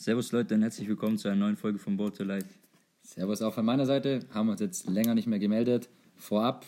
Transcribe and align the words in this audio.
Servus 0.00 0.30
Leute 0.30 0.54
und 0.54 0.62
herzlich 0.62 0.86
willkommen 0.86 1.18
zu 1.18 1.26
einer 1.26 1.36
neuen 1.36 1.56
Folge 1.56 1.76
von 1.76 1.96
Boat 1.96 2.18
to 2.18 2.22
Light. 2.22 2.46
Servus 3.02 3.42
auch 3.42 3.52
von 3.52 3.64
meiner 3.64 3.84
Seite. 3.84 4.20
Haben 4.30 4.48
uns 4.48 4.60
jetzt 4.60 4.88
länger 4.88 5.12
nicht 5.16 5.26
mehr 5.26 5.40
gemeldet. 5.40 5.88
Vorab. 6.14 6.64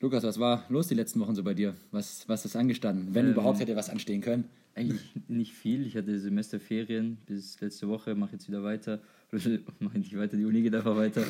Lukas, 0.00 0.24
was 0.24 0.40
war 0.40 0.64
los 0.70 0.88
die 0.88 0.94
letzten 0.94 1.20
Wochen 1.20 1.34
so 1.34 1.44
bei 1.44 1.52
dir? 1.52 1.74
Was, 1.90 2.26
was 2.26 2.46
ist 2.46 2.56
angestanden? 2.56 3.14
Wenn 3.14 3.26
Ähm, 3.26 3.32
überhaupt 3.32 3.60
hätte 3.60 3.76
was 3.76 3.90
anstehen 3.90 4.22
können. 4.22 4.44
Eigentlich 4.74 5.02
nicht 5.28 5.52
viel. 5.52 5.86
Ich 5.86 5.94
hatte 5.94 6.18
Semesterferien 6.18 7.18
bis 7.26 7.60
letzte 7.60 7.86
Woche, 7.86 8.14
mache 8.14 8.32
jetzt 8.32 8.48
wieder 8.48 8.64
weiter. 8.64 8.98
mache 9.78 9.98
nicht 9.98 10.16
weiter, 10.16 10.38
die 10.38 10.46
Uni 10.46 10.62
geht 10.62 10.74
einfach 10.74 10.96
weiter. 10.96 11.22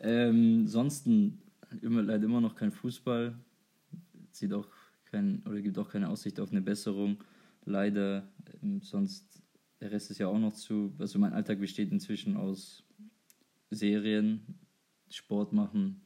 Ähm, 0.00 0.62
ansonsten 0.62 1.38
immer, 1.80 2.02
leider 2.02 2.24
immer 2.24 2.40
noch 2.40 2.56
kein 2.56 2.72
Fußball. 2.72 3.36
Sieht 4.32 4.52
auch 4.52 4.66
kein, 5.12 5.44
oder 5.46 5.60
gibt 5.60 5.78
auch 5.78 5.88
keine 5.88 6.08
Aussicht 6.08 6.40
auf 6.40 6.50
eine 6.50 6.60
Besserung. 6.60 7.18
Leider. 7.66 8.26
Ähm, 8.64 8.80
sonst 8.82 9.33
der 9.84 9.92
Rest 9.92 10.10
ist 10.10 10.18
ja 10.18 10.28
auch 10.28 10.38
noch 10.38 10.54
zu. 10.54 10.94
Also 10.98 11.18
mein 11.18 11.34
Alltag 11.34 11.60
besteht 11.60 11.92
inzwischen 11.92 12.38
aus 12.38 12.82
Serien, 13.70 14.40
Sport 15.10 15.52
machen, 15.52 16.00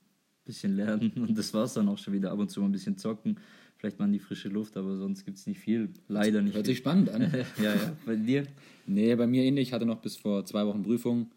bisschen 0.45 0.75
lernen 0.75 1.13
und 1.17 1.39
das 1.39 1.55
war's 1.55 1.75
dann 1.75 1.89
auch 1.89 1.97
schon 1.97 2.13
wieder. 2.13 2.33
Ab 2.33 2.41
und 2.41 2.51
zu 2.51 2.61
mal 2.61 2.67
ein 2.67 2.73
bisschen 2.73 2.99
zocken, 2.99 3.39
vielleicht 3.77 4.01
mal 4.01 4.07
in 4.07 4.13
die 4.13 4.19
frische 4.19 4.49
Luft, 4.49 4.77
aber 4.77 4.97
sonst 4.97 5.25
gibt's 5.25 5.47
nicht 5.47 5.61
viel. 5.61 5.91
Leider 6.09 6.43
nicht 6.43 6.57
Hört 6.57 6.67
viel. 6.67 6.75
sich 6.75 6.79
spannend 6.79 7.09
an. 7.09 7.23
ja, 7.63 7.75
ja. 7.75 7.97
Bei 8.05 8.17
dir? 8.17 8.49
nee, 8.87 9.15
bei 9.15 9.29
mir 9.29 9.45
ähnlich. 9.45 9.69
Ich 9.69 9.73
hatte 9.73 9.87
noch 9.87 10.01
bis 10.01 10.17
vor 10.17 10.45
zwei 10.45 10.67
Wochen 10.67 10.83
Prüfung. 10.83 11.31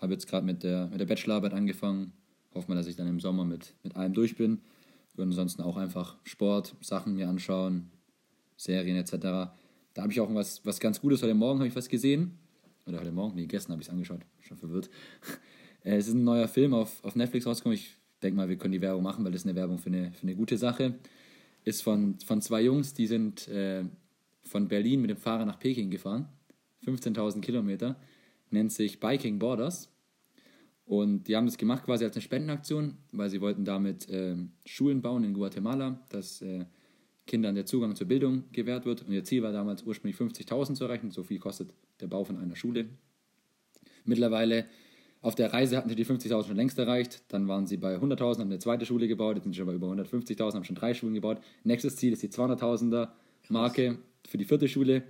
Habe 0.00 0.12
jetzt 0.12 0.26
gerade 0.26 0.44
mit 0.44 0.64
der, 0.64 0.88
mit 0.88 0.98
der 0.98 1.06
Bachelorarbeit 1.06 1.54
angefangen. 1.54 2.12
Hoffe 2.52 2.68
mal, 2.68 2.74
dass 2.74 2.88
ich 2.88 2.96
dann 2.96 3.06
im 3.06 3.20
Sommer 3.20 3.44
mit, 3.44 3.74
mit 3.84 3.94
allem 3.94 4.12
durch 4.12 4.36
bin. 4.36 4.60
Und 5.16 5.22
ansonsten 5.22 5.62
auch 5.62 5.76
einfach 5.76 6.16
Sport, 6.24 6.74
Sachen 6.80 7.14
mir 7.14 7.28
anschauen, 7.28 7.92
Serien 8.56 8.96
etc. 8.96 9.52
Da 9.96 10.02
habe 10.02 10.12
ich 10.12 10.20
auch 10.20 10.32
was, 10.34 10.60
was 10.66 10.78
ganz 10.78 11.00
Gutes. 11.00 11.22
Heute 11.22 11.32
Morgen 11.32 11.58
habe 11.58 11.68
ich 11.68 11.74
was 11.74 11.88
gesehen. 11.88 12.32
Oder 12.86 13.00
heute 13.00 13.12
Morgen? 13.12 13.34
Nee, 13.34 13.46
gestern 13.46 13.72
habe 13.72 13.80
ich 13.80 13.88
es 13.88 13.92
angeschaut. 13.92 14.20
Schon 14.40 14.58
verwirrt. 14.58 14.90
Äh, 15.84 15.96
Es 15.96 16.08
ist 16.08 16.14
ein 16.14 16.24
neuer 16.24 16.48
Film 16.48 16.74
auf, 16.74 17.02
auf 17.02 17.14
Netflix 17.16 17.46
rausgekommen. 17.46 17.78
Ich 17.78 17.96
denke 18.20 18.36
mal, 18.36 18.48
wir 18.48 18.56
können 18.56 18.72
die 18.72 18.82
Werbung 18.82 19.04
machen, 19.04 19.24
weil 19.24 19.32
das 19.32 19.42
ist 19.42 19.46
eine 19.46 19.54
Werbung 19.54 19.78
für 19.78 19.86
eine, 19.86 20.12
für 20.12 20.24
eine 20.24 20.34
gute 20.34 20.58
Sache. 20.58 20.98
Ist 21.64 21.82
von, 21.82 22.18
von 22.26 22.42
zwei 22.42 22.60
Jungs, 22.60 22.92
die 22.92 23.06
sind 23.06 23.48
äh, 23.48 23.84
von 24.42 24.68
Berlin 24.68 25.00
mit 25.00 25.10
dem 25.10 25.16
Fahrer 25.16 25.46
nach 25.46 25.58
Peking 25.60 25.88
gefahren. 25.88 26.28
15.000 26.84 27.40
Kilometer. 27.40 27.96
Nennt 28.50 28.72
sich 28.72 29.00
Biking 29.00 29.38
Borders. 29.38 29.88
Und 30.84 31.28
die 31.28 31.36
haben 31.36 31.46
das 31.46 31.56
gemacht 31.56 31.84
quasi 31.84 32.04
als 32.04 32.16
eine 32.16 32.22
Spendenaktion, 32.22 32.98
weil 33.12 33.30
sie 33.30 33.40
wollten 33.40 33.64
damit 33.64 34.08
ähm, 34.10 34.52
Schulen 34.66 35.00
bauen 35.00 35.24
in 35.24 35.32
Guatemala, 35.32 36.04
dass 36.10 36.42
äh, 36.42 36.66
Kindern 37.26 37.54
der 37.54 37.66
Zugang 37.66 37.96
zur 37.96 38.06
Bildung 38.06 38.44
gewährt 38.52 38.86
wird. 38.86 39.02
Und 39.02 39.12
ihr 39.12 39.24
Ziel 39.24 39.42
war 39.42 39.52
damals 39.52 39.82
ursprünglich 39.82 40.20
50.000 40.20 40.74
zu 40.74 40.84
erreichen. 40.84 41.10
So 41.10 41.22
viel 41.22 41.38
kostet 41.38 41.70
der 42.00 42.06
Bau 42.06 42.24
von 42.24 42.36
einer 42.38 42.56
Schule. 42.56 42.86
Mittlerweile 44.04 44.66
auf 45.22 45.34
der 45.34 45.52
Reise 45.52 45.76
hatten 45.76 45.88
sie 45.88 45.96
die 45.96 46.06
50.000 46.06 46.46
schon 46.46 46.56
längst 46.56 46.78
erreicht. 46.78 47.24
Dann 47.28 47.48
waren 47.48 47.66
sie 47.66 47.76
bei 47.76 47.96
100.000, 47.96 48.20
haben 48.20 48.42
eine 48.42 48.58
zweite 48.58 48.86
Schule 48.86 49.08
gebaut. 49.08 49.36
Jetzt 49.36 49.44
sind 49.44 49.52
sie 49.52 49.58
schon 49.58 49.66
bei 49.66 49.74
über 49.74 49.88
150.000, 49.88 50.54
haben 50.54 50.64
schon 50.64 50.76
drei 50.76 50.94
Schulen 50.94 51.14
gebaut. 51.14 51.40
Nächstes 51.64 51.96
Ziel 51.96 52.12
ist 52.12 52.22
die 52.22 52.28
200.000er 52.28 53.08
Marke 53.48 53.98
für 54.26 54.38
die 54.38 54.44
vierte 54.44 54.68
Schule. 54.68 55.02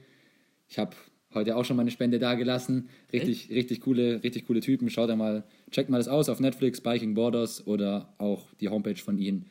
Ich 0.68 0.78
habe 0.78 0.96
heute 1.34 1.56
auch 1.56 1.64
schon 1.64 1.76
meine 1.76 1.90
Spende 1.90 2.18
dagelassen. 2.18 2.88
Richtig, 3.12 3.50
richtig 3.50 3.80
coole, 3.82 4.22
richtig 4.22 4.46
coole 4.46 4.60
Typen. 4.60 4.88
Schaut 4.88 5.10
da 5.10 5.16
mal, 5.16 5.44
checkt 5.70 5.90
mal 5.90 5.98
das 5.98 6.08
aus 6.08 6.28
auf 6.28 6.40
Netflix, 6.40 6.80
Biking 6.80 7.14
Borders 7.14 7.66
oder 7.66 8.14
auch 8.18 8.52
die 8.54 8.68
Homepage 8.68 8.96
von 8.96 9.18
ihnen. 9.18 9.46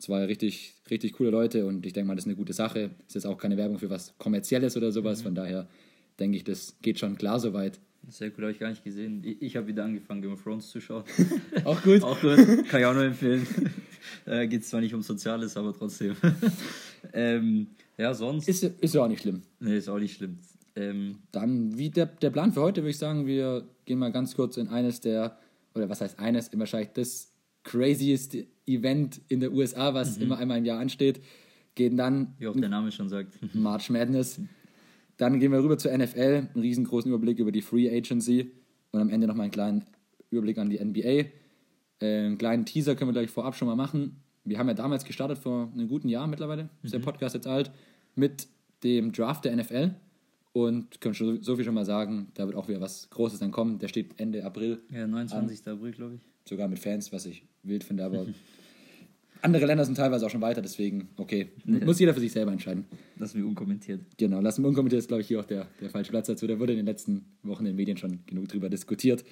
Zwei 0.00 0.24
richtig, 0.24 0.74
richtig 0.90 1.12
coole 1.12 1.28
Leute 1.28 1.66
und 1.66 1.84
ich 1.84 1.92
denke 1.92 2.08
mal, 2.08 2.14
das 2.14 2.24
ist 2.24 2.28
eine 2.28 2.36
gute 2.36 2.54
Sache. 2.54 2.90
Ist 3.06 3.14
jetzt 3.14 3.26
auch 3.26 3.36
keine 3.36 3.58
Werbung 3.58 3.78
für 3.78 3.90
was 3.90 4.14
Kommerzielles 4.16 4.74
oder 4.76 4.92
sowas. 4.92 5.20
Von 5.20 5.34
daher 5.34 5.68
denke 6.18 6.38
ich, 6.38 6.44
das 6.44 6.74
geht 6.80 6.98
schon 6.98 7.18
klar 7.18 7.38
soweit. 7.38 7.78
Sehr 8.08 8.28
cool, 8.30 8.44
habe 8.44 8.52
ich 8.52 8.58
gar 8.58 8.70
nicht 8.70 8.82
gesehen. 8.82 9.22
Ich, 9.22 9.42
ich 9.42 9.56
habe 9.56 9.66
wieder 9.66 9.84
angefangen, 9.84 10.22
Game 10.22 10.32
of 10.32 10.42
Thrones 10.42 10.70
zu 10.70 10.80
schauen. 10.80 11.04
Auch 11.64 11.82
gut. 11.82 12.02
auch 12.02 12.18
gut, 12.18 12.38
kann 12.68 12.80
ich 12.80 12.86
auch 12.86 12.94
nur 12.94 13.04
empfehlen. 13.04 13.46
Da 14.24 14.46
geht 14.46 14.64
zwar 14.64 14.80
nicht 14.80 14.94
um 14.94 15.02
Soziales, 15.02 15.58
aber 15.58 15.74
trotzdem. 15.76 16.16
ähm, 17.12 17.66
ja, 17.98 18.14
sonst. 18.14 18.48
Ist, 18.48 18.64
ist 18.64 18.94
ja 18.94 19.02
auch 19.02 19.08
nicht 19.08 19.20
schlimm. 19.20 19.42
nee, 19.60 19.76
ist 19.76 19.90
auch 19.90 19.98
nicht 19.98 20.16
schlimm. 20.16 20.38
Ähm, 20.74 21.18
Dann, 21.32 21.76
wie 21.76 21.90
der, 21.90 22.06
der 22.06 22.30
Plan 22.30 22.50
für 22.50 22.62
heute, 22.62 22.80
würde 22.80 22.90
ich 22.90 22.98
sagen, 22.98 23.26
wir 23.26 23.68
gehen 23.84 23.98
mal 23.98 24.10
ganz 24.10 24.34
kurz 24.34 24.56
in 24.56 24.68
eines 24.68 25.00
der, 25.00 25.38
oder 25.74 25.90
was 25.90 26.00
heißt 26.00 26.18
eines, 26.18 26.50
wahrscheinlich 26.58 26.92
das 26.94 27.30
craziest 27.64 28.36
Event 28.66 29.20
in 29.28 29.40
der 29.40 29.52
USA, 29.52 29.94
was 29.94 30.16
immer 30.18 30.38
einmal 30.38 30.58
im 30.58 30.64
Jahr 30.64 30.78
ansteht. 30.80 31.20
Gehen 31.74 31.96
dann 31.96 32.34
wie 32.38 32.46
auch 32.48 32.56
der 32.56 32.68
Name 32.68 32.90
schon 32.92 33.08
sagt. 33.08 33.38
March 33.54 33.90
Madness. 33.90 34.40
Dann 35.16 35.38
gehen 35.38 35.52
wir 35.52 35.62
rüber 35.62 35.76
zur 35.78 35.96
NFL, 35.96 36.48
einen 36.54 36.62
riesengroßen 36.62 37.10
Überblick 37.10 37.38
über 37.38 37.52
die 37.52 37.60
Free 37.62 37.88
Agency 37.94 38.50
und 38.92 39.00
am 39.00 39.10
Ende 39.10 39.26
nochmal 39.26 39.44
einen 39.44 39.52
kleinen 39.52 39.84
Überblick 40.30 40.58
an 40.58 40.70
die 40.70 40.82
NBA. 40.82 41.00
Äh, 41.08 41.28
einen 42.00 42.38
kleinen 42.38 42.64
Teaser 42.64 42.94
können 42.96 43.10
wir 43.10 43.12
gleich 43.20 43.30
vorab 43.30 43.54
schon 43.54 43.68
mal 43.68 43.76
machen. 43.76 44.16
Wir 44.44 44.58
haben 44.58 44.68
ja 44.68 44.74
damals 44.74 45.04
gestartet 45.04 45.38
vor 45.38 45.70
einem 45.72 45.88
guten 45.88 46.08
Jahr 46.08 46.26
mittlerweile, 46.26 46.70
ist 46.82 46.94
der 46.94 46.98
Podcast 47.00 47.34
jetzt 47.34 47.46
alt, 47.46 47.70
mit 48.14 48.48
dem 48.82 49.12
Draft 49.12 49.44
der 49.44 49.54
NFL 49.54 49.94
und 50.52 51.00
können 51.02 51.14
schon 51.14 51.42
so 51.42 51.54
viel 51.56 51.64
schon 51.66 51.74
mal 51.74 51.84
sagen, 51.84 52.28
da 52.34 52.46
wird 52.46 52.56
auch 52.56 52.66
wieder 52.66 52.80
was 52.80 53.10
Großes 53.10 53.38
dann 53.40 53.50
kommen. 53.50 53.78
Der 53.78 53.88
steht 53.88 54.18
Ende 54.18 54.42
April, 54.44 54.80
Ja, 54.90 55.06
29. 55.06 55.66
April, 55.68 55.92
glaube 55.92 56.14
ich. 56.16 56.20
sogar 56.48 56.66
mit 56.68 56.78
Fans, 56.78 57.12
was 57.12 57.26
ich 57.26 57.44
wild 57.62 57.84
finde, 57.84 58.04
aber 58.04 58.26
andere 59.42 59.66
Länder 59.66 59.84
sind 59.84 59.96
teilweise 59.96 60.26
auch 60.26 60.30
schon 60.30 60.40
weiter, 60.40 60.62
deswegen, 60.62 61.08
okay, 61.16 61.50
muss 61.64 61.98
jeder 61.98 62.14
für 62.14 62.20
sich 62.20 62.32
selber 62.32 62.52
entscheiden. 62.52 62.84
Lassen 63.16 63.38
wir 63.38 63.46
unkommentiert. 63.46 64.02
Genau, 64.16 64.40
lassen 64.40 64.62
wir 64.62 64.68
unkommentiert 64.68 65.00
ist, 65.00 65.08
glaube 65.08 65.22
ich, 65.22 65.28
hier 65.28 65.40
auch 65.40 65.44
der, 65.44 65.66
der 65.80 65.90
falsche 65.90 66.10
Platz 66.10 66.26
dazu. 66.26 66.46
Da 66.46 66.58
wurde 66.58 66.72
in 66.72 66.78
den 66.78 66.86
letzten 66.86 67.24
Wochen 67.42 67.64
in 67.64 67.72
den 67.72 67.76
Medien 67.76 67.96
schon 67.96 68.20
genug 68.26 68.48
drüber 68.48 68.68
diskutiert. 68.68 69.24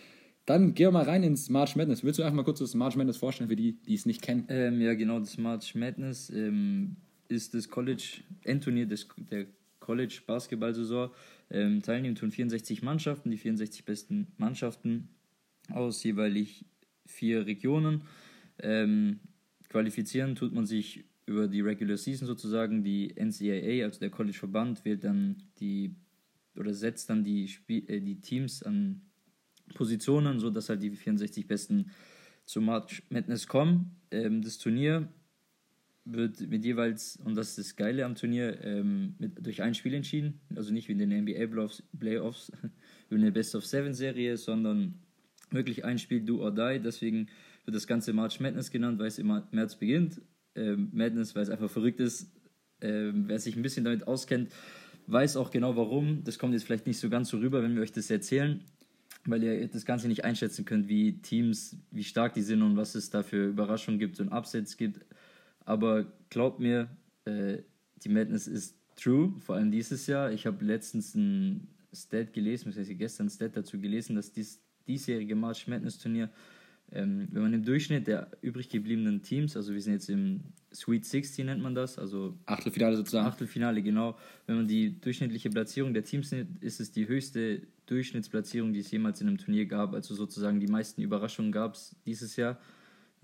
Dann 0.46 0.72
gehen 0.72 0.86
wir 0.86 0.92
mal 0.92 1.04
rein 1.04 1.22
ins 1.24 1.50
March 1.50 1.76
Madness. 1.76 2.02
Willst 2.04 2.18
du 2.18 2.22
einfach 2.22 2.36
mal 2.36 2.42
kurz 2.42 2.60
das 2.60 2.74
March 2.74 2.96
Madness 2.96 3.18
vorstellen 3.18 3.50
für 3.50 3.56
die, 3.56 3.82
die 3.82 3.94
es 3.94 4.06
nicht 4.06 4.22
kennen? 4.22 4.46
Ähm, 4.48 4.80
ja, 4.80 4.94
genau, 4.94 5.18
das 5.18 5.36
March 5.36 5.74
Madness 5.74 6.30
ähm, 6.30 6.96
ist 7.28 7.52
das 7.52 7.68
College, 7.68 8.22
Endturnier 8.44 8.86
des, 8.86 9.06
der 9.30 9.44
College 9.78 10.20
Basketball-Saison. 10.26 11.10
Ähm, 11.50 11.82
teilnehmen 11.82 12.14
tun 12.14 12.30
64 12.30 12.82
Mannschaften, 12.82 13.30
die 13.30 13.36
64 13.36 13.84
besten 13.84 14.28
Mannschaften 14.38 15.08
aus 15.70 16.02
jeweilig 16.02 16.64
vier 17.04 17.44
Regionen. 17.46 18.02
Ähm, 18.60 19.20
qualifizieren 19.68 20.34
tut 20.34 20.52
man 20.52 20.66
sich 20.66 21.04
über 21.26 21.46
die 21.46 21.60
Regular 21.60 21.96
Season 21.96 22.26
sozusagen. 22.26 22.82
Die 22.82 23.14
NCAA, 23.14 23.84
also 23.84 24.00
der 24.00 24.10
College-Verband, 24.10 24.84
wählt 24.84 25.04
dann 25.04 25.42
die 25.60 25.94
oder 26.56 26.74
setzt 26.74 27.10
dann 27.10 27.22
die, 27.22 27.46
Spiel, 27.48 27.84
äh, 27.88 28.00
die 28.00 28.20
Teams 28.20 28.62
an 28.62 29.02
Positionen, 29.74 30.40
sodass 30.40 30.68
halt 30.68 30.82
die 30.82 30.90
64 30.90 31.46
besten 31.46 31.90
zu 32.44 32.60
March 32.60 33.02
Madness 33.10 33.46
kommen. 33.46 33.96
Ähm, 34.10 34.42
das 34.42 34.58
Turnier 34.58 35.08
wird 36.04 36.40
mit 36.48 36.64
jeweils, 36.64 37.16
und 37.16 37.36
das 37.36 37.50
ist 37.50 37.58
das 37.58 37.76
Geile 37.76 38.04
am 38.04 38.14
Turnier, 38.14 38.64
ähm, 38.64 39.14
mit, 39.18 39.44
durch 39.44 39.62
ein 39.62 39.74
Spiel 39.74 39.94
entschieden. 39.94 40.40
Also 40.56 40.72
nicht 40.72 40.88
wie 40.88 40.92
in 40.92 40.98
den 40.98 41.10
NBA 41.10 41.46
Playoffs, 41.46 41.82
Playoffs 41.98 42.50
über 43.10 43.20
eine 43.20 43.32
Best 43.32 43.54
of 43.54 43.66
Seven 43.66 43.94
Serie, 43.94 44.36
sondern 44.36 44.94
wirklich 45.50 45.84
ein 45.84 45.98
Spiel 45.98 46.22
do 46.22 46.40
or 46.40 46.50
die. 46.50 46.80
Deswegen 46.82 47.28
wird 47.68 47.76
das 47.76 47.86
Ganze 47.86 48.14
March 48.14 48.40
Madness 48.40 48.70
genannt, 48.70 48.98
weil 48.98 49.08
es 49.08 49.18
im 49.18 49.42
März 49.50 49.76
beginnt. 49.76 50.22
Ähm, 50.54 50.88
Madness, 50.90 51.36
weil 51.36 51.42
es 51.42 51.50
einfach 51.50 51.68
verrückt 51.68 52.00
ist. 52.00 52.32
Ähm, 52.80 53.24
wer 53.26 53.38
sich 53.38 53.56
ein 53.56 53.62
bisschen 53.62 53.84
damit 53.84 54.08
auskennt, 54.08 54.50
weiß 55.06 55.36
auch 55.36 55.50
genau 55.50 55.76
warum. 55.76 56.24
Das 56.24 56.38
kommt 56.38 56.54
jetzt 56.54 56.64
vielleicht 56.64 56.86
nicht 56.86 56.98
so 56.98 57.10
ganz 57.10 57.28
so 57.28 57.36
rüber, 57.36 57.62
wenn 57.62 57.74
wir 57.74 57.82
euch 57.82 57.92
das 57.92 58.10
erzählen, 58.10 58.64
weil 59.26 59.42
ihr 59.42 59.68
das 59.68 59.84
Ganze 59.84 60.08
nicht 60.08 60.24
einschätzen 60.24 60.64
könnt, 60.64 60.88
wie 60.88 61.20
Teams, 61.20 61.76
wie 61.90 62.04
stark 62.04 62.32
die 62.32 62.40
sind 62.40 62.62
und 62.62 62.78
was 62.78 62.94
es 62.94 63.10
da 63.10 63.22
für 63.22 63.48
Überraschungen 63.48 64.00
gibt 64.00 64.18
und 64.18 64.32
Upsets 64.32 64.78
gibt. 64.78 65.04
Aber 65.66 66.10
glaubt 66.30 66.60
mir, 66.60 66.88
äh, 67.26 67.58
die 68.02 68.08
Madness 68.08 68.46
ist 68.46 68.78
true, 68.96 69.34
vor 69.44 69.56
allem 69.56 69.70
dieses 69.70 70.06
Jahr. 70.06 70.32
Ich 70.32 70.46
habe 70.46 70.64
letztens 70.64 71.14
ein 71.14 71.68
Stat 71.92 72.32
gelesen, 72.32 72.74
heißt 72.74 72.98
gestern 72.98 73.26
ein 73.26 73.30
Stat 73.30 73.58
dazu 73.58 73.78
gelesen, 73.78 74.16
dass 74.16 74.32
dies 74.32 74.62
diesjährige 74.86 75.36
March 75.36 75.68
Madness 75.68 75.98
Turnier, 75.98 76.30
ähm, 76.92 77.28
wenn 77.32 77.42
man 77.42 77.52
im 77.52 77.64
Durchschnitt 77.64 78.06
der 78.06 78.30
übrig 78.40 78.68
gebliebenen 78.68 79.22
Teams, 79.22 79.56
also 79.56 79.74
wir 79.74 79.80
sind 79.82 79.94
jetzt 79.94 80.08
im 80.08 80.40
Sweet 80.72 81.04
16 81.04 81.46
nennt 81.46 81.62
man 81.62 81.74
das, 81.74 81.98
also 81.98 82.36
Achtelfinale 82.46 82.96
sozusagen. 82.96 83.26
Achtelfinale, 83.26 83.82
genau. 83.82 84.18
Wenn 84.46 84.56
man 84.56 84.68
die 84.68 85.00
durchschnittliche 85.00 85.48
Platzierung 85.50 85.94
der 85.94 86.04
Teams 86.04 86.30
nimmt, 86.30 86.62
ist 86.62 86.80
es 86.80 86.92
die 86.92 87.08
höchste 87.08 87.62
Durchschnittsplatzierung, 87.86 88.72
die 88.74 88.80
es 88.80 88.90
jemals 88.90 89.20
in 89.20 89.28
einem 89.28 89.38
Turnier 89.38 89.64
gab. 89.66 89.94
Also 89.94 90.14
sozusagen 90.14 90.60
die 90.60 90.66
meisten 90.66 91.00
Überraschungen 91.00 91.52
gab 91.52 91.74
es 91.74 91.96
dieses 92.04 92.36
Jahr. 92.36 92.58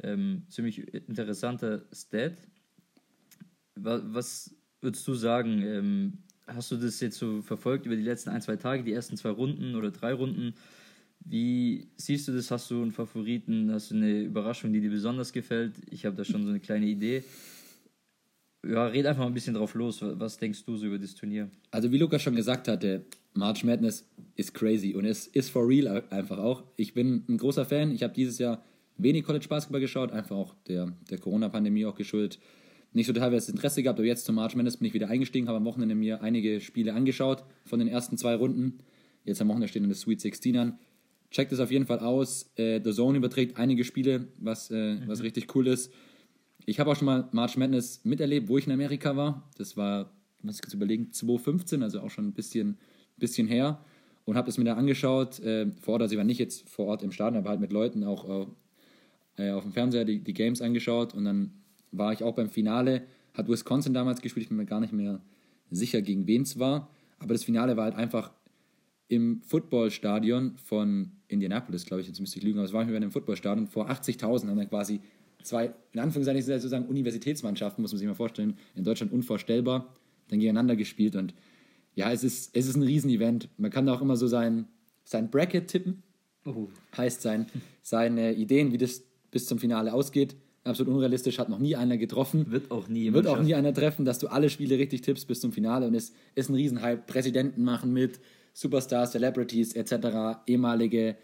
Ähm, 0.03 0.45
ziemlich 0.49 0.93
interessanter 1.09 1.85
Stat. 1.93 2.33
Wa- 3.77 4.03
Was 4.07 4.55
würdest 4.81 5.07
du 5.07 5.15
sagen? 5.15 5.63
Ähm, 5.63 6.19
hast 6.47 6.71
du 6.71 6.77
das 6.77 7.01
jetzt 7.01 7.19
so 7.19 7.43
verfolgt 7.43 7.87
über 7.87 7.97
die 7.97 8.03
letzten 8.03 8.31
ein, 8.31 8.43
zwei 8.43 8.57
Tage, 8.57 8.85
die 8.85 8.93
ersten 8.93 9.17
zwei 9.17 9.31
Runden 9.31 9.75
oder 9.75 9.91
drei 9.91 10.13
Runden? 10.13 10.55
Wie 11.25 11.89
siehst 11.97 12.29
du 12.29 12.33
das? 12.33 12.51
Hast 12.51 12.71
du 12.71 12.83
einen 12.83 12.93
Favoriten? 12.93 13.73
Hast 13.73 13.91
du 13.91 13.97
eine 13.97 14.21
Überraschung, 14.23 14.73
die 14.73 14.81
dir 14.81 14.91
besonders 14.91 15.33
gefällt? 15.33 15.73
Ich 15.91 16.05
habe 16.05 16.15
da 16.17 16.25
schon 16.25 16.45
so 16.45 16.51
eine 16.51 16.61
kleine 16.61 16.87
Idee. 16.87 17.25
Ja, 18.67 18.87
red 18.87 19.07
einfach 19.07 19.23
mal 19.23 19.29
ein 19.29 19.35
bisschen 19.35 19.55
drauf 19.55 19.75
los. 19.75 20.01
Was 20.03 20.39
denkst 20.39 20.65
du 20.65 20.77
so 20.77 20.87
über 20.87 20.99
das 20.99 21.15
Turnier? 21.15 21.51
Also 21.71 21.91
wie 21.93 21.99
Lukas 21.99 22.23
schon 22.23 22.37
gesagt 22.37 22.69
hatte, 22.69 23.05
March 23.35 23.65
Madness 23.65 24.09
ist 24.37 24.55
crazy 24.55 24.95
und 24.95 25.05
es 25.05 25.27
ist 25.27 25.51
for 25.51 25.67
real 25.67 26.05
einfach 26.11 26.39
auch. 26.39 26.63
Ich 26.77 26.95
bin 26.95 27.25
ein 27.29 27.39
großer 27.39 27.65
Fan. 27.65 27.91
Ich 27.91 28.03
habe 28.03 28.15
dieses 28.15 28.39
Jahr 28.39 28.63
wenig 28.97 29.25
College 29.25 29.49
Basketball 29.49 29.81
geschaut, 29.81 30.13
einfach 30.13 30.37
auch 30.37 30.55
der, 30.69 30.93
der 31.11 31.19
Corona-Pandemie 31.19 31.87
auch 31.87 31.97
geschuldet. 31.97 32.39
Nicht 32.93 33.07
so 33.07 33.13
teilweise 33.13 33.51
Interesse 33.51 33.83
gehabt, 33.83 33.99
aber 33.99 34.07
jetzt 34.07 34.25
zum 34.25 34.37
March 34.37 34.55
Madness 34.55 34.77
bin 34.77 34.87
ich 34.87 34.95
wieder 34.95 35.09
eingestiegen, 35.09 35.49
habe 35.49 35.57
am 35.57 35.65
Wochenende 35.65 35.95
mir 35.95 36.23
einige 36.23 36.61
Spiele 36.61 36.95
angeschaut 36.95 37.45
von 37.65 37.81
den 37.81 37.89
ersten 37.89 38.17
zwei 38.17 38.37
Runden. 38.37 38.79
Jetzt 39.25 39.41
am 39.41 39.49
Wochenende 39.49 39.69
steht 39.69 39.83
in 39.83 39.89
der 39.89 39.97
Sweet 39.97 40.21
16 40.21 40.57
an. 40.57 40.79
Checkt 41.35 41.51
es 41.51 41.59
auf 41.59 41.73
jeden 41.73 41.85
Fall 41.85 41.99
aus. 41.99 42.53
Äh, 42.55 42.81
The 42.85 42.93
Zone 42.93 43.19
überträgt 43.19 43.57
einige 43.57 43.83
Spiele, 43.83 44.29
was, 44.39 44.71
äh, 44.71 44.95
mhm. 44.95 45.09
was 45.09 45.25
richtig 45.25 45.53
cool 45.57 45.67
ist. 45.67 45.93
Ich 46.65 46.79
habe 46.79 46.93
auch 46.93 46.95
schon 46.95 47.07
mal 47.07 47.29
March 47.33 47.57
Madness 47.57 48.05
miterlebt, 48.05 48.49
wo 48.49 48.57
ich 48.57 48.69
in 48.69 48.73
Amerika 48.73 49.17
war. 49.17 49.51
Das 49.59 49.77
war, 49.77 50.13
muss 50.43 50.55
ich 50.55 50.63
kurz 50.63 50.75
überlegen, 50.75 51.11
2015, 51.11 51.83
also 51.83 52.03
auch 52.03 52.11
schon 52.11 52.29
ein 52.29 52.35
bisschen, 52.35 52.79
bisschen 53.17 53.49
her. 53.49 53.85
Und 54.25 54.37
habe 54.37 54.49
es 54.49 54.59
mir 54.59 54.65
da 54.65 54.75
angeschaut, 54.75 55.41
äh, 55.41 55.73
vor 55.81 55.95
Ort, 55.95 56.03
also 56.03 56.15
ich 56.15 56.19
war 56.19 56.25
nicht 56.25 56.39
jetzt 56.39 56.69
vor 56.69 56.87
Ort 56.87 57.03
im 57.03 57.11
Stadion, 57.11 57.41
aber 57.41 57.51
halt 57.51 57.61
mit 57.61 57.73
Leuten 57.73 58.05
auch 58.05 58.47
äh, 59.37 59.51
auf 59.51 59.65
dem 59.65 59.73
Fernseher 59.73 60.05
die, 60.05 60.21
die 60.21 60.35
Games 60.35 60.63
angeschaut. 60.63 61.15
Und 61.15 61.25
dann 61.25 61.51
war 61.91 62.13
ich 62.13 62.23
auch 62.23 62.37
beim 62.37 62.49
Finale. 62.49 63.03
Hat 63.35 63.49
Wisconsin 63.49 63.93
damals 63.93 64.23
gespielt, 64.23 64.45
ich 64.45 64.51
bin 64.51 64.59
mir 64.59 64.67
gar 64.67 64.79
nicht 64.79 64.93
mehr 64.93 65.21
sicher, 65.73 66.01
gegen 66.01 66.29
wen 66.29 66.43
es 66.43 66.61
war. 66.61 66.91
Aber 67.19 67.35
das 67.35 67.43
Finale 67.43 67.77
war 67.77 67.87
halt 67.87 67.97
einfach 67.97 68.31
im 69.09 69.43
Footballstadion 69.43 70.57
von 70.57 71.13
Indianapolis, 71.29 71.85
glaube 71.85 72.01
ich, 72.01 72.09
jetzt 72.09 72.21
müsste 72.21 72.39
ich 72.39 72.45
lügen, 72.45 72.59
aber 72.59 72.67
es 72.67 72.73
war 72.73 72.83
in 72.83 72.95
einem 72.95 73.11
Footballstadion 73.11 73.67
vor 73.67 73.91
80.000, 73.91 74.49
haben 74.49 74.57
dann 74.57 74.69
quasi 74.69 75.01
zwei, 75.43 75.75
in 75.93 76.01
Anführungszeichen 76.01 76.43
sozusagen 76.43 76.87
Universitätsmannschaften, 76.87 77.83
muss 77.83 77.93
man 77.93 77.99
sich 77.99 78.09
mal 78.09 78.15
vorstellen, 78.15 78.57
in 78.75 78.85
Deutschland 78.85 79.13
unvorstellbar, 79.13 79.95
dann 80.29 80.41
gegeneinander 80.41 80.77
gespielt 80.77 81.17
und 81.17 81.35
ja, 81.95 82.11
es 82.11 82.25
ist, 82.25 82.57
es 82.57 82.67
ist 82.67 82.77
ein 82.77 82.83
Riesenevent. 82.83 83.49
Man 83.57 83.71
kann 83.71 83.87
da 83.87 83.95
auch 83.95 84.03
immer 84.03 84.17
so 84.17 84.27
sein, 84.27 84.67
sein 85.05 85.31
Bracket 85.31 85.69
tippen, 85.69 86.03
uh. 86.47 86.69
heißt 86.97 87.23
sein, 87.23 87.47
seine 87.83 88.35
Ideen, 88.35 88.73
wie 88.73 88.79
das 88.79 89.05
bis 89.31 89.47
zum 89.47 89.59
Finale 89.59 89.93
ausgeht. 89.93 90.37
Absolut 90.65 90.95
unrealistisch, 90.95 91.39
hat 91.39 91.51
noch 91.51 91.59
nie 91.59 91.77
einer 91.77 91.99
getroffen. 91.99 92.51
Wird 92.51 92.71
auch 92.71 92.89
nie 92.89 93.13
Wird 93.13 93.27
auch 93.27 93.43
nie 93.43 93.55
einer 93.55 93.75
treffen, 93.75 94.05
dass 94.05 94.19
du 94.19 94.29
alle 94.29 94.49
Spiele 94.49 94.79
richtig 94.79 95.03
tippst 95.03 95.29
bis 95.29 95.41
zum 95.41 95.53
Finale 95.53 95.87
und 95.87 95.95
es 95.95 96.13
ist 96.35 96.49
ein 96.49 96.55
Riesenhype. 96.55 97.03
Präsidenten 97.07 97.65
machen 97.65 97.93
mit, 97.93 98.19
Superstars, 98.55 99.13
Celebrities 99.13 99.75
etc., 99.75 100.39
ehemalige 100.47 101.17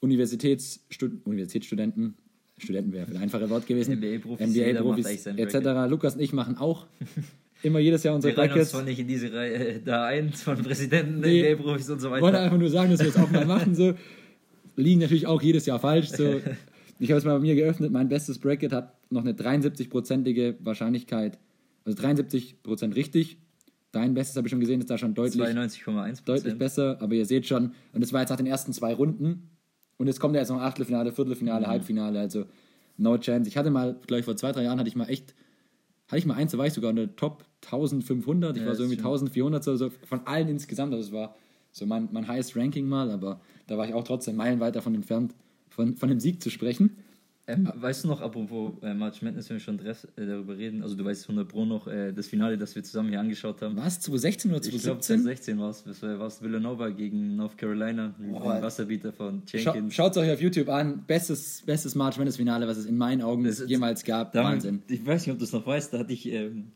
Universitätsstud 0.00 1.24
Universitätsstudenten, 1.24 2.14
Studenten 2.58 2.92
wäre 2.92 3.10
ein 3.10 3.16
einfaches 3.16 3.50
Wort 3.50 3.66
gewesen, 3.66 3.98
NBA-Profis, 3.98 5.26
NBA 5.26 5.42
etc. 5.42 5.90
Lukas 5.90 6.14
und 6.14 6.20
ich 6.20 6.32
machen 6.32 6.58
auch 6.58 6.86
immer 7.62 7.78
jedes 7.78 8.02
Jahr 8.02 8.14
unsere 8.14 8.34
Brackets. 8.34 8.56
Wir 8.56 8.64
zwar 8.66 8.82
nicht 8.82 8.98
in 8.98 9.08
diese 9.08 9.32
Reihe 9.32 9.54
äh, 9.54 9.80
da 9.82 10.04
ein, 10.04 10.32
von 10.32 10.62
Präsidenten, 10.62 11.20
nee, 11.20 11.54
NBA-Profis 11.54 11.90
und 11.90 12.00
so 12.00 12.10
weiter. 12.10 12.18
Ich 12.18 12.22
wollte 12.22 12.38
einfach 12.40 12.58
nur 12.58 12.70
sagen, 12.70 12.90
dass 12.90 13.00
wir 13.00 13.08
es 13.08 13.16
auch 13.16 13.30
mal 13.30 13.46
machen. 13.46 13.74
So. 13.74 13.94
Liegen 14.76 15.00
natürlich 15.00 15.26
auch 15.26 15.40
jedes 15.40 15.64
Jahr 15.64 15.80
falsch. 15.80 16.10
So. 16.10 16.40
Ich 16.98 17.10
habe 17.10 17.18
es 17.18 17.24
mal 17.24 17.34
bei 17.34 17.40
mir 17.40 17.54
geöffnet. 17.54 17.90
Mein 17.90 18.08
bestes 18.08 18.38
Bracket 18.38 18.72
hat 18.72 18.94
noch 19.10 19.22
eine 19.22 19.32
73-prozentige 19.32 20.56
Wahrscheinlichkeit, 20.60 21.38
also 21.84 22.02
73% 22.02 22.94
richtig 22.94 23.38
Dein 23.96 24.12
Bestes 24.12 24.36
habe 24.36 24.46
ich 24.46 24.50
schon 24.50 24.60
gesehen, 24.60 24.80
ist 24.80 24.90
da 24.90 24.98
schon 24.98 25.14
deutlich, 25.14 25.42
92,1 25.42 26.22
deutlich 26.26 26.58
besser. 26.58 26.98
Aber 27.00 27.14
ihr 27.14 27.24
seht 27.24 27.46
schon, 27.46 27.72
und 27.94 28.02
das 28.02 28.12
war 28.12 28.20
jetzt 28.20 28.28
nach 28.28 28.36
den 28.36 28.46
ersten 28.46 28.74
zwei 28.74 28.92
Runden. 28.92 29.48
Und 29.96 30.06
jetzt 30.06 30.20
kommt 30.20 30.34
ja 30.34 30.42
jetzt 30.42 30.50
noch 30.50 30.60
Achtelfinale, 30.60 31.12
Viertelfinale, 31.12 31.64
mhm. 31.64 31.70
Halbfinale. 31.70 32.20
Also 32.20 32.44
no 32.98 33.16
chance. 33.16 33.48
Ich 33.48 33.56
hatte 33.56 33.70
mal, 33.70 33.98
glaube 34.06 34.20
ich, 34.20 34.26
vor 34.26 34.36
zwei, 34.36 34.52
drei 34.52 34.64
Jahren 34.64 34.78
hatte 34.78 34.90
ich 34.90 34.96
mal 34.96 35.08
echt, 35.08 35.34
hatte 36.08 36.18
ich 36.18 36.26
mal 36.26 36.34
eins, 36.34 36.52
da 36.52 36.58
war 36.58 36.66
ich 36.66 36.74
sogar 36.74 36.90
eine 36.90 37.16
Top 37.16 37.46
1500. 37.64 38.54
Ich 38.54 38.62
ja, 38.62 38.68
war 38.68 38.74
so 38.74 38.82
irgendwie 38.82 38.98
1400 38.98 39.66
oder 39.66 39.76
so 39.78 39.90
von 40.06 40.26
allen 40.26 40.48
insgesamt. 40.48 40.92
Also 40.92 41.08
es 41.08 41.12
war 41.14 41.34
so 41.72 41.86
mein, 41.86 42.10
mein 42.12 42.28
highest 42.28 42.54
Ranking 42.54 42.86
mal, 42.86 43.10
aber 43.10 43.40
da 43.66 43.78
war 43.78 43.88
ich 43.88 43.94
auch 43.94 44.04
trotzdem 44.04 44.36
meilenweit 44.36 44.76
davon 44.76 44.94
entfernt, 44.94 45.34
von, 45.70 45.96
von 45.96 46.10
dem 46.10 46.20
Sieg 46.20 46.42
zu 46.42 46.50
sprechen. 46.50 46.98
Ähm, 47.48 47.70
weißt 47.76 48.04
du 48.04 48.08
noch, 48.08 48.20
apropos 48.20 48.72
äh, 48.82 48.92
March 48.92 49.22
Madness, 49.22 49.48
wenn 49.48 49.56
wir 49.56 49.60
schon 49.60 49.78
Dress, 49.78 50.04
äh, 50.16 50.26
darüber 50.26 50.58
reden, 50.58 50.82
also 50.82 50.96
du 50.96 51.04
weißt 51.04 51.28
100 51.28 51.46
Pro 51.48 51.64
noch 51.64 51.86
äh, 51.86 52.12
das 52.12 52.26
Finale, 52.26 52.58
das 52.58 52.74
wir 52.74 52.82
zusammen 52.82 53.10
hier 53.10 53.20
angeschaut 53.20 53.62
haben. 53.62 53.76
Was? 53.76 54.00
2016 54.00 54.50
oder 54.50 54.62
2017? 54.62 54.76
Ich 54.76 54.82
glaube 54.82 55.00
2016 55.00 55.58
war 55.58 55.70
es. 55.70 55.84
Das 55.84 56.02
war 56.02 56.26
es 56.26 56.42
Villanova 56.42 56.88
gegen 56.88 57.36
North 57.36 57.56
Carolina, 57.56 58.14
oh, 58.18 58.40
den 58.40 58.62
Wasserbieter 58.62 59.12
von 59.12 59.42
Jenkins. 59.46 59.94
Schaut 59.94 60.12
es 60.12 60.18
euch 60.18 60.32
auf 60.32 60.40
YouTube 60.40 60.68
an. 60.68 61.04
Bestes, 61.06 61.62
bestes 61.64 61.94
March 61.94 62.16
Madness 62.16 62.36
Finale, 62.36 62.66
was 62.66 62.78
es 62.78 62.86
in 62.86 62.96
meinen 62.96 63.22
Augen 63.22 63.44
das, 63.44 63.62
jemals 63.66 64.02
gab. 64.04 64.34
Wahnsinn. 64.34 64.82
Ich 64.88 65.06
weiß 65.06 65.24
nicht, 65.24 65.32
ob 65.32 65.38
du 65.38 65.44
es 65.44 65.52
noch 65.52 65.66
weißt, 65.66 65.94
da 65.94 65.98
hatte 66.00 66.12
ich... 66.12 66.26
Ähm, 66.32 66.72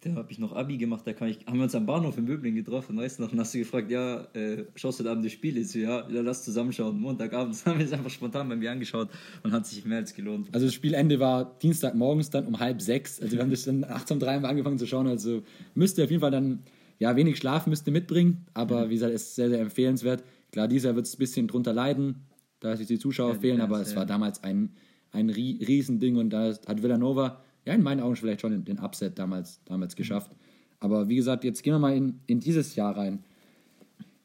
da 0.00 0.14
habe 0.14 0.30
ich 0.30 0.38
noch 0.38 0.54
Abi 0.54 0.76
gemacht, 0.76 1.06
da 1.06 1.10
ich, 1.26 1.38
haben 1.46 1.56
wir 1.56 1.64
uns 1.64 1.74
am 1.74 1.86
Bahnhof 1.86 2.16
in 2.16 2.24
Möbling 2.24 2.54
getroffen, 2.54 2.96
weißt 2.96 3.18
du 3.18 3.24
noch, 3.24 3.32
und 3.32 3.40
hast 3.40 3.54
du 3.54 3.58
gefragt, 3.58 3.90
ja, 3.90 4.26
äh, 4.34 4.64
schaust 4.76 5.00
du 5.00 5.04
da 5.04 5.12
Abend 5.12 5.24
das 5.24 5.32
Spiel? 5.32 5.56
Ich 5.56 5.68
so, 5.68 5.78
ja, 5.78 6.08
ja, 6.08 6.20
lass 6.20 6.44
zusammenschauen. 6.44 7.00
Montagabend 7.00 7.56
haben 7.66 7.78
wir 7.78 7.86
es 7.86 7.92
einfach 7.92 8.10
spontan 8.10 8.48
bei 8.48 8.56
mir 8.56 8.70
angeschaut 8.70 9.08
und 9.42 9.52
hat 9.52 9.66
sich 9.66 9.84
mehr 9.84 9.98
als 9.98 10.14
gelohnt. 10.14 10.48
Also 10.52 10.66
das 10.66 10.74
Spielende 10.74 11.18
war 11.18 11.58
Dienstagmorgens 11.58 12.30
dann 12.30 12.46
um 12.46 12.60
halb 12.60 12.80
sechs, 12.80 13.20
also 13.20 13.34
wir 13.34 13.42
haben 13.42 13.50
das 13.50 13.64
dann 13.64 13.80
nachts 13.80 14.10
um 14.10 14.18
drei 14.18 14.36
angefangen 14.36 14.78
zu 14.78 14.86
schauen, 14.86 15.06
also 15.06 15.42
müsst 15.74 15.98
ihr 15.98 16.04
auf 16.04 16.10
jeden 16.10 16.20
Fall 16.20 16.30
dann, 16.30 16.62
ja, 16.98 17.16
wenig 17.16 17.36
Schlaf 17.36 17.66
müsst 17.66 17.86
ihr 17.86 17.92
mitbringen, 17.92 18.46
aber 18.54 18.86
mhm. 18.86 18.90
wie 18.90 18.94
gesagt, 18.94 19.12
ist 19.12 19.34
sehr, 19.34 19.48
sehr 19.48 19.60
empfehlenswert. 19.60 20.22
Klar, 20.52 20.68
dieser 20.68 20.94
wird 20.94 21.06
es 21.06 21.14
ein 21.14 21.18
bisschen 21.18 21.48
drunter 21.48 21.72
leiden, 21.72 22.26
da 22.60 22.76
sich 22.76 22.86
die 22.86 22.98
Zuschauer 22.98 23.34
ja, 23.34 23.40
fehlen, 23.40 23.60
aber 23.60 23.80
es 23.80 23.96
war 23.96 24.06
damals 24.06 24.44
ein, 24.44 24.70
ein 25.10 25.30
Riesending 25.30 26.16
und 26.16 26.30
da 26.30 26.54
hat 26.66 26.82
Villanova 26.82 27.40
ja, 27.64 27.74
in 27.74 27.82
meinen 27.82 28.00
Augen 28.00 28.16
vielleicht 28.16 28.40
schon 28.40 28.64
den 28.64 28.78
Upset 28.78 29.18
damals, 29.18 29.60
damals 29.64 29.96
geschafft. 29.96 30.32
Aber 30.80 31.08
wie 31.08 31.16
gesagt, 31.16 31.44
jetzt 31.44 31.62
gehen 31.62 31.72
wir 31.72 31.78
mal 31.78 31.96
in, 31.96 32.20
in 32.26 32.40
dieses 32.40 32.76
Jahr 32.76 32.96
rein. 32.96 33.24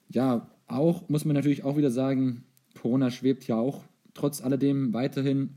Ja, 0.09 0.49
auch 0.67 1.07
muss 1.09 1.25
man 1.25 1.35
natürlich 1.35 1.63
auch 1.63 1.77
wieder 1.77 1.91
sagen, 1.91 2.43
Corona 2.79 3.11
schwebt 3.11 3.47
ja 3.47 3.55
auch 3.55 3.83
trotz 4.13 4.41
alledem 4.41 4.93
weiterhin 4.93 5.51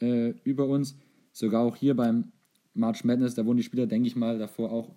äh, 0.00 0.30
über 0.44 0.66
uns. 0.66 0.96
Sogar 1.32 1.62
auch 1.62 1.76
hier 1.76 1.94
beim 1.94 2.32
March 2.74 3.04
Madness, 3.04 3.34
da 3.34 3.44
wurden 3.44 3.58
die 3.58 3.62
Spieler, 3.62 3.86
denke 3.86 4.08
ich 4.08 4.16
mal, 4.16 4.38
davor 4.38 4.72
auch 4.72 4.94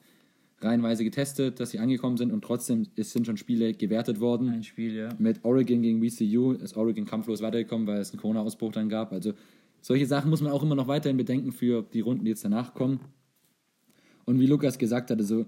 reihenweise 0.60 1.04
getestet, 1.04 1.60
dass 1.60 1.72
sie 1.72 1.80
angekommen 1.80 2.18
sind 2.18 2.31
und 2.31 2.44
trotzdem 2.44 2.86
es 2.95 3.12
sind 3.12 3.25
schon 3.25 3.38
Spiele 3.38 3.74
gewertet 3.74 4.19
worden. 4.19 4.50
Ein 4.50 4.63
Spiel, 4.63 4.95
ja. 4.95 5.10
Mit 5.18 5.44
Oregon 5.44 5.81
gegen 5.81 6.07
VCU 6.07 6.51
ist 6.54 6.77
Oregon 6.77 7.06
kampflos 7.06 7.42
weitergekommen, 7.42 7.88
weil 7.88 8.00
es 8.00 8.12
einen 8.12 8.22
Corona-Ausbruch 8.22 8.72
dann 8.72 8.88
gab. 8.88 9.12
Also 9.12 9.34
solche 9.81 10.06
Sachen 10.06 10.30
muss 10.30 10.42
man 10.42 10.51
auch 10.51 10.63
immer 10.63 10.75
noch 10.75 10.88
weiterhin 10.88 11.18
bedenken 11.18 11.51
für 11.51 11.83
die 11.94 12.01
Runden, 12.01 12.24
die 12.24 12.31
jetzt 12.31 12.45
danach 12.45 12.74
kommen. 12.74 13.00
Und 14.25 14.39
wie 14.39 14.45
Lukas 14.45 14.78
gesagt 14.78 15.10
hat, 15.12 15.19
also 15.19 15.45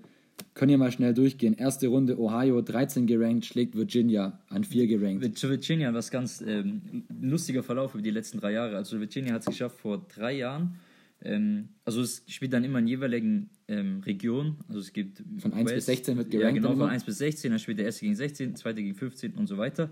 können 0.53 0.71
wir 0.71 0.77
mal 0.77 0.91
schnell 0.91 1.13
durchgehen. 1.13 1.53
Erste 1.53 1.87
Runde 1.87 2.19
Ohio 2.19 2.61
13 2.61 3.07
gerankt, 3.07 3.45
schlägt 3.45 3.75
Virginia 3.75 4.39
an 4.49 4.63
4 4.63 4.87
gerankt. 4.87 5.43
Virginia 5.43 5.93
was 5.93 6.11
ganz 6.11 6.41
ähm, 6.45 7.03
lustiger 7.21 7.63
Verlauf 7.63 7.93
über 7.93 8.03
die 8.03 8.11
letzten 8.11 8.39
drei 8.39 8.53
Jahre. 8.53 8.77
Also 8.77 8.99
Virginia 8.99 9.33
hat 9.33 9.41
es 9.41 9.47
geschafft 9.47 9.79
vor 9.79 10.05
drei 10.13 10.33
Jahren. 10.33 10.79
Ähm, 11.21 11.69
also 11.85 12.01
es 12.01 12.23
spielt 12.27 12.53
dann 12.53 12.63
immer 12.63 12.79
in 12.79 12.87
jeweiligen 12.87 13.49
ähm, 13.67 14.01
Regionen. 14.05 14.57
Also 14.67 14.79
es 14.79 14.91
gibt 14.91 15.23
von 15.39 15.53
1 15.53 15.65
West, 15.65 15.75
bis 15.75 15.85
16 15.85 16.17
wird 16.17 16.31
gerankt. 16.31 16.57
Ja, 16.57 16.61
genau, 16.61 16.75
von 16.75 16.89
1 16.89 17.03
bis 17.03 17.17
16, 17.19 17.51
dann 17.51 17.59
spielt 17.59 17.77
der 17.77 17.85
erste 17.85 18.01
gegen 18.01 18.15
16, 18.15 18.55
zweite 18.55 18.81
gegen 18.81 18.95
15 18.95 19.35
und 19.35 19.47
so 19.47 19.57
weiter. 19.57 19.89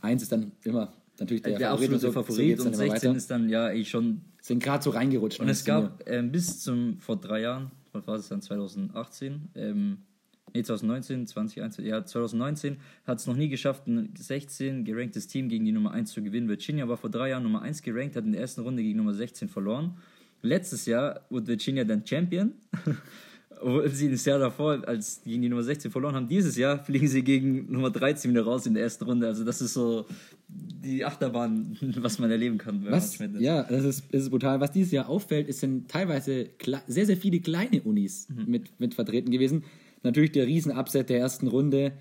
1 0.00 0.22
ist 0.22 0.32
dann 0.32 0.52
immer 0.64 0.92
natürlich 1.20 1.42
der, 1.42 1.58
der 1.58 1.70
Favorit 1.70 1.92
absolute 1.94 2.12
Favorit 2.12 2.60
so, 2.60 2.66
und 2.66 2.74
16 2.74 3.14
ist 3.14 3.30
dann 3.30 3.48
ja 3.48 3.72
ich 3.72 3.90
schon 3.90 4.22
sind 4.40 4.62
gerade 4.62 4.82
so 4.82 4.90
reingerutscht. 4.90 5.40
Und 5.40 5.48
es 5.48 5.64
gab 5.64 6.02
ähm, 6.08 6.32
bis 6.32 6.60
zum 6.60 6.98
vor 6.98 7.16
drei 7.16 7.42
Jahren, 7.42 7.70
was 7.92 8.06
war 8.06 8.16
es 8.16 8.28
dann 8.28 8.40
2018, 8.42 9.50
ähm, 9.54 9.98
nee 10.54 10.62
2019, 10.62 11.26
2021, 11.26 11.90
ja 11.90 12.04
2019 12.04 12.78
hat 13.06 13.18
es 13.18 13.26
noch 13.26 13.36
nie 13.36 13.48
geschafft, 13.48 13.86
ein 13.86 14.14
16 14.16 14.84
geranktes 14.84 15.28
Team 15.28 15.48
gegen 15.48 15.64
die 15.64 15.72
Nummer 15.72 15.92
1 15.92 16.10
zu 16.10 16.22
gewinnen. 16.22 16.48
Virginia 16.48 16.88
war 16.88 16.96
vor 16.96 17.10
drei 17.10 17.30
Jahren 17.30 17.42
Nummer 17.42 17.62
1 17.62 17.82
gerankt, 17.82 18.16
hat 18.16 18.24
in 18.24 18.32
der 18.32 18.40
ersten 18.40 18.62
Runde 18.62 18.82
gegen 18.82 18.96
Nummer 18.96 19.14
16 19.14 19.48
verloren. 19.48 19.96
Letztes 20.42 20.86
Jahr 20.86 21.20
wurde 21.28 21.48
Virginia 21.48 21.84
dann 21.84 22.04
Champion. 22.06 22.54
obwohl 23.60 23.88
sie 23.90 24.10
das 24.10 24.24
Jahr 24.24 24.38
davor, 24.38 24.82
als 24.86 25.22
gegen 25.22 25.42
die 25.42 25.48
Nummer 25.48 25.62
16 25.62 25.90
verloren 25.90 26.14
haben, 26.14 26.28
dieses 26.28 26.56
Jahr 26.56 26.82
fliegen 26.82 27.08
sie 27.08 27.22
gegen 27.22 27.70
Nummer 27.70 27.90
13 27.90 28.30
wieder 28.30 28.42
raus 28.42 28.66
in 28.66 28.74
der 28.74 28.82
ersten 28.82 29.04
Runde. 29.04 29.26
Also 29.26 29.44
das 29.44 29.60
ist 29.60 29.74
so 29.74 30.06
die 30.82 31.04
Achterbahn, 31.04 31.76
was 31.98 32.18
man 32.18 32.30
erleben 32.30 32.58
kann. 32.58 32.84
Was, 32.88 33.18
ja, 33.38 33.62
das 33.64 33.84
ist, 33.84 34.04
das 34.12 34.22
ist 34.22 34.30
brutal. 34.30 34.60
Was 34.60 34.72
dieses 34.72 34.92
Jahr 34.92 35.08
auffällt, 35.08 35.48
ist 35.48 35.60
sind 35.60 35.90
teilweise 35.90 36.50
sehr, 36.86 37.06
sehr 37.06 37.16
viele 37.16 37.40
kleine 37.40 37.82
Unis 37.82 38.28
mhm. 38.28 38.44
mit, 38.46 38.80
mit 38.80 38.94
vertreten 38.94 39.30
gewesen. 39.30 39.64
Natürlich 40.02 40.32
der 40.32 40.46
Riesen-Upset 40.46 41.10
der 41.10 41.18
ersten 41.18 41.46
Runde. 41.46 41.92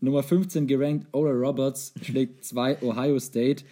Nummer 0.00 0.22
15 0.22 0.66
gerankt, 0.66 1.06
Oral 1.12 1.36
Roberts 1.36 1.94
schlägt 2.02 2.44
zwei 2.44 2.80
Ohio 2.82 3.18
State. 3.18 3.64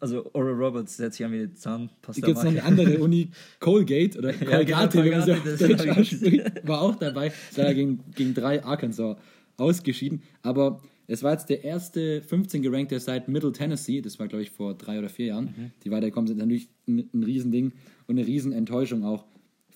Also 0.00 0.28
Oral 0.32 0.54
Roberts 0.54 0.96
setzt 0.96 1.18
sich 1.18 1.26
an 1.26 1.32
wie 1.32 1.38
eine 1.38 1.54
Zahnpasta. 1.54 2.26
Gibt 2.26 2.38
es 2.38 2.42
noch 2.42 2.50
eine 2.50 2.64
andere 2.64 2.98
Uni, 2.98 3.28
Colgate 3.60 4.18
oder 4.18 4.32
Colgate, 4.32 4.70
ja, 4.70 4.86
genau, 4.86 5.24
Colgate 5.24 6.66
war 6.66 6.80
auch 6.80 6.96
dabei. 6.96 7.32
Da 7.54 7.72
gegen, 7.72 8.00
gegen 8.16 8.34
drei 8.34 8.64
Arkansas 8.64 9.16
ausgeschieden. 9.56 10.22
Aber 10.42 10.80
es 11.06 11.22
war 11.22 11.32
jetzt 11.32 11.48
der 11.48 11.64
erste 11.64 12.22
15 12.22 12.62
gerankte 12.62 12.98
seit 13.00 13.28
Middle 13.28 13.52
Tennessee, 13.52 14.00
das 14.00 14.18
war 14.18 14.28
glaube 14.28 14.42
ich 14.42 14.50
vor 14.50 14.74
drei 14.74 14.98
oder 14.98 15.08
vier 15.08 15.26
Jahren, 15.26 15.44
mhm. 15.44 15.70
die 15.84 15.90
weitergekommen 15.90 16.28
sind. 16.28 16.38
Natürlich 16.38 16.68
ein, 16.86 17.08
ein 17.12 17.22
Riesending 17.22 17.72
und 18.06 18.18
eine 18.18 18.26
Riesenenttäuschung 18.26 19.04
auch 19.04 19.26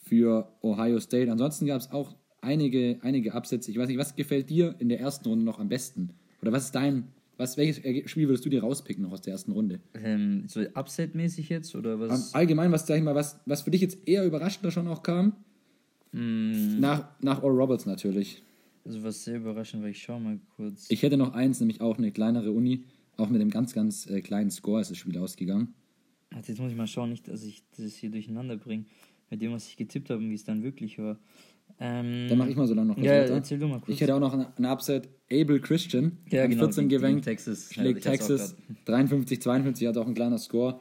für 0.04 0.48
Ohio 0.62 1.00
State. 1.00 1.30
Ansonsten 1.30 1.66
gab 1.66 1.80
es 1.80 1.90
auch 1.90 2.14
einige, 2.40 2.98
einige 3.02 3.34
Absätze. 3.34 3.70
Ich 3.70 3.78
weiß 3.78 3.88
nicht, 3.88 3.98
was 3.98 4.14
gefällt 4.14 4.50
dir 4.50 4.74
in 4.78 4.88
der 4.88 5.00
ersten 5.00 5.28
Runde 5.28 5.44
noch 5.44 5.58
am 5.58 5.68
besten? 5.68 6.10
Oder 6.42 6.52
was 6.52 6.66
ist 6.66 6.74
dein, 6.74 7.08
was, 7.36 7.56
welches 7.56 7.82
Erge- 7.84 8.06
Spiel 8.06 8.28
würdest 8.28 8.44
du 8.44 8.48
dir 8.48 8.62
rauspicken 8.62 9.02
noch 9.02 9.12
aus 9.12 9.20
der 9.20 9.32
ersten 9.32 9.52
Runde? 9.52 9.80
Ähm, 9.94 10.44
so 10.46 10.60
Upset-mäßig 10.60 11.48
jetzt 11.48 11.74
oder 11.74 11.98
was? 11.98 12.34
Allgemein, 12.34 12.70
was, 12.72 12.86
sag 12.86 12.98
ich 12.98 13.02
mal, 13.02 13.14
was, 13.14 13.40
was 13.46 13.62
für 13.62 13.70
dich 13.70 13.80
jetzt 13.80 14.06
eher 14.06 14.24
überraschender 14.24 14.70
schon 14.70 14.86
auch 14.86 15.02
kam? 15.02 15.34
Nach, 16.12 17.08
nach 17.20 17.42
Oral 17.42 17.58
Roberts 17.58 17.84
natürlich. 17.84 18.42
Also 18.86 19.02
was 19.02 19.24
sehr 19.24 19.36
überraschend 19.38 19.82
war, 19.82 19.90
ich 19.90 20.00
schau 20.00 20.18
mal 20.20 20.38
kurz. 20.56 20.86
Ich 20.90 21.02
hätte 21.02 21.16
noch 21.16 21.32
eins, 21.34 21.58
nämlich 21.60 21.80
auch 21.80 21.98
eine 21.98 22.12
kleinere 22.12 22.52
Uni. 22.52 22.84
Auch 23.16 23.28
mit 23.28 23.40
einem 23.40 23.50
ganz, 23.50 23.72
ganz 23.72 24.06
äh, 24.08 24.20
kleinen 24.20 24.50
Score 24.50 24.80
ist 24.80 24.90
das 24.90 24.98
Spiel 24.98 25.18
ausgegangen. 25.18 25.74
Warte, 26.30 26.48
jetzt 26.52 26.60
muss 26.60 26.70
ich 26.70 26.76
mal 26.76 26.86
schauen, 26.86 27.10
nicht, 27.10 27.26
dass 27.28 27.42
ich 27.44 27.62
das 27.76 27.94
hier 27.94 28.10
durcheinander 28.10 28.56
bringe. 28.56 28.84
Mit 29.30 29.42
dem, 29.42 29.52
was 29.52 29.66
ich 29.68 29.76
getippt 29.76 30.10
habe 30.10 30.22
und 30.22 30.30
wie 30.30 30.34
es 30.34 30.44
dann 30.44 30.62
wirklich 30.62 30.98
war. 30.98 31.18
Ähm, 31.80 32.26
Dann 32.28 32.38
mache 32.38 32.50
ich 32.50 32.56
mal 32.56 32.66
so 32.68 32.74
lange 32.74 32.88
noch 32.88 32.98
Ja, 32.98 33.22
weiter. 33.22 33.34
erzähl 33.34 33.58
du 33.58 33.66
mal 33.66 33.80
kurz. 33.80 33.88
Ich 33.94 34.00
hätte 34.00 34.14
auch 34.14 34.20
noch 34.20 34.32
eine 34.32 34.70
Upset. 34.70 35.08
Abel 35.32 35.60
Christian, 35.60 36.18
Ja, 36.30 36.46
genau, 36.46 36.64
14 36.64 36.84
die- 36.88 36.94
die 36.94 37.00
gewankt, 37.00 37.24
Texas. 37.24 37.74
Ja, 37.74 37.82
schlägt 37.82 38.02
Texas 38.04 38.54
53, 38.84 39.42
52, 39.42 39.88
hat 39.88 39.96
auch 39.96 40.06
ein 40.06 40.14
kleiner 40.14 40.38
Score. 40.38 40.78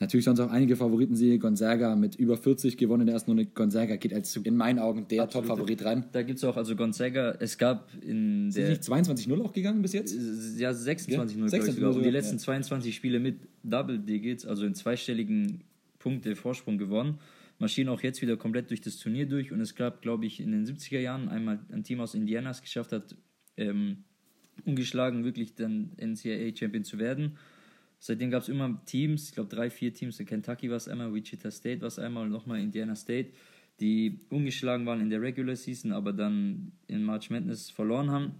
Natürlich 0.00 0.24
sonst 0.24 0.40
auch 0.40 0.50
einige 0.50 0.76
Favoriten 0.76 1.14
sehe. 1.14 1.38
Gonzaga 1.38 1.94
mit 1.94 2.16
über 2.16 2.38
40 2.38 2.78
gewonnen 2.78 3.02
in 3.02 3.06
der 3.08 3.14
ersten 3.14 3.32
Runde. 3.32 3.44
Gonzaga 3.44 3.96
geht 3.96 4.14
als 4.14 4.34
in 4.34 4.56
meinen 4.56 4.78
Augen 4.78 5.06
der 5.06 5.28
Top-Favorit 5.28 5.84
rein. 5.84 6.06
Da 6.12 6.22
gibt 6.22 6.38
es 6.38 6.44
auch, 6.44 6.56
also 6.56 6.74
Gonzaga, 6.74 7.36
es 7.38 7.58
gab 7.58 7.90
in 8.02 8.50
Sind 8.50 8.62
der. 8.62 8.70
nicht 8.70 8.82
22-0 8.82 9.42
auch 9.42 9.52
gegangen 9.52 9.82
bis 9.82 9.92
jetzt? 9.92 10.16
Ja, 10.58 10.72
26 10.72 11.08
Ja, 11.12 11.18
0 11.18 11.26
glaube 11.26 11.44
ich 11.44 11.50
26 11.50 11.74
sogar. 11.74 11.94
Und 11.94 12.02
die 12.02 12.10
letzten 12.10 12.36
ja. 12.36 12.42
22 12.42 12.96
Spiele 12.96 13.20
mit 13.20 13.40
Double 13.62 13.98
Digits, 13.98 14.46
also 14.46 14.64
in 14.64 14.74
zweistelligen 14.74 15.64
Punkte 15.98 16.34
Vorsprung 16.34 16.78
gewonnen. 16.78 17.18
Marschieren 17.58 17.90
auch 17.90 18.00
jetzt 18.02 18.22
wieder 18.22 18.38
komplett 18.38 18.70
durch 18.70 18.80
das 18.80 18.96
Turnier 18.96 19.26
durch. 19.26 19.52
Und 19.52 19.60
es 19.60 19.74
gab, 19.74 20.00
glaube 20.00 20.24
ich, 20.24 20.40
in 20.40 20.50
den 20.50 20.64
70er 20.64 21.00
Jahren 21.00 21.28
einmal 21.28 21.60
ein 21.70 21.84
Team 21.84 22.00
aus 22.00 22.14
Indiana, 22.14 22.48
das 22.48 22.62
geschafft 22.62 22.92
hat, 22.92 23.16
ähm, 23.58 24.04
ungeschlagen 24.64 25.24
wirklich 25.24 25.56
dann 25.56 25.90
NCAA-Champion 25.98 26.84
zu 26.84 26.98
werden. 26.98 27.36
Seitdem 28.02 28.30
gab 28.30 28.42
es 28.42 28.48
immer 28.48 28.82
Teams, 28.86 29.28
ich 29.28 29.34
glaube 29.34 29.54
drei, 29.54 29.68
vier 29.68 29.92
Teams, 29.92 30.18
in 30.18 30.26
Kentucky 30.26 30.70
war 30.70 30.78
es 30.78 30.88
einmal, 30.88 31.12
Wichita 31.12 31.50
State 31.50 31.82
war 31.82 31.88
es 31.88 31.98
einmal 31.98 32.24
und 32.24 32.30
nochmal 32.30 32.58
Indiana 32.58 32.96
State, 32.96 33.30
die 33.78 34.20
ungeschlagen 34.30 34.86
waren 34.86 35.02
in 35.02 35.10
der 35.10 35.20
Regular 35.20 35.54
Season, 35.54 35.92
aber 35.92 36.14
dann 36.14 36.72
in 36.86 37.04
March 37.04 37.28
Madness 37.28 37.68
verloren 37.68 38.10
haben. 38.10 38.34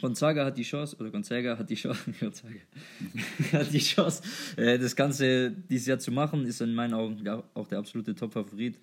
Gonzaga 0.00 0.46
hat 0.46 0.56
die 0.56 0.62
Chance, 0.62 0.96
oder 0.98 1.10
Gonzaga 1.10 1.58
hat 1.58 1.68
die 1.68 1.74
Chance, 1.74 2.12
Gonzaga 2.20 2.54
hat 3.52 3.72
die 3.72 3.78
Chance, 3.78 4.22
äh, 4.56 4.78
das 4.78 4.96
Ganze 4.96 5.50
dieses 5.50 5.86
Jahr 5.86 5.98
zu 5.98 6.10
machen, 6.10 6.46
ist 6.46 6.62
in 6.62 6.74
meinen 6.74 6.94
Augen 6.94 7.28
auch 7.52 7.68
der 7.68 7.78
absolute 7.78 8.14
Top-Favorit 8.14 8.80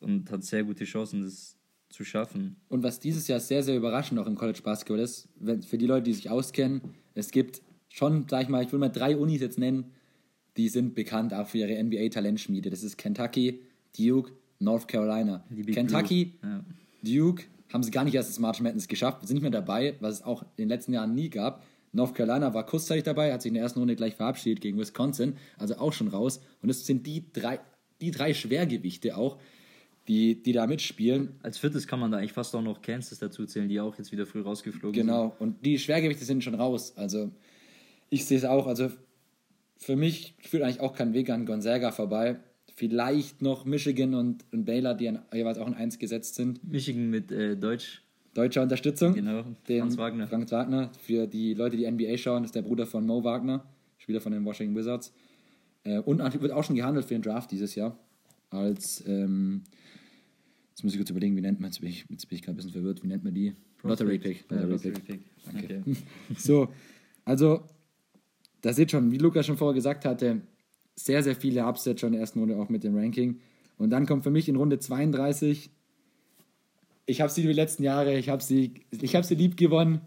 und 0.00 0.30
hat 0.30 0.44
sehr 0.44 0.64
gute 0.64 0.84
Chancen, 0.84 1.22
das 1.22 1.56
zu 1.88 2.04
schaffen. 2.04 2.56
Und 2.68 2.82
was 2.82 3.00
dieses 3.00 3.26
Jahr 3.26 3.40
sehr, 3.40 3.62
sehr 3.62 3.76
überraschend 3.76 4.20
auch 4.20 4.26
im 4.26 4.34
College 4.34 4.60
Basketball 4.62 4.98
ist, 4.98 5.30
für 5.66 5.78
die 5.78 5.86
Leute, 5.86 6.02
die 6.02 6.12
sich 6.12 6.28
auskennen, 6.28 6.82
es 7.14 7.30
gibt 7.30 7.62
schon, 7.88 8.26
sag 8.28 8.42
ich 8.42 8.48
mal, 8.48 8.64
ich 8.64 8.72
will 8.72 8.78
mal 8.78 8.88
drei 8.88 9.16
Unis 9.16 9.40
jetzt 9.40 9.58
nennen, 9.58 9.92
die 10.56 10.68
sind 10.68 10.94
bekannt 10.94 11.34
auch 11.34 11.46
für 11.46 11.58
ihre 11.58 11.82
NBA-Talentschmiede. 11.82 12.70
Das 12.70 12.82
ist 12.82 12.96
Kentucky, 12.96 13.60
Duke, 13.96 14.32
North 14.58 14.88
Carolina. 14.88 15.44
Kentucky. 15.72 16.34
Ja. 16.42 16.64
Duke 17.02 17.44
haben 17.72 17.82
sie 17.82 17.90
gar 17.90 18.04
nicht 18.04 18.14
erst 18.14 18.30
das 18.30 18.38
March 18.38 18.60
Madness 18.60 18.88
geschafft, 18.88 19.26
sind 19.26 19.36
nicht 19.36 19.42
mehr 19.42 19.50
dabei, 19.50 19.96
was 20.00 20.16
es 20.16 20.22
auch 20.22 20.42
in 20.42 20.48
den 20.64 20.68
letzten 20.68 20.92
Jahren 20.92 21.14
nie 21.14 21.30
gab. 21.30 21.64
North 21.92 22.14
Carolina 22.14 22.52
war 22.52 22.66
kurzzeitig 22.66 23.04
dabei, 23.04 23.32
hat 23.32 23.42
sich 23.42 23.50
in 23.50 23.54
der 23.54 23.62
ersten 23.62 23.78
Runde 23.78 23.96
gleich 23.96 24.14
verabschiedet 24.14 24.60
gegen 24.60 24.78
Wisconsin, 24.78 25.36
also 25.58 25.76
auch 25.76 25.92
schon 25.92 26.08
raus. 26.08 26.40
Und 26.62 26.68
es 26.68 26.86
sind 26.86 27.06
die 27.06 27.24
drei, 27.32 27.60
die 28.00 28.10
drei 28.10 28.34
Schwergewichte 28.34 29.16
auch, 29.16 29.38
die, 30.08 30.42
die 30.42 30.52
da 30.52 30.66
mitspielen. 30.66 31.36
Als 31.42 31.58
viertes 31.58 31.86
kann 31.86 31.98
man 31.98 32.12
da 32.12 32.18
eigentlich 32.18 32.32
fast 32.32 32.54
auch 32.54 32.62
noch 32.62 32.82
Kansas 32.82 33.18
dazu 33.18 33.46
zählen, 33.46 33.68
die 33.68 33.80
auch 33.80 33.96
jetzt 33.98 34.12
wieder 34.12 34.26
früh 34.26 34.42
rausgeflogen 34.42 34.94
sind. 34.94 35.06
Genau, 35.06 35.34
und 35.38 35.64
die 35.64 35.78
Schwergewichte 35.78 36.24
sind 36.24 36.44
schon 36.44 36.54
raus. 36.54 36.96
Also 36.96 37.32
ich 38.10 38.24
sehe 38.24 38.38
es 38.38 38.44
auch. 38.44 38.66
Also 38.66 38.90
für 39.78 39.96
mich 39.96 40.34
führt 40.40 40.62
eigentlich 40.62 40.80
auch 40.80 40.94
kein 40.94 41.12
Weg 41.12 41.30
an 41.30 41.46
Gonzaga 41.46 41.92
vorbei. 41.92 42.36
Vielleicht 42.74 43.42
noch 43.42 43.64
Michigan 43.64 44.14
und, 44.14 44.44
und 44.52 44.64
Baylor, 44.64 44.94
die 44.94 45.08
an, 45.08 45.22
jeweils 45.32 45.58
auch 45.58 45.66
in 45.66 45.74
1 45.74 45.98
gesetzt 45.98 46.34
sind. 46.34 46.62
Michigan 46.64 47.08
mit 47.08 47.32
äh, 47.32 47.56
Deutsch, 47.56 48.02
Deutscher 48.34 48.62
Unterstützung. 48.62 49.14
genau. 49.14 49.44
Den 49.66 49.80
Franz 49.80 49.96
Wagner. 49.96 50.26
Franz 50.26 50.52
Wagner. 50.52 50.90
Für 51.00 51.26
die 51.26 51.54
Leute, 51.54 51.76
die 51.76 51.90
NBA 51.90 52.18
schauen, 52.18 52.44
ist 52.44 52.54
der 52.54 52.62
Bruder 52.62 52.86
von 52.86 53.06
Mo 53.06 53.24
Wagner, 53.24 53.64
Spieler 53.98 54.20
von 54.20 54.32
den 54.32 54.44
Washington 54.44 54.76
Wizards. 54.76 55.12
Äh, 55.84 56.00
und 56.00 56.18
wird 56.42 56.52
auch 56.52 56.64
schon 56.64 56.76
gehandelt 56.76 57.06
für 57.06 57.14
den 57.14 57.22
Draft 57.22 57.50
dieses 57.50 57.74
Jahr. 57.74 57.98
Als, 58.50 59.02
ähm, 59.06 59.62
jetzt 60.70 60.84
muss 60.84 60.92
ich 60.92 60.98
kurz 60.98 61.10
überlegen, 61.10 61.36
wie 61.36 61.40
nennt 61.40 61.60
man, 61.60 61.70
jetzt 61.70 61.80
bin 61.80 61.88
ich, 61.88 62.04
jetzt 62.10 62.28
bin 62.28 62.36
ich 62.36 62.42
gerade 62.42 62.54
ein 62.54 62.56
bisschen 62.56 62.72
verwirrt, 62.72 63.02
wie 63.02 63.08
nennt 63.08 63.24
man 63.24 63.32
die? 63.32 63.54
Lottery 63.82 64.18
Pick. 64.18 64.44
Lottery 64.50 64.70
Lottery 64.70 64.90
Pick. 64.92 65.04
Pick. 65.06 65.20
Danke. 65.44 65.82
Okay. 65.86 65.96
So, 66.36 66.68
also, 67.24 67.62
da 68.66 68.72
seht 68.72 68.90
schon, 68.90 69.10
wie 69.12 69.18
Lukas 69.18 69.46
schon 69.46 69.56
vorher 69.56 69.74
gesagt 69.74 70.04
hatte, 70.04 70.42
sehr, 70.94 71.22
sehr 71.22 71.36
viele 71.36 71.64
Upsets 71.66 72.00
schon 72.00 72.08
in 72.08 72.12
der 72.14 72.20
ersten 72.22 72.40
Runde 72.40 72.56
auch 72.56 72.68
mit 72.68 72.84
dem 72.84 72.96
Ranking. 72.96 73.40
Und 73.78 73.90
dann 73.90 74.06
kommt 74.06 74.22
für 74.24 74.30
mich 74.30 74.48
in 74.48 74.56
Runde 74.56 74.78
32, 74.78 75.70
ich 77.06 77.20
habe 77.20 77.30
sie 77.30 77.42
die 77.42 77.52
letzten 77.52 77.82
Jahre, 77.84 78.16
ich 78.18 78.28
habe 78.28 78.42
sie, 78.42 78.74
ich 78.90 79.14
hab 79.14 79.24
sie 79.24 79.34
lieb 79.34 79.56
gewonnen. 79.56 80.00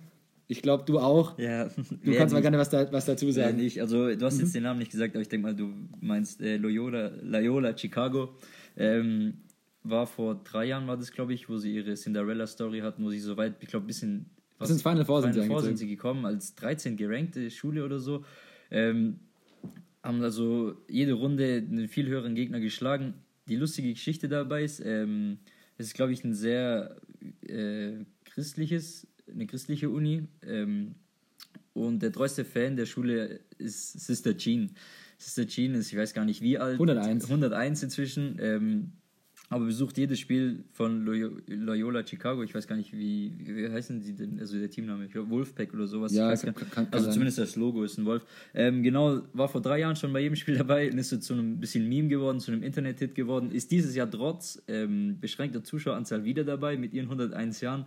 Ich 0.48 0.62
glaube, 0.63 0.84
du 0.86 1.00
auch. 1.00 1.38
Ja, 1.38 1.70
Du 2.04 2.12
kannst 2.18 2.34
mal 2.34 2.42
gerne 2.42 2.58
was, 2.58 2.70
da, 2.70 2.92
was 2.92 3.06
dazu 3.06 3.28
Ja, 3.28 3.32
sagen. 3.34 3.58
nicht. 3.58 3.80
Also 3.82 4.13
du 4.16 4.25
hast 4.25 4.36
Mhm. 4.36 4.42
jetzt 4.42 4.56
den 4.56 4.63
Namen 4.63 4.80
nicht 4.80 4.92
gesagt, 4.92 5.13
aber 5.16 5.22
ich 5.22 5.30
denke 5.30 5.46
mal, 5.48 5.56
du 5.56 5.72
meinst 6.01 6.42
äh, 6.42 6.58
Loyola, 6.58 7.12
Loyola 7.22 7.78
Chicago. 7.78 8.30
Ähm, 8.75 9.36
war 9.84 10.08
vor 10.08 10.42
drei 10.44 10.66
Jahren, 10.66 10.88
war 10.88 10.98
das, 10.98 11.12
glaube 11.12 11.34
ich, 11.34 11.48
wo 11.50 11.58
sie 11.58 11.74
ihre 11.75 11.94
Cinderella-Story 11.94 12.80
hatten, 12.80 13.04
wo 13.04 13.10
sie 13.12 13.20
so 13.20 13.38
weit, 13.38 13.56
ich 13.62 13.68
glaube, 13.70 13.86
bis 13.86 14.01
in 14.04 14.25
Bis 14.58 14.72
ins 14.72 14.82
Final 14.82 15.06
Four 15.06 15.22
sind 15.22 15.34
sie 15.34 15.39
Final 15.42 15.56
Four 15.56 15.63
sind 15.63 15.78
sie 15.78 15.88
gekommen, 15.88 16.25
als 16.25 16.54
13 16.56 16.98
gerankte 16.98 17.50
Schule 17.51 17.86
oder 17.86 18.00
so. 18.00 18.25
Ähm, 18.72 19.20
haben 20.04 20.22
also 20.22 20.76
jede 20.88 21.14
Runde 21.14 21.58
einen 21.58 21.88
viel 21.88 22.08
höheren 22.08 22.36
Gegner 22.36 22.60
geschlagen. 22.60 23.14
Die 23.48 23.56
lustige 23.56 23.90
Geschichte 23.90 24.30
dabei 24.30 24.64
ist, 24.64 24.82
ähm, 24.86 25.40
es 25.78 25.88
ist, 25.88 25.94
glaube 25.94 26.14
ich, 26.14 26.24
ein 26.24 26.34
sehr 26.34 26.98
äh, 27.42 27.94
christliches, 28.26 29.08
eine 29.32 29.48
christliche 29.48 29.90
Uni. 29.90 30.24
Ähm, 30.46 30.96
und 31.74 32.02
der 32.02 32.12
treueste 32.12 32.46
Fan 32.46 32.76
der 32.76 32.86
Schule 32.86 33.40
ist 33.58 34.00
Sister 34.00 34.36
Jean. 34.38 34.72
Sister 35.18 35.48
Jean 35.48 35.76
ist, 35.76 35.92
ich 35.92 35.98
weiß 35.98 36.14
gar 36.14 36.26
nicht 36.26 36.42
wie 36.42 36.58
alt. 36.58 36.74
101. 36.74 37.26
101 37.26 37.84
inzwischen. 37.84 38.38
Ähm, 38.40 38.92
aber 39.51 39.65
besucht 39.65 39.98
jedes 39.98 40.20
Spiel 40.20 40.63
von 40.74 41.03
Loyo- 41.06 41.32
Loyola 41.48 42.06
Chicago. 42.06 42.44
Ich 42.44 42.53
weiß 42.53 42.68
gar 42.68 42.75
nicht, 42.75 42.94
wie, 42.94 43.34
wie 43.39 43.68
heißen 43.70 44.00
sie 44.01 44.13
denn, 44.13 44.39
also 44.39 44.58
der 44.60 44.70
Teamname, 44.70 45.06
ich 45.06 45.12
glaube 45.12 45.29
Wolfpack 45.32 45.74
oder 45.74 45.88
sowas. 45.88 46.13
Ja, 46.13 46.36
kann- 46.36 46.53
kann- 46.53 46.70
kann 46.70 46.88
also 46.91 47.06
sein. 47.06 47.13
zumindest 47.13 47.39
das 47.39 47.56
Logo 47.56 47.84
ist 47.84 47.98
ein 47.98 48.06
Wolf. 48.06 48.24
Ähm, 48.53 48.84
genau, 48.84 49.22
war 49.34 49.50
vor 49.50 49.62
drei 49.62 49.79
Jahren 49.79 49.96
schon 49.96 50.13
bei 50.13 50.20
jedem 50.22 50.36
Spiel 50.36 50.56
dabei 50.58 50.91
und 50.91 50.98
ist 51.00 51.10
so 51.10 51.18
zu 51.18 51.34
einem 51.34 51.60
bisschen 51.60 51.89
Meme 51.89 52.10
geworden, 52.10 52.39
zu 52.39 52.51
einem 52.51 52.62
Internet-Hit 52.63 53.15
geworden. 53.15 53.51
Ist 53.51 53.72
dieses 53.72 53.96
Jahr 53.96 54.10
trotz 54.10 54.62
ähm, 54.68 55.18
beschränkter 55.20 55.63
Zuschaueranzahl 55.63 56.24
wieder 56.24 56.44
dabei 56.44 56.77
mit 56.77 56.94
ihren 56.94 57.06
101 57.08 57.62
Jahren. 57.62 57.86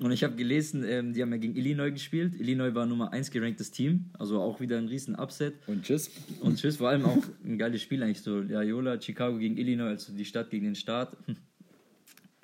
Und 0.00 0.10
ich 0.10 0.24
habe 0.24 0.34
gelesen, 0.34 0.84
ähm, 0.86 1.12
die 1.12 1.22
haben 1.22 1.30
ja 1.32 1.38
gegen 1.38 1.54
Illinois 1.54 1.90
gespielt. 1.90 2.34
Illinois 2.40 2.74
war 2.74 2.86
Nummer 2.86 3.12
1 3.12 3.30
geranktes 3.30 3.70
Team, 3.70 4.06
also 4.18 4.40
auch 4.40 4.60
wieder 4.60 4.78
ein 4.78 4.88
riesen 4.88 5.14
Upset. 5.14 5.54
Und 5.66 5.84
tschüss. 5.84 6.10
Und 6.40 6.58
tschüss, 6.58 6.76
vor 6.76 6.88
allem 6.88 7.04
auch 7.04 7.22
ein 7.44 7.58
geiles 7.58 7.82
Spiel 7.82 8.02
eigentlich 8.02 8.22
so. 8.22 8.38
Loyola, 8.40 9.00
Chicago 9.00 9.38
gegen 9.38 9.56
Illinois, 9.58 9.90
also 9.90 10.12
die 10.12 10.24
Stadt 10.24 10.50
gegen 10.50 10.64
den 10.64 10.74
Staat. 10.74 11.16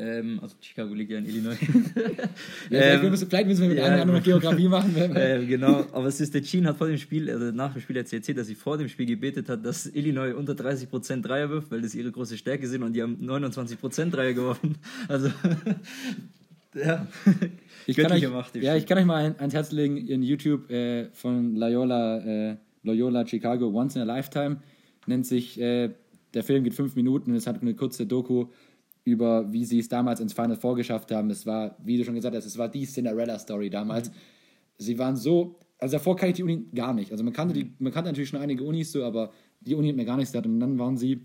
Ähm, 0.01 0.39
also 0.41 0.55
Chicago 0.61 0.95
liegt 0.95 1.11
ja 1.11 1.19
in 1.19 1.27
Illinois. 1.27 1.57
Ja, 2.71 2.81
vielleicht, 2.83 3.03
Ähm, 3.03 3.11
müssen, 3.11 3.29
vielleicht 3.29 3.47
müssen 3.49 3.63
wir 3.63 3.69
mit 3.71 3.79
ja, 3.79 3.85
einer 3.87 4.03
anderen 4.03 4.19
noch 4.19 4.25
Geografie 4.25 4.69
machen. 4.69 4.95
Äh, 5.17 5.45
genau, 5.45 5.87
aber 5.91 6.11
Sister 6.13 6.41
Jean 6.41 6.69
hat 6.69 6.77
vor 6.77 6.87
dem 6.87 6.99
Spiel, 6.99 7.29
also 7.29 7.47
nach 7.47 7.73
dem 7.73 7.83
Spiel 7.83 7.99
hat 7.99 8.07
sie 8.07 8.17
erzählt, 8.17 8.39
dass 8.39 8.47
sie 8.47 8.55
vor 8.55 8.79
dem 8.79 8.89
Spiel 8.89 9.07
gebetet 9.07 9.49
hat, 9.49 9.65
dass 9.67 9.87
Illinois 9.87 10.35
unter 10.35 10.53
30% 10.53 11.23
Dreier 11.23 11.51
wirft, 11.51 11.73
weil 11.73 11.83
das 11.83 11.97
ihre 11.97 12.13
große 12.13 12.37
Stärke 12.37 12.69
sind 12.69 12.85
und 12.85 12.93
die 12.93 13.03
haben 13.03 13.17
29% 13.21 14.11
Dreier 14.11 14.35
geworfen. 14.35 14.77
Also, 15.09 15.33
ja, 16.85 17.07
ich 17.87 17.97
kann 17.97 18.07
euch, 18.07 18.21
göttliche 18.21 18.29
Macht. 18.29 18.57
ja, 18.57 18.77
ich 18.77 18.87
kann 18.87 18.99
euch 18.99 19.05
mal 19.05 19.25
ein, 19.25 19.39
ans 19.39 19.55
Herz 19.55 19.73
legen, 19.73 19.97
in 19.97 20.23
YouTube 20.23 20.71
äh, 20.71 21.11
von 21.13 21.57
Loyola, 21.57 22.51
äh, 22.51 22.57
Loyola 22.83 23.27
Chicago 23.27 23.69
Once 23.69 23.97
in 23.97 24.03
a 24.03 24.05
Lifetime 24.05 24.59
nennt 25.07 25.27
sich, 25.27 25.61
äh, 25.61 25.91
der 26.35 26.45
Film 26.45 26.65
geht 26.65 26.75
fünf 26.75 26.95
Minuten 26.95 27.31
und 27.31 27.37
es 27.37 27.47
hat 27.47 27.61
eine 27.61 27.75
kurze 27.75 28.07
Doku 28.07 28.47
über, 29.05 29.51
wie 29.53 29.65
sie 29.65 29.79
es 29.79 29.89
damals 29.89 30.21
ins 30.21 30.35
Final 30.35 30.57
Four 30.57 30.77
geschafft 30.77 31.11
haben. 31.11 31.31
Es 31.31 31.47
war, 31.47 31.77
wie 31.83 31.97
du 31.97 32.05
schon 32.05 32.15
gesagt 32.15 32.37
hast, 32.37 32.45
es 32.45 32.59
war 32.59 32.69
die 32.69 32.85
Cinderella-Story 32.85 33.71
damals. 33.71 34.11
Sie 34.77 34.99
waren 34.99 35.17
so, 35.17 35.59
also 35.79 35.97
davor 35.97 36.17
kannte 36.17 36.31
ich 36.31 36.37
die 36.37 36.43
Uni 36.43 36.67
gar 36.75 36.93
nicht. 36.93 37.11
Also 37.11 37.25
man 37.25 37.33
kannte, 37.33 37.55
die, 37.55 37.73
man 37.79 37.93
kannte 37.93 38.11
natürlich 38.11 38.29
schon 38.29 38.41
einige 38.41 38.65
Unis 38.65 38.93
so, 38.93 39.05
aber 39.05 39.33
die 39.61 39.75
Uni 39.75 39.89
hat 39.89 39.97
mir 39.97 40.05
gar 40.05 40.17
nichts 40.17 40.33
gesagt. 40.33 40.47
Und 40.47 40.61
dann 40.61 40.79
waren 40.79 40.99
sie 40.99 41.23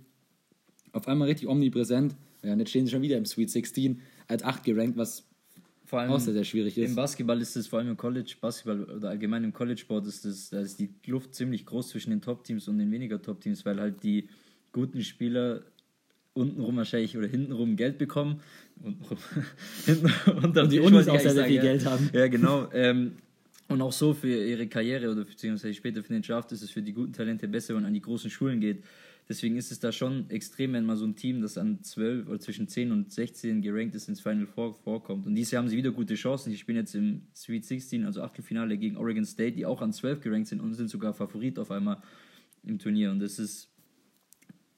auf 0.94 1.08
einmal 1.08 1.28
richtig 1.28 1.50
omnipräsent. 1.50 2.16
Ja, 2.42 2.54
und 2.54 2.60
jetzt 2.60 2.70
stehen 2.70 2.86
sie 2.86 2.92
schon 2.92 3.02
wieder 3.02 3.18
im 3.18 3.26
Sweet 3.26 3.50
16 3.50 4.02
als 4.28 4.44
8 4.44 4.64
gerankt, 4.64 4.98
was 4.98 5.28
vor 5.94 6.00
allem 6.00 6.10
auch 6.10 6.20
sehr, 6.20 6.34
sehr 6.34 6.44
schwierig 6.44 6.76
ist. 6.76 6.90
Im 6.90 6.96
Basketball 6.96 7.40
ist 7.40 7.56
es 7.56 7.68
vor 7.68 7.78
allem 7.78 7.90
im 7.90 7.98
College, 7.98 8.34
Basketball 8.42 8.84
oder 8.86 9.10
allgemein 9.10 9.44
im 9.44 9.54
College-Sport 9.54 10.08
ist 10.08 10.26
es, 10.26 10.50
da 10.50 10.60
ist 10.60 10.80
die 10.80 10.88
Kluft 10.88 11.36
ziemlich 11.36 11.68
groß 11.68 11.90
zwischen 11.90 12.10
den 12.10 12.20
Top-Teams 12.20 12.68
und 12.68 12.80
den 12.80 12.92
weniger 12.92 13.22
Top-Teams, 13.22 13.64
weil 13.64 13.80
halt 13.80 14.02
die 14.02 14.28
guten 14.72 15.04
Spieler 15.04 15.62
untenrum 16.34 16.78
wahrscheinlich 16.78 17.16
oder 17.16 17.28
hintenrum 17.28 17.76
Geld 17.76 18.00
bekommen 18.00 18.42
und, 18.84 18.98
hinten, 19.86 20.12
unterm 20.44 20.64
Und 20.64 20.72
die 20.72 20.80
Unis 20.80 21.08
auch 21.08 21.20
sehr, 21.20 21.34
sehr 21.34 21.46
viel 21.46 21.62
Geld 21.62 21.86
haben. 21.86 22.10
Ja, 22.12 22.28
genau. 22.28 22.68
Ähm, 22.74 23.18
Und 23.68 23.80
auch 23.84 23.94
so 23.94 24.16
für 24.16 24.44
ihre 24.44 24.66
Karriere 24.66 25.12
oder 25.12 25.26
beziehungsweise 25.26 25.76
später 25.76 26.02
für 26.02 26.14
den 26.14 26.24
Draft 26.24 26.52
ist 26.54 26.64
es 26.64 26.72
für 26.72 26.82
die 26.82 26.94
guten 26.94 27.14
Talente 27.14 27.48
besser, 27.48 27.76
wenn 27.76 27.84
man 27.84 27.90
an 27.90 27.94
die 27.94 28.02
großen 28.02 28.32
Schulen 28.32 28.60
geht. 28.60 28.84
Deswegen 29.30 29.56
ist 29.56 29.72
es 29.72 29.80
da 29.80 29.92
schon 29.92 30.30
extrem, 30.30 30.74
wenn 30.74 30.86
mal 30.86 30.98
so 30.98 31.06
ein 31.06 31.16
Team, 31.16 31.42
das 31.42 31.58
an 31.58 31.82
12 31.82 32.28
oder 32.28 32.40
zwischen 32.40 32.68
10 32.68 32.92
und 32.92 33.12
16 33.12 33.62
gerankt 33.62 33.96
ist, 33.96 34.10
ins 34.10 34.20
Final 34.20 34.46
Four 34.46 34.74
vorkommt. 34.76 35.26
Und 35.26 35.36
dieses 35.36 35.52
Jahr 35.52 35.64
haben 35.64 35.70
sie 35.70 35.78
wieder 35.78 35.92
gute 35.92 36.16
Chancen. 36.16 36.50
Die 36.50 36.58
spielen 36.58 36.78
jetzt 36.78 36.94
im 36.94 37.22
Sweet 37.34 37.66
16, 37.66 38.06
also 38.06 38.22
Achtelfinale 38.22 38.78
gegen 38.78 38.98
Oregon 38.98 39.26
State, 39.26 39.54
die 39.54 39.66
auch 39.66 39.82
an 39.82 39.94
12 39.94 40.20
gerankt 40.22 40.50
sind 40.50 40.60
und 40.60 40.74
sind 40.74 40.90
sogar 40.90 41.14
Favorit 41.14 41.58
auf 41.58 41.72
einmal 41.72 42.02
im 42.64 42.80
Turnier. 42.80 43.12
Und 43.12 43.20
das 43.20 43.40
ist 43.40 43.70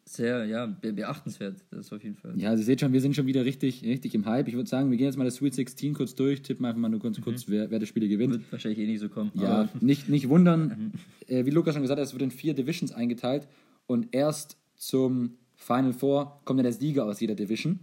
sehr, 0.08 0.46
ja, 0.46 0.68
be 0.68 0.94
beachtenswert. 0.94 1.66
Das 1.72 1.88
ist 1.88 1.94
auf 1.94 2.04
jeden 2.04 2.16
Fall. 2.16 2.34
Ja, 2.38 2.50
also 2.50 2.62
ihr 2.62 2.66
seht 2.66 2.80
schon, 2.80 2.94
wir 2.94 3.02
sind 3.02 3.16
schon 3.16 3.26
wieder 3.26 3.44
richtig, 3.44 3.84
richtig 3.84 4.14
im 4.14 4.28
Hype. 4.28 4.48
Ich 4.48 4.54
würde 4.54 4.70
sagen, 4.70 4.92
wir 4.92 4.98
gehen 4.98 5.08
jetzt 5.08 5.18
mal 5.18 5.24
das 5.24 5.36
Sweet 5.36 5.56
16 5.56 5.96
kurz 5.96 6.14
durch, 6.14 6.44
tippen 6.44 6.64
einfach 6.66 6.80
mal 6.80 6.90
nur 6.90 7.00
kurz, 7.00 7.20
kurz 7.20 7.48
wer, 7.48 7.72
wer 7.72 7.80
das 7.80 7.90
Spiel 7.90 8.08
gewinnt. 8.08 8.34
Wird 8.34 8.52
wahrscheinlich 8.52 8.80
eh 8.80 8.86
nicht 8.86 9.00
so 9.00 9.10
kommen. 9.10 9.32
Ja, 9.34 9.68
nicht, 9.82 10.08
nicht 10.08 10.30
wundern. 10.30 10.94
äh, 11.28 11.46
wie 11.46 11.50
Lukas 11.50 11.74
schon 11.74 11.82
gesagt 11.82 12.00
hat, 12.00 12.06
es 12.06 12.14
wird 12.14 12.22
in 12.22 12.30
vier 12.30 12.54
Divisions 12.54 12.92
eingeteilt 12.92 13.48
und 13.88 14.14
erst 14.14 14.58
zum 14.76 15.38
Final 15.56 15.94
Four 15.94 16.42
kommt 16.46 16.60
dann 16.60 16.66
der 16.66 16.74
Sieger 16.74 17.06
aus 17.06 17.20
jeder 17.20 17.36
Division 17.36 17.80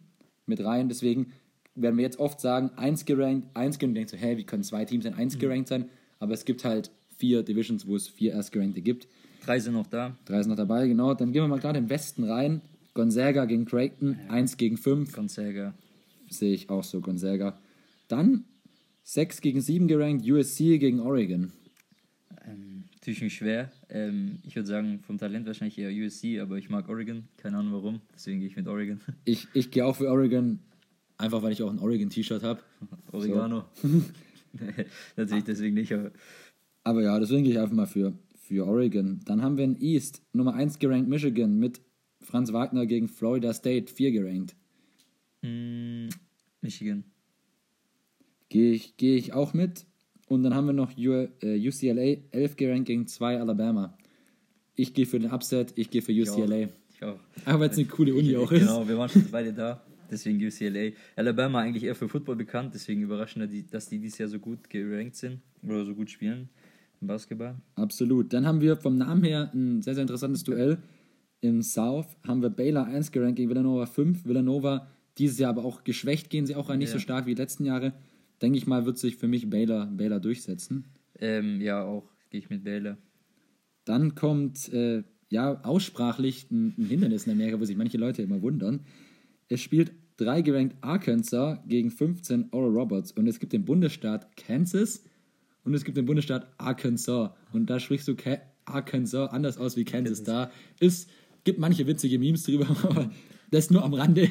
mit 0.47 0.65
rein. 0.65 0.89
Deswegen 0.89 1.33
werden 1.75 1.97
wir 1.97 2.05
jetzt 2.05 2.19
oft 2.19 2.41
sagen, 2.41 2.71
eins 2.77 3.05
gerankt, 3.05 3.49
eins 3.55 3.79
gerankt. 3.79 3.97
Denkst 3.97 4.13
du, 4.13 4.19
hä, 4.19 4.37
wie 4.37 4.45
können 4.45 4.63
zwei 4.63 4.85
Teams 4.85 5.05
denn 5.05 5.15
eins 5.15 5.39
gerankt 5.39 5.69
sein? 5.69 5.89
Aber 6.19 6.35
es 6.35 6.45
gibt 6.45 6.65
halt 6.65 6.91
vier 7.17 7.43
Divisions, 7.43 7.87
wo 7.87 7.97
es 7.97 8.09
vier 8.09 8.33
Erstgerankte 8.33 8.83
gibt. 8.83 9.09
Drei 9.45 9.59
sind 9.59 9.75
noch 9.75 9.87
da. 9.87 10.17
Drei 10.25 10.43
sind 10.43 10.51
noch 10.51 10.57
dabei, 10.57 10.87
genau. 10.87 11.15
Dann 11.15 11.33
gehen 11.33 11.43
wir 11.43 11.49
mal 11.49 11.59
gerade 11.59 11.79
im 11.79 11.91
Westen 11.91 12.25
rein. 12.25 12.61
Gonzaga 12.95 13.47
gegen 13.47 13.65
Creighton, 13.65 14.19
1 14.29 14.57
gegen 14.57 14.77
5. 14.77 15.13
Gonzaga. 15.13 15.75
Sehe 16.29 16.53
ich 16.53 16.69
auch 16.69 16.85
so, 16.85 17.01
Gonzaga. 17.01 17.59
Dann 18.09 18.45
6 19.05 19.41
gegen 19.41 19.61
7 19.61 19.89
gerankt, 19.89 20.29
USC 20.29 20.79
gegen 20.79 21.01
Oregon. 21.01 21.53
Natürlich 23.03 23.21
nicht 23.21 23.35
schwer. 23.35 23.73
Ähm, 23.89 24.39
ich 24.45 24.55
würde 24.55 24.69
sagen, 24.69 25.01
vom 25.01 25.19
Talent 25.19 25.45
wahrscheinlich 25.45 25.77
eher 25.77 25.91
USC, 25.91 26.39
aber 26.39 26.57
ich 26.59 26.71
mag 26.71 26.89
Oregon. 26.89 27.25
Keine 27.37 27.57
Ahnung 27.59 27.73
warum. 27.73 28.01
Deswegen 28.15 28.39
gehe 28.39 28.49
ich 28.49 28.55
mit 28.55 28.69
Oregon. 28.69 29.01
Ich, 29.25 29.49
ich 29.55 29.73
gehe 29.73 29.85
auch 29.85 29.97
für 29.97 30.09
Oregon, 30.09 30.61
einfach 31.19 31.43
weil 31.43 31.51
ich 31.51 31.61
auch 31.65 31.71
ein 31.73 31.81
Oregon-T-Shirt 31.81 32.45
habe. 32.45 32.61
Oregano. 33.11 33.65
natürlich 35.17 35.43
deswegen 35.43 35.75
nicht, 35.75 35.93
aber 35.93 36.13
Aber 36.85 37.03
ja, 37.03 37.19
deswegen 37.19 37.43
gehe 37.43 37.55
ich 37.55 37.59
einfach 37.59 37.75
mal 37.75 37.87
für, 37.87 38.13
für 38.37 38.65
Oregon. 38.65 39.19
Dann 39.25 39.43
haben 39.43 39.57
wir 39.57 39.65
in 39.65 39.81
East 39.81 40.23
Nummer 40.33 40.55
1 40.55 40.79
gerankt 40.79 41.09
Michigan 41.09 41.59
mit 41.59 41.81
Franz 42.21 42.53
Wagner 42.53 42.87
gegen 42.87 43.09
Florida 43.09 43.53
State 43.53 43.93
4 43.93 44.13
gerankt. 44.13 44.55
mm, 45.43 46.07
Michigan. 46.61 47.03
Gehe 48.49 48.75
ich, 48.75 48.97
gehe 48.97 49.17
ich 49.17 49.33
auch 49.33 49.55
mit. 49.55 49.87
Und 50.33 50.43
dann 50.45 50.55
haben 50.55 50.67
wir 50.67 50.73
noch 50.73 50.97
U, 50.97 51.13
äh, 51.43 51.69
UCLA 51.69 52.17
11 52.31 52.57
gerankt 52.57 52.87
gegen 52.87 53.07
2 53.07 53.39
Alabama. 53.39 53.97
Ich 54.77 54.95
gehe 54.95 55.05
für 55.05 55.19
den 55.21 55.31
Upset, 55.31 55.75
ich 55.77 55.91
gehe 55.91 56.01
für 56.01 56.13
UCLA. 56.13 56.69
Ich 56.95 57.05
auch. 57.05 57.19
Aber 57.45 57.61
weil 57.61 57.69
es 57.71 57.77
eine 57.77 57.87
coole 57.87 58.15
Uni 58.15 58.31
Ich- 58.31 58.37
auch 58.39 58.51
ist. 58.51 58.61
Genau, 58.61 58.89
wir 58.89 58.97
waren 58.97 59.11
schon 59.11 59.27
beide 59.31 59.53
da. 59.53 59.83
Deswegen 60.11 60.39
UCLA. 60.43 60.93
Alabama 61.17 61.61
eigentlich 61.61 61.85
eher 61.85 61.95
für 61.95 62.09
Football 62.09 62.37
bekannt, 62.37 62.73
deswegen 62.75 63.03
überraschend, 63.03 63.51
dass 63.75 63.89
die 63.91 63.99
dieses 63.99 64.17
Jahr 64.19 64.29
so 64.31 64.39
gut 64.39 64.71
gerankt 64.71 65.17
sind 65.17 65.41
oder 65.63 65.85
so 65.85 65.95
gut 65.95 66.11
spielen 66.11 66.49
im 67.03 67.09
Basketball. 67.09 67.57
Absolut. 67.75 68.33
Dann 68.33 68.47
haben 68.47 68.63
wir 68.63 68.77
vom 68.79 68.97
Namen 68.97 69.25
her 69.25 69.51
ein 69.55 69.83
sehr, 69.83 69.95
sehr 69.95 70.03
interessantes 70.03 70.45
Duell. 70.45 70.79
Im 71.43 71.61
South 71.61 72.07
haben 72.27 72.41
wir 72.41 72.49
Baylor 72.51 72.87
1 72.87 73.11
gerankt 73.13 73.37
gegen 73.37 73.51
Villanova 73.51 73.85
5. 73.85 74.25
Villanova 74.25 74.87
dieses 75.19 75.39
Jahr 75.39 75.51
aber 75.51 75.65
auch 75.67 75.85
geschwächt, 75.85 76.31
gehen 76.31 76.47
sie 76.47 76.57
auch 76.57 76.71
rein, 76.71 76.79
nicht 76.79 76.89
Ja. 76.89 76.95
so 76.95 77.01
stark 77.01 77.27
wie 77.27 77.35
die 77.35 77.41
letzten 77.43 77.67
Jahre. 77.67 77.93
Denke 78.43 78.59
ich 78.59 78.67
mal, 78.67 78.85
wird 78.85 78.99
sich 78.99 79.17
für 79.17 79.29
mich 79.29 79.49
Baylor, 79.49 79.87
Baylor 79.87 80.21
durchsetzen. 80.21 80.85
Ähm, 81.19 81.61
ja, 81.61 81.85
auch 81.85 82.11
gehe 82.31 82.41
ich 82.41 82.51
mit 82.51 82.65
Baylor. 82.65 82.99
Dann 83.85 84.15
kommt 84.15 84.73
äh, 84.73 85.05
ja 85.29 85.63
aussprachlich 85.65 86.51
ein, 86.51 86.75
ein 86.77 86.87
Hindernis 86.87 87.27
in 87.27 87.33
Amerika, 87.33 87.61
wo 87.61 87.65
sich 87.65 87.77
manche 87.77 87.99
Leute 87.99 88.23
immer 88.23 88.43
wundern. 88.43 88.81
Es 89.49 89.61
spielt 89.61 89.93
3 90.17 90.43
gerankt 90.43 90.77
Arkansas 90.81 91.59
gegen 91.67 91.91
15 91.91 92.49
Oral 92.53 92.71
Roberts 92.71 93.13
und 93.13 93.27
es 93.27 93.41
gibt 93.41 93.53
den 93.53 93.65
Bundesstaat 93.65 94.37
Kansas 94.37 95.05
und 95.65 95.75
es 95.75 95.85
gibt 95.85 95.97
den 95.97 96.07
Bundesstaat 96.07 96.53
Arkansas 96.59 97.31
und 97.53 97.71
da 97.71 97.81
sprichst 97.81 98.09
du 98.09 98.17
Ka 98.17 98.39
Arkansas 98.65 99.31
anders 99.31 99.59
aus 99.59 99.77
wie 99.77 99.85
Kansas. 99.85 100.23
Da 100.23 100.51
ist 100.79 101.09
gibt 101.45 101.59
manche 101.59 101.87
witzige 101.87 102.19
Memes 102.19 102.45
drüber, 102.45 102.67
aber 102.83 103.11
das 103.51 103.71
nur 103.71 103.85
am 103.85 103.95
Rande. 103.95 104.31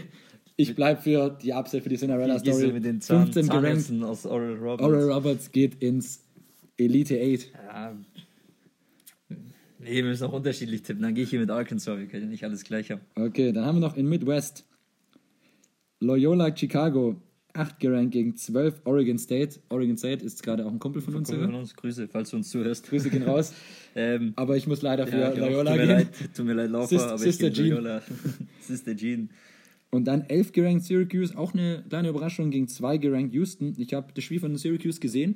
Ich 0.61 0.75
bleibe 0.75 1.01
für 1.01 1.29
die 1.41 1.51
Upset 1.53 1.83
für 1.83 1.89
die 1.89 1.97
Cinderella 1.97 2.37
Gehst 2.39 2.57
Story. 2.59 2.71
mit 2.73 2.85
den 2.85 3.01
Zahn, 3.01 3.31
15 3.31 3.47
gerankt. 3.49 3.91
Aus 4.03 4.25
Oral 4.25 4.55
Roberts. 4.55 4.83
Oral 4.83 5.11
Roberts 5.11 5.51
geht 5.51 5.81
ins 5.81 6.23
Elite 6.77 7.15
8. 7.19 7.51
Ja. 7.67 7.95
Nee, 9.79 9.95
wir 9.95 10.03
müssen 10.03 10.25
auch 10.25 10.33
unterschiedlich 10.33 10.83
tippen. 10.83 11.01
Dann 11.01 11.15
gehe 11.15 11.23
ich 11.23 11.29
hier 11.31 11.39
mit 11.39 11.49
Arkansas. 11.49 11.97
Wir 11.97 12.05
können 12.07 12.23
ja 12.25 12.29
nicht 12.29 12.43
alles 12.43 12.63
gleich 12.63 12.91
haben. 12.91 13.01
Okay, 13.15 13.51
dann 13.51 13.65
haben 13.65 13.77
wir 13.77 13.87
noch 13.87 13.97
in 13.97 14.07
Midwest 14.07 14.65
Loyola 15.99 16.55
Chicago 16.55 17.15
8 17.53 17.79
gerankt 17.79 18.11
gegen 18.13 18.35
12 18.35 18.81
Oregon 18.85 19.17
State. 19.17 19.59
Oregon 19.69 19.97
State 19.97 20.23
ist 20.23 20.41
gerade 20.43 20.65
auch 20.65 20.71
ein 20.71 20.79
Kumpel 20.79 21.01
von 21.01 21.15
uns. 21.15 21.29
Komm 21.29 21.41
von 21.45 21.55
uns, 21.55 21.75
Grüße, 21.75 22.07
falls 22.07 22.29
du 22.29 22.37
uns 22.37 22.49
zuhörst. 22.49 22.87
Grüße 22.87 23.09
gehen 23.09 23.23
raus. 23.23 23.53
Ähm, 23.93 24.31
Aber 24.37 24.55
ich 24.55 24.67
muss 24.67 24.81
leider 24.81 25.05
für 25.05 25.17
ja. 25.19 25.33
Loyola 25.33 25.71
tut 25.71 25.79
mir 25.81 25.85
gehen. 25.85 25.95
leid, 25.97 26.07
tut 26.33 26.45
mir 26.45 26.53
leid, 26.53 26.69
Laufer, 26.69 26.87
Sis- 26.87 27.01
aber 27.01 27.17
Sister 27.17 27.47
ich 27.47 27.53
Jean. 27.55 27.69
Loyola. 27.71 28.01
Sister 28.61 28.95
Jean. 28.95 29.29
Und 29.91 30.05
dann 30.05 30.21
11 30.21 30.53
gerankt 30.53 30.83
Syracuse, 30.85 31.37
auch 31.37 31.53
eine 31.53 31.83
kleine 31.87 32.09
Überraschung 32.09 32.49
gegen 32.49 32.67
2 32.67 32.97
gerankt 32.97 33.33
Houston. 33.33 33.73
Ich 33.77 33.93
habe 33.93 34.13
das 34.13 34.23
Spiel 34.23 34.39
von 34.39 34.55
Syracuse 34.55 34.99
gesehen, 34.99 35.35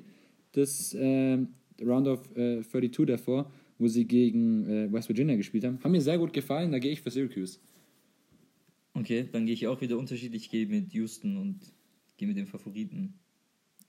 das 0.53 0.95
ähm, 0.97 1.49
Round 1.81 2.07
of 2.07 2.35
äh, 2.37 2.61
32 2.61 3.05
davor, 3.05 3.51
wo 3.77 3.87
sie 3.87 4.05
gegen 4.05 4.65
äh, 4.65 4.91
West 4.91 5.09
Virginia 5.09 5.35
gespielt 5.35 5.65
haben. 5.65 5.79
Haben 5.83 5.91
mir 5.91 6.01
sehr 6.01 6.17
gut 6.17 6.31
gefallen, 6.31 6.71
da 6.71 6.79
gehe 6.79 6.93
ich 6.93 7.01
für 7.01 7.11
Syracuse. 7.11 7.59
Okay, 8.93 9.27
dann 9.29 9.45
gehe 9.45 9.53
ich 9.53 9.67
auch 9.67 9.81
wieder 9.81 9.97
unterschiedlich. 9.97 10.43
Ich 10.43 10.49
gehe 10.49 10.65
mit 10.67 10.93
Houston 10.93 11.35
und 11.35 11.59
gehe 12.15 12.27
mit 12.27 12.37
dem 12.37 12.47
Favoriten. 12.47 13.15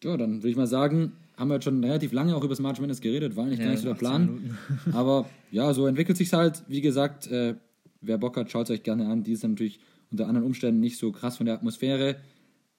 Ja, 0.03 0.17
dann 0.17 0.39
würde 0.39 0.51
ich 0.51 0.57
mal 0.57 0.67
sagen, 0.67 1.13
haben 1.37 1.49
wir 1.49 1.55
jetzt 1.55 1.65
schon 1.65 1.83
relativ 1.83 2.13
lange 2.13 2.35
auch 2.35 2.41
über 2.41 2.51
das 2.51 2.59
March 2.59 2.81
Madness 2.81 3.01
geredet, 3.01 3.37
war 3.37 3.45
eigentlich 3.45 3.61
gar 3.61 3.67
Ja, 3.67 3.73
nicht 3.73 3.83
so 3.83 3.87
der 3.87 3.95
18 3.95 3.99
Plan. 3.99 4.59
Aber 4.93 5.31
ja, 5.53 5.73
so 5.73 5.87
entwickelt 5.87 6.19
sich 6.19 6.33
halt. 6.33 6.65
Wie 6.67 6.81
gesagt, 6.81 7.29
äh, 7.31 7.55
wer 8.01 8.19
Bock 8.19 8.37
hat, 8.37 8.51
schaut 8.51 8.65
es 8.65 8.71
euch 8.71 8.83
gerne 8.83 9.07
an. 9.07 9.23
Die 9.23 9.33
ist 9.33 9.45
natürlich 9.45 9.79
unter 10.11 10.29
anderen 10.29 10.47
Umständen 10.47 10.81
nicht 10.81 10.99
so 10.99 11.13
krass 11.13 11.37
von 11.37 11.47
der 11.47 11.55
Atmosphäre, 11.55 12.17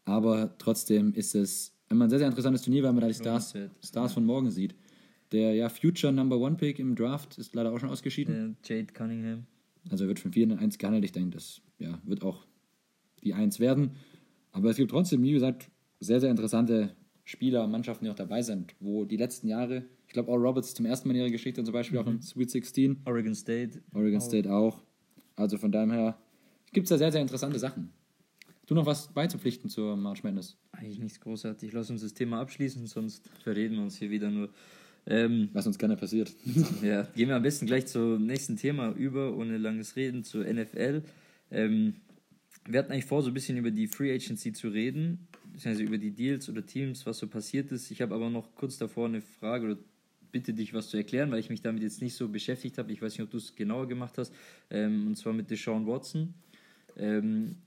aber 0.05 0.57
trotzdem 0.57 1.13
ist 1.13 1.35
es 1.35 1.73
immer 1.89 2.05
ein 2.05 2.09
sehr, 2.09 2.19
sehr 2.19 2.27
interessantes 2.27 2.61
Turnier, 2.61 2.83
weil 2.83 2.93
man 2.93 3.01
da 3.01 3.07
die 3.07 3.13
Stars. 3.13 3.53
Stars 3.83 4.13
von 4.13 4.25
morgen 4.25 4.51
sieht. 4.51 4.75
Der 5.31 5.53
ja 5.53 5.67
Future 5.67 6.13
Number 6.13 6.39
One 6.39 6.55
Pick 6.55 6.79
im 6.79 6.95
Draft 6.95 7.37
ist 7.37 7.53
leider 7.53 7.73
auch 7.73 7.79
schon 7.79 7.89
ausgeschieden. 7.89 8.57
Äh, 8.63 8.67
Jade 8.67 8.93
Cunningham. 8.93 9.45
Also 9.89 10.05
er 10.05 10.07
wird 10.07 10.19
von 10.19 10.31
4 10.31 10.43
in 10.43 10.53
1 10.53 10.77
gehandelt. 10.77 11.05
Ich 11.05 11.11
denke, 11.11 11.31
das 11.31 11.61
ja, 11.79 11.99
wird 12.05 12.23
auch 12.23 12.45
die 13.23 13.33
1 13.33 13.59
werden. 13.59 13.91
Aber 14.51 14.69
es 14.69 14.77
gibt 14.77 14.91
trotzdem, 14.91 15.21
wie 15.23 15.31
gesagt, 15.31 15.69
sehr, 15.99 16.19
sehr 16.19 16.31
interessante 16.31 16.95
Spieler, 17.25 17.67
Mannschaften, 17.67 18.05
die 18.05 18.11
auch 18.11 18.15
dabei 18.15 18.41
sind, 18.41 18.73
wo 18.79 19.03
die 19.03 19.17
letzten 19.17 19.49
Jahre, 19.49 19.83
ich 20.07 20.13
glaube, 20.13 20.31
All 20.31 20.37
Roberts 20.37 20.73
zum 20.73 20.85
ersten 20.85 21.09
Mal 21.09 21.15
in 21.15 21.21
ihrer 21.21 21.31
Geschichte 21.31 21.61
zum 21.63 21.73
Beispiel 21.73 21.99
auch 21.99 22.07
im 22.07 22.21
Sweet 22.21 22.51
16, 22.51 23.01
Oregon 23.05 23.35
State. 23.35 23.81
Oregon 23.93 24.21
State 24.21 24.51
auch. 24.51 24.81
Also 25.35 25.57
von 25.57 25.71
dahem 25.71 25.91
her 25.91 26.17
gibt 26.77 26.85
es 26.85 26.89
da 26.89 26.99
sehr, 26.99 27.11
sehr 27.11 27.21
interessante 27.21 27.57
Sachen. 27.57 27.89
Du 28.67 28.75
noch 28.75 28.85
was 28.85 29.07
beizupflichten 29.07 29.67
zur 29.67 29.97
March 29.97 30.23
Madness? 30.23 30.57
Eigentlich 30.71 30.99
nichts 30.99 31.19
großartig. 31.19 31.73
Lass 31.73 31.89
uns 31.89 32.03
das 32.03 32.13
Thema 32.13 32.39
abschließen, 32.39 32.85
sonst 32.85 33.27
verreden 33.41 33.77
wir 33.77 33.81
uns 33.81 33.97
hier 33.97 34.11
wieder 34.11 34.29
nur. 34.29 34.49
Ähm, 35.07 35.49
Was 35.53 35.65
uns 35.65 35.79
gerne 35.79 35.97
passiert. 35.97 36.35
ja, 36.83 37.01
gehen 37.15 37.29
wir 37.29 37.35
am 37.35 37.41
besten 37.41 37.65
gleich 37.65 37.87
zum 37.87 38.27
nächsten 38.27 38.57
Thema 38.57 38.91
über, 38.91 39.35
ohne 39.35 39.57
langes 39.57 39.95
Reden, 39.95 40.23
zur 40.23 40.43
NFL. 40.45 41.01
Ähm, 41.49 41.95
wir 42.67 42.77
hatten 42.77 42.91
eigentlich 42.91 43.05
vor, 43.05 43.23
so 43.23 43.29
ein 43.29 43.33
bisschen 43.33 43.57
über 43.57 43.71
die 43.71 43.87
Free 43.87 44.13
Agency 44.13 44.53
zu 44.53 44.67
reden, 44.67 45.27
beziehungsweise 45.51 45.83
über 45.83 45.97
die 45.97 46.11
Deals 46.11 46.47
oder 46.47 46.63
Teams, 46.63 47.07
was 47.07 47.17
so 47.17 47.27
passiert 47.27 47.71
ist. 47.71 47.89
Ich 47.89 48.03
habe 48.03 48.13
aber 48.13 48.29
noch 48.29 48.53
kurz 48.53 48.77
davor 48.77 49.07
eine 49.07 49.21
Frage 49.21 49.65
oder 49.65 49.77
bitte 50.31 50.53
dich 50.53 50.75
was 50.75 50.89
zu 50.89 50.97
erklären, 50.97 51.31
weil 51.31 51.39
ich 51.39 51.49
mich 51.49 51.61
damit 51.61 51.81
jetzt 51.81 52.03
nicht 52.03 52.13
so 52.13 52.27
beschäftigt 52.27 52.77
habe. 52.77 52.91
Ich 52.91 53.01
weiß 53.01 53.13
nicht, 53.13 53.23
ob 53.23 53.31
du 53.31 53.37
es 53.37 53.55
genauer 53.55 53.87
gemacht 53.87 54.19
hast. 54.19 54.31
Ähm, 54.69 55.07
und 55.07 55.15
zwar 55.15 55.33
mit 55.33 55.49
Deshaun 55.49 55.87
Watson. 55.87 56.35
Ähm, 56.97 57.57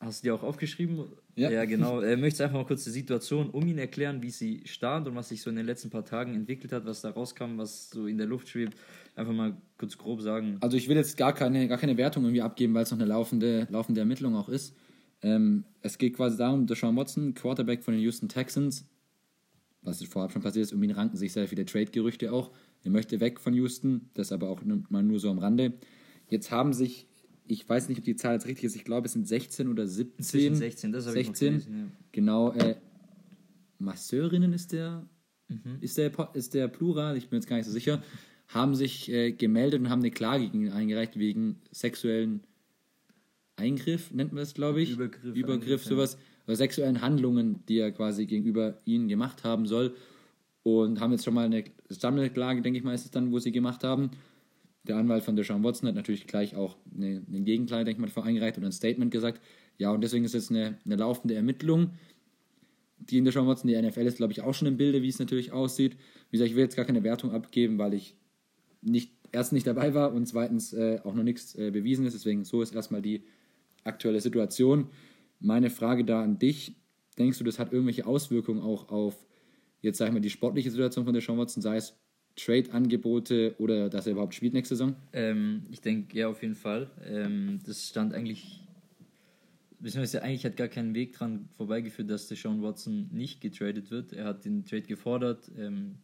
hast 0.00 0.22
du 0.22 0.28
dir 0.28 0.34
auch 0.34 0.42
aufgeschrieben? 0.42 1.04
Ja. 1.34 1.64
genau. 1.66 2.00
Er 2.00 2.16
möchte 2.16 2.44
einfach 2.44 2.56
mal 2.56 2.66
kurz 2.66 2.84
die 2.84 2.90
Situation 2.90 3.50
um 3.50 3.66
ihn 3.66 3.78
erklären, 3.78 4.22
wie 4.22 4.30
sie 4.30 4.62
stand 4.64 5.06
und 5.06 5.14
was 5.14 5.28
sich 5.28 5.42
so 5.42 5.50
in 5.50 5.56
den 5.56 5.66
letzten 5.66 5.90
paar 5.90 6.04
Tagen 6.04 6.34
entwickelt 6.34 6.72
hat, 6.72 6.86
was 6.86 7.02
da 7.02 7.10
rauskam, 7.10 7.58
was 7.58 7.90
so 7.90 8.06
in 8.06 8.16
der 8.16 8.26
Luft 8.26 8.48
schwebt. 8.48 8.76
Einfach 9.14 9.34
mal 9.34 9.56
kurz 9.78 9.98
grob 9.98 10.22
sagen. 10.22 10.56
Also 10.60 10.76
ich 10.76 10.88
will 10.88 10.96
jetzt 10.96 11.16
gar 11.16 11.34
keine, 11.34 11.68
gar 11.68 11.78
keine 11.78 11.96
Wertung 11.96 12.24
irgendwie 12.24 12.42
abgeben, 12.42 12.72
weil 12.74 12.84
es 12.84 12.90
noch 12.90 12.98
eine 12.98 13.08
laufende, 13.08 13.66
laufende 13.70 14.00
Ermittlung 14.00 14.34
auch 14.34 14.48
ist. 14.48 14.74
Ähm, 15.22 15.64
es 15.82 15.98
geht 15.98 16.14
quasi 16.14 16.36
darum, 16.36 16.66
Deshaun 16.66 16.96
Watson, 16.96 17.34
Quarterback 17.34 17.82
von 17.82 17.94
den 17.94 18.02
Houston 18.02 18.28
Texans, 18.28 18.86
was 19.82 20.02
vorab 20.04 20.32
schon 20.32 20.42
passiert 20.42 20.64
ist, 20.66 20.72
um 20.72 20.82
ihn 20.82 20.90
ranken 20.90 21.16
sich 21.16 21.32
sehr 21.32 21.48
viele 21.48 21.64
Trade-Gerüchte 21.64 22.32
auch. 22.32 22.50
Er 22.82 22.90
möchte 22.90 23.20
weg 23.20 23.40
von 23.40 23.54
Houston, 23.54 24.10
das 24.14 24.32
aber 24.32 24.48
auch 24.48 24.62
mal 24.64 25.02
nur 25.02 25.18
so 25.18 25.30
am 25.30 25.38
Rande. 25.38 25.74
Jetzt 26.28 26.50
haben 26.50 26.72
sich, 26.72 27.08
ich 27.48 27.68
weiß 27.68 27.88
nicht, 27.88 27.98
ob 27.98 28.04
die 28.04 28.16
Zahl 28.16 28.34
jetzt 28.34 28.46
richtig 28.46 28.64
ist, 28.64 28.76
ich 28.76 28.84
glaube 28.84 29.06
es 29.06 29.12
sind 29.12 29.26
16 29.26 29.68
oder 29.68 29.86
17. 29.86 30.24
Zwischen 30.24 30.54
16, 30.56 30.92
das 30.92 31.06
habe 31.06 31.18
ich 31.18 31.28
noch 31.28 31.34
16. 31.34 31.52
gelesen, 31.52 31.78
ja. 31.78 31.84
Genau, 32.12 32.52
äh, 32.52 32.76
Masseurinnen 33.78 34.52
ist 34.52 34.72
der 34.72 35.08
mhm. 35.48 35.78
ist, 35.80 35.98
der, 35.98 36.12
ist 36.34 36.54
der 36.54 36.68
Plural, 36.68 37.16
ich 37.16 37.28
bin 37.28 37.38
jetzt 37.38 37.48
gar 37.48 37.56
nicht 37.56 37.66
so 37.66 37.72
sicher, 37.72 38.02
haben 38.48 38.74
sich 38.74 39.10
äh, 39.10 39.32
gemeldet 39.32 39.80
und 39.80 39.90
haben 39.90 40.00
eine 40.00 40.10
Klage 40.10 40.44
gegen 40.44 40.66
ihn 40.66 40.72
eingereicht 40.72 41.18
wegen 41.18 41.56
sexuellen 41.70 42.40
Eingriff, 43.56 44.12
nennt 44.12 44.32
man 44.32 44.42
das, 44.42 44.54
glaube 44.54 44.82
ich. 44.82 44.92
Übergriff. 44.92 45.34
Übergriff, 45.34 45.84
sowas. 45.84 46.18
Oder 46.46 46.56
sexuellen 46.56 47.00
Handlungen, 47.00 47.64
die 47.68 47.78
er 47.78 47.90
quasi 47.90 48.26
gegenüber 48.26 48.78
ihnen 48.84 49.08
gemacht 49.08 49.44
haben 49.44 49.66
soll. 49.66 49.94
Und 50.62 51.00
haben 51.00 51.12
jetzt 51.12 51.24
schon 51.24 51.34
mal 51.34 51.46
eine 51.46 51.64
Sammelklage, 51.88 52.60
denke 52.60 52.78
ich 52.78 52.84
mal, 52.84 52.94
ist 52.94 53.04
es 53.04 53.10
dann, 53.10 53.32
wo 53.32 53.38
sie 53.38 53.52
gemacht 53.52 53.82
haben. 53.82 54.10
Der 54.86 54.96
Anwalt 54.96 55.24
von 55.24 55.36
Deshaun 55.36 55.64
Watson 55.64 55.88
hat 55.88 55.94
natürlich 55.94 56.26
gleich 56.26 56.54
auch 56.54 56.76
eine, 56.94 57.22
eine 57.28 57.40
Gegenklage, 57.40 57.84
denke 57.84 57.98
ich 57.98 58.06
mal, 58.06 58.10
voreingereicht 58.10 58.58
und 58.58 58.64
ein 58.64 58.72
Statement 58.72 59.10
gesagt. 59.10 59.40
Ja, 59.78 59.90
und 59.90 60.02
deswegen 60.02 60.24
ist 60.24 60.34
es 60.34 60.50
eine, 60.50 60.78
eine 60.84 60.96
laufende 60.96 61.34
Ermittlung, 61.34 61.90
die 62.98 63.18
in 63.18 63.24
Deshaun 63.24 63.46
Watson, 63.46 63.68
die 63.68 63.80
NFL 63.80 64.06
ist, 64.06 64.16
glaube 64.16 64.32
ich, 64.32 64.42
auch 64.42 64.54
schon 64.54 64.68
im 64.68 64.76
Bilde, 64.76 65.02
wie 65.02 65.08
es 65.08 65.18
natürlich 65.18 65.52
aussieht. 65.52 65.96
Wie 66.30 66.36
gesagt, 66.36 66.50
ich 66.50 66.56
will 66.56 66.64
jetzt 66.64 66.76
gar 66.76 66.84
keine 66.84 67.02
Wertung 67.02 67.32
abgeben, 67.32 67.78
weil 67.78 67.94
ich 67.94 68.16
nicht, 68.80 69.12
erstens 69.32 69.56
nicht 69.56 69.66
dabei 69.66 69.94
war 69.94 70.12
und 70.12 70.26
zweitens 70.26 70.72
äh, 70.72 71.00
auch 71.04 71.14
noch 71.14 71.22
nichts 71.22 71.54
äh, 71.56 71.70
bewiesen 71.70 72.06
ist. 72.06 72.14
Deswegen 72.14 72.44
so 72.44 72.62
ist 72.62 72.74
erstmal 72.74 73.02
die 73.02 73.24
aktuelle 73.84 74.20
Situation. 74.20 74.88
Meine 75.40 75.70
Frage 75.70 76.04
da 76.04 76.22
an 76.22 76.38
dich, 76.38 76.76
denkst 77.18 77.38
du, 77.38 77.44
das 77.44 77.58
hat 77.58 77.72
irgendwelche 77.72 78.06
Auswirkungen 78.06 78.60
auch 78.60 78.88
auf, 78.88 79.26
jetzt 79.80 79.98
sag 79.98 80.08
ich 80.08 80.14
mal, 80.14 80.20
die 80.20 80.30
sportliche 80.30 80.70
Situation 80.70 81.04
von 81.04 81.14
der 81.14 81.22
Sean 81.22 81.38
Watson, 81.38 81.62
sei 81.62 81.76
es 81.76 81.98
Trade-Angebote 82.36 83.54
oder 83.58 83.88
dass 83.88 84.06
er 84.06 84.12
überhaupt 84.12 84.34
spielt 84.34 84.52
nächste 84.52 84.76
Saison? 84.76 84.94
Ähm, 85.12 85.66
ich 85.70 85.80
denke, 85.80 86.16
ja, 86.16 86.28
auf 86.28 86.42
jeden 86.42 86.54
Fall. 86.54 86.90
Ähm, 87.04 87.60
das 87.64 87.88
stand 87.88 88.14
eigentlich, 88.14 88.60
beziehungsweise 89.80 90.22
eigentlich 90.22 90.44
hat 90.44 90.56
gar 90.56 90.68
keinen 90.68 90.94
Weg 90.94 91.14
dran 91.14 91.48
vorbeigeführt, 91.56 92.10
dass 92.10 92.28
der 92.28 92.36
Sean 92.36 92.62
Watson 92.62 93.08
nicht 93.12 93.40
getradet 93.40 93.90
wird. 93.90 94.12
Er 94.12 94.26
hat 94.26 94.44
den 94.44 94.64
Trade 94.64 94.82
gefordert. 94.82 95.50
Ähm, 95.58 95.96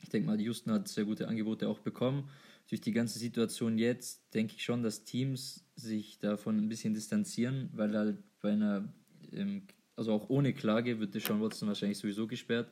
ich 0.00 0.08
denke 0.08 0.28
mal, 0.28 0.40
Houston 0.40 0.72
hat 0.72 0.88
sehr 0.88 1.04
gute 1.04 1.28
Angebote 1.28 1.68
auch 1.68 1.80
bekommen. 1.80 2.28
Durch 2.68 2.80
die 2.80 2.92
ganze 2.92 3.18
Situation 3.18 3.76
jetzt 3.76 4.22
denke 4.34 4.54
ich 4.56 4.62
schon, 4.62 4.82
dass 4.82 5.04
Teams 5.04 5.64
sich 5.74 6.18
davon 6.18 6.58
ein 6.58 6.68
bisschen 6.68 6.94
distanzieren, 6.94 7.70
weil 7.72 7.96
halt 7.96 8.18
bei 8.40 8.52
einer, 8.52 8.88
ähm, 9.32 9.62
also 9.96 10.12
auch 10.12 10.30
ohne 10.30 10.52
Klage 10.52 11.00
wird 11.00 11.14
Deshaun 11.14 11.40
Watson 11.40 11.68
wahrscheinlich 11.68 11.98
sowieso 11.98 12.28
gesperrt. 12.28 12.70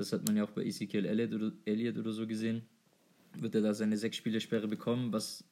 Das 0.00 0.14
hat 0.14 0.26
man 0.26 0.34
ja 0.34 0.44
auch 0.44 0.50
bei 0.52 0.64
Ezekiel 0.64 1.04
Elliott 1.04 1.34
oder, 1.34 1.52
Elliott 1.66 1.98
oder 1.98 2.12
so 2.12 2.26
gesehen. 2.26 2.62
Wird 3.38 3.54
er 3.54 3.60
da 3.60 3.74
seine 3.74 3.98
sechs 3.98 4.16
Spiele 4.16 4.40
Sperre 4.40 4.66
bekommen, 4.66 5.12
was 5.12 5.44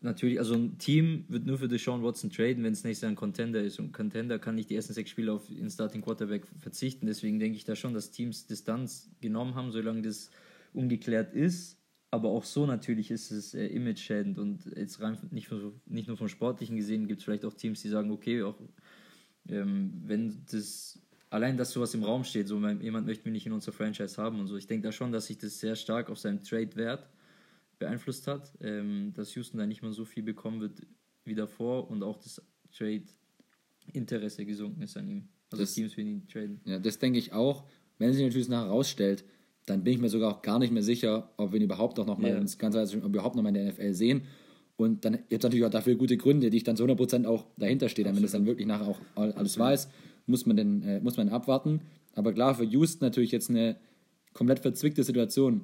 natürlich, 0.00 0.40
also 0.40 0.54
ein 0.54 0.78
Team 0.78 1.26
wird 1.28 1.46
nur 1.46 1.56
für 1.56 1.68
Deshaun 1.68 2.02
Watson 2.02 2.28
traden, 2.30 2.64
wenn 2.64 2.72
es 2.72 2.82
nächstes 2.82 3.02
Jahr 3.02 3.12
ein 3.12 3.16
Contender 3.16 3.62
ist. 3.62 3.78
Und 3.78 3.92
Contender 3.92 4.40
kann 4.40 4.56
nicht 4.56 4.68
die 4.68 4.74
ersten 4.74 4.94
sechs 4.94 5.10
Spiele 5.10 5.32
auf 5.32 5.46
den 5.46 5.70
Starting 5.70 6.02
Quarterback 6.02 6.44
verzichten. 6.58 7.06
Deswegen 7.06 7.38
denke 7.38 7.56
ich 7.56 7.64
da 7.64 7.76
schon, 7.76 7.94
dass 7.94 8.10
Teams 8.10 8.48
Distanz 8.48 9.12
genommen 9.20 9.54
haben, 9.54 9.70
solange 9.70 10.02
das 10.02 10.32
ungeklärt 10.72 11.32
ist. 11.32 11.78
Aber 12.10 12.30
auch 12.30 12.44
so 12.44 12.66
natürlich 12.66 13.12
ist 13.12 13.30
es 13.30 13.54
äh, 13.54 13.66
image-schädend. 13.66 14.40
Und 14.40 14.64
jetzt 14.76 15.00
rein 15.00 15.16
nicht, 15.30 15.52
nicht 15.86 16.08
nur 16.08 16.16
vom 16.16 16.28
Sportlichen 16.28 16.76
gesehen, 16.76 17.06
gibt 17.06 17.20
es 17.20 17.24
vielleicht 17.24 17.44
auch 17.44 17.54
Teams, 17.54 17.80
die 17.80 17.90
sagen, 17.90 18.10
okay, 18.10 18.42
auch 18.42 18.60
ähm, 19.48 20.02
wenn 20.04 20.44
das 20.50 21.00
allein, 21.30 21.56
dass 21.56 21.72
sowas 21.72 21.94
im 21.94 22.02
Raum 22.02 22.24
steht, 22.24 22.48
so 22.48 22.58
jemand 22.58 23.06
möchte 23.06 23.24
mich 23.24 23.32
nicht 23.32 23.46
in 23.46 23.52
unserer 23.52 23.74
Franchise 23.74 24.20
haben 24.20 24.40
und 24.40 24.46
so. 24.46 24.56
Ich 24.56 24.66
denke 24.66 24.88
da 24.88 24.92
schon, 24.92 25.12
dass 25.12 25.26
sich 25.26 25.38
das 25.38 25.58
sehr 25.58 25.76
stark 25.76 26.10
auf 26.10 26.18
seinen 26.18 26.42
Trade-Wert 26.42 27.08
beeinflusst 27.78 28.26
hat, 28.26 28.52
ähm, 28.60 29.12
dass 29.14 29.34
Houston 29.34 29.58
da 29.58 29.66
nicht 29.66 29.82
mehr 29.82 29.92
so 29.92 30.04
viel 30.04 30.22
bekommen 30.22 30.60
wird 30.60 30.86
wie 31.24 31.34
davor 31.34 31.90
und 31.90 32.02
auch 32.02 32.16
das 32.16 32.40
Trade-Interesse 32.76 34.46
gesunken 34.46 34.82
ist 34.82 34.96
an 34.96 35.08
ihm. 35.08 35.28
Also 35.50 35.62
das, 35.62 35.74
Teams 35.74 35.94
für 35.94 36.00
ihn 36.00 36.26
traden. 36.28 36.60
Ja, 36.64 36.78
das 36.78 36.98
denke 36.98 37.18
ich 37.18 37.32
auch. 37.32 37.64
Wenn 37.98 38.12
sich 38.12 38.24
natürlich 38.24 38.48
nachher 38.48 38.66
herausstellt, 38.66 39.24
dann 39.66 39.84
bin 39.84 39.94
ich 39.94 39.98
mir 39.98 40.08
sogar 40.08 40.32
auch 40.32 40.42
gar 40.42 40.58
nicht 40.58 40.72
mehr 40.72 40.82
sicher, 40.82 41.32
ob 41.36 41.52
wir 41.52 41.58
ihn 41.58 41.64
überhaupt 41.64 41.98
noch 41.98 42.06
mal, 42.06 42.30
yeah. 42.30 42.38
ins 42.38 42.58
Ganze, 42.58 42.82
überhaupt 42.96 43.36
noch 43.36 43.42
mal 43.42 43.48
in 43.50 43.54
der 43.54 43.72
NFL 43.72 43.94
sehen. 43.94 44.22
Und 44.76 45.04
dann 45.04 45.14
gibt 45.14 45.32
es 45.32 45.42
natürlich 45.42 45.64
auch 45.64 45.70
dafür 45.70 45.94
gute 45.96 46.16
Gründe, 46.16 46.50
die 46.50 46.58
ich 46.58 46.64
dann 46.64 46.76
zu 46.76 46.84
100% 46.84 47.26
auch 47.26 47.46
dahinter 47.56 47.88
stehe. 47.88 48.06
Wenn 48.06 48.22
das 48.22 48.32
dann 48.32 48.46
wirklich 48.46 48.66
nachher 48.66 48.86
auch 48.86 49.00
alles 49.14 49.36
Absolut. 49.36 49.68
weiß, 49.68 49.88
muss 50.26 50.46
man, 50.46 50.56
denn, 50.56 50.82
äh, 50.82 51.00
muss 51.00 51.16
man 51.16 51.28
abwarten. 51.28 51.80
Aber 52.14 52.32
klar, 52.32 52.54
für 52.54 52.64
Houston 52.64 53.04
natürlich 53.04 53.32
jetzt 53.32 53.50
eine 53.50 53.76
komplett 54.32 54.60
verzwickte 54.60 55.02
Situation. 55.02 55.62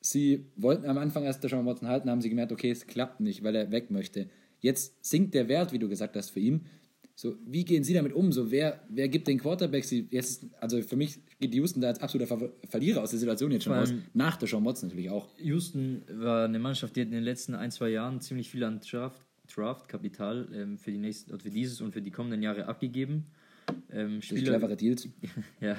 Sie 0.00 0.46
wollten 0.56 0.86
am 0.86 0.98
Anfang 0.98 1.24
erst 1.24 1.44
Deshaun 1.44 1.66
Watson 1.66 1.88
halten, 1.88 2.10
haben 2.10 2.22
sie 2.22 2.30
gemerkt, 2.30 2.52
okay, 2.52 2.70
es 2.70 2.86
klappt 2.86 3.20
nicht, 3.20 3.42
weil 3.42 3.54
er 3.54 3.70
weg 3.70 3.90
möchte. 3.90 4.28
Jetzt 4.60 5.04
sinkt 5.04 5.34
der 5.34 5.48
Wert, 5.48 5.72
wie 5.72 5.78
du 5.78 5.88
gesagt 5.88 6.16
hast, 6.16 6.30
für 6.30 6.40
ihn. 6.40 6.66
So, 7.14 7.36
wie 7.44 7.66
gehen 7.66 7.84
Sie 7.84 7.92
damit 7.92 8.14
um? 8.14 8.32
So, 8.32 8.50
wer, 8.50 8.80
wer 8.88 9.06
gibt 9.08 9.28
den 9.28 9.38
Quarterback? 9.38 9.84
Sie, 9.84 10.08
jetzt, 10.10 10.46
also 10.58 10.80
für 10.80 10.96
mich 10.96 11.18
geht 11.38 11.54
Houston 11.54 11.82
da 11.82 11.88
als 11.88 12.00
absoluter 12.00 12.38
Ver 12.38 12.50
Verlierer 12.66 13.02
aus 13.02 13.10
der 13.10 13.18
Situation 13.18 13.52
jetzt 13.52 13.64
schon 13.64 13.74
raus. 13.74 13.92
Nach 14.14 14.38
der 14.38 14.48
Sean 14.48 14.64
Watson 14.64 14.88
natürlich 14.88 15.10
auch. 15.10 15.28
Houston 15.36 16.02
war 16.10 16.46
eine 16.46 16.58
Mannschaft, 16.58 16.96
die 16.96 17.02
hat 17.02 17.08
in 17.08 17.12
den 17.12 17.22
letzten 17.22 17.54
ein, 17.54 17.70
zwei 17.70 17.90
Jahren 17.90 18.22
ziemlich 18.22 18.48
viel 18.48 18.64
an 18.64 18.80
Draft, 18.80 19.20
Draft-Kapital 19.54 20.48
ähm, 20.54 20.78
für, 20.78 20.92
die 20.92 20.98
nächsten, 20.98 21.38
für 21.38 21.50
dieses 21.50 21.82
und 21.82 21.92
für 21.92 22.00
die 22.00 22.10
kommenden 22.10 22.42
Jahre 22.42 22.66
abgegeben. 22.66 23.26
Ähm, 23.92 24.22
Spieler, 24.22 24.52
clevere 24.52 24.76
Deals. 24.76 25.08
ja, 25.60 25.76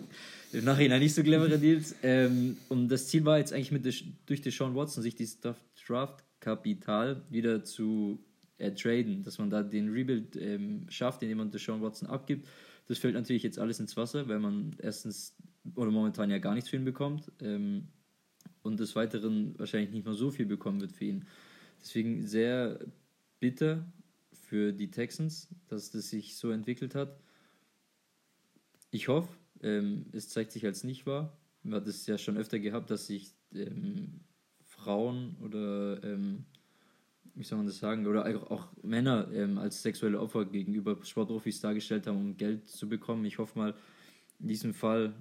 im 0.52 0.64
Nachhinein 0.64 1.00
nicht 1.00 1.14
so 1.14 1.22
clevere 1.22 1.58
Deals. 1.58 1.94
Ähm, 2.02 2.56
und 2.68 2.88
das 2.88 3.08
Ziel 3.08 3.24
war 3.24 3.38
jetzt 3.38 3.52
eigentlich 3.52 3.72
mit 3.72 3.84
der, 3.84 3.94
durch 4.26 4.42
Sean 4.54 4.74
Watson, 4.74 5.02
sich 5.02 5.14
dieses 5.14 5.38
Draft-Kapital 5.40 7.22
wieder 7.30 7.64
zu 7.64 8.18
äh, 8.58 8.72
traden, 8.72 9.22
dass 9.22 9.38
man 9.38 9.50
da 9.50 9.62
den 9.62 9.90
Rebuild 9.90 10.36
ähm, 10.36 10.86
schafft, 10.88 11.22
indem 11.22 11.38
man 11.38 11.52
Sean 11.52 11.82
Watson 11.82 12.08
abgibt. 12.08 12.46
Das 12.86 12.98
fällt 12.98 13.14
natürlich 13.14 13.42
jetzt 13.42 13.58
alles 13.58 13.80
ins 13.80 13.96
Wasser, 13.96 14.28
weil 14.28 14.38
man 14.38 14.74
erstens 14.78 15.36
oder 15.74 15.90
momentan 15.90 16.30
ja 16.30 16.38
gar 16.38 16.54
nichts 16.54 16.70
für 16.70 16.76
ihn 16.76 16.84
bekommt 16.84 17.30
ähm, 17.40 17.88
und 18.62 18.80
des 18.80 18.96
Weiteren 18.96 19.58
wahrscheinlich 19.58 19.90
nicht 19.90 20.04
mehr 20.04 20.14
so 20.14 20.30
viel 20.30 20.46
bekommen 20.46 20.80
wird 20.80 20.92
für 20.92 21.04
ihn. 21.04 21.26
Deswegen 21.80 22.26
sehr 22.26 22.78
bitter 23.40 23.84
für 24.32 24.72
die 24.72 24.90
Texans, 24.90 25.48
dass 25.68 25.90
das 25.90 26.08
sich 26.08 26.36
so 26.36 26.50
entwickelt 26.50 26.94
hat. 26.94 27.20
Ich 28.90 29.08
hoffe, 29.08 29.28
ähm, 29.62 30.06
es 30.12 30.28
zeigt 30.28 30.52
sich 30.52 30.64
als 30.64 30.84
nicht 30.84 31.06
wahr. 31.06 31.36
Man 31.62 31.80
hat 31.80 31.86
es 31.86 32.06
ja 32.06 32.16
schon 32.16 32.36
öfter 32.36 32.58
gehabt, 32.58 32.90
dass 32.90 33.06
sich 33.06 33.34
ähm, 33.52 34.20
Frauen 34.62 35.36
oder 35.42 36.02
ähm, 36.04 36.46
wie 37.38 37.44
soll 37.44 37.58
man 37.58 37.66
das 37.66 37.78
sagen, 37.78 38.06
oder 38.06 38.26
auch, 38.50 38.68
Männer 38.82 39.30
ähm, 39.32 39.58
als 39.58 39.82
sexuelle 39.82 40.20
Opfer 40.20 40.44
gegenüber 40.44 40.98
Sportprofis 41.04 41.60
dargestellt 41.60 42.06
haben, 42.08 42.16
um 42.16 42.36
Geld 42.36 42.68
zu 42.68 42.88
bekommen. 42.88 43.24
Ich 43.24 43.38
hoffe 43.38 43.56
mal 43.56 43.74
in 44.40 44.48
diesem 44.48 44.74
Fall, 44.74 45.14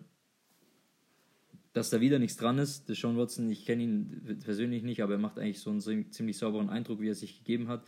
dass 1.74 1.92
da 1.92 2.02
wieder 2.02 2.18
nichts 2.18 2.38
dran 2.38 2.58
ist. 2.58 2.90
Der 2.90 2.96
Sean 2.96 3.18
Watson, 3.18 3.52
ich 3.52 3.66
kenne 3.66 3.84
ihn 3.84 4.40
persönlich 4.44 4.82
nicht, 4.82 5.04
aber 5.04 5.14
er 5.14 5.20
macht 5.20 5.38
eigentlich 5.38 5.60
so 5.60 5.70
einen 5.70 6.12
ziemlich 6.12 6.38
sauberen 6.38 6.70
Eindruck, 6.70 7.02
wie 7.02 7.10
er 7.10 7.16
sich 7.16 7.38
gegeben 7.38 7.68
hat. 7.68 7.86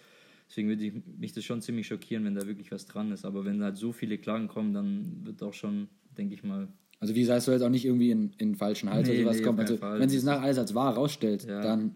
Deswegen 0.50 0.68
würde 0.68 0.84
ich 0.84 0.94
mich 1.20 1.34
das 1.34 1.44
schon 1.44 1.62
ziemlich 1.62 1.88
schockieren, 1.88 2.26
wenn 2.26 2.34
da 2.34 2.48
wirklich 2.48 2.72
was 2.72 2.88
dran 2.88 3.12
ist. 3.12 3.24
Aber 3.24 3.46
wenn 3.46 3.62
halt 3.64 3.78
so 3.78 3.92
viele 3.92 4.18
Klagen 4.18 4.48
kommen, 4.48 4.74
dann 4.74 5.22
wird 5.24 5.44
auch 5.44 5.54
schon, 5.54 5.90
denke 6.18 6.34
ich 6.34 6.44
mal. 6.44 6.68
Also 7.00 7.14
wie 7.16 7.22
gesagt, 7.22 7.44
soll 7.44 7.54
jetzt 7.54 7.64
auch 7.64 7.70
nicht 7.70 7.86
irgendwie 7.86 8.10
in, 8.10 8.32
in 8.40 8.56
falschen 8.56 8.90
Hals 8.90 9.08
nee, 9.08 9.16
oder 9.16 9.24
sowas 9.24 9.38
nee, 9.38 9.44
kommen. 9.44 9.60
Also 9.60 9.80
wenn 9.80 10.10
sie 10.10 10.18
es 10.18 10.24
nach 10.24 10.42
alles 10.42 10.58
als 10.58 10.74
wahr 10.74 10.96
rausstellt, 10.96 11.46
ja. 11.46 11.62
dann, 11.62 11.96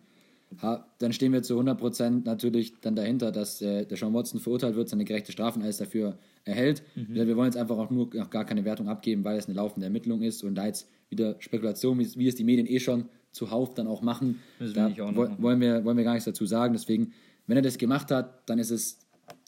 ha, 0.62 0.88
dann 1.00 1.13
stehen 1.13 1.34
wir 1.34 1.42
zu 1.42 1.60
100% 1.60 2.24
natürlich 2.26 2.80
dann 2.80 2.96
dahinter, 2.96 3.32
dass 3.32 3.60
äh, 3.62 3.86
der 3.86 3.98
Sean 3.98 4.13
Watson 4.13 4.39
verurteilt 4.39 4.76
wird, 4.76 4.88
seine 4.88 5.04
gerechte 5.04 5.32
Strafe 5.32 5.58
und 5.58 5.63
alles 5.63 5.78
dafür 5.78 6.20
erhält. 6.46 6.84
Mhm. 6.96 7.16
Wir 7.16 7.36
wollen 7.36 7.48
jetzt 7.48 7.58
einfach 7.58 7.78
auch 7.78 7.89
nur 7.89 8.10
noch 8.13 8.30
gar 8.30 8.46
keine 8.46 8.66
Wertung 8.66 8.88
abgeben, 8.88 9.24
weil 9.24 9.38
es 9.38 9.48
eine 9.48 9.56
laufende 9.56 9.88
Ermittlung 9.88 10.22
ist 10.22 10.44
und 10.44 10.56
da 10.56 10.68
jetzt 10.68 10.88
wieder 11.10 11.36
Spekulation, 11.39 11.98
wie, 12.00 12.08
wie 12.18 12.28
es 12.28 12.36
die 12.36 12.44
Medien 12.44 12.68
eh 12.68 12.80
schon 12.80 13.06
zuhauf 13.32 13.74
dann 13.74 13.88
auch 13.88 14.04
machen, 14.04 14.39
da 14.60 14.96
wollen, 15.39 15.60
wir, 15.60 15.84
wollen 15.84 15.98
wir 15.98 16.04
gar 16.04 16.13
nichts 16.13 16.26
dazu 16.26 16.46
sagen. 16.46 16.74
Deswegen 16.74 17.13
wenn 17.47 17.58
er 17.58 17.63
das 17.63 17.77
gemacht 17.77 18.12
hat, 18.12 18.49
dann 18.49 18.60
ist 18.60 18.71
es 18.71 18.99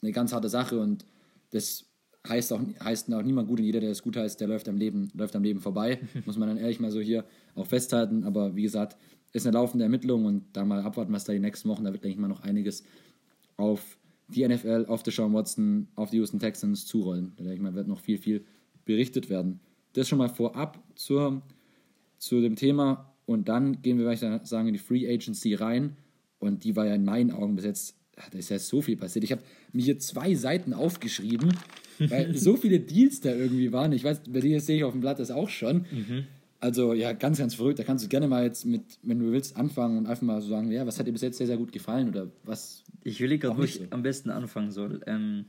eine 0.02 0.12
ganz 0.12 0.32
harte 0.32 0.48
Sache 0.48 0.78
und 0.80 1.04
das 1.50 1.86
heißt 2.28 2.52
auch, 2.52 2.60
heißt 2.82 3.12
auch 3.12 3.22
niemand 3.22 3.48
gut 3.48 3.60
und 3.60 3.64
jeder, 3.64 3.80
der 3.80 3.90
das 3.90 4.02
gut 4.02 4.16
heißt, 4.16 4.40
der 4.40 4.48
läuft 4.48 4.68
am 4.68 4.76
Leben, 4.76 5.10
läuft 5.14 5.36
am 5.36 5.42
Leben 5.42 5.60
vorbei. 5.60 6.00
Muss 6.24 6.36
man 6.36 6.48
dann 6.48 6.58
ehrlich 6.58 6.80
mal 6.80 6.90
so 6.90 7.00
hier 7.00 7.24
auch 7.54 7.66
festhalten. 7.66 8.24
Aber 8.24 8.56
wie 8.56 8.62
gesagt, 8.62 8.96
ist 9.32 9.46
eine 9.46 9.54
laufende 9.54 9.84
Ermittlung 9.84 10.24
und 10.24 10.44
da 10.52 10.64
mal 10.64 10.80
abwarten, 10.80 11.12
was 11.12 11.24
da 11.24 11.32
die 11.32 11.38
nächsten 11.38 11.68
Wochen, 11.68 11.84
da 11.84 11.92
wird, 11.92 12.02
denke 12.02 12.14
ich 12.14 12.20
mal, 12.20 12.28
noch 12.28 12.42
einiges 12.42 12.84
auf 13.56 13.98
die 14.28 14.46
NFL, 14.46 14.86
auf 14.88 15.02
Deshaun 15.02 15.32
Watson, 15.34 15.88
auf 15.94 16.10
die 16.10 16.16
Houston 16.16 16.40
Texans 16.40 16.86
zurollen. 16.86 17.32
Da 17.36 17.44
denke 17.44 17.56
ich 17.56 17.62
mal, 17.62 17.74
wird 17.74 17.88
noch 17.88 18.00
viel, 18.00 18.18
viel 18.18 18.44
berichtet 18.84 19.30
werden. 19.30 19.60
Das 19.92 20.08
schon 20.08 20.18
mal 20.18 20.28
vorab 20.28 20.82
zur, 20.94 21.42
zu 22.18 22.40
dem 22.40 22.56
Thema 22.56 23.14
und 23.24 23.48
dann 23.48 23.82
gehen 23.82 23.98
wir, 23.98 24.04
würde 24.04 24.14
ich 24.14 24.48
sagen, 24.48 24.68
in 24.68 24.74
die 24.74 24.80
Free 24.80 25.08
Agency 25.08 25.54
rein. 25.54 25.96
Und 26.38 26.64
die 26.64 26.76
war 26.76 26.86
ja 26.86 26.94
in 26.94 27.04
meinen 27.04 27.30
Augen 27.30 27.56
bis 27.56 27.64
jetzt, 27.64 27.96
da 28.14 28.38
ist 28.38 28.48
ja 28.48 28.58
so 28.58 28.82
viel 28.82 28.96
passiert. 28.96 29.24
Ich 29.24 29.32
habe 29.32 29.42
mir 29.72 29.82
hier 29.82 29.98
zwei 29.98 30.34
Seiten 30.34 30.72
aufgeschrieben, 30.72 31.52
weil 31.98 32.36
so 32.36 32.56
viele 32.56 32.80
Deals 32.80 33.20
da 33.20 33.34
irgendwie 33.34 33.72
waren. 33.72 33.92
Ich 33.92 34.04
weiß, 34.04 34.22
bei 34.28 34.40
dir 34.40 34.60
sehe 34.60 34.76
ich 34.76 34.84
auf 34.84 34.92
dem 34.92 35.00
Blatt 35.00 35.18
das 35.18 35.30
auch 35.30 35.48
schon. 35.48 35.86
Mhm. 35.90 36.24
Also 36.60 36.94
ja, 36.94 37.12
ganz, 37.12 37.38
ganz 37.38 37.54
verrückt. 37.54 37.78
Da 37.78 37.84
kannst 37.84 38.04
du 38.04 38.08
gerne 38.08 38.28
mal 38.28 38.44
jetzt 38.44 38.64
mit, 38.64 38.82
wenn 39.02 39.18
du 39.18 39.30
willst, 39.30 39.56
anfangen 39.56 39.98
und 39.98 40.06
einfach 40.06 40.22
mal 40.22 40.40
so 40.40 40.48
sagen, 40.48 40.70
ja, 40.72 40.86
was 40.86 40.98
hat 40.98 41.06
dir 41.06 41.12
bis 41.12 41.22
jetzt 41.22 41.38
sehr, 41.38 41.46
sehr 41.46 41.58
gut 41.58 41.72
gefallen 41.72 42.08
oder 42.08 42.30
was. 42.44 42.82
Ich 43.04 43.20
will 43.20 43.36
gerade, 43.38 43.58
wo 43.58 43.62
ich 43.62 43.80
am 43.90 44.02
besten 44.02 44.30
anfangen 44.30 44.70
soll. 44.70 45.00
Ähm, 45.06 45.44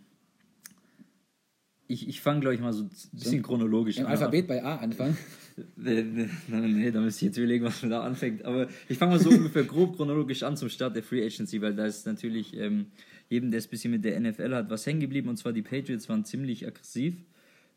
ich, 1.88 2.08
ich 2.08 2.21
fange, 2.21 2.41
glaube 2.41 2.56
ich, 2.56 2.62
mal 2.62 2.73
so 2.73 2.84
ein 2.84 2.89
bisschen 3.13 3.41
chronologisch 3.41 3.97
Im 3.97 4.06
an. 4.06 4.12
Alphabet 4.12 4.47
bei 4.47 4.63
A 4.63 4.78
anfangen. 4.78 5.17
Nee, 5.76 6.04
nee, 6.04 6.28
nee, 6.50 6.91
da 6.91 7.02
müsste 7.02 7.26
ich 7.26 7.30
jetzt 7.30 7.38
überlegen, 7.38 7.65
was 7.65 7.82
man 7.82 7.89
da 7.89 8.04
anfängt. 8.04 8.45
Aber 8.45 8.67
ich 8.88 8.95
fange 8.95 9.13
mal 9.13 9.19
so 9.19 9.32
ungefähr 9.32 9.63
grob 9.63 9.95
chronologisch 9.95 10.43
an 10.43 10.56
zum 10.56 10.69
Start 10.69 10.95
der 10.95 11.02
Free 11.02 11.26
Agency, 11.26 11.60
weil 11.63 11.73
da 11.73 11.88
ist 11.88 12.06
natürlich 12.06 12.56
ähm, 12.56 12.91
jedem, 13.28 13.50
der 13.50 13.58
es 13.58 13.65
ein 13.65 13.71
bisschen 13.71 13.89
mit 13.89 14.06
der 14.06 14.19
NFL 14.19 14.54
hat, 14.54 14.69
was 14.69 14.86
hängen 14.86 15.00
geblieben. 15.00 15.30
Und 15.30 15.38
zwar 15.38 15.54
die 15.54 15.63
Patriots 15.63 16.08
waren 16.10 16.26
ziemlich 16.26 16.67
aggressiv. 16.67 17.15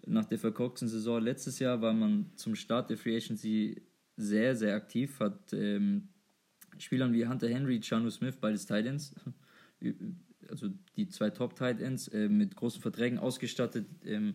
Nach 0.06 0.26
der 0.26 0.38
verkorksten 0.38 0.88
Saison 0.88 1.22
letztes 1.22 1.58
Jahr 1.58 1.80
war 1.80 1.94
man 1.94 2.26
zum 2.36 2.54
Start 2.54 2.90
der 2.90 2.98
Free 2.98 3.16
Agency 3.16 3.80
sehr, 4.18 4.56
sehr 4.56 4.74
aktiv. 4.74 5.18
Hat 5.18 5.54
ähm, 5.54 6.08
Spielern 6.78 7.14
wie 7.14 7.26
Hunter 7.26 7.48
Henry, 7.48 7.80
Chanu 7.80 8.10
Smith, 8.10 8.36
beides 8.38 8.66
Titans, 8.66 9.14
also 10.50 10.68
die 10.96 11.08
zwei 11.08 11.30
Top-Titans, 11.30 12.08
äh, 12.08 12.28
mit 12.28 12.56
großen 12.56 12.82
Verträgen 12.82 13.18
ausgestattet. 13.18 13.86
Ähm, 14.04 14.34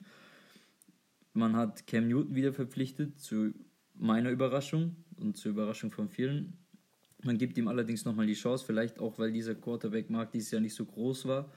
man 1.33 1.55
hat 1.55 1.85
Cam 1.87 2.07
Newton 2.07 2.35
wieder 2.35 2.53
verpflichtet, 2.53 3.19
zu 3.19 3.53
meiner 3.93 4.31
Überraschung 4.31 4.95
und 5.17 5.37
zur 5.37 5.51
Überraschung 5.51 5.91
von 5.91 6.09
vielen. 6.09 6.57
Man 7.23 7.37
gibt 7.37 7.57
ihm 7.57 7.67
allerdings 7.67 8.05
nochmal 8.05 8.27
die 8.27 8.33
Chance, 8.33 8.65
vielleicht 8.65 8.99
auch, 8.99 9.17
weil 9.17 9.31
dieser 9.31 9.55
Quarterback-Markt 9.55 10.33
dieses 10.33 10.51
Jahr 10.51 10.61
nicht 10.61 10.75
so 10.75 10.85
groß 10.85 11.25
war. 11.25 11.51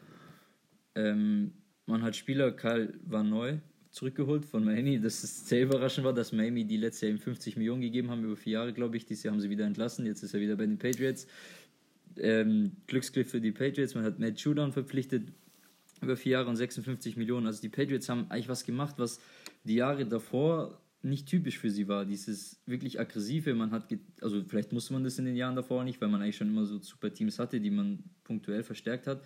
Ähm, 0.95 1.53
man 1.87 2.03
hat 2.03 2.17
Spieler, 2.17 2.53
Kyle 2.53 2.95
war 3.05 3.23
neu, 3.23 3.59
zurückgeholt 3.91 4.45
von 4.45 4.65
Miami. 4.65 5.01
Das 5.01 5.25
ist 5.25 5.49
sehr 5.49 5.63
überraschend 5.63 6.05
war, 6.05 6.13
dass 6.13 6.33
Miami 6.33 6.65
die 6.65 6.77
letzte 6.77 7.07
Jahr 7.07 7.15
ihm 7.15 7.21
50 7.21 7.57
Millionen 7.57 7.83
gegeben 7.83 8.11
haben, 8.11 8.25
über 8.25 8.37
vier 8.37 8.55
Jahre, 8.55 8.73
glaube 8.73 8.97
ich. 8.97 9.07
Dieses 9.07 9.25
Jahr 9.25 9.33
haben 9.33 9.41
sie 9.41 9.51
wieder 9.51 9.67
entlassen. 9.67 10.07
Jetzt 10.07 10.23
ist 10.23 10.35
er 10.35 10.41
wieder 10.41 10.57
bei 10.57 10.67
den 10.67 10.79
Patriots. 10.79 11.27
Ähm, 12.21 12.73
Glücksgriff 12.87 13.31
für 13.31 13.41
die 13.41 13.53
Patriots. 13.53 13.95
Man 13.95 14.05
hat 14.05 14.19
Matt 14.19 14.39
Judon 14.41 14.73
verpflichtet 14.73 15.33
über 16.01 16.17
vier 16.17 16.33
Jahre 16.33 16.49
und 16.49 16.57
56 16.57 17.17
Millionen. 17.17 17.47
Also 17.47 17.61
die 17.61 17.69
Patriots 17.69 18.09
haben 18.09 18.31
eigentlich 18.31 18.49
was 18.49 18.65
gemacht, 18.65 18.95
was 18.99 19.21
die 19.65 19.75
Jahre 19.75 20.07
davor 20.07 20.81
nicht 21.03 21.27
typisch 21.27 21.59
für 21.59 21.71
sie 21.71 21.89
war. 21.89 22.05
Dieses 22.05 22.61
wirklich 22.67 22.99
aggressive, 22.99 23.55
man 23.55 23.71
hat, 23.71 23.85
also 24.21 24.43
vielleicht 24.47 24.73
musste 24.73 24.93
man 24.93 25.05
das 25.05 25.19
in 25.19 25.27
den 25.27 25.37
Jahren 25.37 25.57
davor 25.57 25.85
nicht, 25.85 26.01
weil 26.01 26.09
man 26.09 26.23
eigentlich 26.23 26.37
schon 26.37 26.49
immer 26.49 26.67
so 26.67 26.79
super 26.79 27.13
Teams 27.13 27.39
hatte, 27.39 27.61
die 27.61 27.71
man 27.71 28.03
punktuell 28.25 28.63
verstärkt 28.65 29.07
hat. 29.07 29.23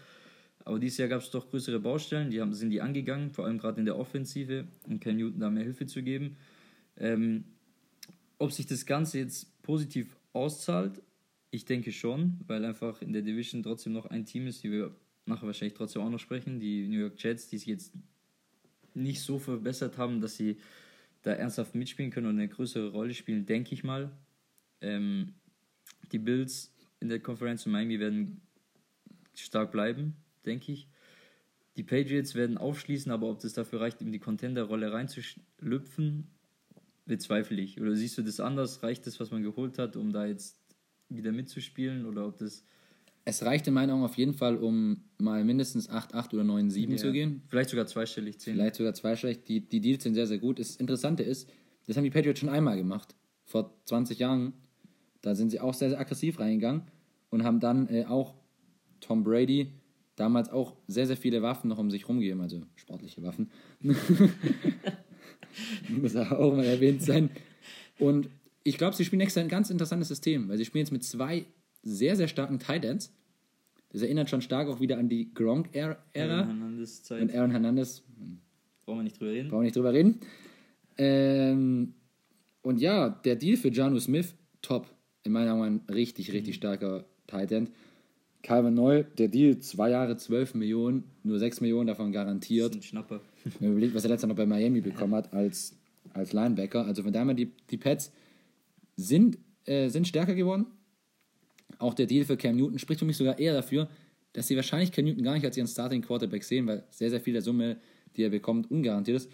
Aber 0.64 0.78
dieses 0.78 0.98
Jahr 0.98 1.08
gab 1.08 1.22
es 1.22 1.30
doch 1.30 1.50
größere 1.50 1.80
Baustellen, 1.80 2.30
die 2.30 2.40
haben, 2.40 2.52
sind 2.52 2.70
die 2.70 2.80
angegangen, 2.80 3.30
vor 3.30 3.46
allem 3.46 3.58
gerade 3.58 3.80
in 3.80 3.84
der 3.84 3.98
Offensive, 3.98 4.66
um 4.86 5.00
Ken 5.00 5.16
Newton 5.16 5.40
da 5.40 5.50
mehr 5.50 5.64
Hilfe 5.64 5.86
zu 5.86 6.02
geben. 6.02 6.36
Ähm, 6.96 7.44
ob 8.38 8.52
sich 8.52 8.66
das 8.66 8.86
Ganze 8.86 9.18
jetzt 9.18 9.62
positiv 9.62 10.16
auszahlt, 10.32 11.02
ich 11.52 11.66
denke 11.66 11.92
schon, 11.92 12.40
weil 12.46 12.64
einfach 12.64 13.02
in 13.02 13.12
der 13.12 13.20
Division 13.20 13.62
trotzdem 13.62 13.92
noch 13.92 14.06
ein 14.06 14.24
Team 14.24 14.46
ist, 14.46 14.64
die 14.64 14.72
wir 14.72 14.96
nachher 15.26 15.46
wahrscheinlich 15.46 15.74
trotzdem 15.74 16.00
auch 16.00 16.08
noch 16.08 16.18
sprechen, 16.18 16.58
die 16.58 16.88
New 16.88 16.98
York 16.98 17.22
Jets, 17.22 17.46
die 17.48 17.58
sich 17.58 17.68
jetzt 17.68 17.92
nicht 18.94 19.20
so 19.20 19.38
verbessert 19.38 19.98
haben, 19.98 20.22
dass 20.22 20.34
sie 20.34 20.56
da 21.20 21.32
ernsthaft 21.32 21.74
mitspielen 21.74 22.10
können 22.10 22.26
und 22.26 22.38
eine 22.38 22.48
größere 22.48 22.90
Rolle 22.90 23.12
spielen, 23.12 23.44
denke 23.44 23.74
ich 23.74 23.84
mal. 23.84 24.10
Ähm, 24.80 25.34
die 26.10 26.18
Bills 26.18 26.74
in 27.00 27.10
der 27.10 27.20
Konferenz 27.20 27.66
in 27.66 27.72
Miami 27.72 28.00
werden 28.00 28.40
stark 29.36 29.72
bleiben, 29.72 30.16
denke 30.46 30.72
ich. 30.72 30.88
Die 31.76 31.82
Patriots 31.82 32.34
werden 32.34 32.56
aufschließen, 32.56 33.12
aber 33.12 33.28
ob 33.28 33.40
das 33.40 33.52
dafür 33.52 33.82
reicht, 33.82 34.00
in 34.00 34.10
die 34.10 34.18
Contender-Rolle 34.18 34.90
reinzuschlüpfen, 34.90 36.28
bezweifle 37.04 37.60
ich. 37.60 37.78
Oder 37.78 37.94
siehst 37.94 38.16
du 38.16 38.22
das 38.22 38.40
anders? 38.40 38.82
Reicht 38.82 39.06
das, 39.06 39.20
was 39.20 39.30
man 39.30 39.42
geholt 39.42 39.78
hat, 39.78 39.96
um 39.96 40.12
da 40.12 40.24
jetzt 40.24 40.61
wieder 41.16 41.32
mitzuspielen? 41.32 42.06
Oder 42.06 42.26
ob 42.26 42.38
das. 42.38 42.64
Es 43.24 43.44
reicht 43.44 43.68
in 43.68 43.74
meinen 43.74 43.90
Augen 43.90 44.02
auf 44.02 44.16
jeden 44.16 44.34
Fall, 44.34 44.56
um 44.56 45.04
mal 45.18 45.44
mindestens 45.44 45.88
8-8 45.88 46.34
oder 46.34 46.42
9-7 46.42 46.90
Ja. 46.90 46.96
zu 46.96 47.12
gehen. 47.12 47.42
Vielleicht 47.48 47.70
sogar 47.70 47.86
zweistellig 47.86 48.40
10. 48.40 48.54
Vielleicht 48.54 48.74
sogar 48.74 48.94
zweistellig. 48.94 49.44
Die, 49.44 49.60
die 49.60 49.80
Deals 49.80 50.02
sind 50.02 50.14
sehr, 50.14 50.26
sehr 50.26 50.38
gut. 50.38 50.58
Das 50.58 50.74
Interessante 50.76 51.22
ist, 51.22 51.48
das 51.86 51.96
haben 51.96 52.02
die 52.04 52.10
Patriots 52.10 52.40
schon 52.40 52.48
einmal 52.48 52.76
gemacht. 52.76 53.14
Vor 53.44 53.74
20 53.84 54.18
Jahren. 54.18 54.54
Da 55.20 55.36
sind 55.36 55.50
sie 55.50 55.60
auch 55.60 55.72
sehr, 55.74 55.90
sehr 55.90 56.00
aggressiv 56.00 56.40
reingegangen 56.40 56.82
und 57.30 57.44
haben 57.44 57.60
dann 57.60 57.88
äh, 57.88 58.06
auch 58.06 58.34
Tom 59.00 59.22
Brady 59.22 59.68
damals 60.16 60.50
auch 60.50 60.74
sehr, 60.88 61.06
sehr 61.06 61.16
viele 61.16 61.42
Waffen 61.42 61.68
noch 61.68 61.78
um 61.78 61.90
sich 61.92 62.08
rumgegeben, 62.08 62.40
also 62.42 62.62
sportliche 62.74 63.22
Waffen. 63.22 63.50
Muss 65.88 66.16
auch 66.16 66.54
mal 66.56 66.64
erwähnt 66.64 67.02
sein. 67.02 67.30
Und 67.98 68.28
ich 68.64 68.78
glaube, 68.78 68.96
sie 68.96 69.04
spielen 69.04 69.20
extra 69.20 69.40
ein 69.40 69.48
ganz 69.48 69.70
interessantes 69.70 70.08
System, 70.08 70.48
weil 70.48 70.56
sie 70.58 70.64
spielen 70.64 70.84
jetzt 70.84 70.92
mit 70.92 71.04
zwei 71.04 71.44
sehr, 71.82 72.16
sehr 72.16 72.28
starken 72.28 72.58
Tight 72.58 72.84
Ends. 72.84 73.12
Das 73.90 74.02
erinnert 74.02 74.30
schon 74.30 74.40
stark 74.40 74.68
auch 74.68 74.80
wieder 74.80 74.96
an 74.98 75.08
die 75.08 75.32
Gronk-Ära. 75.34 75.98
Hernandez 76.14 77.02
Zeit. 77.02 77.20
Und 77.22 77.34
Aaron 77.34 77.50
Hernandez, 77.50 78.02
Brauchen 78.84 78.98
wir 79.00 79.02
nicht 79.04 79.20
drüber 79.20 79.30
reden. 79.32 79.48
brauchen 79.50 79.60
wir 79.60 79.64
nicht 79.64 79.76
drüber 79.76 79.92
reden. 79.92 80.18
Ähm, 80.98 81.94
und 82.62 82.80
ja, 82.80 83.08
der 83.10 83.36
Deal 83.36 83.56
für 83.56 83.70
Janu 83.70 83.98
Smith, 83.98 84.34
top. 84.60 84.86
In 85.24 85.32
meiner 85.32 85.54
Meinung 85.56 85.80
ein 85.88 85.92
richtig, 85.94 86.32
richtig 86.32 86.56
starker 86.56 87.04
Tight 87.26 87.52
End. 87.52 87.70
Calvin 88.42 88.74
Neu, 88.74 89.04
der 89.18 89.28
Deal, 89.28 89.58
zwei 89.60 89.90
Jahre, 89.90 90.16
12 90.16 90.54
Millionen, 90.54 91.04
nur 91.22 91.38
6 91.38 91.60
Millionen 91.60 91.86
davon 91.86 92.12
Das 92.12 92.20
garantiert. 92.22 92.70
ist 92.74 92.76
ein 92.80 92.82
Schnapper. 92.82 93.20
Wenn 93.44 93.68
man 93.68 93.72
überlegt, 93.72 93.94
was 93.94 94.02
er 94.04 94.10
letztes 94.10 94.22
Jahr 94.22 94.28
noch 94.30 94.36
bei 94.36 94.46
Miami 94.46 94.80
bekommen 94.80 95.14
hat 95.14 95.32
als, 95.32 95.76
als 96.12 96.32
Linebacker. 96.32 96.84
Also 96.84 97.04
von 97.04 97.12
daher, 97.12 97.34
die, 97.34 97.52
die 97.70 97.76
Pets 97.76 98.10
sind, 98.96 99.38
äh, 99.64 99.88
sind 99.88 100.08
stärker 100.08 100.34
geworden. 100.34 100.66
Auch 101.78 101.94
der 101.94 102.06
Deal 102.06 102.24
für 102.24 102.36
Cam 102.36 102.56
Newton 102.56 102.78
spricht 102.78 103.00
für 103.00 103.06
mich 103.06 103.16
sogar 103.16 103.38
eher 103.38 103.54
dafür, 103.54 103.88
dass 104.32 104.46
sie 104.48 104.56
wahrscheinlich 104.56 104.92
Cam 104.92 105.04
Newton 105.04 105.24
gar 105.24 105.34
nicht 105.34 105.44
als 105.44 105.56
ihren 105.56 105.66
Starting 105.66 106.02
Quarterback 106.02 106.44
sehen, 106.44 106.66
weil 106.66 106.84
sehr, 106.90 107.10
sehr 107.10 107.20
viel 107.20 107.32
der 107.32 107.42
Summe, 107.42 107.78
die 108.16 108.22
er 108.22 108.30
bekommt, 108.30 108.70
ungarantiert 108.70 109.16
ist. 109.18 109.30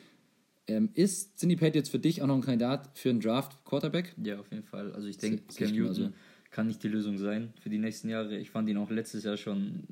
Ähm, 0.66 0.90
ist 0.94 1.38
sind 1.38 1.48
die 1.48 1.56
Patriots 1.56 1.88
für 1.88 1.98
dich 1.98 2.20
auch 2.20 2.26
noch 2.26 2.34
ein 2.34 2.42
Kandidat 2.42 2.90
für 2.94 3.10
einen 3.10 3.20
Draft 3.20 3.64
Quarterback? 3.64 4.14
Ja, 4.22 4.38
auf 4.38 4.50
jeden 4.50 4.64
Fall. 4.64 4.92
Also 4.92 5.08
ich 5.08 5.16
denke, 5.16 5.42
Cam 5.54 5.68
Newton 5.68 5.94
genauso. 5.94 6.12
kann 6.50 6.66
nicht 6.66 6.82
die 6.82 6.88
Lösung 6.88 7.16
sein 7.16 7.54
für 7.60 7.70
die 7.70 7.78
nächsten 7.78 8.08
Jahre. 8.10 8.36
Ich 8.36 8.50
fand 8.50 8.68
ihn 8.68 8.76
auch 8.76 8.90
letztes 8.90 9.24
Jahr 9.24 9.38
schon, 9.38 9.84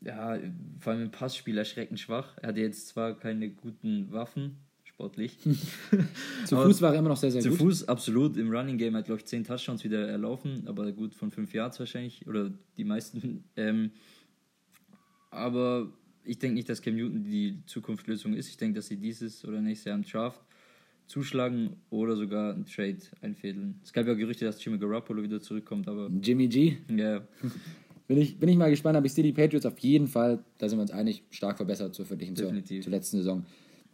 ja, 0.00 0.38
vor 0.78 0.92
allem 0.92 1.02
im 1.02 1.10
Passspiel 1.10 1.58
erschreckend 1.58 1.98
schwach. 1.98 2.36
Er 2.40 2.50
hatte 2.50 2.60
jetzt 2.60 2.88
zwar 2.88 3.18
keine 3.18 3.50
guten 3.50 4.12
Waffen, 4.12 4.58
sportlich. 4.98 5.38
Zu 6.44 6.56
Fuß 6.56 6.82
war 6.82 6.92
er 6.92 6.98
immer 6.98 7.10
noch 7.10 7.16
sehr, 7.16 7.30
sehr 7.30 7.40
Zu 7.40 7.50
gut. 7.50 7.58
Fuß, 7.58 7.86
absolut. 7.86 8.36
Im 8.36 8.50
Running 8.50 8.78
Game 8.78 8.96
hat, 8.96 9.04
glaube 9.04 9.20
ich, 9.20 9.26
10 9.26 9.44
Touchdowns 9.44 9.84
wieder 9.84 10.08
erlaufen, 10.08 10.64
aber 10.66 10.90
gut 10.90 11.14
von 11.14 11.30
5 11.30 11.54
Yards 11.54 11.78
wahrscheinlich, 11.78 12.26
oder 12.26 12.50
die 12.76 12.84
meisten. 12.84 13.44
Ähm, 13.56 13.90
aber 15.30 15.92
ich 16.24 16.38
denke 16.38 16.54
nicht, 16.54 16.68
dass 16.68 16.80
Cam 16.80 16.94
Newton 16.94 17.24
die 17.24 17.60
Zukunftslösung 17.66 18.34
ist. 18.34 18.48
Ich 18.48 18.56
denke, 18.56 18.76
dass 18.76 18.86
sie 18.86 18.96
dieses 18.96 19.44
oder 19.44 19.60
nächstes 19.60 19.86
Jahr 19.86 19.96
im 19.96 20.04
Draft 20.04 20.40
zuschlagen 21.06 21.76
oder 21.90 22.16
sogar 22.16 22.54
einen 22.54 22.64
Trade 22.64 22.98
einfädeln. 23.20 23.80
Es 23.82 23.92
gab 23.92 24.06
ja 24.06 24.14
Gerüchte, 24.14 24.44
dass 24.44 24.64
Jimmy 24.64 24.78
Garoppolo 24.78 25.22
wieder 25.22 25.40
zurückkommt, 25.40 25.88
aber 25.88 26.08
Jimmy 26.22 26.48
G. 26.48 26.78
ja, 26.88 27.26
Bin 28.06 28.16
ich, 28.16 28.38
bin 28.38 28.48
ich 28.48 28.56
mal 28.56 28.70
gespannt, 28.70 28.96
aber 28.96 29.04
ich 29.04 29.12
sehe 29.12 29.24
die 29.24 29.32
Patriots 29.34 29.66
auf 29.66 29.78
jeden 29.80 30.06
Fall, 30.06 30.42
da 30.56 30.68
sind 30.68 30.78
wir 30.78 30.82
uns 30.82 30.92
einig, 30.92 31.24
stark 31.30 31.58
verbessert 31.58 31.94
zur 31.94 32.06
zur, 32.06 32.64
zur 32.64 32.90
letzten 32.90 33.18
Saison. 33.18 33.44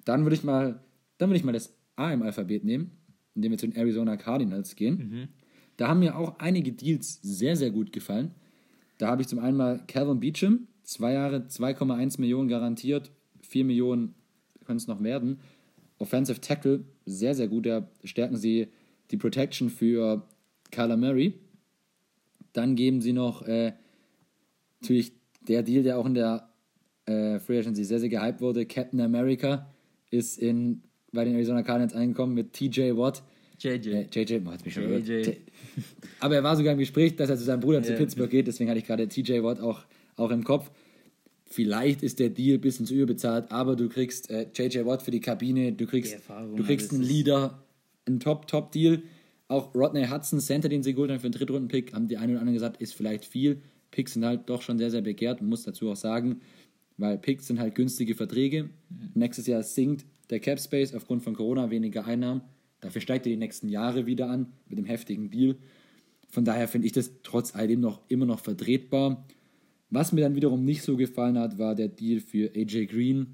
Dann 0.04 0.22
würde 0.22 0.36
ich 0.36 0.44
mal, 0.44 0.78
dann 1.24 1.30
würde 1.30 1.38
ich 1.38 1.44
mal 1.44 1.52
das 1.52 1.74
A 1.96 2.12
im 2.12 2.22
Alphabet 2.22 2.64
nehmen, 2.64 2.90
indem 3.34 3.52
wir 3.52 3.58
zu 3.58 3.66
den 3.66 3.76
Arizona 3.76 4.18
Cardinals 4.18 4.76
gehen. 4.76 5.30
Da 5.78 5.88
haben 5.88 6.00
mir 6.00 6.18
auch 6.18 6.38
einige 6.38 6.70
Deals 6.72 7.18
sehr, 7.22 7.56
sehr 7.56 7.70
gut 7.70 7.92
gefallen. 7.92 8.32
Da 8.98 9.08
habe 9.08 9.22
ich 9.22 9.28
zum 9.28 9.38
einen 9.38 9.56
mal 9.56 9.82
Calvin 9.86 10.20
Beecham, 10.20 10.68
zwei 10.82 11.14
Jahre 11.14 11.46
2,1 11.48 12.20
Millionen 12.20 12.48
garantiert, 12.48 13.10
4 13.40 13.64
Millionen 13.64 14.14
können 14.66 14.76
es 14.76 14.86
noch 14.86 15.02
werden. 15.02 15.40
Offensive 15.98 16.42
Tackle, 16.42 16.84
sehr, 17.06 17.34
sehr 17.34 17.48
gut. 17.48 17.64
Da 17.64 17.88
stärken 18.04 18.36
sie 18.36 18.68
die 19.10 19.16
Protection 19.16 19.70
für 19.70 20.28
Kyler 20.72 20.98
Murray. 20.98 21.32
Dann 22.52 22.76
geben 22.76 23.00
sie 23.00 23.14
noch 23.14 23.40
äh, 23.48 23.72
natürlich 24.82 25.12
der 25.48 25.62
Deal, 25.62 25.82
der 25.84 25.98
auch 25.98 26.04
in 26.04 26.14
der 26.14 26.50
äh, 27.06 27.38
Free 27.38 27.60
Agency 27.60 27.84
sehr, 27.84 27.98
sehr 27.98 28.10
gehypt 28.10 28.42
wurde. 28.42 28.66
Captain 28.66 29.00
America 29.00 29.70
ist 30.10 30.38
in, 30.38 30.82
bei 31.14 31.24
den 31.24 31.34
Arizona 31.34 31.62
Cardinals 31.62 31.94
eingekommen 31.94 32.34
mit 32.34 32.52
TJ 32.52 32.96
Watt. 32.96 33.22
JJ. 33.58 34.06
JJ, 34.12 34.40
oh, 34.44 34.50
jetzt 34.50 34.64
bin 34.64 34.66
ich 34.66 34.74
schon 34.74 35.04
JJ. 35.04 35.36
Aber 36.20 36.34
er 36.34 36.42
war 36.42 36.56
sogar 36.56 36.72
im 36.72 36.78
Gespräch, 36.78 37.16
dass 37.16 37.30
er 37.30 37.36
zu 37.36 37.44
seinem 37.44 37.60
Bruder 37.60 37.82
zu 37.82 37.92
Ja. 37.92 37.98
Pittsburgh 37.98 38.30
geht, 38.30 38.46
deswegen 38.46 38.68
hatte 38.68 38.80
ich 38.80 38.86
gerade 38.86 39.08
TJ 39.08 39.42
Watt 39.42 39.60
auch, 39.60 39.84
auch 40.16 40.30
im 40.30 40.44
Kopf. 40.44 40.70
Vielleicht 41.46 42.02
ist 42.02 42.18
der 42.18 42.30
Deal 42.30 42.58
ein 42.58 42.60
bisschen 42.60 42.84
zu 42.84 42.94
überbezahlt, 42.94 43.50
aber 43.52 43.76
du 43.76 43.88
kriegst 43.88 44.28
äh, 44.30 44.48
JJ 44.54 44.84
Watt 44.84 45.02
für 45.02 45.12
die 45.12 45.20
Kabine, 45.20 45.72
du 45.72 45.86
kriegst, 45.86 46.16
du 46.56 46.62
kriegst 46.64 46.92
einen 46.92 47.02
Leader, 47.02 47.62
einen 48.06 48.20
Top-Top-Deal. 48.20 49.02
Auch 49.46 49.74
Rodney 49.74 50.06
Hudson, 50.06 50.40
Center, 50.40 50.68
den 50.68 50.82
sie 50.82 50.94
geholt 50.94 51.10
haben 51.10 51.20
für 51.20 51.26
einen 51.26 51.34
Drittrunden-Pick, 51.34 51.92
haben 51.92 52.08
die 52.08 52.16
einen 52.16 52.32
oder 52.32 52.40
anderen 52.40 52.54
gesagt, 52.54 52.80
ist 52.80 52.94
vielleicht 52.94 53.24
viel. 53.24 53.60
Picks 53.90 54.14
sind 54.14 54.24
halt 54.24 54.48
doch 54.48 54.62
schon 54.62 54.78
sehr, 54.78 54.90
sehr 54.90 55.02
begehrt 55.02 55.40
und 55.40 55.48
muss 55.48 55.62
dazu 55.62 55.90
auch 55.90 55.96
sagen, 55.96 56.40
weil 56.96 57.18
Picks 57.18 57.46
sind 57.46 57.60
halt 57.60 57.74
günstige 57.74 58.14
Verträge. 58.14 58.70
Nächstes 59.14 59.46
Jahr 59.46 59.62
sinkt 59.62 60.06
der 60.30 60.40
Cap 60.40 60.60
Space 60.60 60.94
aufgrund 60.94 61.22
von 61.22 61.34
Corona 61.34 61.70
weniger 61.70 62.06
Einnahmen. 62.06 62.42
Dafür 62.80 63.00
steigt 63.00 63.26
er 63.26 63.30
die 63.30 63.38
nächsten 63.38 63.68
Jahre 63.68 64.06
wieder 64.06 64.28
an 64.28 64.52
mit 64.68 64.78
dem 64.78 64.84
heftigen 64.84 65.30
Deal. 65.30 65.56
Von 66.28 66.44
daher 66.44 66.68
finde 66.68 66.86
ich 66.86 66.92
das 66.92 67.12
trotz 67.22 67.54
alledem 67.54 67.80
noch 67.80 68.00
immer 68.08 68.26
noch 68.26 68.40
vertretbar. 68.40 69.26
Was 69.90 70.12
mir 70.12 70.22
dann 70.22 70.34
wiederum 70.34 70.64
nicht 70.64 70.82
so 70.82 70.96
gefallen 70.96 71.38
hat, 71.38 71.58
war 71.58 71.74
der 71.74 71.88
Deal 71.88 72.20
für 72.20 72.50
AJ 72.54 72.86
Green. 72.86 73.28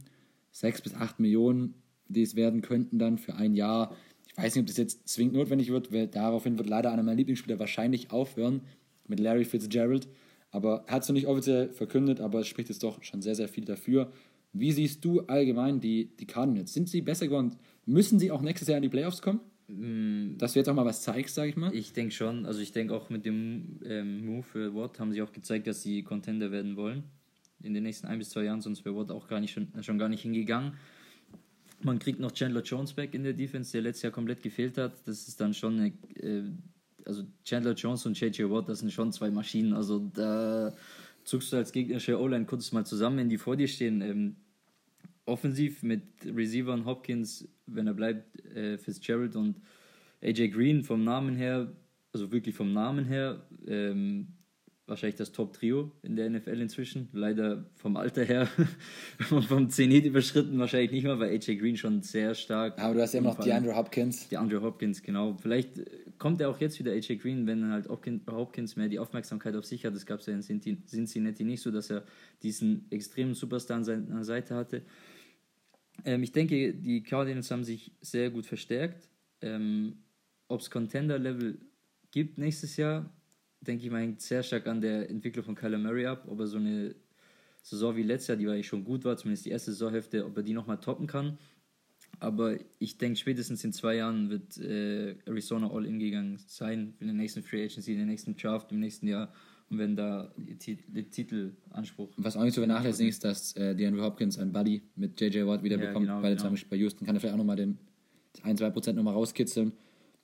sechs 0.52 0.82
bis 0.82 0.94
acht 0.94 1.20
Millionen, 1.20 1.74
die 2.08 2.22
es 2.22 2.36
werden 2.36 2.60
könnten 2.60 2.98
dann 2.98 3.18
für 3.18 3.34
ein 3.34 3.54
Jahr. 3.54 3.96
Ich 4.26 4.36
weiß 4.36 4.54
nicht, 4.54 4.62
ob 4.62 4.66
das 4.66 4.76
jetzt 4.76 5.08
zwingend 5.08 5.34
notwendig 5.34 5.70
wird, 5.70 5.92
weil 5.92 6.06
daraufhin 6.06 6.58
wird 6.58 6.68
leider 6.68 6.92
einer 6.92 7.02
meiner 7.02 7.16
Lieblingsspieler 7.16 7.58
wahrscheinlich 7.58 8.10
aufhören 8.10 8.62
mit 9.08 9.20
Larry 9.20 9.44
Fitzgerald. 9.44 10.08
Aber 10.50 10.84
er 10.86 10.96
hat 10.96 11.02
es 11.02 11.08
noch 11.08 11.14
nicht 11.14 11.26
offiziell 11.26 11.70
verkündet, 11.70 12.20
aber 12.20 12.40
es 12.40 12.48
spricht 12.48 12.68
jetzt 12.68 12.82
doch 12.82 13.02
schon 13.02 13.22
sehr, 13.22 13.34
sehr 13.34 13.48
viel 13.48 13.64
dafür. 13.64 14.12
Wie 14.52 14.72
siehst 14.72 15.04
du 15.04 15.20
allgemein 15.22 15.80
die, 15.80 16.16
die 16.16 16.26
Cardinals? 16.26 16.72
Sind 16.72 16.88
sie 16.88 17.02
besser 17.02 17.26
geworden? 17.26 17.56
Müssen 17.86 18.18
sie 18.18 18.30
auch 18.30 18.42
nächstes 18.42 18.68
Jahr 18.68 18.78
in 18.78 18.82
die 18.82 18.88
Playoffs 18.88 19.22
kommen? 19.22 19.40
Mm, 19.68 20.38
Dass 20.38 20.54
du 20.54 20.58
jetzt 20.58 20.68
auch 20.68 20.74
mal 20.74 20.84
was 20.84 21.02
zeigst, 21.02 21.34
sag 21.36 21.48
ich 21.48 21.56
mal. 21.56 21.74
Ich 21.74 21.92
denke 21.92 22.12
schon, 22.12 22.46
also 22.46 22.60
ich 22.60 22.72
denke 22.72 22.94
auch 22.94 23.10
mit 23.10 23.24
dem 23.24 23.80
ähm, 23.84 24.26
Move 24.26 24.42
für 24.42 24.74
Watt 24.74 24.98
haben 24.98 25.12
sie 25.12 25.22
auch 25.22 25.32
gezeigt, 25.32 25.66
dass 25.66 25.82
sie 25.82 26.02
Contender 26.02 26.50
werden 26.50 26.76
wollen 26.76 27.04
in 27.62 27.74
den 27.74 27.82
nächsten 27.82 28.06
ein 28.06 28.18
bis 28.18 28.30
zwei 28.30 28.44
Jahren, 28.44 28.60
sonst 28.60 28.84
wäre 28.84 28.96
Watt 28.96 29.10
auch 29.10 29.28
gar 29.28 29.40
nicht 29.40 29.52
schon, 29.52 29.68
schon 29.82 29.98
gar 29.98 30.08
nicht 30.08 30.22
hingegangen. 30.22 30.74
Man 31.82 31.98
kriegt 31.98 32.20
noch 32.20 32.32
Chandler 32.32 32.62
Jones 32.62 32.92
back 32.92 33.14
in 33.14 33.22
der 33.22 33.32
Defense, 33.32 33.72
der 33.72 33.82
letztes 33.82 34.02
Jahr 34.02 34.12
komplett 34.12 34.42
gefehlt 34.42 34.76
hat. 34.76 34.92
Das 35.06 35.28
ist 35.28 35.40
dann 35.40 35.54
schon 35.54 35.78
eine, 35.78 35.92
äh, 36.16 36.42
also 37.06 37.24
Chandler 37.44 37.72
Jones 37.72 38.04
und 38.06 38.18
JJ 38.18 38.44
Watt, 38.44 38.68
das 38.68 38.80
sind 38.80 38.92
schon 38.92 39.12
zwei 39.12 39.30
Maschinen. 39.30 39.72
Also 39.72 39.98
da 39.98 40.74
zuckst 41.30 41.52
du 41.52 41.56
als 41.56 41.70
gegnerische 41.70 42.20
O-Line 42.20 42.44
kurz 42.44 42.72
mal 42.72 42.84
zusammen, 42.84 43.18
wenn 43.18 43.28
die 43.28 43.38
vor 43.38 43.56
dir 43.56 43.68
stehen. 43.68 44.02
Ähm, 44.02 44.36
offensiv 45.26 45.84
mit 45.84 46.02
Receiver 46.24 46.72
und 46.72 46.84
Hopkins, 46.86 47.48
wenn 47.66 47.86
er 47.86 47.94
bleibt, 47.94 48.44
äh, 48.56 48.76
Fitzgerald 48.78 49.36
und 49.36 49.60
AJ 50.22 50.48
Green 50.48 50.82
vom 50.82 51.04
Namen 51.04 51.36
her, 51.36 51.72
also 52.12 52.32
wirklich 52.32 52.56
vom 52.56 52.72
Namen 52.72 53.04
her, 53.04 53.46
ähm, 53.68 54.26
wahrscheinlich 54.86 55.14
das 55.14 55.30
Top-Trio 55.30 55.92
in 56.02 56.16
der 56.16 56.28
NFL 56.28 56.60
inzwischen. 56.60 57.08
Leider 57.12 57.64
vom 57.76 57.96
Alter 57.96 58.24
her 58.24 58.48
vom 59.20 59.70
Zenit 59.70 60.06
überschritten, 60.06 60.58
wahrscheinlich 60.58 60.90
nicht 60.90 61.04
mal, 61.04 61.20
weil 61.20 61.30
AJ 61.30 61.58
Green 61.58 61.76
schon 61.76 62.02
sehr 62.02 62.34
stark. 62.34 62.76
Aber 62.80 62.94
du 62.94 63.02
hast 63.02 63.14
ja 63.14 63.20
immer 63.20 63.30
noch 63.30 63.38
DeAndre 63.38 63.76
Hopkins. 63.76 64.28
DeAndre 64.28 64.60
Hopkins, 64.62 65.00
genau. 65.00 65.36
Vielleicht 65.40 65.78
kommt 66.20 66.40
er 66.42 66.50
auch 66.50 66.60
jetzt 66.60 66.78
wieder 66.78 66.92
AJ 66.92 67.16
Green, 67.16 67.46
wenn 67.46 67.72
halt 67.72 67.88
Hopkins 67.88 68.76
mehr 68.76 68.88
die 68.88 68.98
Aufmerksamkeit 68.98 69.56
auf 69.56 69.64
sich 69.64 69.84
hat. 69.86 69.94
Das 69.94 70.04
gab 70.04 70.20
es 70.20 70.26
ja 70.26 70.34
in 70.34 70.42
Cincinnati 70.42 71.44
nicht 71.44 71.62
so, 71.62 71.70
dass 71.70 71.90
er 71.90 72.04
diesen 72.42 72.86
extremen 72.92 73.34
Superstar 73.34 73.78
an 73.78 73.84
seiner 73.84 74.22
Seite 74.22 74.54
hatte. 74.54 74.82
Ähm, 76.04 76.22
ich 76.22 76.30
denke, 76.30 76.74
die 76.74 77.02
Cardinals 77.02 77.50
haben 77.50 77.64
sich 77.64 77.92
sehr 78.02 78.30
gut 78.30 78.44
verstärkt. 78.44 79.08
Ähm, 79.40 79.96
Ob 80.46 80.60
es 80.60 80.70
Contender-Level 80.70 81.58
gibt 82.10 82.36
nächstes 82.36 82.76
Jahr, 82.76 83.10
denke 83.62 83.86
ich 83.86 83.90
mal, 83.90 84.02
hängt 84.02 84.20
sehr 84.20 84.42
stark 84.42 84.66
an 84.66 84.82
der 84.82 85.08
Entwicklung 85.08 85.44
von 85.44 85.54
Kyler 85.54 85.78
Murray 85.78 86.04
ab. 86.04 86.26
Ob 86.28 86.38
er 86.40 86.46
so 86.46 86.58
eine 86.58 86.94
Saison 87.62 87.96
wie 87.96 88.02
letztes 88.02 88.28
Jahr, 88.28 88.36
die 88.36 88.46
war 88.46 88.52
eigentlich 88.52 88.68
schon 88.68 88.84
gut 88.84 89.06
war, 89.06 89.16
zumindest 89.16 89.46
die 89.46 89.50
erste 89.50 89.72
Saisonhälfte, 89.72 90.26
ob 90.26 90.36
er 90.36 90.42
die 90.42 90.52
nochmal 90.52 90.80
toppen 90.80 91.06
kann. 91.06 91.38
Aber 92.20 92.58
ich 92.78 92.98
denke, 92.98 93.18
spätestens 93.18 93.64
in 93.64 93.72
zwei 93.72 93.96
Jahren 93.96 94.28
wird 94.28 94.58
äh, 94.58 95.16
Arizona 95.24 95.70
All-In 95.70 95.98
gegangen 95.98 96.38
sein, 96.46 96.94
in 97.00 97.06
der 97.06 97.14
nächsten 97.14 97.42
Free 97.42 97.64
Agency, 97.64 97.92
in 97.92 97.98
der 97.98 98.06
nächsten 98.06 98.36
Draft, 98.36 98.70
im 98.72 98.80
nächsten 98.80 99.08
Jahr 99.08 99.32
und 99.70 99.78
werden 99.78 99.96
da 99.96 100.32
den 100.36 101.10
Titelanspruch. 101.10 102.10
Was 102.16 102.36
auch 102.36 102.42
nicht 102.42 102.54
so 102.54 102.60
vernachlässigen 102.60 103.08
ist, 103.08 103.24
dass 103.24 103.54
äh, 103.56 103.74
DeAndre 103.74 104.02
Hopkins 104.02 104.38
ein 104.38 104.52
Buddy 104.52 104.82
mit 104.96 105.20
JJ 105.20 105.46
Watt 105.46 105.62
wieder 105.62 105.78
Ja, 105.78 105.86
bekommt, 105.86 106.06
genau, 106.06 106.16
weil 106.16 106.24
er 106.24 106.30
genau. 106.30 106.40
zusammen 106.40 106.56
spielt 106.56 106.70
bei 106.70 106.76
Houston 106.76 107.06
kann 107.06 107.14
er 107.14 107.20
vielleicht 107.20 107.34
auch 107.34 107.38
nochmal 107.38 107.56
den 107.56 107.78
1-2% 108.44 108.92
nochmal 108.92 109.14
rauskitzeln. 109.14 109.72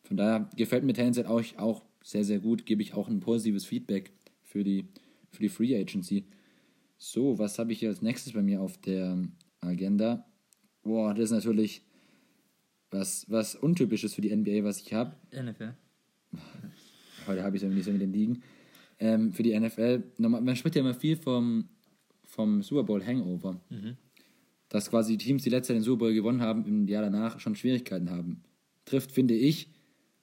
Von 0.03 0.17
daher 0.17 0.51
gefällt 0.57 0.85
mir 0.85 0.93
tendenziell 0.93 1.27
auch, 1.27 1.43
auch 1.57 1.85
sehr, 2.03 2.25
sehr 2.25 2.41
gut. 2.41 2.67
Gebe 2.67 2.83
ich 2.83 2.95
auch 2.95 3.09
ein 3.09 3.21
positives 3.21 3.65
Feedback 3.65 4.13
für 4.43 4.65
die, 4.65 4.87
für 5.31 5.43
die 5.43 5.49
Free 5.49 5.77
Agency. 5.77 6.27
So, 6.99 7.39
was 7.39 7.59
habe 7.59 7.73
ich 7.73 7.79
hier 7.79 7.89
als 7.89 8.03
nächstes 8.03 8.33
bei 8.33 8.43
mir 8.43 8.61
auf 8.61 8.79
der 8.79 9.19
Agenda? 9.61 10.27
Boah, 10.87 11.13
das 11.15 11.25
ist 11.27 11.31
natürlich 11.33 11.83
was, 12.91 13.27
was 13.29 13.57
Untypisches 13.57 14.15
für 14.15 14.21
die 14.21 14.35
NBA, 14.35 14.63
was 14.63 14.81
ich 14.81 14.93
habe. 14.95 15.17
NFL. 15.33 15.75
Heute 17.27 17.43
habe 17.43 17.57
ich 17.57 17.61
es 17.61 17.65
irgendwie 17.65 17.79
nicht 17.79 17.87
so 17.87 17.91
mit 17.93 18.01
den 18.01 18.13
Ligen. 18.13 18.43
Ähm, 19.01 19.33
für 19.33 19.43
die 19.43 19.59
NFL, 19.59 20.05
normal- 20.19 20.43
man 20.43 20.55
spricht 20.55 20.77
ja 20.77 20.81
immer 20.83 20.95
viel 20.95 21.17
vom, 21.17 21.69
vom 22.25 22.63
Super 22.63 22.85
Bowl 22.85 23.05
Hangover. 23.05 23.61
Dass 24.69 24.89
quasi 24.91 25.17
die 25.17 25.25
Teams, 25.25 25.43
die 25.43 25.51
letztes 25.51 25.71
Jahr 25.75 25.79
den 25.81 25.85
Super 25.85 25.99
Bowl 26.07 26.15
gewonnen 26.15 26.41
haben, 26.41 26.65
im 26.67 26.87
Jahr 26.87 27.03
danach 27.03 27.41
schon 27.41 27.57
Schwierigkeiten 27.57 28.11
haben. 28.11 28.43
Trifft, 28.85 29.11
finde 29.11 29.35
ich, 29.35 29.69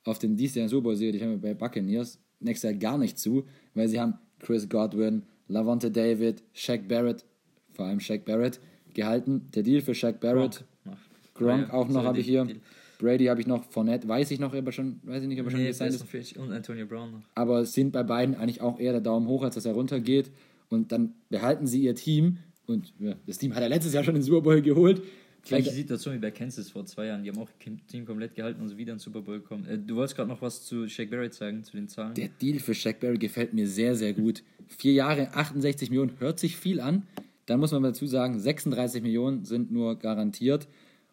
auf 0.06 0.18
den 0.20 0.38
diesjährigen 0.38 0.70
Super 0.70 0.84
Bowl-Sieger, 0.84 1.12
die 1.12 1.22
haben 1.22 1.32
wir 1.32 1.38
bei 1.42 1.54
Buccaneers, 1.54 2.20
nächstes 2.40 2.70
Jahr 2.72 2.80
gar 2.80 2.98
nicht 2.98 3.18
zu, 3.20 3.46
weil 3.74 3.88
sie 3.90 4.00
haben 4.00 4.16
Chris 4.40 4.68
Godwin, 4.70 5.24
Lavonte 5.50 5.92
David, 5.92 6.42
Shaq 6.54 6.88
Barrett, 6.88 7.26
vor 7.74 7.86
allem 7.86 8.00
Shaq 8.00 8.24
Barrett, 8.26 8.60
gehalten. 8.94 9.48
Der 9.56 9.64
Deal 9.64 9.82
für 9.82 9.94
Shaq 9.96 10.20
Barrett, 10.20 10.64
Gronk. 10.84 10.98
Gronk 11.36 11.68
Ja, 11.70 11.74
auch 11.74 11.88
noch 11.90 12.04
habe 12.04 12.20
ich 12.20 12.26
hier. 12.26 12.46
die- 12.46 12.60
Brady 13.00 13.26
habe 13.26 13.42
ich 13.42 13.48
noch, 13.48 13.66
Fournette 13.66 14.08
weiß 14.08 14.32
ich 14.32 14.40
noch, 14.40 14.54
aber 14.54 14.72
schon, 14.72 15.02
weiß 15.04 15.24
ich 15.24 15.28
nicht, 15.28 15.40
ob 15.42 15.48
er 15.48 15.52
schon 15.52 15.60
Nee, 15.62 15.68
gesigned 15.68 15.94
ist. 16.14 16.38
und 16.38 16.52
Antonio 16.54 16.86
Brown 16.86 17.12
noch. 17.12 17.22
aber 17.36 17.60
es 17.62 17.74
sind 17.74 17.92
bei 17.92 18.04
beiden 18.04 18.36
eigentlich 18.36 18.62
auch 18.62 18.80
eher 18.80 18.94
der 18.94 19.02
Daumen 19.02 19.28
hoch, 19.28 19.44
als 19.44 19.56
dass 19.56 19.66
er 19.66 19.74
runtergeht. 19.74 20.32
Und 20.70 20.92
dann 20.92 21.14
behalten 21.30 21.68
sie 21.68 21.84
ihr 21.84 21.96
Team. 21.96 22.38
Und 22.66 22.94
ja, 23.00 23.16
das 23.28 23.40
Team 23.40 23.54
hat 23.56 23.62
er 23.62 23.68
letztes 23.70 23.94
Jahr 23.94 24.04
schon 24.06 24.14
den 24.14 24.24
Super 24.24 24.42
Bowl 24.42 24.62
geholt. 24.62 25.02
Gleiche 25.46 25.72
Situation 25.72 26.16
wie 26.16 26.20
bei 26.20 26.32
Kansas 26.32 26.70
vor 26.70 26.86
zwei 26.86 27.08
Jahren. 27.08 27.24
Die 27.24 27.30
haben 27.30 27.38
auch 27.40 27.50
Team 27.88 28.06
komplett 28.06 28.34
gehalten 28.36 28.62
und 28.62 28.70
so 28.70 28.78
wieder 28.78 28.94
ins 28.94 29.04
Super 29.04 29.22
Bowl 29.22 29.40
gekommen. 29.40 29.66
Äh, 29.66 29.78
du 29.78 29.98
wolltest 29.98 30.16
gerade 30.16 30.30
noch 30.30 30.42
was 30.42 30.64
zu 30.64 30.88
Shaq 30.88 31.10
Barrett 31.12 31.34
sagen, 31.34 31.62
zu 31.66 31.74
den 31.74 31.90
Zahlen? 31.90 32.14
der 32.14 32.30
Deal 32.30 32.60
für 32.60 32.74
Shaq 32.74 33.02
Barrett 33.02 33.20
gefällt 33.20 33.54
mir 33.54 33.68
sehr, 33.68 33.96
sehr 33.96 34.14
gut. 34.14 34.42
Vier 34.70 34.94
Jahre, 34.94 35.34
68 35.36 35.90
Millionen, 35.90 36.14
hört 36.20 36.40
sich 36.40 36.56
viel 36.56 36.80
an. 36.80 37.04
Dann 37.46 37.60
muss 37.60 37.72
man 37.72 37.84
dazu 37.84 38.08
sagen, 38.08 38.40
36 38.40 39.02
Millionen 39.02 39.46
sind 39.46 39.72
nur 39.72 39.98
garantiert. 39.98 40.68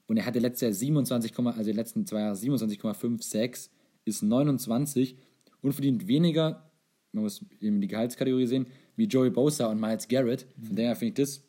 Und 0.06 0.16
er 0.16 0.26
hatte 0.26 0.38
letztes 0.38 0.62
Jahr 0.62 0.72
27, 0.72 1.38
also 1.38 1.70
die 1.70 1.76
letzten 1.76 2.06
zwei 2.06 2.20
Jahre 2.20 2.34
27,56, 2.34 3.68
ist 4.04 4.22
29 4.22 5.16
und 5.62 5.72
verdient 5.72 6.08
weniger, 6.08 6.70
man 7.12 7.24
muss 7.24 7.44
eben 7.60 7.80
die 7.80 7.88
Gehaltskategorie 7.88 8.46
sehen, 8.46 8.66
wie 8.96 9.04
Joey 9.04 9.30
Bosa 9.30 9.66
und 9.66 9.80
Miles 9.80 10.08
Garrett. 10.08 10.46
Von 10.62 10.76
daher 10.76 10.96
finde 10.96 11.22
ich 11.22 11.28
das 11.28 11.42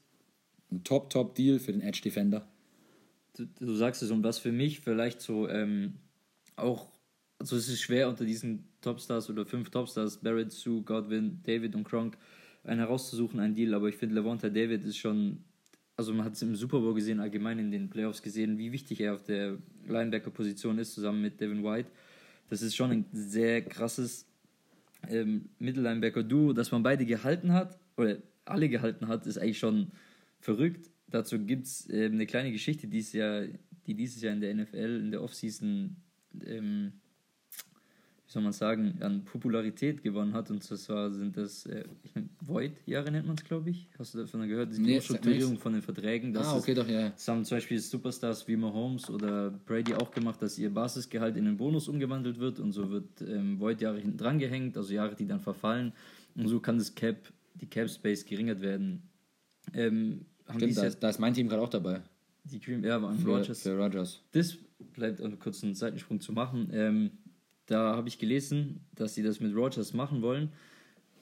ein 0.72 0.84
Top-Top-Deal 0.84 1.60
für 1.60 1.72
den 1.72 1.82
Edge-Defender. 1.82 2.48
du, 3.36 3.46
du 3.46 3.76
sagst 3.76 4.02
es 4.02 4.12
und 4.12 4.24
was 4.24 4.39
für 4.39 4.52
mich 4.52 4.80
vielleicht 4.80 5.22
so 5.22 5.50
ähm, 5.50 5.96
auch, 6.56 6.89
also 7.39 7.56
es 7.56 7.67
ist 7.67 7.82
schwer 7.82 8.10
unter 8.10 8.26
diesen 8.26 8.67
Topstars 8.82 9.30
oder 9.30 9.46
fünf 9.46 9.70
Topstars, 9.70 10.17
Barrett, 10.17 10.52
Sue, 10.52 10.82
Godwin, 10.82 11.39
David 11.44 11.76
und 11.76 11.84
Kronk, 11.84 12.17
einen 12.63 12.80
herauszusuchen, 12.80 13.39
einen 13.39 13.56
Deal, 13.56 13.74
aber 13.74 13.89
ich 13.89 13.95
finde 13.95 14.15
Levonta 14.15 14.50
David 14.50 14.84
ist 14.84 14.97
schon, 14.97 15.43
also 15.97 16.13
man 16.13 16.26
hat 16.26 16.34
es 16.34 16.41
im 16.41 16.56
Super 16.56 16.80
Bowl 16.80 16.93
gesehen, 16.93 17.19
allgemein 17.19 17.60
in 17.60 17.71
den 17.71 17.89
Playoffs 17.89 18.21
gesehen, 18.21 18.58
wie 18.58 18.71
wichtig 18.71 19.02
er 19.02 19.15
auf 19.15 19.24
der 19.24 19.58
Linebacker-Position 19.88 20.78
ist, 20.80 20.93
zusammen 20.93 21.21
mit 21.21 21.39
Devin 21.39 21.63
White. 21.63 21.89
Das 22.50 22.62
ist 22.62 22.76
schon 22.76 22.91
ein 22.91 23.06
sehr 23.13 23.62
krasses 23.62 24.28
ähm, 25.10 25.50
Mittellinebacker-Duo, 25.60 26.54
dass 26.54 26.71
man 26.71 26.84
beide 26.84 27.06
gehalten 27.06 27.54
hat, 27.54 27.80
oder 27.97 28.17
alle 28.45 28.69
gehalten 28.69 29.08
hat, 29.08 29.26
ist 29.26 29.38
eigentlich 29.38 29.60
schon 29.60 29.91
verrückt. 30.39 30.89
Dazu 31.08 31.39
gibt 31.39 31.65
es 31.65 31.89
ähm, 31.89 32.13
eine 32.13 32.26
kleine 32.26 32.52
Geschichte, 32.52 32.88
die, 32.88 33.00
ist 33.00 33.13
ja, 33.13 33.43
die 33.88 33.93
dieses 33.93 34.21
Jahr 34.21 34.34
in 34.34 34.41
der 34.41 34.54
NFL, 34.54 35.02
in 35.04 35.12
der 35.12 35.24
Offseason, 35.24 35.95
ähm, 36.45 36.93
soll 38.32 38.41
man 38.44 38.54
sagen, 38.54 38.98
an 39.02 39.26
Popularität 39.26 40.02
gewonnen 40.04 40.34
hat. 40.34 40.50
Und 40.52 40.63
zwar 40.63 41.12
sind 41.12 41.36
das 41.36 41.65
äh, 41.65 41.84
ich 42.04 42.12
Void-Jahre, 42.39 43.12
nennt 43.12 43.28
man 43.28 43.36
es, 43.36 43.44
glaube 43.44 43.70
ich. 43.72 43.88
Hast 44.00 44.13
du 44.13 44.20
davon 44.20 44.48
gehört? 44.48 44.74
Die 44.76 44.80
Nee, 44.82 44.96
Umstrukturierung 44.98 45.58
von 45.58 45.74
den 45.74 45.82
Verträgen. 45.82 46.34
Das 46.34 46.48
ah, 46.48 46.56
ist- 46.58 46.63
okay, 46.63 46.74
doch, 46.74 46.88
ja. 46.88 47.10
das 47.10 47.28
haben 47.28 47.44
zum 47.44 47.58
Beispiel 47.58 47.80
Superstars 47.80 48.48
wie 48.48 48.56
Mahomes 48.56 49.10
oder 49.10 49.52
Brady 49.52 49.94
auch 49.96 50.12
gemacht, 50.12 50.41
dass 50.41 50.58
ihr 50.58 50.70
Basisgehalt 50.74 51.36
in 51.36 51.46
den 51.46 51.58
Bonus 51.58 51.88
umgewandelt 51.89 52.39
wird 52.39 52.60
und 52.60 52.72
so 52.72 52.89
wird 52.89 53.22
ähm, 53.22 53.60
Void-Jahre 53.60 54.00
hinten 54.00 54.17
dran 54.17 54.39
gehängt, 54.39 54.78
also 54.78 54.94
Jahre, 54.94 55.13
die 55.15 55.28
dann 55.28 55.39
verfallen. 55.41 55.91
Und 56.36 56.48
so 56.48 56.60
kann 56.62 56.78
das 56.78 56.96
Cap, 56.96 57.17
die 57.56 57.65
Cap-Space 57.67 58.26
geringert 58.26 58.62
werden. 58.62 59.04
Ähm, 59.74 60.26
Stimmt, 60.56 60.78
da 60.78 60.84
ist, 60.84 61.00
da 61.00 61.10
ist 61.10 61.20
mein 61.20 61.34
Team 61.34 61.48
gerade 61.50 61.62
auch 61.62 61.70
dabei. 61.70 62.02
die 62.46 62.60
Cream 62.60 62.84
Air 62.84 63.02
waren 63.02 63.21
Rogers. 63.25 63.62
für 63.62 63.77
Rogers. 63.77 64.21
Das 64.32 64.58
bleibt 64.94 65.21
um 65.21 65.38
kurz 65.40 65.63
einen 65.63 65.75
Seitensprung 65.75 66.19
zu 66.19 66.34
machen. 66.34 66.69
Ähm, 66.73 67.12
da 67.65 67.95
habe 67.95 68.07
ich 68.07 68.19
gelesen, 68.19 68.81
dass 68.95 69.13
sie 69.15 69.23
das 69.23 69.39
mit 69.39 69.55
Rogers 69.55 69.93
machen 69.93 70.21
wollen. 70.21 70.51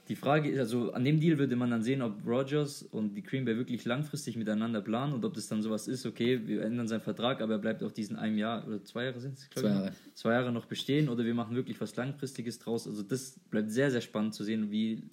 Die 0.08 0.16
Frage 0.16 0.50
ist, 0.50 0.58
also 0.58 0.92
an 0.94 1.06
dem 1.06 1.20
Deal 1.20 1.38
würde 1.38 1.56
man 1.56 1.70
dann 1.70 1.84
sehen, 1.84 2.02
ob 2.02 2.26
Rogers 2.26 2.82
und 2.82 3.14
die 3.14 3.22
Green 3.22 3.46
Bay 3.46 3.56
wirklich 3.58 3.86
langfristig 3.86 4.36
miteinander 4.38 4.82
planen 4.82 5.14
und 5.14 5.24
ob 5.24 5.36
das 5.36 5.48
dann 5.48 5.62
sowas 5.62 5.88
ist, 5.88 6.04
okay, 6.08 6.48
wir 6.48 6.64
ändern 6.64 6.88
seinen 6.88 7.02
Vertrag, 7.02 7.42
aber 7.42 7.54
er 7.54 7.60
bleibt 7.60 7.84
auf 7.84 7.94
diesen 7.94 8.16
einem 8.16 8.36
Jahr 8.40 8.66
oder 8.66 8.84
zwei 8.84 9.04
Jahre 9.06 9.20
sind 9.20 9.38
es, 9.38 9.48
glaube 9.52 9.68
Zwei 9.68 9.76
ich, 9.76 9.80
Jahre. 9.82 9.96
zwei 10.16 10.34
Jahre 10.34 10.52
noch 10.52 10.66
bestehen 10.66 11.10
oder 11.10 11.24
wir 11.24 11.36
machen 11.36 11.56
wirklich 11.56 11.80
was 11.80 11.96
Langfristiges 11.96 12.58
draus. 12.58 12.88
Also 12.88 13.04
das 13.04 13.40
bleibt 13.52 13.70
sehr, 13.70 13.92
sehr 13.92 14.02
spannend 14.02 14.34
zu 14.34 14.44
sehen, 14.44 14.72
wie 14.72 15.04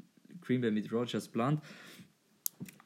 Green 0.41 0.63
Bay 0.63 0.71
mit 0.71 0.91
Rogers 0.91 1.29
plant. 1.29 1.61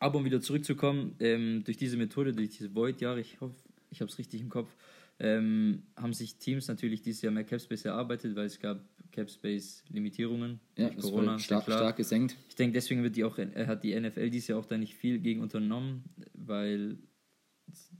Aber 0.00 0.18
um 0.18 0.24
wieder 0.24 0.40
zurückzukommen, 0.40 1.14
ähm, 1.20 1.62
durch 1.62 1.76
diese 1.76 1.96
Methode, 1.96 2.32
durch 2.32 2.50
diese 2.50 2.74
Void-Jahre, 2.74 3.20
ich 3.20 3.40
hoffe, 3.40 3.54
ich 3.90 4.00
habe 4.00 4.10
es 4.10 4.18
richtig 4.18 4.40
im 4.40 4.48
Kopf, 4.48 4.74
ähm, 5.20 5.82
haben 5.96 6.12
sich 6.14 6.36
Teams 6.36 6.66
natürlich 6.68 7.02
dieses 7.02 7.22
Jahr 7.22 7.32
mehr 7.32 7.44
Capspace 7.44 7.84
erarbeitet, 7.84 8.34
weil 8.34 8.46
es 8.46 8.58
gab 8.58 8.82
Capspace-Limitierungen 9.12 10.60
Ja, 10.76 10.88
durch 10.88 11.02
Corona. 11.02 11.38
stark, 11.38 11.64
stark 11.64 11.96
gesenkt. 11.96 12.36
Ich 12.48 12.54
denke, 12.54 12.72
deswegen 12.74 13.02
wird 13.02 13.16
die 13.16 13.24
auch, 13.24 13.36
er 13.38 13.66
hat 13.66 13.84
die 13.84 13.98
NFL 13.98 14.30
dieses 14.30 14.48
Jahr 14.48 14.58
auch 14.58 14.66
da 14.66 14.78
nicht 14.78 14.94
viel 14.94 15.18
gegen 15.18 15.40
unternommen, 15.40 16.04
weil 16.32 16.98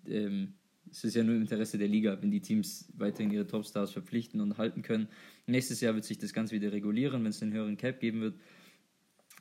ähm, 0.06 0.54
es 0.90 1.04
ist 1.04 1.14
ja 1.14 1.22
nur 1.22 1.34
im 1.34 1.42
Interesse 1.42 1.78
der 1.78 1.88
Liga, 1.88 2.20
wenn 2.20 2.30
die 2.30 2.40
Teams 2.40 2.90
weiterhin 2.96 3.30
ihre 3.30 3.46
Topstars 3.46 3.92
verpflichten 3.92 4.40
und 4.40 4.58
halten 4.58 4.82
können. 4.82 5.08
Nächstes 5.46 5.80
Jahr 5.80 5.94
wird 5.94 6.04
sich 6.04 6.18
das 6.18 6.32
Ganze 6.32 6.54
wieder 6.54 6.72
regulieren, 6.72 7.22
wenn 7.22 7.30
es 7.30 7.42
einen 7.42 7.52
höheren 7.52 7.76
Cap 7.76 8.00
geben 8.00 8.20
wird. 8.22 8.38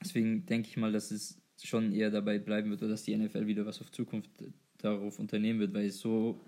Deswegen 0.01 0.45
denke 0.45 0.69
ich 0.69 0.77
mal, 0.77 0.91
dass 0.91 1.11
es 1.11 1.41
schon 1.61 1.91
eher 1.91 2.11
dabei 2.11 2.39
bleiben 2.39 2.69
wird 2.69 2.81
oder 2.81 2.91
dass 2.91 3.03
die 3.03 3.15
NFL 3.15 3.47
wieder 3.47 3.65
was 3.65 3.81
auf 3.81 3.91
Zukunft 3.91 4.29
darauf 4.77 5.19
unternehmen 5.19 5.59
wird, 5.59 5.73
weil 5.73 5.87
es 5.87 5.99
so, 5.99 6.39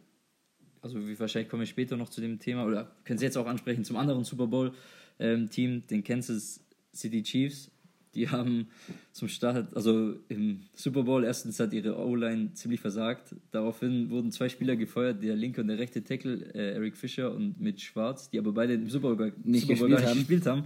also 0.81 1.07
wie 1.07 1.19
wahrscheinlich 1.19 1.49
kommen 1.49 1.61
wir 1.61 1.67
später 1.67 1.97
noch 1.97 2.09
zu 2.09 2.21
dem 2.21 2.39
Thema 2.39 2.65
oder 2.65 2.91
können 3.03 3.19
Sie 3.19 3.25
jetzt 3.25 3.37
auch 3.37 3.47
ansprechen 3.47 3.83
zum 3.83 3.97
anderen 3.97 4.23
Super 4.23 4.47
Bowl-Team, 4.47 5.71
ähm, 5.71 5.87
den 5.87 6.03
Kansas 6.03 6.63
City 6.93 7.23
Chiefs. 7.23 7.71
Die 8.13 8.27
haben 8.27 8.67
zum 9.13 9.29
Start, 9.29 9.73
also 9.73 10.15
im 10.27 10.63
Super 10.73 11.03
Bowl, 11.03 11.23
erstens 11.23 11.59
hat 11.61 11.71
ihre 11.71 11.97
O-Line 11.97 12.53
ziemlich 12.53 12.81
versagt. 12.81 13.35
Daraufhin 13.51 14.09
wurden 14.09 14.31
zwei 14.31 14.49
Spieler 14.49 14.75
gefeuert, 14.75 15.23
der 15.23 15.37
linke 15.37 15.61
und 15.61 15.67
der 15.67 15.79
rechte 15.79 16.03
Tackle, 16.03 16.53
äh, 16.53 16.73
Eric 16.73 16.97
Fischer 16.97 17.33
und 17.33 17.61
Mitch 17.61 17.85
Schwarz, 17.85 18.29
die 18.29 18.37
aber 18.37 18.51
beide 18.51 18.73
im 18.73 18.89
Super 18.89 19.15
Bowl 19.15 19.33
nicht, 19.43 19.67
Super 19.67 19.79
Bowl 19.79 19.89
gespielt, 19.89 20.09
haben. 20.09 20.19
gespielt 20.19 20.45
haben. 20.45 20.63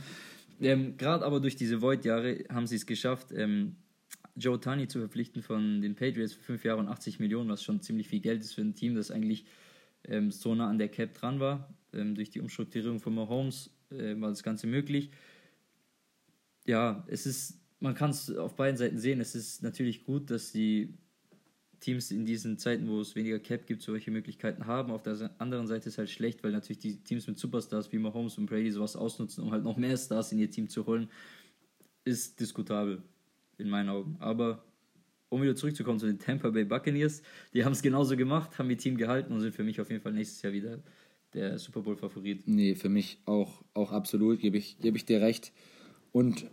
Ähm, 0.62 0.98
Gerade 0.98 1.24
aber 1.24 1.40
durch 1.40 1.56
diese 1.56 1.82
Void-Jahre 1.82 2.46
haben 2.50 2.66
sie 2.66 2.78
es 2.78 2.86
geschafft, 2.88 3.28
ähm, 3.32 3.76
Joe 4.36 4.60
Tani 4.60 4.88
zu 4.88 5.00
verpflichten 5.00 5.42
von 5.44 5.82
den 5.82 5.96
Patriots 5.96 6.34
für 6.34 6.44
fünf 6.44 6.66
Jahre 6.66 6.80
und 6.80 6.88
80 6.88 7.20
Millionen, 7.20 7.50
was 7.50 7.64
schon 7.64 7.82
ziemlich 7.82 8.08
viel 8.08 8.20
Geld 8.20 8.42
ist 8.42 8.54
für 8.54 8.62
ein 8.62 8.74
Team, 8.74 8.96
das 8.96 9.12
eigentlich 9.12 9.46
ähm, 10.08 10.32
so 10.32 10.56
nah 10.56 10.70
an 10.70 10.78
der 10.78 10.90
Cap 10.90 11.14
dran 11.14 11.40
war. 11.40 11.74
Ähm, 11.94 12.16
durch 12.16 12.30
die 12.30 12.42
Umstrukturierung 12.42 13.00
von 13.00 13.16
Mahomes 13.16 13.70
äh, 13.92 14.20
war 14.20 14.30
das 14.30 14.44
Ganze 14.44 14.68
möglich 14.68 15.12
ja, 16.66 17.04
es 17.08 17.26
ist, 17.26 17.60
man 17.80 17.96
kann 17.96 18.10
es 18.10 18.36
auf 18.36 18.56
beiden 18.56 18.78
Seiten 18.78 18.98
sehen. 18.98 19.22
Es 19.22 19.36
ist 19.36 19.64
natürlich 19.64 20.04
gut, 20.04 20.30
dass 20.32 20.52
die 20.52 20.98
Teams 21.80 22.12
in 22.12 22.26
diesen 22.26 22.58
Zeiten, 22.58 22.88
wo 22.90 23.00
es 23.00 23.16
weniger 23.16 23.40
Cap 23.40 23.68
gibt, 23.68 23.84
solche 23.84 24.10
Möglichkeiten 24.10 24.66
haben. 24.66 24.92
Auf 24.92 25.04
der 25.04 25.32
anderen 25.38 25.68
Seite 25.68 25.88
ist 25.88 25.94
es 25.94 25.98
halt 25.98 26.10
schlecht, 26.10 26.44
weil 26.44 26.52
natürlich 26.52 26.80
die 26.80 27.04
Teams 27.04 27.28
mit 27.28 27.38
Superstars 27.38 27.92
wie 27.92 28.00
Mahomes 28.00 28.38
und 28.38 28.48
Brady 28.48 28.72
sowas 28.72 28.96
ausnutzen, 28.96 29.44
um 29.44 29.52
halt 29.52 29.64
noch 29.64 29.78
mehr 29.78 29.96
Stars 29.98 30.32
in 30.32 30.40
ihr 30.40 30.50
Team 30.50 30.68
zu 30.68 30.86
holen, 30.86 31.10
ist 32.04 32.40
diskutabel 32.40 33.04
in 33.58 33.70
meinen 33.70 33.90
Augen. 33.90 34.18
Aber 34.20 34.64
um 35.30 35.42
wieder 35.42 35.56
zurückzukommen 35.56 36.00
zu 36.00 36.06
den 36.06 36.20
Tampa 36.20 36.50
Bay 36.50 36.66
Buccaneers, 36.66 37.22
die 37.54 37.66
haben 37.66 37.74
es 37.74 37.82
genauso 37.82 38.16
gemacht, 38.16 38.58
haben 38.60 38.70
ihr 38.70 38.78
Team 38.78 38.98
gehalten 38.98 39.34
und 39.34 39.42
sind 39.42 39.54
für 39.54 39.64
mich 39.64 39.82
auf 39.82 39.90
jeden 39.90 40.02
Fall 40.02 40.14
nächstes 40.14 40.42
Jahr 40.42 40.54
wieder 40.54 40.80
der 41.34 41.60
Super 41.60 41.82
Bowl-Favorit. 41.82 42.48
Nee, 42.48 42.76
für 42.76 42.90
mich 42.90 43.20
auch, 43.26 43.64
auch 43.74 43.92
absolut, 43.92 44.40
gebe 44.40 44.58
ich, 44.58 44.80
gebe 44.80 44.98
ich 44.98 45.06
dir 45.06 45.22
recht. 45.22 45.52
Und 46.12 46.50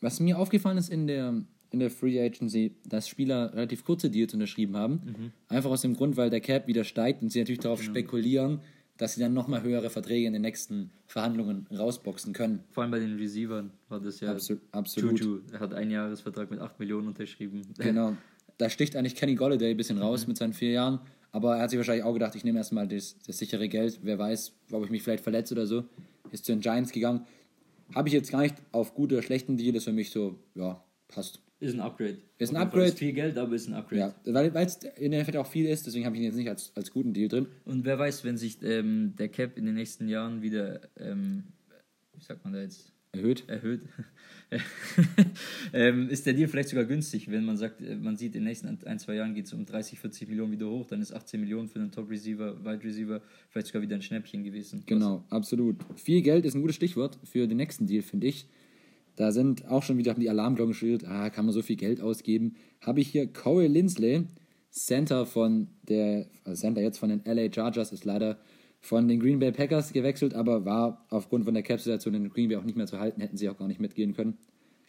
was 0.00 0.20
mir 0.20 0.38
aufgefallen 0.38 0.78
ist 0.78 0.88
in 0.88 1.06
der, 1.06 1.42
in 1.70 1.78
der 1.78 1.90
Free 1.90 2.20
Agency, 2.20 2.76
dass 2.86 3.08
Spieler 3.08 3.52
relativ 3.54 3.84
kurze 3.84 4.10
Deals 4.10 4.34
unterschrieben 4.34 4.76
haben. 4.76 4.94
Mhm. 5.04 5.32
Einfach 5.48 5.70
aus 5.70 5.82
dem 5.82 5.94
Grund, 5.94 6.16
weil 6.16 6.30
der 6.30 6.40
Cap 6.40 6.66
wieder 6.66 6.84
steigt 6.84 7.22
und 7.22 7.30
sie 7.30 7.38
natürlich 7.38 7.60
darauf 7.60 7.80
genau. 7.80 7.92
spekulieren, 7.92 8.60
dass 8.98 9.14
sie 9.14 9.20
dann 9.20 9.32
nochmal 9.32 9.62
höhere 9.62 9.90
Verträge 9.90 10.26
in 10.26 10.32
den 10.32 10.42
nächsten 10.42 10.90
Verhandlungen 11.06 11.66
rausboxen 11.70 12.32
können. 12.32 12.64
Vor 12.70 12.82
allem 12.82 12.90
bei 12.90 12.98
den 12.98 13.16
Receivern 13.16 13.70
war 13.88 14.00
das 14.00 14.20
ja 14.20 14.32
Absol 14.32 14.58
absolut. 14.72 15.20
Juju. 15.20 15.40
Er 15.52 15.60
hat 15.60 15.74
einen 15.74 15.90
Jahresvertrag 15.90 16.50
mit 16.50 16.60
8 16.60 16.78
Millionen 16.78 17.08
unterschrieben. 17.08 17.62
Genau. 17.78 18.16
Da 18.58 18.68
sticht 18.68 18.94
eigentlich 18.94 19.16
Kenny 19.16 19.34
Golladay 19.34 19.70
ein 19.72 19.76
bisschen 19.76 19.98
raus 19.98 20.22
mhm. 20.22 20.30
mit 20.30 20.36
seinen 20.36 20.52
vier 20.52 20.72
Jahren. 20.72 21.00
Aber 21.32 21.56
er 21.56 21.62
hat 21.62 21.70
sich 21.70 21.78
wahrscheinlich 21.78 22.04
auch 22.04 22.12
gedacht, 22.12 22.34
ich 22.36 22.44
nehme 22.44 22.58
erstmal 22.58 22.86
das, 22.86 23.16
das 23.26 23.38
sichere 23.38 23.68
Geld. 23.68 24.00
Wer 24.02 24.18
weiß, 24.18 24.52
ob 24.70 24.84
ich 24.84 24.90
mich 24.90 25.02
vielleicht 25.02 25.24
verletze 25.24 25.54
oder 25.54 25.66
so. 25.66 25.84
Ist 26.30 26.44
zu 26.44 26.52
den 26.52 26.60
Giants 26.60 26.92
gegangen. 26.92 27.26
Habe 27.94 28.08
ich 28.08 28.14
jetzt 28.14 28.30
gar 28.30 28.42
nicht 28.42 28.56
auf 28.70 28.94
gute 28.94 29.16
oder 29.16 29.22
schlechten 29.22 29.56
Deal, 29.56 29.74
ist 29.74 29.84
für 29.84 29.92
mich 29.92 30.10
so, 30.10 30.38
ja, 30.54 30.82
passt. 31.08 31.40
Ist 31.62 31.74
ein 31.74 31.80
Upgrade. 31.80 32.18
Ist 32.38 32.50
ein 32.50 32.56
Upgrade. 32.56 32.86
Ist 32.86 32.98
viel 32.98 33.12
Geld, 33.12 33.38
aber 33.38 33.54
ist 33.54 33.68
ein 33.68 33.74
Upgrade. 33.74 34.14
Ja, 34.24 34.34
weil 34.34 34.66
es 34.66 34.80
in 34.98 35.12
der 35.12 35.20
Effekt 35.20 35.36
auch 35.36 35.46
viel 35.46 35.66
ist, 35.66 35.86
deswegen 35.86 36.04
habe 36.04 36.16
ich 36.16 36.22
ihn 36.22 36.26
jetzt 36.26 36.34
nicht 36.34 36.48
als, 36.48 36.72
als 36.74 36.90
guten 36.90 37.12
Deal 37.12 37.28
drin. 37.28 37.46
Und 37.64 37.84
wer 37.84 38.00
weiß, 38.00 38.24
wenn 38.24 38.36
sich 38.36 38.60
ähm, 38.64 39.14
der 39.16 39.28
Cap 39.28 39.56
in 39.56 39.66
den 39.66 39.76
nächsten 39.76 40.08
Jahren 40.08 40.42
wieder, 40.42 40.80
ähm, 40.98 41.44
wie 42.16 42.24
sagt 42.24 42.42
man 42.42 42.52
da 42.52 42.62
jetzt? 42.62 42.90
Erhöht. 43.12 43.44
Erhöht. 43.46 43.82
ähm, 45.72 46.08
ist 46.08 46.26
der 46.26 46.32
Deal 46.32 46.48
vielleicht 46.48 46.70
sogar 46.70 46.84
günstig, 46.84 47.30
wenn 47.30 47.44
man 47.44 47.56
sagt, 47.56 47.80
äh, 47.80 47.94
man 47.94 48.16
sieht, 48.16 48.34
in 48.34 48.40
den 48.40 48.48
nächsten 48.48 48.84
ein, 48.84 48.98
zwei 48.98 49.14
Jahren 49.14 49.34
geht 49.34 49.46
es 49.46 49.52
um 49.52 49.64
30, 49.64 50.00
40 50.00 50.28
Millionen 50.28 50.50
wieder 50.50 50.68
hoch, 50.68 50.88
dann 50.88 51.00
ist 51.00 51.12
18 51.12 51.40
Millionen 51.40 51.68
für 51.68 51.78
einen 51.78 51.92
Top-Receiver, 51.92 52.64
Wide 52.64 52.82
Receiver 52.82 53.22
vielleicht 53.50 53.68
sogar 53.68 53.82
wieder 53.82 53.94
ein 53.94 54.02
Schnäppchen 54.02 54.42
gewesen. 54.42 54.82
Genau, 54.86 55.22
Was? 55.28 55.32
absolut. 55.32 55.76
Viel 55.94 56.22
Geld 56.22 56.44
ist 56.44 56.54
ein 56.54 56.60
gutes 56.60 56.74
Stichwort 56.74 57.20
für 57.22 57.46
den 57.46 57.58
nächsten 57.58 57.86
Deal, 57.86 58.02
finde 58.02 58.26
ich. 58.26 58.48
Da 59.22 59.30
sind 59.30 59.68
auch 59.68 59.84
schon 59.84 59.98
wieder 59.98 60.14
die 60.14 60.28
Alarmglocken 60.28 60.72
geschildert, 60.72 61.08
ah, 61.08 61.30
kann 61.30 61.44
man 61.44 61.54
so 61.54 61.62
viel 61.62 61.76
Geld 61.76 62.00
ausgeben. 62.00 62.56
Habe 62.80 63.00
ich 63.00 63.06
hier 63.06 63.32
Corey 63.32 63.68
Lindsley, 63.68 64.24
Center 64.72 65.26
von 65.26 65.68
der, 65.84 66.26
also 66.42 66.60
Center 66.60 66.80
jetzt 66.80 66.98
von 66.98 67.08
den 67.08 67.22
LA 67.24 67.52
Chargers, 67.54 67.92
ist 67.92 68.04
leider 68.04 68.40
von 68.80 69.06
den 69.06 69.20
Green 69.20 69.38
Bay 69.38 69.52
Packers 69.52 69.92
gewechselt, 69.92 70.34
aber 70.34 70.64
war 70.64 71.06
aufgrund 71.08 71.44
von 71.44 71.54
der 71.54 71.62
Cap-Situation 71.62 72.14
in 72.14 72.30
Green 72.30 72.48
Bay 72.48 72.56
auch 72.56 72.64
nicht 72.64 72.76
mehr 72.76 72.88
zu 72.88 72.98
halten, 72.98 73.20
hätten 73.20 73.36
sie 73.36 73.48
auch 73.48 73.56
gar 73.56 73.68
nicht 73.68 73.78
mitgehen 73.78 74.12
können. 74.12 74.38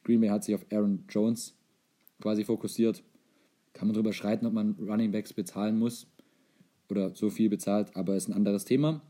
Green 0.03 0.19
Bay 0.19 0.29
hat 0.29 0.43
sich 0.43 0.55
auf 0.55 0.65
Aaron 0.71 1.05
Jones 1.09 1.53
quasi 2.19 2.43
fokussiert. 2.43 3.03
Kann 3.73 3.88
man 3.88 3.93
darüber 3.93 4.13
schreiten, 4.13 4.47
ob 4.47 4.53
man 4.53 4.75
Running 4.79 5.11
Backs 5.11 5.31
bezahlen 5.34 5.77
muss 5.77 6.07
oder 6.89 7.13
so 7.13 7.29
viel 7.29 7.49
bezahlt, 7.49 7.95
aber 7.95 8.15
ist 8.15 8.29
ein 8.29 8.34
anderes 8.34 8.65
Thema. 8.65 9.03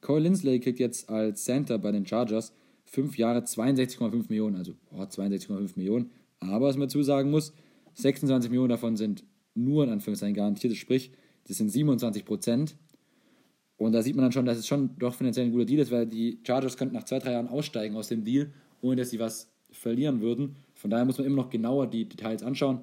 Cole 0.00 0.22
Lindsley 0.22 0.58
kriegt 0.58 0.78
jetzt 0.78 1.10
als 1.10 1.44
Center 1.44 1.76
bei 1.78 1.92
den 1.92 2.06
Chargers 2.06 2.54
fünf 2.84 3.18
Jahre 3.18 3.40
62,5 3.40 4.26
Millionen, 4.28 4.56
also 4.56 4.74
oh, 4.92 5.02
62,5 5.02 5.72
Millionen. 5.76 6.10
Aber 6.40 6.66
was 6.66 6.76
man 6.76 6.88
dazu 6.88 7.02
sagen 7.02 7.30
muss, 7.30 7.52
26 7.94 8.50
Millionen 8.50 8.70
davon 8.70 8.96
sind 8.96 9.24
nur 9.54 9.84
in 9.84 9.90
Anführungszeichen 9.90 10.34
garantiert, 10.34 10.76
sprich, 10.76 11.12
das 11.46 11.58
sind 11.58 11.70
27 11.70 12.24
Prozent. 12.24 12.76
Und 13.76 13.92
da 13.92 14.02
sieht 14.02 14.14
man 14.16 14.24
dann 14.24 14.32
schon, 14.32 14.46
dass 14.46 14.58
es 14.58 14.66
schon 14.66 14.96
doch 14.98 15.14
finanziell 15.14 15.46
ein 15.46 15.52
guter 15.52 15.64
Deal 15.64 15.80
ist, 15.80 15.90
weil 15.90 16.06
die 16.06 16.38
Chargers 16.44 16.76
könnten 16.76 16.94
nach 16.94 17.04
zwei, 17.04 17.18
drei 17.18 17.32
Jahren 17.32 17.48
aussteigen 17.48 17.96
aus 17.96 18.08
dem 18.08 18.24
Deal, 18.24 18.52
ohne 18.80 18.96
dass 18.96 19.10
sie 19.10 19.18
was 19.18 19.50
verlieren 19.70 20.20
würden. 20.20 20.56
Von 20.74 20.90
daher 20.90 21.04
muss 21.04 21.18
man 21.18 21.26
immer 21.26 21.36
noch 21.36 21.50
genauer 21.50 21.88
die 21.88 22.08
Details 22.08 22.42
anschauen. 22.42 22.80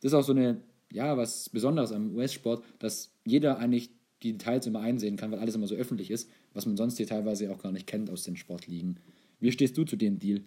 Das 0.00 0.12
ist 0.12 0.14
auch 0.14 0.22
so 0.22 0.32
eine, 0.32 0.60
ja, 0.92 1.16
was 1.16 1.48
Besonderes 1.48 1.92
am 1.92 2.14
US-Sport, 2.14 2.62
dass 2.78 3.10
jeder 3.24 3.58
eigentlich 3.58 3.90
die 4.22 4.32
Details 4.32 4.66
immer 4.66 4.80
einsehen 4.80 5.16
kann, 5.16 5.30
weil 5.30 5.38
alles 5.38 5.54
immer 5.54 5.66
so 5.66 5.74
öffentlich 5.74 6.10
ist, 6.10 6.28
was 6.52 6.66
man 6.66 6.76
sonst 6.76 6.96
hier 6.98 7.06
teilweise 7.06 7.50
auch 7.50 7.62
gar 7.62 7.72
nicht 7.72 7.86
kennt 7.86 8.10
aus 8.10 8.24
den 8.24 8.36
Sportligen. 8.36 8.98
Wie 9.44 9.52
stehst 9.52 9.76
du 9.76 9.84
zu 9.84 9.96
dem 9.96 10.18
Deal? 10.18 10.40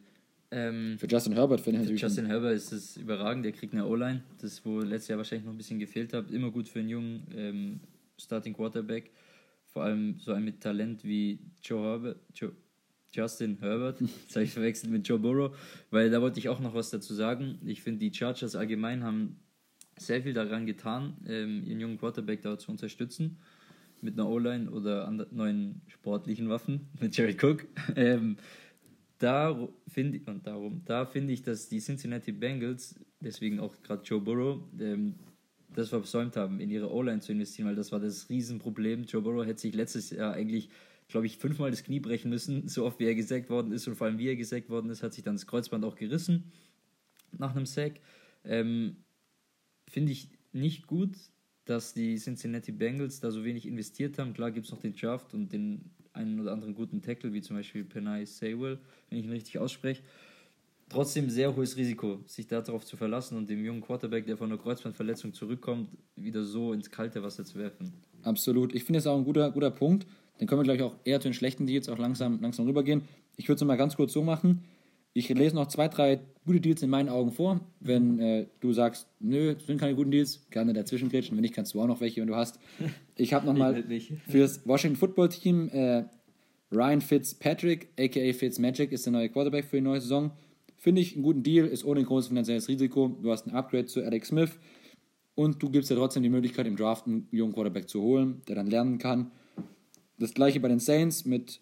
Ähm, 0.49 0.97
für 0.97 1.07
Justin 1.07 1.33
Herbert 1.33 1.61
finde 1.61 1.79
ich 1.79 1.83
natürlich. 1.83 2.01
Für 2.01 2.07
Justin 2.07 2.25
Herbert 2.25 2.55
ist 2.55 2.71
es 2.71 2.97
überragend, 2.97 3.45
der 3.45 3.51
kriegt 3.51 3.73
eine 3.73 3.85
O-Line, 3.85 4.23
das 4.41 4.65
wo 4.65 4.79
letztes 4.79 5.09
Jahr 5.09 5.17
wahrscheinlich 5.17 5.45
noch 5.45 5.53
ein 5.53 5.57
bisschen 5.57 5.79
gefehlt 5.79 6.13
hat. 6.13 6.31
Immer 6.31 6.51
gut 6.51 6.67
für 6.67 6.79
einen 6.79 6.89
jungen 6.89 7.23
ähm, 7.35 7.79
Starting 8.17 8.53
Quarterback 8.53 9.11
vor 9.77 9.83
allem 9.83 10.17
so 10.17 10.33
ein 10.33 10.43
mit 10.43 10.59
Talent 10.59 11.03
wie 11.03 11.37
Joe 11.61 11.83
Herbert, 11.83 12.17
Joe, 12.33 12.51
Justin 13.11 13.59
Herbert, 13.59 14.01
das 14.27 14.35
habe 14.35 14.45
ich 14.45 14.51
verwechselt 14.51 14.91
mit 14.91 15.07
Joe 15.07 15.19
Burrow, 15.19 15.55
weil 15.91 16.09
da 16.09 16.19
wollte 16.19 16.39
ich 16.39 16.49
auch 16.49 16.59
noch 16.59 16.73
was 16.73 16.89
dazu 16.89 17.13
sagen. 17.13 17.59
Ich 17.63 17.83
finde, 17.83 17.99
die 17.99 18.11
Chargers 18.11 18.55
allgemein 18.55 19.03
haben 19.03 19.39
sehr 19.95 20.23
viel 20.23 20.33
daran 20.33 20.65
getan, 20.65 21.13
ähm, 21.27 21.63
ihren 21.63 21.79
jungen 21.79 21.99
Quarterback 21.99 22.41
da 22.41 22.57
zu 22.57 22.71
unterstützen 22.71 23.37
mit 24.01 24.15
einer 24.15 24.27
O-Line 24.27 24.71
oder 24.71 25.11
neuen 25.29 25.81
sportlichen 25.87 26.49
Waffen 26.49 26.87
mit 26.99 27.15
Jared 27.15 27.43
Cook. 27.43 27.67
Ähm, 27.95 28.37
da 29.18 29.68
finde 29.88 30.20
und 30.26 30.45
darum, 30.45 30.82
da 30.86 31.05
finde 31.05 31.34
ich, 31.34 31.41
dass 31.41 31.70
die 31.70 31.80
Cincinnati 31.80 32.32
Bengals, 32.32 32.95
deswegen 33.22 33.59
auch 33.59 33.82
gerade 33.82 34.03
Joe 34.03 34.22
Burrow, 34.22 34.61
ähm, 34.80 35.15
das 35.74 35.89
versäumt 35.89 36.36
haben, 36.36 36.59
in 36.59 36.70
ihre 36.70 36.91
O-Line 36.91 37.20
zu 37.20 37.32
investieren, 37.32 37.68
weil 37.68 37.76
das 37.76 37.91
war 37.91 37.99
das 37.99 38.30
Riesenproblem. 38.30 39.03
Joe 39.03 39.22
Burrow 39.22 39.45
hätte 39.45 39.61
sich 39.61 39.76
letztes 39.76 40.09
Jahr 40.09 40.34
eigentlich, 40.34 40.70
glaube 41.07 41.28
ich, 41.28 41.38
fünfmal 41.38 41.72
das 41.72 41.84
Knie 41.84 41.99
brechen 41.99 42.30
müssen, 42.30 42.68
so 42.68 42.86
oft 42.86 42.99
wie 42.99 43.05
er 43.05 43.15
gesackt 43.15 43.49
worden 43.49 43.72
ist 43.72 43.88
und 43.88 43.95
vor 43.95 44.07
allem 44.07 44.18
wie 44.18 44.28
er 44.28 44.36
gesackt 44.36 44.70
worden 44.70 44.89
ist, 44.89 45.03
hat 45.03 45.13
sich 45.13 45.24
dann 45.24 45.36
das 45.36 45.47
Kreuzband 45.47 45.84
auch 45.86 45.95
gerissen 45.95 46.51
nach 47.38 47.55
einem 47.55 47.65
Sack. 47.65 47.99
Ähm, 48.43 48.97
Finde 49.89 50.11
ich 50.11 50.30
nicht 50.51 50.88
gut, 50.88 51.15
dass 51.65 51.93
die 51.93 52.15
Cincinnati 52.18 52.72
Bengals 52.72 53.20
da 53.20 53.32
so 53.32 53.43
wenig 53.43 53.65
investiert 53.65 54.18
haben. 54.20 54.34
Klar 54.34 54.51
gibt 54.51 54.65
es 54.65 54.72
noch 54.72 54.82
den 54.82 54.93
Draft 54.93 55.34
und 55.34 55.51
den 55.51 55.91
einen 56.18 56.39
oder 56.39 56.51
anderen 56.51 56.76
guten 56.76 57.01
Tackle, 57.01 57.32
wie 57.32 57.41
zum 57.41 57.55
Beispiel 57.55 57.84
Penay 57.86 58.26
Saywell, 58.26 58.80
wenn 59.09 59.20
ich 59.20 59.26
ihn 59.26 59.32
richtig 59.32 59.59
ausspreche 59.59 60.01
trotzdem 60.89 61.30
sehr 61.30 61.55
hohes 61.55 61.78
Risiko, 61.78 62.20
sich 62.26 62.47
darauf 62.47 62.86
zu 62.86 62.97
verlassen 62.97 63.38
und 63.38 63.49
dem 63.49 63.63
jungen 63.63 63.82
Quarterback, 63.82 64.26
der 64.26 64.38
von 64.38 64.51
einer 64.51 64.61
Kreuzbandverletzung 64.61 65.34
zurückkommt, 65.34 65.89
wieder 66.15 66.43
so 66.43 66.74
ins 66.74 66.89
kalte 66.89 67.22
Wasser 67.24 67.45
zu 67.45 67.57
werfen. 67.57 67.93
Absolut. 68.24 68.74
Ich 68.74 68.84
finde 68.84 68.99
es 68.99 69.07
auch 69.07 69.18
ein 69.18 69.24
guter, 69.24 69.51
guter 69.51 69.72
Punkt. 69.72 70.07
Dann 70.38 70.47
können 70.47 70.59
wir 70.59 70.63
gleich 70.63 70.82
auch 70.82 70.95
eher 71.03 71.20
zu 71.20 71.28
den 71.28 71.34
schlechten 71.34 71.65
Deals 71.65 71.89
auch 71.89 71.97
langsam, 71.97 72.39
langsam 72.41 72.65
rübergehen. 72.65 73.01
Ich 73.38 73.47
würde 73.47 73.57
es 73.57 73.68
mal 73.68 73.76
ganz 73.76 73.95
kurz 73.95 74.13
so 74.13 74.24
machen. 74.24 74.63
Ich 75.18 75.30
lese 75.30 75.55
noch 75.55 75.68
zwei, 75.68 75.88
drei 75.88 76.20
gute 76.45 76.61
Deals 76.61 76.84
in 76.84 76.91
meinen 76.91 77.09
Augen 77.09 77.32
vor. 77.32 77.61
Wenn 77.80 78.20
äh, 78.20 78.45
du 78.59 78.72
sagst, 78.72 79.07
nö, 79.20 79.55
das 79.55 79.65
sind 79.65 79.80
keine 79.80 79.95
guten 79.95 80.11
Deals, 80.11 80.45
gerne 80.51 80.74
dazwischen 80.74 81.09
grätschen. 81.09 81.36
Wenn 81.36 81.41
nicht, 81.41 81.55
kannst 81.55 81.74
du 81.74 81.82
auch 81.82 81.88
noch 81.88 82.01
welche, 82.01 82.22
wenn 82.22 82.28
du 82.28 82.36
hast. 82.36 82.59
Ich 83.15 83.34
habe 83.34 83.47
nochmal 83.47 83.84
fürs 84.30 84.68
Washington 84.68 84.95
Football 84.95 85.30
Team 85.30 85.70
äh, 85.70 86.03
Ryan 86.72 87.01
Fitzpatrick, 87.01 87.89
aka 87.99 88.32
Fitzmagic, 88.32 88.91
ist 88.91 89.07
der 89.07 89.13
neue 89.13 89.30
Quarterback 89.30 89.65
für 89.65 89.78
die 89.78 89.82
neue 89.82 90.01
Saison. 90.01 90.30
Finde 90.76 91.01
ich 91.01 91.15
einen 91.15 91.24
guten 91.24 91.41
Deal, 91.41 91.65
ist 91.65 91.84
ohne 91.84 92.03
großes 92.03 92.28
finanzielles 92.28 92.68
Risiko. 92.68 93.18
Du 93.20 93.32
hast 93.32 93.47
ein 93.47 93.55
Upgrade 93.55 93.88
zu 93.88 94.03
Alex 94.03 94.28
Smith. 94.28 94.51
und 95.34 95.63
du 95.63 95.72
gibst 95.72 95.89
ja 95.89 95.95
trotzdem 95.95 96.22
die 96.22 96.30
Möglichkeit, 96.30 96.68
im 96.68 96.76
Draft 96.76 97.07
einen 97.07 97.28
jungen 97.32 97.53
Quarterback 97.53 97.89
zu 97.89 98.03
holen, 98.03 98.43
der 98.47 98.55
dann 98.55 98.68
lernen 98.68 98.99
kann. 98.99 99.32
Das 100.20 100.36
gleiche 100.36 100.59
bei 100.59 100.68
den 100.68 100.80
Saints 100.80 101.26
mit 101.26 101.59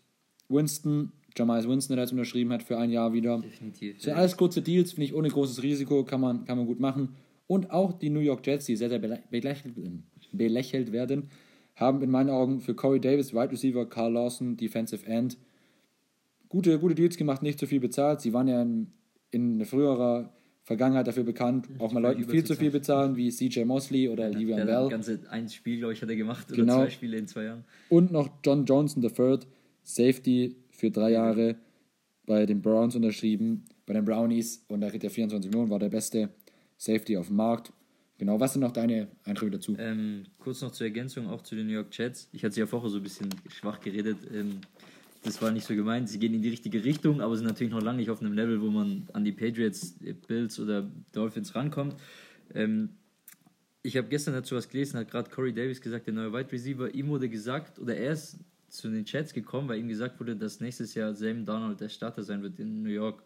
Winston, 0.50 1.14
Jamais 1.38 1.68
Winston, 1.68 1.96
der 1.96 2.06
jetzt 2.06 2.12
unterschrieben 2.12 2.52
hat 2.54 2.64
für 2.64 2.78
ein 2.78 2.90
Jahr 2.90 3.14
wieder. 3.14 3.40
Definitiv. 3.40 3.96
Das 3.96 4.04
sind 4.06 4.14
alles 4.14 4.38
kurze 4.38 4.62
Deals, 4.62 4.94
finde 4.94 5.06
ich 5.06 5.14
ohne 5.14 5.30
großes 5.30 5.64
Risiko, 5.64 6.04
kann 6.04 6.22
man, 6.22 6.46
kann 6.46 6.58
man 6.58 6.66
gut 6.66 6.80
machen. 6.80 7.10
Und 7.48 7.72
auch 7.72 7.94
die 7.94 8.10
New 8.10 8.22
York 8.22 8.46
Jets, 8.46 8.66
die 8.66 8.76
sehr, 8.76 8.90
sehr 8.90 9.00
belächelt, 9.00 9.76
belächelt 10.32 10.92
werden, 10.92 11.30
haben 11.76 12.02
in 12.02 12.10
meinen 12.10 12.30
Augen 12.30 12.62
für 12.62 12.74
Corey 12.74 13.00
Davis, 13.00 13.34
Wide 13.34 13.52
Receiver, 13.52 13.86
Carl 13.88 14.14
Lawson, 14.14 14.58
Defensive 14.58 15.06
End, 15.06 15.38
gute, 16.50 16.80
gute 16.80 16.96
Deals 16.96 17.18
gemacht, 17.18 17.44
nicht 17.44 17.60
zu 17.60 17.68
viel 17.68 17.80
bezahlt. 17.80 18.22
Sie 18.22 18.34
waren 18.34 18.48
ja 18.48 18.62
in, 18.62 18.88
in 19.32 19.66
früherer 19.66 20.32
Vergangenheit 20.64 21.06
dafür 21.06 21.24
bekannt, 21.24 21.68
auch 21.78 21.92
mal 21.92 22.00
Leuten 22.00 22.24
viel 22.24 22.44
zu 22.44 22.56
viel 22.56 22.72
bezahlen, 22.72 23.16
wie 23.16 23.30
CJ 23.30 23.66
Mosley 23.66 24.10
oder 24.10 24.30
Ja, 24.32 24.38
Livian 24.38 24.66
der 24.66 24.66
Bell. 24.66 24.90
ganze 24.90 25.20
ein 25.30 25.48
Spiel, 25.50 25.78
glaube 25.78 25.94
ich, 25.94 26.02
hat 26.02 26.10
er 26.10 26.16
gemacht. 26.16 26.48
Genau. 26.48 26.78
Oder 26.78 26.86
zwei 26.86 26.90
Spiele 26.90 27.18
in 27.18 27.28
zwei 27.28 27.44
Jahren. 27.44 27.66
Und 27.90 28.12
noch 28.12 28.30
John 28.44 28.66
Johnson 28.66 29.04
III, 29.04 29.40
Safety 29.84 30.56
für 30.76 30.92
drei 30.92 31.12
Jahre 31.12 31.56
bei 32.26 32.46
den 32.46 32.62
Browns 32.62 32.96
unterschrieben, 32.96 33.66
bei 33.86 33.94
den 33.94 34.06
Brownies 34.06 34.64
und 34.68 34.82
da 34.82 34.90
kriegt 34.90 35.04
er 35.04 35.10
24 35.10 35.52
Millionen, 35.52 35.70
war 35.70 35.80
der 35.80 35.90
beste 35.90 36.30
Safety 36.78 37.18
auf 37.18 37.28
dem 37.28 37.38
Markt. 37.38 37.72
Genau, 38.18 38.40
was 38.40 38.54
sind 38.54 38.62
noch 38.62 38.72
deine 38.72 39.08
Eindrücke 39.24 39.52
dazu? 39.52 39.76
Ähm, 39.78 40.26
kurz 40.40 40.62
noch 40.62 40.72
zur 40.72 40.88
Ergänzung 40.88 41.28
auch 41.28 41.42
zu 41.42 41.56
den 41.56 41.68
New 41.68 41.74
York 41.74 41.88
Jets. 41.92 42.30
Ich 42.32 42.44
hatte 42.44 42.56
sie 42.56 42.62
ja 42.62 42.68
vorher 42.68 42.90
so 42.90 42.98
ein 42.98 43.04
bisschen 43.04 43.30
schwach 43.50 43.82
geredet. 43.82 44.18
Ähm, 44.34 44.62
das 45.24 45.42
war 45.42 45.52
nicht 45.52 45.66
so 45.66 45.76
gemeint. 45.76 46.08
Sie 46.08 46.20
gehen 46.20 46.34
in 46.34 46.42
die 46.42 46.50
richtige 46.50 46.84
Richtung, 46.84 47.20
aber 47.20 47.36
sind 47.36 47.48
natürlich 47.48 47.74
noch 47.74 47.82
lange 47.82 47.98
nicht 47.98 48.10
auf 48.10 48.22
einem 48.22 48.34
Level, 48.34 48.62
wo 48.62 48.70
man 48.70 49.08
an 49.12 49.26
die 49.26 49.34
Patriots, 49.34 49.96
äh, 50.04 50.14
Bills 50.14 50.60
oder 50.60 50.90
Dolphins 51.12 51.56
rankommt. 51.56 51.96
Ähm, 52.54 52.90
ich 53.82 53.98
habe 53.98 54.08
gestern 54.08 54.34
dazu 54.34 54.56
was 54.56 54.70
gelesen, 54.70 54.98
hat 54.98 55.12
gerade 55.12 55.30
Corey 55.30 55.54
Davis 55.54 55.82
gesagt, 55.82 56.08
der 56.08 56.14
neue 56.14 56.32
Wide 56.32 56.52
Receiver, 56.52 56.94
ihm 56.94 57.08
wurde 57.10 57.28
gesagt, 57.28 57.80
oder 57.80 57.96
er 57.96 58.14
ist 58.14 58.40
zu 58.70 58.90
den 58.90 59.06
Jets 59.06 59.34
gekommen, 59.34 59.70
weil 59.70 59.80
ihm 59.80 59.88
gesagt 59.88 60.20
wurde, 60.20 60.36
dass 60.36 60.60
nächstes 60.60 60.94
Jahr 60.96 61.14
Sam 61.14 61.46
Donald 61.46 61.80
der 61.80 61.90
Starter 61.90 62.24
sein 62.24 62.42
wird 62.42 62.60
in 62.60 62.84
New 62.84 62.90
York. 62.90 63.24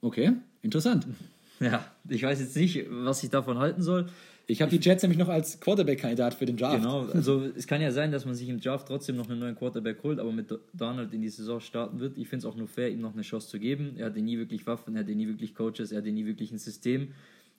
Okay, 0.00 0.32
interessant. 0.62 1.06
Ja, 1.60 1.84
ich 2.08 2.22
weiß 2.22 2.38
jetzt 2.38 2.54
nicht, 2.54 2.86
was 2.88 3.24
ich 3.24 3.30
davon 3.30 3.58
halten 3.58 3.82
soll. 3.82 4.06
Ich 4.50 4.62
habe 4.62 4.70
die 4.70 4.78
Jets 4.78 5.02
nämlich 5.02 5.18
noch 5.18 5.28
als 5.28 5.60
Quarterback-Kandidat 5.60 6.34
für 6.34 6.46
den 6.46 6.56
Draft. 6.56 6.76
Genau, 6.76 7.06
also 7.12 7.42
es 7.54 7.66
kann 7.66 7.82
ja 7.82 7.90
sein, 7.90 8.12
dass 8.12 8.24
man 8.24 8.34
sich 8.34 8.48
im 8.48 8.60
Draft 8.60 8.88
trotzdem 8.88 9.16
noch 9.16 9.28
einen 9.28 9.40
neuen 9.40 9.56
Quarterback 9.56 10.02
holt, 10.02 10.18
aber 10.18 10.32
mit 10.32 10.56
Donald 10.72 11.12
in 11.12 11.20
die 11.20 11.28
Saison 11.28 11.60
starten 11.60 12.00
wird. 12.00 12.16
Ich 12.16 12.28
finde 12.28 12.46
es 12.46 12.52
auch 12.52 12.56
nur 12.56 12.66
fair, 12.66 12.88
ihm 12.90 13.00
noch 13.00 13.12
eine 13.12 13.22
Chance 13.22 13.48
zu 13.48 13.58
geben. 13.58 13.94
Er 13.96 14.06
hatte 14.06 14.22
nie 14.22 14.38
wirklich 14.38 14.66
Waffen, 14.66 14.94
er 14.94 15.00
hatte 15.00 15.14
nie 15.14 15.26
wirklich 15.28 15.54
Coaches, 15.54 15.92
er 15.92 15.98
hatte 15.98 16.12
nie 16.12 16.24
wirklich 16.24 16.50
ein 16.50 16.58
System, 16.58 17.12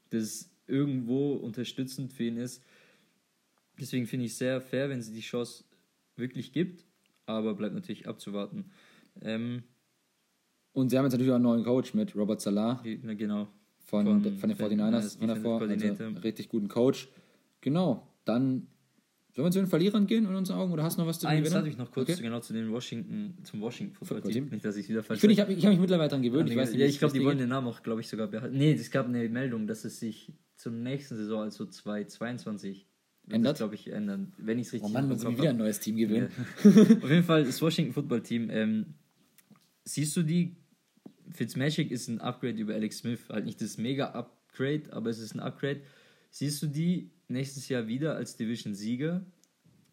das 0.09 0.49
irgendwo 0.65 1.33
unterstützend 1.33 2.11
für 2.11 2.23
ihn 2.23 2.37
ist. 2.37 2.63
Deswegen 3.79 4.07
finde 4.07 4.25
ich 4.25 4.31
es 4.31 4.39
sehr 4.39 4.59
fair, 4.59 4.89
wenn 4.89 5.01
sie 5.01 5.13
die 5.13 5.21
Chance 5.21 5.63
wirklich 6.19 6.51
gibt, 6.51 6.85
aber 7.25 7.53
bleibt 7.55 7.75
natürlich 7.75 8.07
abzuwarten. 8.07 8.71
Ähm, 9.21 9.63
Und 10.73 10.89
sie 10.89 10.97
haben 10.97 11.05
jetzt 11.05 11.13
natürlich 11.13 11.31
auch 11.31 11.35
einen 11.35 11.43
neuen 11.43 11.63
Coach 11.63 11.93
mit 11.93 12.15
Robert 12.15 12.41
Salah 12.41 12.81
die- 12.83 12.99
na 13.03 13.13
genau. 13.15 13.47
von, 13.85 14.05
Von- 14.05 14.23
de- 14.23 14.35
von 14.37 14.49
den 14.49 14.57
von- 14.57 14.65
49ers 14.69 14.93
als 15.03 15.15
von 15.15 15.27
davor. 15.27 15.61
Also 15.61 16.05
richtig 16.23 16.47
guten 16.49 16.67
Coach. 16.67 17.09
Genau, 17.61 18.07
dann 18.23 18.67
sollen 19.35 19.47
wir 19.47 19.51
zu 19.51 19.59
den 19.59 19.67
Verlierern 19.67 20.05
gehen 20.05 20.25
in 20.25 20.35
unseren 20.35 20.59
Augen 20.59 20.71
oder 20.71 20.83
hast 20.83 20.97
du 20.97 21.01
noch 21.01 21.07
was 21.07 21.19
zu 21.19 21.25
den 21.27 21.37
Eins 21.37 21.53
hatte 21.53 21.67
ich 21.69 21.77
noch 21.77 21.91
kurz 21.91 22.09
Okay. 22.09 22.21
genau 22.21 22.39
zu 22.39 22.53
den 22.53 22.71
Washington, 22.71 23.37
zum 23.43 23.61
Washington 23.61 23.95
Football 23.95 24.31
Team. 24.31 24.49
Nicht, 24.49 24.63
dass 24.63 24.75
ich 24.77 24.87
wieder 24.89 25.01
falsch 25.03 25.17
Ich 25.17 25.21
finde, 25.21 25.33
ich 25.33 25.39
habe 25.39 25.55
hab 25.55 25.69
mich 25.71 25.79
mittlerweile 25.79 26.09
daran 26.09 26.23
gewöhnt. 26.23 26.49
Ich 26.49 26.55
weiß 26.55 26.71
nicht, 26.71 26.79
ja, 26.81 26.85
ich 26.87 26.99
glaube, 26.99 27.13
die 27.17 27.23
wollen 27.25 27.37
den 27.37 27.49
Namen 27.49 27.67
auch, 27.67 27.81
glaube 27.81 28.01
ich, 28.01 28.07
sogar 28.07 28.27
behalten. 28.27 28.57
Nee, 28.57 28.73
es 28.73 28.91
gab 28.91 29.07
eine 29.07 29.27
Meldung, 29.29 29.65
dass 29.67 29.85
es 29.85 29.99
sich 29.99 30.31
zur 30.55 30.71
nächsten 30.71 31.15
Saison, 31.15 31.41
also 31.43 31.65
2022, 31.65 32.85
wird 32.85 32.88
Ändert? 33.29 33.57
glaube 33.57 33.75
ich, 33.75 33.91
ändern. 33.91 34.33
Wenn 34.37 34.59
ich 34.59 34.67
es 34.67 34.73
richtig 34.73 34.89
Oh 34.89 34.93
Mann, 34.93 35.07
muss 35.07 35.23
ich 35.23 35.37
wieder 35.37 35.49
ein 35.49 35.57
neues 35.57 35.79
Team 35.79 35.97
gewinnen. 35.97 36.29
Auf 36.63 37.09
jeden 37.09 37.23
Fall, 37.23 37.45
das 37.45 37.61
Washington 37.61 37.93
Football 37.93 38.21
Team, 38.21 38.49
ähm, 38.49 38.95
siehst 39.83 40.15
du 40.17 40.23
die? 40.23 40.55
Fitzmagic 41.31 41.91
ist 41.91 42.07
ein 42.07 42.21
Upgrade 42.21 42.57
über 42.57 42.73
Alex 42.73 42.99
Smith. 42.99 43.19
Halt 43.29 43.45
nicht 43.45 43.61
das 43.61 43.77
Mega-Upgrade, 43.77 44.91
aber 44.91 45.11
es 45.11 45.19
ist 45.19 45.35
ein 45.35 45.39
Upgrade. 45.39 45.81
Siehst 46.31 46.61
du 46.63 46.67
die 46.67 47.11
nächstes 47.27 47.69
Jahr 47.69 47.87
wieder 47.87 48.15
als 48.15 48.35
Division-Sieger? 48.35 49.23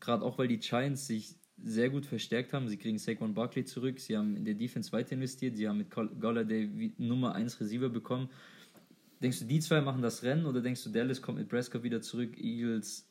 Gerade 0.00 0.24
auch, 0.24 0.38
weil 0.38 0.48
die 0.48 0.58
Giants 0.58 1.06
sich 1.06 1.36
sehr 1.62 1.88
gut 1.90 2.06
verstärkt 2.06 2.52
haben. 2.52 2.68
Sie 2.68 2.76
kriegen 2.76 2.98
Saquon 2.98 3.34
Barkley 3.34 3.64
zurück. 3.64 3.98
Sie 4.00 4.16
haben 4.16 4.36
in 4.36 4.44
der 4.44 4.54
Defense 4.54 4.92
weiter 4.92 5.12
investiert. 5.12 5.56
Sie 5.56 5.68
haben 5.68 5.78
mit 5.78 5.90
Golladay 5.90 6.94
Nummer 6.98 7.34
1 7.34 7.60
Receiver 7.60 7.88
bekommen. 7.88 8.28
Denkst 9.22 9.40
du, 9.40 9.44
die 9.46 9.60
zwei 9.60 9.80
machen 9.80 10.02
das 10.02 10.22
Rennen 10.22 10.44
oder 10.44 10.60
denkst 10.60 10.84
du, 10.84 10.90
Dallas 10.90 11.22
kommt 11.22 11.38
mit 11.38 11.48
Prescott 11.48 11.82
wieder 11.82 12.02
zurück? 12.02 12.38
Eagles, 12.38 13.05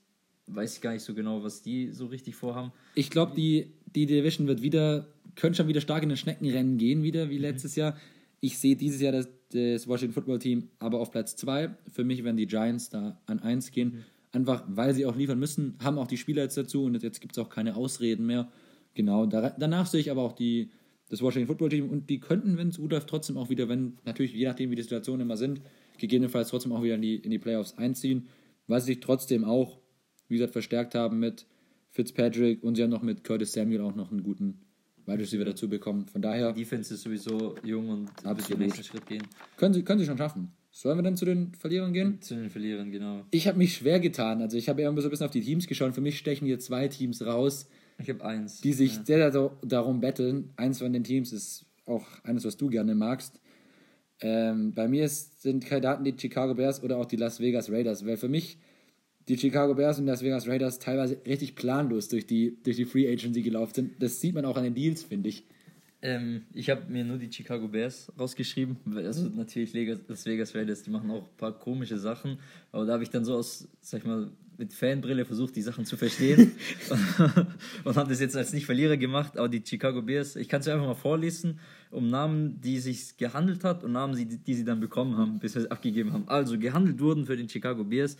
weiß 0.48 0.76
ich 0.76 0.82
gar 0.82 0.94
nicht 0.94 1.04
so 1.04 1.14
genau, 1.14 1.44
was 1.44 1.62
die 1.62 1.92
so 1.92 2.06
richtig 2.08 2.36
vorhaben. 2.36 2.72
Ich 2.94 3.10
glaube, 3.10 3.34
die, 3.36 3.72
die 3.96 4.06
Division 4.06 4.48
wird 4.48 4.62
wieder, 4.62 5.08
könnte 5.36 5.58
schon 5.58 5.68
wieder 5.68 5.82
stark 5.82 6.04
in 6.04 6.10
den 6.10 6.18
Schneckenrennen 6.18 6.78
gehen, 6.78 7.04
wieder 7.04 7.26
Mhm. 7.26 7.30
wie 7.32 7.38
letztes 7.38 7.76
Jahr. 7.76 7.98
Ich 8.42 8.58
sehe 8.58 8.76
dieses 8.76 9.02
Jahr 9.02 9.12
das, 9.12 9.28
das 9.52 9.88
Washington 9.88 10.14
Football 10.14 10.40
Team 10.40 10.70
aber 10.80 11.00
auf 11.00 11.12
Platz 11.12 11.36
2. 11.36 11.76
Für 11.92 12.04
mich 12.04 12.24
werden 12.24 12.38
die 12.38 12.48
Giants 12.48 12.90
da 12.90 13.20
an 13.26 13.40
1 13.40 13.72
gehen. 13.72 13.88
Mhm. 13.90 14.04
Einfach, 14.34 14.64
weil 14.68 14.94
sie 14.94 15.06
auch 15.06 15.16
liefern 15.16 15.40
müssen, 15.40 15.76
haben 15.82 15.98
auch 15.98 16.08
die 16.08 16.18
Spieler 16.18 16.44
jetzt 16.44 16.58
dazu 16.58 16.84
und 16.84 17.02
jetzt 17.02 17.22
gibt 17.22 17.38
es 17.38 17.44
auch 17.44 17.50
keine 17.50 17.76
Ausreden 17.76 18.26
mehr. 18.26 18.52
Genau, 18.94 19.26
da, 19.26 19.56
danach 19.58 19.88
sehe 19.88 20.02
ich 20.02 20.12
aber 20.12 20.24
auch 20.24 20.34
die, 20.34 20.72
das 21.10 21.22
Washington 21.22 21.48
Football 21.48 21.70
Team 21.70 21.90
und 21.90 22.10
die 22.10 22.20
könnten, 22.20 22.58
wenn 22.58 22.70
es 22.70 22.78
läuft, 22.78 23.08
trotzdem 23.10 23.38
auch 23.38 23.50
wieder, 23.50 23.70
wenn, 23.70 23.98
natürlich 24.04 24.34
je 24.34 24.46
nachdem, 24.46 24.72
wie 24.72 24.76
die 24.76 24.82
Situationen 24.82 25.22
immer 25.22 25.38
sind, 25.38 25.62
gegebenenfalls 25.98 26.50
trotzdem 26.50 26.74
auch 26.74 26.84
wieder 26.84 26.96
in 26.96 27.02
die, 27.02 27.16
in 27.16 27.32
die 27.32 27.40
Playoffs 27.40 27.78
einziehen, 27.78 28.28
weil 28.68 28.82
sie 28.82 28.88
sich 28.88 29.00
trotzdem 29.00 29.46
auch, 29.46 29.80
wie 30.28 30.36
gesagt, 30.36 30.54
verstärkt 30.54 30.96
haben 30.96 31.20
mit 31.20 31.46
Fitzpatrick 31.92 32.64
und 32.64 32.76
sie 32.76 32.84
haben 32.84 32.90
noch 32.90 33.02
mit 33.04 33.24
Curtis 33.24 33.54
Samuel 33.54 33.82
auch 33.82 33.96
noch 33.96 34.12
einen 34.12 34.24
guten 34.24 34.60
Wide 35.06 35.20
Receiver 35.20 35.46
dazu 35.46 35.70
bekommen. 35.70 36.08
Von 36.08 36.22
daher 36.22 36.52
Defense 36.54 36.94
ist 36.94 37.04
sowieso 37.04 37.56
jung 37.64 37.90
und 37.90 38.10
Absolut. 38.26 38.60
nächsten 38.60 38.84
Schritt 38.84 39.06
gehen. 39.06 39.24
können 39.56 39.74
sie, 39.74 39.84
können 39.84 40.00
sie 40.00 40.06
schon 40.06 40.18
schaffen. 40.18 40.52
Sollen 40.72 40.98
wir 40.98 41.04
dann 41.04 41.16
zu 41.16 41.24
den 41.26 41.54
Verlierern 41.56 41.94
gehen? 41.94 42.20
Zu 42.22 42.36
den 42.36 42.50
Verlierern, 42.50 42.92
genau. 42.92 43.24
Ich 43.32 43.48
habe 43.48 43.58
mich 43.58 43.76
schwer 43.76 44.00
getan. 44.02 44.42
Also 44.42 44.58
ich 44.58 44.68
habe 44.68 44.82
eher 44.82 44.90
so 44.94 45.08
ein 45.08 45.10
bisschen 45.10 45.26
auf 45.26 45.32
die 45.32 45.40
Teams 45.42 45.68
geschaut. 45.68 45.94
Für 45.96 46.02
mich 46.02 46.18
stechen 46.18 46.46
hier 46.48 46.60
zwei 46.60 46.90
Teams 46.90 47.26
raus, 47.26 47.70
Ich 47.98 48.10
habe 48.10 48.26
eins. 48.26 48.60
die 48.60 48.74
sich 48.74 48.96
Ja. 48.98 49.04
sehr, 49.06 49.32
sehr 49.32 49.52
darum 49.64 50.02
betteln. 50.02 50.50
Eins 50.58 50.80
von 50.80 50.92
den 50.92 51.06
Teams 51.06 51.32
ist 51.32 51.66
auch 51.86 52.06
eines, 52.24 52.44
was 52.44 52.58
du 52.58 52.68
gerne 52.70 52.94
magst. 52.94 53.40
Ähm, 54.22 54.74
bei 54.74 54.88
mir 54.90 55.06
ist, 55.06 55.42
sind 55.42 55.66
Kandidaten 55.66 56.04
die 56.04 56.16
Chicago 56.18 56.56
Bears 56.56 56.84
oder 56.84 56.98
auch 56.98 57.06
die 57.06 57.16
Las 57.18 57.40
Vegas 57.40 57.70
Raiders, 57.72 58.06
weil 58.06 58.18
für 58.18 58.30
mich 58.30 58.58
die 59.28 59.38
Chicago 59.38 59.74
Bears 59.74 60.00
und 60.00 60.06
Las 60.06 60.22
Vegas 60.24 60.48
Raiders 60.48 60.80
teilweise 60.80 61.18
richtig 61.26 61.56
planlos 61.56 62.10
durch 62.10 62.26
die, 62.26 62.58
durch 62.64 62.76
die 62.76 62.86
Free 62.86 63.12
Agency 63.12 63.42
gelaufen 63.42 63.74
sind. 63.74 63.92
Das 64.00 64.22
sieht 64.22 64.36
man 64.36 64.46
auch 64.46 64.58
an 64.58 64.64
den 64.64 64.76
Deals, 64.76 65.04
finde 65.04 65.30
ich. 65.30 65.44
Ähm, 66.02 66.44
ich 66.54 66.70
habe 66.70 66.84
mir 66.92 67.04
nur 67.04 67.18
die 67.18 67.32
Chicago 67.32 67.68
Bears 67.68 68.12
rausgeschrieben. 68.20 68.78
weil- 68.86 69.08
Also 69.08 69.28
natürlich 69.30 69.74
Las 70.08 70.26
Vegas 70.26 70.54
Raiders, 70.54 70.84
die 70.84 70.92
machen 70.92 71.10
auch 71.10 71.24
ein 71.24 71.38
paar 71.38 71.58
komische 71.58 71.98
Sachen. 71.98 72.38
Aber 72.72 72.86
da 72.86 72.94
habe 72.94 73.04
ich 73.04 73.10
dann 73.10 73.26
so 73.26 73.36
aus, 73.36 73.68
sag 73.82 74.02
ich 74.02 74.06
mal, 74.06 74.30
mit 74.58 74.72
Fanbrille 74.74 75.26
versucht, 75.26 75.56
die 75.56 75.62
Sachen 75.64 75.84
zu 75.86 75.98
verstehen. 75.98 76.52
und 77.84 77.96
habe 77.96 78.10
das 78.10 78.20
jetzt 78.20 78.38
als 78.38 78.54
Nicht-Verlierer 78.54 78.98
gemacht. 78.98 79.38
Aber 79.38 79.50
die 79.50 79.64
Chicago 79.66 80.04
Bears, 80.04 80.36
ich 80.36 80.48
kann 80.48 80.62
es 80.62 80.68
einfach 80.68 80.86
mal 80.86 80.94
vorlesen, 80.94 81.60
um 81.90 82.10
Namen, 82.10 82.62
die 82.62 82.80
sich 82.80 83.18
gehandelt 83.18 83.64
hat 83.64 83.84
und 83.84 83.94
Namen, 83.94 84.16
die, 84.16 84.38
die 84.38 84.54
sie 84.54 84.64
dann 84.64 84.80
bekommen 84.80 85.18
haben, 85.18 85.40
bis 85.40 85.56
wir 85.56 85.64
es 85.64 85.72
abgegeben 85.72 86.14
haben. 86.14 86.28
Also 86.28 86.60
gehandelt 86.60 87.00
wurden 87.00 87.26
für 87.26 87.36
den 87.36 87.50
Chicago 87.50 87.84
Bears 87.84 88.16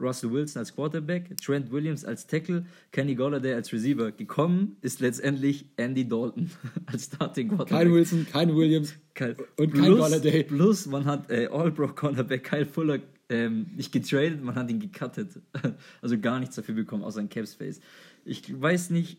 Russell 0.00 0.32
Wilson 0.32 0.60
als 0.60 0.74
Quarterback, 0.74 1.36
Trent 1.36 1.70
Williams 1.70 2.04
als 2.04 2.26
Tackle, 2.26 2.64
Kenny 2.90 3.14
Golladay 3.14 3.54
als 3.54 3.72
Receiver. 3.72 4.10
Gekommen 4.12 4.76
ist 4.80 5.00
letztendlich 5.00 5.66
Andy 5.76 6.08
Dalton 6.08 6.50
als 6.86 7.04
Starting 7.04 7.48
Quarterback. 7.48 7.68
Kein 7.68 7.92
Wilson, 7.92 8.26
kein 8.30 8.56
Williams 8.56 8.94
Kein, 9.14 9.36
und 9.56 9.72
kein 9.72 9.84
plus, 9.84 9.98
Golladay. 9.98 10.44
Plus, 10.44 10.86
man 10.86 11.04
hat 11.04 11.30
äh, 11.30 11.48
All-Pro-Cornerback 11.52 12.44
Kyle 12.44 12.66
Fuller 12.66 13.00
ähm, 13.28 13.66
nicht 13.76 13.92
getradet, 13.92 14.42
man 14.42 14.54
hat 14.54 14.70
ihn 14.70 14.80
gecuttet. 14.80 15.40
Also 16.02 16.18
gar 16.18 16.40
nichts 16.40 16.56
dafür 16.56 16.74
bekommen, 16.74 17.04
außer 17.04 17.20
ein 17.20 17.28
Cap-Space. 17.28 17.80
Ich 18.24 18.60
weiß 18.60 18.90
nicht, 18.90 19.18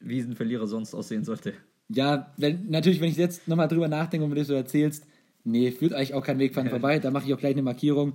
wie 0.00 0.20
ein 0.20 0.34
Verlierer 0.34 0.66
sonst 0.66 0.94
aussehen 0.94 1.24
sollte. 1.24 1.54
Ja, 1.88 2.32
wenn, 2.36 2.70
natürlich, 2.70 3.00
wenn 3.00 3.10
ich 3.10 3.16
jetzt 3.16 3.46
nochmal 3.46 3.68
drüber 3.68 3.88
nachdenke 3.88 4.24
und 4.24 4.30
mir 4.30 4.36
das 4.36 4.48
so 4.48 4.54
erzählst, 4.54 5.06
nee, 5.44 5.70
führt 5.70 5.92
eigentlich 5.92 6.14
auch 6.14 6.24
kein 6.24 6.38
Weg 6.38 6.52
dran 6.52 6.68
vorbei. 6.68 6.98
Da 6.98 7.10
mache 7.10 7.26
ich 7.26 7.34
auch 7.34 7.38
gleich 7.38 7.52
eine 7.52 7.62
Markierung 7.62 8.14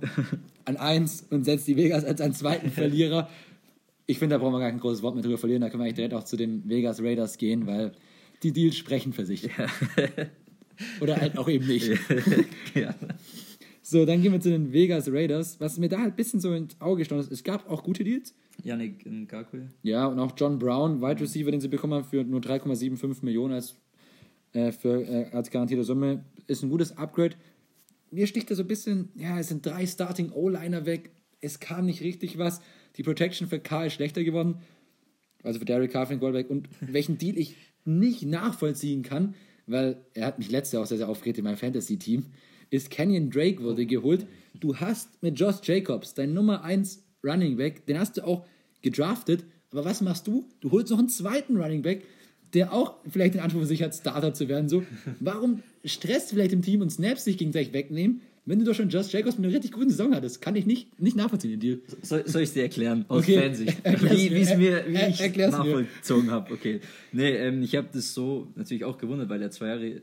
an 0.64 0.76
eins 0.76 1.26
und 1.30 1.44
setze 1.44 1.66
die 1.66 1.76
Vegas 1.76 2.04
als 2.04 2.20
einen 2.20 2.34
zweiten 2.34 2.70
Verlierer. 2.70 3.28
Ich 4.06 4.18
finde, 4.18 4.36
da 4.36 4.38
brauchen 4.38 4.54
wir 4.54 4.60
gar 4.60 4.70
kein 4.70 4.80
großes 4.80 5.02
Wort 5.02 5.14
mehr 5.14 5.22
drüber 5.22 5.38
verlieren. 5.38 5.60
Da 5.60 5.68
können 5.68 5.80
wir 5.80 5.84
eigentlich 5.84 5.96
direkt 5.96 6.14
auch 6.14 6.24
zu 6.24 6.36
den 6.36 6.68
Vegas 6.68 7.02
Raiders 7.02 7.36
gehen, 7.36 7.66
weil 7.66 7.92
die 8.42 8.52
Deals 8.52 8.76
sprechen 8.76 9.12
für 9.12 9.26
sich. 9.26 9.50
Oder 11.00 11.16
halt 11.16 11.36
auch 11.38 11.48
eben 11.48 11.66
nicht. 11.66 11.90
ja. 12.74 12.94
So, 13.82 14.04
dann 14.04 14.22
gehen 14.22 14.32
wir 14.32 14.40
zu 14.40 14.50
den 14.50 14.72
Vegas 14.72 15.10
Raiders. 15.10 15.60
Was 15.60 15.78
mir 15.78 15.88
da 15.88 15.98
halt 15.98 16.12
ein 16.12 16.16
bisschen 16.16 16.40
so 16.40 16.52
ins 16.52 16.80
Auge 16.80 16.98
gestanden 16.98 17.26
ist, 17.26 17.32
es 17.32 17.42
gab 17.42 17.68
auch 17.70 17.82
gute 17.82 18.04
Deals. 18.04 18.34
Yannick 18.62 19.06
Ngakwe. 19.06 19.68
Ja, 19.82 20.06
und 20.06 20.18
auch 20.18 20.32
John 20.36 20.58
Brown, 20.58 21.00
Wide 21.00 21.20
Receiver, 21.20 21.50
den 21.50 21.60
sie 21.60 21.68
bekommen 21.68 21.94
haben 21.94 22.04
für 22.04 22.24
nur 22.24 22.40
3,75 22.40 23.24
Millionen 23.24 23.54
als, 23.54 23.76
äh, 24.52 24.72
für, 24.72 25.02
äh, 25.02 25.30
als 25.32 25.50
garantierte 25.50 25.84
Summe, 25.84 26.24
ist 26.46 26.62
ein 26.62 26.70
gutes 26.70 26.96
Upgrade. 26.96 27.36
Mir 28.10 28.26
sticht 28.26 28.50
da 28.50 28.54
so 28.54 28.62
ein 28.62 28.68
bisschen, 28.68 29.10
ja, 29.14 29.38
es 29.38 29.48
sind 29.48 29.64
drei 29.64 29.86
Starting 29.86 30.30
O-Liner 30.32 30.86
weg. 30.86 31.10
es 31.40 31.60
kam 31.60 31.86
nicht 31.86 32.02
richtig 32.02 32.38
was. 32.38 32.60
Die 32.96 33.02
Protection 33.02 33.46
für 33.48 33.60
K 33.60 33.84
ist 33.84 33.92
schlechter 33.94 34.24
geworden. 34.24 34.60
Also 35.44 35.60
für 35.60 35.64
Derek 35.64 35.92
Carr, 35.92 36.06
Goldberg. 36.16 36.50
Und 36.50 36.68
welchen 36.80 37.18
Deal 37.18 37.38
ich 37.38 37.56
nicht 37.84 38.24
nachvollziehen 38.24 39.02
kann, 39.02 39.34
weil 39.66 40.04
er 40.14 40.26
hat 40.26 40.38
mich 40.38 40.50
letztes 40.50 40.72
Jahr 40.72 40.82
auch 40.82 40.86
sehr, 40.86 40.98
sehr 40.98 41.08
aufgeregt 41.08 41.38
in 41.38 41.44
meinem 41.44 41.56
Fantasy-Team, 41.56 42.26
ist 42.70 42.90
Kenyon 42.90 43.30
Drake 43.30 43.62
wurde 43.62 43.86
geholt. 43.86 44.26
Du 44.58 44.76
hast 44.76 45.22
mit 45.22 45.38
Josh 45.38 45.60
Jacobs, 45.62 46.14
dein 46.14 46.34
Nummer 46.34 46.64
1 46.64 47.04
Running 47.24 47.56
Back, 47.56 47.86
den 47.86 47.98
hast 47.98 48.16
du 48.16 48.26
auch 48.26 48.46
gedraftet. 48.82 49.44
Aber 49.70 49.84
was 49.84 50.00
machst 50.00 50.26
du? 50.26 50.48
Du 50.60 50.70
holst 50.70 50.90
noch 50.90 50.98
einen 50.98 51.08
zweiten 51.08 51.56
Running 51.56 51.82
Back, 51.82 52.04
der 52.54 52.72
auch 52.72 52.94
vielleicht 53.08 53.34
den 53.34 53.40
Anspruch 53.40 53.60
für 53.60 53.66
sich 53.66 53.82
hat, 53.82 53.94
Starter 53.94 54.34
zu 54.34 54.48
werden. 54.48 54.68
So, 54.68 54.82
warum 55.20 55.62
stresst 55.84 56.30
vielleicht 56.30 56.52
im 56.52 56.62
Team 56.62 56.80
und 56.80 56.90
Snaps 56.90 57.24
sich 57.24 57.36
gegenseitig 57.38 57.72
wegnehmen, 57.72 58.20
wenn 58.46 58.58
du 58.58 58.64
doch 58.64 58.74
schon 58.74 58.88
Josh 58.88 59.12
Jacobs 59.12 59.36
mit 59.36 59.44
einer 59.44 59.54
richtig 59.54 59.72
guten 59.72 59.90
Saison 59.90 60.14
hattest? 60.14 60.40
Kann 60.40 60.56
ich 60.56 60.64
nicht, 60.64 60.98
nicht 61.00 61.16
nachvollziehen, 61.16 61.50
den 61.50 61.60
Deal. 61.60 61.80
Soll, 62.02 62.26
soll 62.26 62.42
ich 62.42 62.48
es 62.48 62.54
dir 62.54 62.62
erklären? 62.62 63.04
Aus 63.08 63.22
Okay. 63.24 63.40
Fansicht. 63.42 63.76
Wie, 63.84 64.30
wie, 64.34 64.40
es 64.40 64.56
mir, 64.56 64.84
wie 64.88 64.94
Er- 64.94 65.08
ich 65.10 65.36
mir. 65.36 65.48
nachvollzogen 65.48 66.30
habe. 66.30 66.52
Okay. 66.54 66.80
Nee, 67.12 67.30
ähm, 67.36 67.62
ich 67.62 67.76
habe 67.76 67.88
das 67.92 68.14
so 68.14 68.48
natürlich 68.56 68.84
auch 68.84 68.96
gewundert, 68.96 69.28
weil 69.28 69.42
er 69.42 69.50
zwei 69.50 69.66
Jahre 69.68 70.00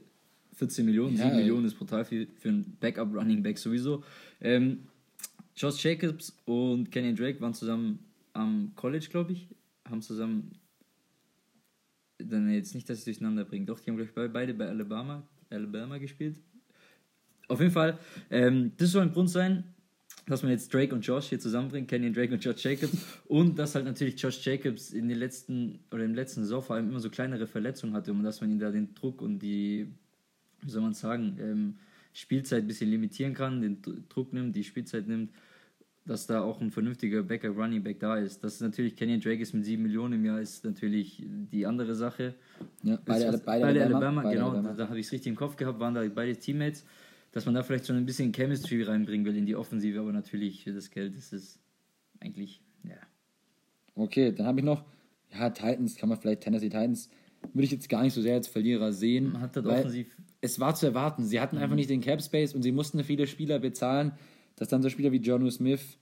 14 0.58 0.86
Millionen, 0.86 1.18
Ja, 1.18 1.24
7 1.24 1.32
ey. 1.32 1.38
Millionen 1.40 1.66
ist 1.66 1.74
brutal 1.78 2.06
viel 2.06 2.28
für 2.40 2.50
einen 2.50 2.78
Backup-Running 2.80 3.42
Back 3.42 3.58
sowieso. 3.58 4.04
Ähm, 4.40 4.84
Josh 5.58 5.84
Jacobs 5.84 6.38
und 6.46 6.92
Kenyon 6.92 7.16
Drake 7.16 7.42
waren 7.42 7.54
zusammen 7.54 8.00
am 8.34 8.72
College, 8.76 9.08
glaube 9.10 9.34
ich. 9.34 9.48
Haben 9.90 10.02
zusammen. 10.02 10.52
Dann 12.18 12.50
jetzt 12.50 12.74
nicht, 12.76 12.90
dass 12.90 13.00
ich 13.00 13.06
durcheinander 13.06 13.44
bringe. 13.44 13.66
Doch, 13.66 13.80
die 13.80 13.92
haben, 13.92 13.98
glaube 13.98 14.28
ich, 14.28 14.34
beide 14.34 14.54
bei 14.54 14.68
Alabama, 14.68 15.28
Alabama 15.50 15.98
gespielt. 15.98 16.38
Auf 17.48 17.60
jeden 17.60 17.72
Fall, 17.72 18.00
ähm, 18.30 18.72
das 18.78 18.92
soll 18.92 19.04
ein 19.04 19.12
Grund 19.12 19.30
sein, 19.30 19.64
dass 20.26 20.42
man 20.42 20.52
jetzt 20.52 20.74
Drake 20.74 20.96
und 20.96 21.06
Josh 21.06 21.30
hier 21.30 21.40
zusammenbringt, 21.40 21.88
Kenyon 21.88 22.14
Drake 22.14 22.34
und 22.34 22.44
Josh 22.44 22.64
Jacobs. 22.64 22.98
Und 23.26 23.60
dass 23.60 23.76
halt 23.76 23.86
natürlich 23.86 24.20
Josh 24.20 24.44
Jacobs 24.44 24.92
in 24.92 25.08
den 25.08 25.20
letzten 25.20 25.80
oder 25.92 26.04
im 26.04 26.16
letzten 26.16 26.42
Saison 26.42 26.64
vor 26.64 26.76
allem 26.76 26.90
immer 26.90 27.00
so 27.00 27.10
kleinere 27.10 27.46
Verletzungen 27.46 27.94
hatte 27.94 28.12
und 28.12 28.24
dass 28.24 28.42
man 28.42 28.50
ihn 28.50 28.60
da 28.60 28.72
den 28.72 28.96
Druck 28.96 29.22
und 29.22 29.40
die, 29.40 29.88
wie 30.62 30.70
soll 30.70 30.82
man 30.82 30.94
sagen, 30.94 31.38
ähm, 31.40 31.76
Spielzeit 32.14 32.64
ein 32.64 32.68
bisschen 32.68 32.90
limitieren 32.90 33.34
kann, 33.34 33.62
den 33.62 33.82
Dr- 33.82 33.98
Druck 34.10 34.34
nimmt, 34.34 34.56
die 34.56 34.64
Spielzeit 34.64 35.08
nimmt, 35.08 35.32
dass 36.06 36.28
da 36.28 36.42
auch 36.42 36.62
ein 36.62 36.70
vernünftiger 36.72 37.24
Backup 37.24 37.58
Running 37.58 37.82
Back 37.84 38.00
da 38.00 38.18
ist. 38.18 38.44
Das 38.44 38.56
ist 38.56 38.62
natürlich 38.62 38.96
Kenyon 38.96 39.20
Drake 39.22 39.42
ist 39.42 39.54
mit 39.54 39.66
7 39.66 39.82
Millionen 39.82 40.14
im 40.14 40.26
Jahr 40.26 40.40
ist 40.40 40.64
natürlich 40.64 41.24
die 41.52 41.66
andere 41.66 41.96
Sache. 41.96 42.36
Ja, 42.84 43.00
beide, 43.04 43.26
Das- 43.32 43.42
beide, 43.42 43.66
beide 43.66 43.84
Alabama, 43.86 44.22
beide 44.22 44.36
genau, 44.36 44.50
Alabama. 44.52 44.70
da, 44.70 44.84
da 44.84 44.90
habe 44.90 45.00
ich 45.00 45.08
es 45.08 45.12
richtig 45.12 45.30
im 45.32 45.36
Kopf 45.36 45.56
gehabt, 45.56 45.80
waren 45.80 45.96
da 45.96 46.04
beide 46.14 46.36
Teammates, 46.38 46.86
dass 47.32 47.46
man 47.46 47.56
da 47.56 47.64
vielleicht 47.64 47.86
so 47.86 47.94
ein 47.94 48.06
bisschen 48.06 48.32
Chemistry 48.32 48.84
reinbringen 48.84 49.26
will 49.26 49.36
in 49.36 49.46
die 49.48 49.56
Offensive, 49.56 50.00
aber 50.00 50.12
natürlich 50.14 50.64
für 50.64 50.74
das 50.74 50.92
Geld 50.92 51.16
ist 51.16 51.34
es 51.34 51.60
eigentlich, 52.20 52.62
ja. 52.84 52.96
Okay, 53.96 54.32
dann 54.32 54.46
habe 54.46 54.60
ich 54.60 54.66
noch, 54.66 54.84
ja, 55.34 55.50
Titans, 55.50 55.96
kann 55.96 56.10
man 56.10 56.20
vielleicht 56.20 56.42
Tennessee 56.42 56.70
Titans, 56.70 57.10
würde 57.54 57.66
ich 57.66 57.72
jetzt 57.72 57.90
gar 57.90 58.04
nicht 58.04 58.14
so 58.14 58.22
sehr 58.22 58.36
als 58.36 58.48
Verlierer 58.48 58.92
sehen. 58.94 59.32
Man 59.34 59.42
hat 59.42 59.56
weil 59.64 59.84
offensiv- 59.86 60.08
Es 60.42 60.60
war 60.60 60.76
zu 60.76 60.86
erwarten. 60.86 61.24
Sie 61.26 61.40
hatten 61.40 61.58
einfach 61.58 61.76
nicht 61.76 61.90
den 61.90 62.02
Cap 62.02 62.22
Space 62.22 62.54
und 62.54 62.62
sie 62.64 62.72
mussten 62.72 63.04
viele 63.04 63.26
Spieler 63.28 63.58
bezahlen. 63.60 64.12
Dass 64.56 64.70
dann 64.70 64.82
so 64.82 64.90
Spieler 64.90 65.12
wie 65.12 65.18
Jonu 65.18 65.50
Smith 65.50 65.98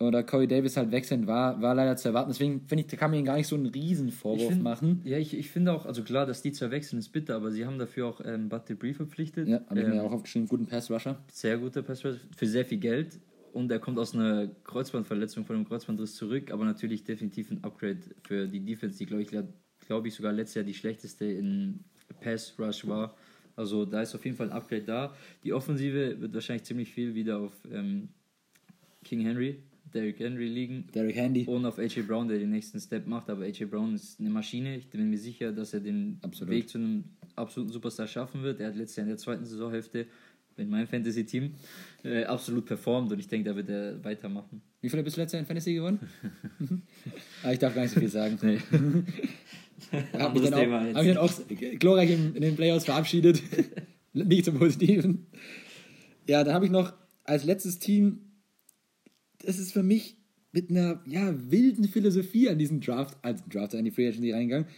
oder 0.00 0.22
Corey 0.22 0.46
Davis 0.46 0.76
halt 0.76 1.04
sind, 1.04 1.26
war, 1.26 1.60
war 1.62 1.74
leider 1.74 1.96
zu 1.96 2.08
erwarten. 2.08 2.30
Deswegen 2.30 2.66
finde 2.66 2.82
ich, 2.84 2.90
da 2.90 2.96
kann 2.96 3.10
man 3.10 3.18
ihnen 3.18 3.26
gar 3.26 3.36
nicht 3.36 3.46
so 3.46 3.56
einen 3.56 3.66
riesen 3.66 4.10
Vorwurf 4.10 4.48
find- 4.52 4.62
machen. 4.62 5.00
Ja, 5.04 5.18
ich, 5.18 5.36
ich 5.36 5.50
finde 5.50 5.72
auch, 5.72 5.86
also 5.86 6.02
klar, 6.02 6.26
dass 6.26 6.42
die 6.42 6.52
zwei 6.52 6.70
wechseln, 6.70 6.98
ist 6.98 7.10
bitter, 7.10 7.36
aber 7.36 7.50
sie 7.52 7.64
haben 7.64 7.78
dafür 7.78 8.06
auch 8.06 8.20
ähm, 8.24 8.48
Bud 8.48 8.68
Dupree 8.68 8.92
verpflichtet. 8.92 9.48
Ja, 9.48 9.60
habe 9.68 9.80
ich 9.80 9.86
ähm, 9.86 9.92
mir 9.92 10.02
auch 10.02 10.12
aufgeschrieben, 10.12 10.48
guten 10.48 10.66
Pass-Rusher. 10.66 11.18
sehr 11.32 11.58
guter 11.58 11.82
Passwort 11.82 12.20
für 12.36 12.46
sehr 12.46 12.64
viel 12.64 12.78
Geld 12.78 13.20
und 13.52 13.70
er 13.70 13.78
kommt 13.78 13.98
aus 13.98 14.14
einer 14.14 14.48
Kreuzbandverletzung 14.64 15.44
von 15.44 15.56
einem 15.56 15.64
Kreuzbandriss 15.66 16.16
zurück, 16.16 16.50
aber 16.50 16.64
natürlich 16.64 17.04
definitiv 17.04 17.50
ein 17.50 17.62
Upgrade 17.62 18.00
für 18.22 18.48
die 18.48 18.60
Defense, 18.60 18.98
die 18.98 19.06
glaube 19.06 19.22
ich, 19.22 19.28
glaube 19.86 20.08
ich 20.08 20.14
sogar 20.14 20.32
letztes 20.32 20.56
Jahr 20.56 20.64
die 20.64 20.74
schlechteste 20.74 21.24
in 21.26 21.84
Pass 22.20 22.54
Rush 22.58 22.86
war. 22.86 23.14
Also 23.56 23.84
da 23.84 24.02
ist 24.02 24.14
auf 24.14 24.24
jeden 24.24 24.36
Fall 24.36 24.50
ein 24.50 24.56
Upgrade 24.56 24.82
da. 24.82 25.14
Die 25.42 25.52
Offensive 25.52 26.20
wird 26.20 26.34
wahrscheinlich 26.34 26.64
ziemlich 26.64 26.92
viel 26.92 27.14
wieder 27.14 27.38
auf 27.38 27.52
ähm, 27.70 28.08
King 29.04 29.20
Henry, 29.20 29.58
Derrick 29.94 30.18
Henry 30.18 30.48
liegen 30.48 30.88
Derek 30.92 31.14
Handy. 31.14 31.44
und 31.44 31.64
auf 31.64 31.78
AJ 31.78 32.02
Brown, 32.02 32.26
der 32.26 32.38
den 32.38 32.50
nächsten 32.50 32.80
Step 32.80 33.06
macht. 33.06 33.30
Aber 33.30 33.44
AJ 33.44 33.66
Brown 33.66 33.94
ist 33.94 34.18
eine 34.18 34.30
Maschine. 34.30 34.76
Ich 34.76 34.88
bin 34.88 35.08
mir 35.08 35.18
sicher, 35.18 35.52
dass 35.52 35.72
er 35.72 35.80
den 35.80 36.18
Absolut. 36.22 36.52
Weg 36.52 36.68
zu 36.68 36.78
einem 36.78 37.04
absoluten 37.36 37.72
Superstar 37.72 38.08
schaffen 38.08 38.42
wird. 38.42 38.60
Er 38.60 38.68
hat 38.68 38.76
letztes 38.76 38.96
Jahr 38.96 39.04
in 39.04 39.10
der 39.10 39.18
zweiten 39.18 39.44
Saisonhälfte 39.44 40.06
in 40.56 40.70
meinem 40.70 40.86
Fantasy-Team 40.86 41.54
äh, 42.04 42.24
absolut 42.24 42.64
performt 42.66 43.10
und 43.12 43.18
ich 43.18 43.26
denke, 43.26 43.50
da 43.50 43.56
wird 43.56 43.68
er 43.68 44.04
weitermachen. 44.04 44.62
Wie 44.80 44.88
viele 44.88 45.02
bist 45.02 45.16
du 45.16 45.20
letztes 45.20 45.32
Jahr 45.34 45.40
in 45.40 45.46
Fantasy 45.46 45.74
gewonnen? 45.74 45.98
ah, 47.42 47.52
ich 47.52 47.58
darf 47.58 47.74
gar 47.74 47.82
nicht 47.82 47.92
so 47.92 47.98
viel 47.98 48.08
sagen. 48.08 48.38
Nee. 48.40 48.60
Habe 49.92 50.38
jetzt. 50.38 50.52
hab 50.52 51.02
mich 51.02 51.14
dann 51.14 51.16
auch 51.18 51.32
glorreich 51.78 52.10
in, 52.10 52.34
in 52.34 52.42
den 52.42 52.56
Playoffs 52.56 52.84
verabschiedet. 52.84 53.42
Nicht 54.12 54.44
zum 54.44 54.58
Positiven. 54.58 55.26
Ja, 56.28 56.44
dann 56.44 56.54
habe 56.54 56.64
ich 56.64 56.70
noch 56.70 56.92
als 57.24 57.44
letztes 57.44 57.78
Team, 57.78 58.20
das 59.44 59.58
ist 59.58 59.72
für 59.72 59.82
mich 59.82 60.16
mit 60.52 60.70
einer 60.70 61.02
ja, 61.06 61.34
wilden 61.50 61.88
Philosophie 61.88 62.48
an 62.48 62.58
diesen 62.58 62.80
Draft, 62.80 63.18
als 63.22 63.44
Draft 63.48 63.74
an 63.74 63.84
die 63.84 63.90
Free 63.90 64.06
Agency 64.06 64.30
reingegangen. 64.30 64.68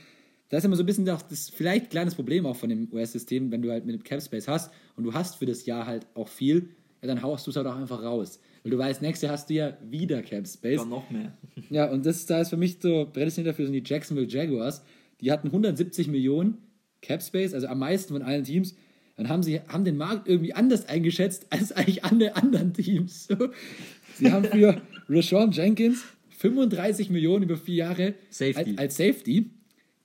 Da 0.48 0.58
ist 0.58 0.64
immer 0.64 0.76
so 0.76 0.82
ein 0.82 0.86
bisschen 0.86 1.04
das, 1.04 1.26
das 1.28 1.50
vielleicht 1.50 1.90
kleines 1.90 2.14
Problem 2.14 2.46
auch 2.46 2.56
von 2.56 2.70
dem 2.70 2.88
US-System, 2.92 3.50
wenn 3.50 3.62
du 3.62 3.70
halt 3.70 3.84
mit 3.84 3.94
dem 3.94 4.02
Cap 4.02 4.22
Space 4.22 4.48
hast 4.48 4.72
und 4.96 5.04
du 5.04 5.12
hast 5.12 5.36
für 5.36 5.46
das 5.46 5.66
Jahr 5.66 5.86
halt 5.86 6.06
auch 6.14 6.28
viel, 6.28 6.70
ja, 7.02 7.08
dann 7.08 7.20
haust 7.20 7.46
du 7.46 7.50
es 7.50 7.56
halt 7.56 7.66
auch 7.66 7.76
einfach 7.76 8.02
raus. 8.02 8.40
Weil 8.66 8.72
du 8.72 8.78
weißt, 8.78 9.00
nächstes 9.00 9.22
Jahr 9.22 9.32
hast 9.32 9.48
du 9.48 9.54
ja 9.54 9.76
wieder 9.88 10.22
Cap 10.22 10.44
Space. 10.48 10.80
Ja, 10.80 10.84
noch 10.84 11.08
mehr. 11.08 11.32
Ja, 11.70 11.88
und 11.88 12.04
das 12.04 12.26
da 12.26 12.40
ist 12.40 12.48
für 12.48 12.56
mich 12.56 12.78
so 12.80 13.06
prädestiniert 13.12 13.52
dafür 13.52 13.64
sind 13.64 13.74
die 13.74 13.82
Jacksonville 13.84 14.26
Jaguars. 14.26 14.82
Die 15.20 15.30
hatten 15.30 15.46
170 15.46 16.08
Millionen 16.08 16.58
Cap 17.00 17.22
Space, 17.22 17.54
also 17.54 17.68
am 17.68 17.78
meisten 17.78 18.12
von 18.12 18.22
allen 18.22 18.42
Teams. 18.42 18.74
Dann 19.16 19.28
haben 19.28 19.44
sie 19.44 19.60
haben 19.60 19.84
den 19.84 19.96
Markt 19.96 20.26
irgendwie 20.26 20.52
anders 20.52 20.88
eingeschätzt 20.88 21.46
als 21.50 21.70
eigentlich 21.70 22.04
alle 22.04 22.34
anderen 22.34 22.74
Teams. 22.74 23.28
So. 23.28 23.50
Sie 24.16 24.32
haben 24.32 24.46
für 24.46 24.82
Rashawn 25.08 25.52
Jenkins 25.52 26.02
35 26.30 27.08
Millionen 27.10 27.44
über 27.44 27.56
vier 27.56 27.76
Jahre 27.76 28.14
Safety. 28.30 28.70
Als, 28.70 28.78
als 28.78 28.96
Safety. 28.96 29.50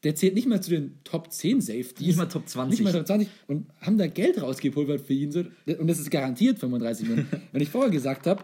Der 0.03 0.15
zählt 0.15 0.33
nicht 0.33 0.47
mal 0.47 0.61
zu 0.61 0.71
den 0.71 0.99
Top 1.03 1.31
10 1.31 1.61
Safeties. 1.61 2.07
Nicht 2.07 2.17
mal 2.17 2.25
Top 2.25 2.47
20. 2.47 2.79
Nicht 2.79 2.83
mal 2.85 2.91
Top 2.91 3.05
20. 3.05 3.27
Und 3.47 3.67
haben 3.81 3.97
da 3.97 4.07
Geld 4.07 4.41
rausgepulvert 4.41 5.01
für 5.01 5.13
ihn. 5.13 5.31
So. 5.31 5.43
Und 5.77 5.87
das 5.87 5.99
ist 5.99 6.09
garantiert 6.09 6.59
35 6.59 7.07
Millionen. 7.07 7.29
Wenn 7.51 7.61
ich 7.61 7.69
vorher 7.69 7.91
gesagt 7.91 8.25
habe, 8.25 8.43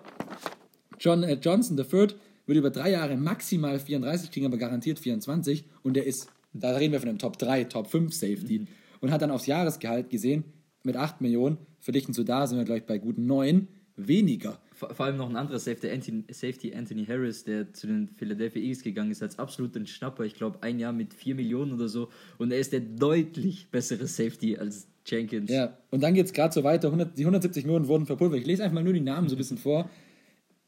John 1.00 1.24
äh, 1.24 1.38
Johnson 1.42 1.78
III 1.78 2.10
würde 2.46 2.60
über 2.60 2.70
drei 2.70 2.92
Jahre 2.92 3.18
maximal 3.18 3.80
34 3.80 4.32
kriegen, 4.32 4.46
aber 4.46 4.58
garantiert 4.58 5.00
24. 5.00 5.66
Und 5.84 5.96
der 5.96 6.06
ist, 6.06 6.28
da 6.54 6.76
reden 6.76 6.94
wir 6.94 7.00
von 7.00 7.10
einem 7.10 7.20
Top 7.20 7.38
3, 7.38 7.66
Top 7.66 7.88
5 7.88 8.14
Safety. 8.14 8.68
Und 9.02 9.12
hat 9.12 9.22
dann 9.22 9.32
aufs 9.32 9.46
Jahresgehalt 9.48 10.10
gesehen, 10.10 10.44
mit 10.84 10.96
8 10.96 11.22
Millionen, 11.22 11.58
verdichten 11.80 12.14
zu 12.14 12.24
da 12.24 12.48
sind 12.48 12.58
wir 12.58 12.66
gleich 12.66 12.86
bei 12.86 12.98
guten 12.98 13.26
9, 13.26 13.68
weniger. 13.96 14.60
Vor, 14.78 14.94
vor 14.94 15.08
allem 15.08 15.18
noch 15.18 15.28
ein 15.28 15.36
anderer 15.36 15.58
Safety 15.58 15.90
Anthony, 15.90 16.24
Safety, 16.30 16.76
Anthony 16.76 17.04
Harris, 17.04 17.44
der 17.44 17.74
zu 17.74 17.88
den 17.88 18.10
Philadelphia 18.10 18.62
Eagles 18.62 18.84
gegangen 18.84 19.10
ist, 19.10 19.24
als 19.24 19.40
absoluter 19.40 19.84
Schnapper. 19.88 20.24
Ich 20.24 20.36
glaube, 20.36 20.62
ein 20.62 20.78
Jahr 20.78 20.94
mit 20.94 21.16
4 21.16 21.34
Millionen 21.34 21.74
oder 21.74 21.88
so. 21.88 22.10
Und 22.38 22.52
er 22.52 22.60
ist 22.60 22.74
der 22.74 22.82
deutlich 22.82 23.72
bessere 23.72 24.06
Safety 24.06 24.56
als 24.56 24.88
Jenkins. 25.04 25.50
Ja, 25.50 25.76
und 25.90 26.04
dann 26.04 26.14
geht 26.14 26.28
es 26.28 26.34
gerade 26.34 26.54
so 26.54 26.64
weiter. 26.64 26.90
100, 26.90 27.18
die 27.18 27.24
170 27.24 27.66
Millionen 27.66 27.88
wurden 27.88 28.06
verpulvert. 28.06 28.40
Ich 28.40 28.46
lese 28.46 28.64
einfach 28.64 28.76
mal 28.76 28.84
nur 28.84 28.94
die 28.94 29.00
Namen 29.00 29.30
so 29.30 29.36
ein 29.36 29.40
bisschen 29.40 29.58
vor. 29.58 29.90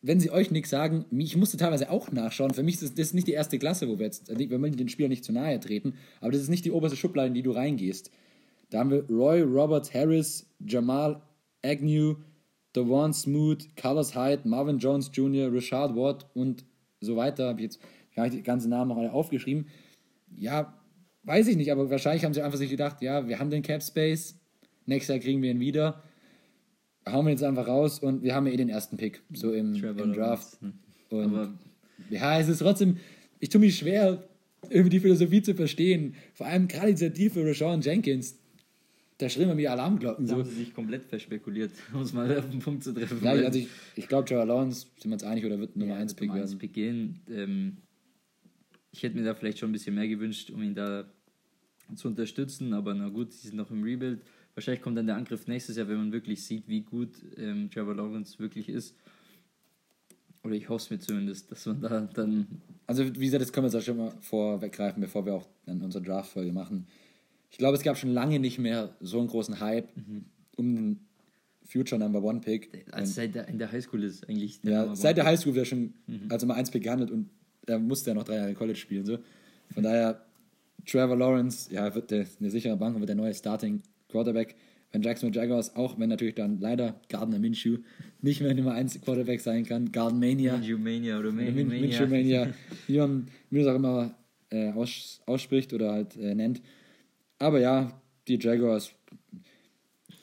Wenn 0.01 0.19
sie 0.19 0.31
euch 0.31 0.49
nichts 0.49 0.71
sagen, 0.71 1.05
ich 1.11 1.37
musste 1.37 1.57
teilweise 1.57 1.91
auch 1.91 2.11
nachschauen. 2.11 2.55
Für 2.55 2.63
mich 2.63 2.81
ist 2.81 2.97
das, 2.97 3.13
nicht 3.13 3.27
die 3.27 3.33
erste 3.33 3.59
Klasse, 3.59 3.87
wo 3.87 3.99
wir 3.99 4.07
jetzt, 4.07 4.35
wir 4.35 4.59
wollen 4.59 4.75
den 4.75 4.89
Spieler 4.89 5.09
nicht 5.09 5.23
zu 5.23 5.33
nahe 5.33 5.59
treten, 5.59 5.93
aber 6.19 6.31
das 6.31 6.41
ist 6.41 6.49
nicht 6.49 6.65
die 6.65 6.71
oberste 6.71 6.97
Schublade, 6.97 7.27
in 7.27 7.35
die 7.35 7.43
du 7.43 7.51
reingehst. 7.51 8.09
Da 8.71 8.79
haben 8.79 8.89
wir 8.89 9.03
Roy 9.07 9.41
Roberts 9.41 9.93
Harris, 9.93 10.47
Jamal 10.65 11.21
Agnew, 11.63 12.15
Devon 12.75 13.13
Smoot, 13.13 13.75
Carlos 13.75 14.15
Hyde, 14.15 14.47
Marvin 14.47 14.77
Jones 14.77 15.09
Jr., 15.13 15.51
Richard 15.51 15.95
Watt 15.95 16.25
und 16.33 16.65
so 17.01 17.15
weiter. 17.15 17.49
Habe 17.49 17.59
ich 17.59 17.65
jetzt 17.65 17.79
gar 18.15 18.23
nicht 18.23 18.37
die 18.37 18.43
ganzen 18.43 18.69
Namen 18.69 18.89
noch 18.89 18.97
alle 18.97 19.11
aufgeschrieben. 19.11 19.67
Ja, 20.37 20.77
weiß 21.23 21.47
ich 21.47 21.55
nicht, 21.55 21.71
aber 21.71 21.89
wahrscheinlich 21.89 22.25
haben 22.25 22.33
sie 22.33 22.41
einfach 22.41 22.57
sich 22.57 22.69
gedacht, 22.69 23.01
ja, 23.01 23.27
wir 23.27 23.39
haben 23.39 23.49
den 23.49 23.63
Cap 23.63 23.81
Space, 23.81 24.39
nächstes 24.85 25.15
Jahr 25.15 25.19
kriegen 25.19 25.41
wir 25.41 25.51
ihn 25.51 25.59
wieder. 25.59 26.03
Hauen 27.07 27.25
wir 27.25 27.31
jetzt 27.31 27.43
einfach 27.43 27.67
raus 27.67 27.99
und 27.99 28.21
wir 28.23 28.35
haben 28.35 28.45
ja 28.45 28.53
eh 28.53 28.57
den 28.57 28.69
ersten 28.69 28.97
Pick, 28.97 29.23
so 29.33 29.51
im, 29.51 29.75
im 29.75 30.13
Draft. 30.13 30.57
Lawrence, 30.61 30.73
Und 31.09 31.23
Aber 31.23 31.53
ja, 32.09 32.39
es 32.39 32.49
ist 32.49 32.59
trotzdem, 32.59 32.97
ich 33.39 33.49
tue 33.49 33.61
mich 33.61 33.77
schwer, 33.77 34.23
irgendwie 34.69 34.89
die 34.89 34.99
Philosophie 34.99 35.41
zu 35.41 35.55
verstehen. 35.55 36.15
Vor 36.33 36.47
allem 36.47 36.67
gerade 36.67 36.91
dieser 36.91 37.13
tiefe 37.13 37.45
Rashawn 37.45 37.81
Jenkins, 37.81 38.38
da 39.19 39.29
schrillen 39.29 39.55
mir 39.55 39.71
Alarmglocken. 39.71 40.25
da 40.25 40.31
So. 40.31 40.39
haben 40.39 40.49
sie 40.49 40.55
sich 40.55 40.73
komplett 40.73 41.05
verspekuliert, 41.05 41.71
um 41.93 42.01
es 42.01 42.13
mal 42.13 42.35
auf 42.37 42.49
den 42.49 42.59
Punkt 42.59 42.83
zu 42.83 42.93
treffen. 42.93 43.19
Ja, 43.23 43.31
also 43.31 43.59
ich, 43.59 43.67
ich 43.95 44.07
glaube, 44.07 44.27
Trevor 44.27 44.45
Lawrence, 44.45 44.87
sind 44.97 45.11
wir 45.11 45.13
uns 45.13 45.23
einig, 45.23 45.45
oder 45.45 45.59
wird 45.59 45.75
Nummer 45.75 45.95
1 45.95 46.15
Pick 46.15 46.29
Nummer 46.29 46.41
eins 46.41 46.51
werden? 46.51 46.59
Pick 46.59 46.73
gehen. 46.73 47.19
Ähm, 47.29 47.77
ich 48.91 49.03
hätte 49.03 49.17
mir 49.17 49.23
da 49.23 49.35
vielleicht 49.35 49.59
schon 49.59 49.69
ein 49.69 49.73
bisschen 49.73 49.93
mehr 49.93 50.07
gewünscht, 50.07 50.49
um 50.49 50.63
ihn 50.63 50.73
da 50.73 51.05
zu 51.95 52.07
unterstützen, 52.07 52.73
aber 52.73 52.93
na 52.93 53.09
gut, 53.09 53.33
sie 53.33 53.49
sind 53.49 53.57
noch 53.57 53.69
im 53.71 53.83
Rebuild. 53.83 54.21
Wahrscheinlich 54.55 54.81
kommt 54.81 54.97
dann 54.97 55.05
der 55.07 55.15
Angriff 55.15 55.47
nächstes 55.47 55.75
Jahr, 55.77 55.87
wenn 55.87 55.97
man 55.97 56.11
wirklich 56.11 56.43
sieht, 56.43 56.67
wie 56.67 56.81
gut 56.81 57.09
ähm, 57.37 57.69
Trevor 57.69 57.95
Lawrence 57.95 58.39
wirklich 58.39 58.69
ist. 58.69 58.95
Oder 60.43 60.55
ich 60.55 60.69
hoffe 60.69 60.83
es 60.83 60.89
mir 60.89 60.99
zumindest, 60.99 61.51
dass 61.51 61.65
man 61.65 61.81
da 61.81 62.01
dann. 62.13 62.47
Also, 62.87 63.05
wie 63.05 63.25
gesagt, 63.25 63.41
das 63.41 63.51
können 63.51 63.65
wir 63.65 63.71
jetzt 63.71 63.81
auch 63.81 63.85
schon 63.85 63.97
mal 63.97 64.13
vorweggreifen, 64.21 65.01
bevor 65.01 65.25
wir 65.25 65.33
auch 65.35 65.45
dann 65.65 65.81
unsere 65.81 66.03
Draft-Folge 66.03 66.53
machen. 66.53 66.87
Ich 67.51 67.57
glaube, 67.57 67.75
es 67.77 67.83
gab 67.83 67.97
schon 67.97 68.11
lange 68.11 68.39
nicht 68.39 68.59
mehr 68.59 68.95
so 68.99 69.19
einen 69.19 69.27
großen 69.27 69.59
Hype 69.59 69.95
mhm. 69.95 70.25
um 70.55 70.75
den 70.75 70.99
Future 71.69 71.99
Number 71.99 72.23
One 72.23 72.41
Pick. 72.41 72.85
Also 72.91 73.13
seit 73.13 73.35
der, 73.35 73.47
in 73.47 73.59
der 73.59 73.71
Highschool 73.71 74.03
ist 74.03 74.27
eigentlich. 74.27 74.61
Der 74.61 74.71
ja, 74.71 74.95
seit 74.95 75.17
der 75.17 75.25
Highschool 75.25 75.53
wird 75.55 75.65
er 75.65 75.69
schon 75.69 75.93
mhm. 76.07 76.27
als 76.29 76.41
Nummer 76.41 76.55
1 76.55 76.71
Pick 76.71 76.83
gehandelt 76.83 77.11
und 77.11 77.29
er 77.67 77.79
musste 77.79 78.09
ja 78.09 78.15
noch 78.15 78.23
drei 78.23 78.37
Jahre 78.37 78.53
College 78.53 78.77
spielen. 78.77 79.05
So. 79.05 79.19
Von 79.73 79.83
daher, 79.83 80.25
Trevor 80.85 81.15
Lawrence, 81.15 81.71
ja, 81.71 81.93
wird 81.93 82.11
der, 82.11 82.25
eine 82.39 82.49
sichere 82.49 82.75
Bank 82.75 82.95
und 82.95 83.01
wird 83.01 83.09
der 83.09 83.15
neue 83.15 83.33
Starting 83.33 83.81
Quarterback. 84.09 84.55
Wenn 84.91 85.03
Jackson 85.03 85.31
Jaguars, 85.31 85.75
auch 85.75 85.99
wenn 85.99 86.09
natürlich 86.09 86.33
dann 86.33 86.59
leider 86.59 86.99
Gardner 87.09 87.37
Minshew 87.37 87.77
nicht 88.21 88.41
mehr 88.41 88.55
Nummer 88.55 88.73
1 88.73 89.01
Quarterback 89.01 89.39
sein 89.39 89.63
kann, 89.63 89.91
Garden 89.91 90.19
Mania. 90.19 90.57
Minshew 90.57 90.79
Mania 90.79 91.19
oder 91.19 91.31
Mania. 91.31 91.63
Minshew 91.63 92.07
Mania, 92.07 92.51
wie 92.87 92.97
man, 92.97 93.27
es 93.51 93.67
auch 93.67 93.75
immer 93.75 94.15
äh, 94.49 94.71
aus, 94.71 95.21
ausspricht 95.27 95.73
oder 95.73 95.91
halt 95.91 96.17
äh, 96.17 96.33
nennt. 96.33 96.61
Aber 97.39 97.59
ja, 97.59 97.99
die 98.27 98.37
Jaguars, 98.39 98.93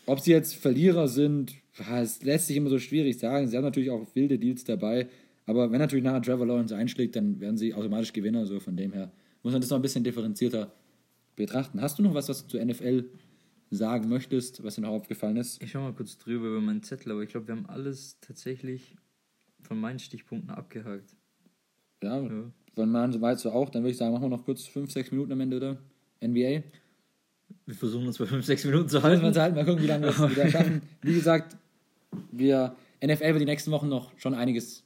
ob 0.06 0.20
sie 0.20 0.30
jetzt 0.30 0.54
Verlierer 0.54 1.08
sind, 1.08 1.54
es 1.92 2.22
lässt 2.22 2.46
sich 2.46 2.56
immer 2.56 2.70
so 2.70 2.78
schwierig 2.78 3.18
sagen. 3.18 3.48
Sie 3.48 3.56
haben 3.56 3.64
natürlich 3.64 3.90
auch 3.90 4.06
wilde 4.14 4.38
Deals 4.38 4.64
dabei. 4.64 5.08
Aber 5.46 5.70
wenn 5.70 5.78
natürlich 5.78 6.04
nachher 6.04 6.22
Trevor 6.22 6.46
Lawrence 6.46 6.74
einschlägt, 6.74 7.16
dann 7.16 7.40
werden 7.40 7.56
sie 7.56 7.74
automatisch 7.74 8.12
Gewinner. 8.12 8.46
So 8.46 8.60
von 8.60 8.76
dem 8.76 8.92
her 8.92 9.12
muss 9.42 9.52
man 9.52 9.60
das 9.60 9.70
noch 9.70 9.78
ein 9.78 9.82
bisschen 9.82 10.04
differenzierter 10.04 10.72
betrachten. 11.36 11.80
Hast 11.80 11.98
du 11.98 12.02
noch 12.02 12.14
was, 12.14 12.28
was 12.28 12.46
du 12.46 12.48
zur 12.48 12.64
NFL 12.64 13.04
sagen 13.70 14.08
möchtest, 14.08 14.62
was 14.62 14.76
dir 14.76 14.82
noch 14.82 14.90
aufgefallen 14.90 15.36
ist? 15.36 15.62
Ich 15.62 15.72
schau 15.72 15.82
mal 15.82 15.92
kurz 15.92 16.18
drüber 16.18 16.48
über 16.48 16.60
meinen 16.60 16.82
Zettel, 16.82 17.12
aber 17.12 17.22
ich 17.22 17.30
glaube, 17.30 17.48
wir 17.48 17.56
haben 17.56 17.66
alles 17.66 18.18
tatsächlich 18.20 18.96
von 19.60 19.78
meinen 19.78 19.98
Stichpunkten 19.98 20.50
abgehakt. 20.50 21.14
Ja, 22.02 22.20
ja. 22.20 22.52
von 22.74 22.90
meinen 22.90 23.12
soweit 23.12 23.38
so 23.38 23.50
auch. 23.50 23.70
Dann 23.70 23.82
würde 23.82 23.92
ich 23.92 23.96
sagen, 23.96 24.12
machen 24.12 24.24
wir 24.24 24.36
noch 24.36 24.44
kurz 24.44 24.66
5, 24.66 24.90
6 24.90 25.10
Minuten 25.12 25.32
am 25.32 25.40
Ende, 25.40 25.56
oder? 25.56 25.78
NBA. 26.20 26.62
Wir 27.66 27.74
versuchen 27.74 28.06
uns 28.06 28.18
bei 28.18 28.26
5, 28.26 28.44
6 28.44 28.64
Minuten 28.66 28.88
zu 28.88 29.02
halten. 29.02 29.22
Mal, 29.22 29.34
halten. 29.34 29.56
mal 29.56 29.64
gucken, 29.64 29.82
wie 29.82 29.88
lange 29.88 30.04
wir 30.04 30.10
es 30.10 30.30
wieder 30.30 30.48
schaffen. 30.50 30.82
Wie 31.02 31.14
gesagt, 31.14 31.56
wir 32.30 32.76
NFL 33.04 33.24
wird 33.24 33.40
die 33.40 33.46
nächsten 33.46 33.70
Wochen 33.72 33.88
noch 33.88 34.10
schon 34.18 34.34
einiges 34.34 34.84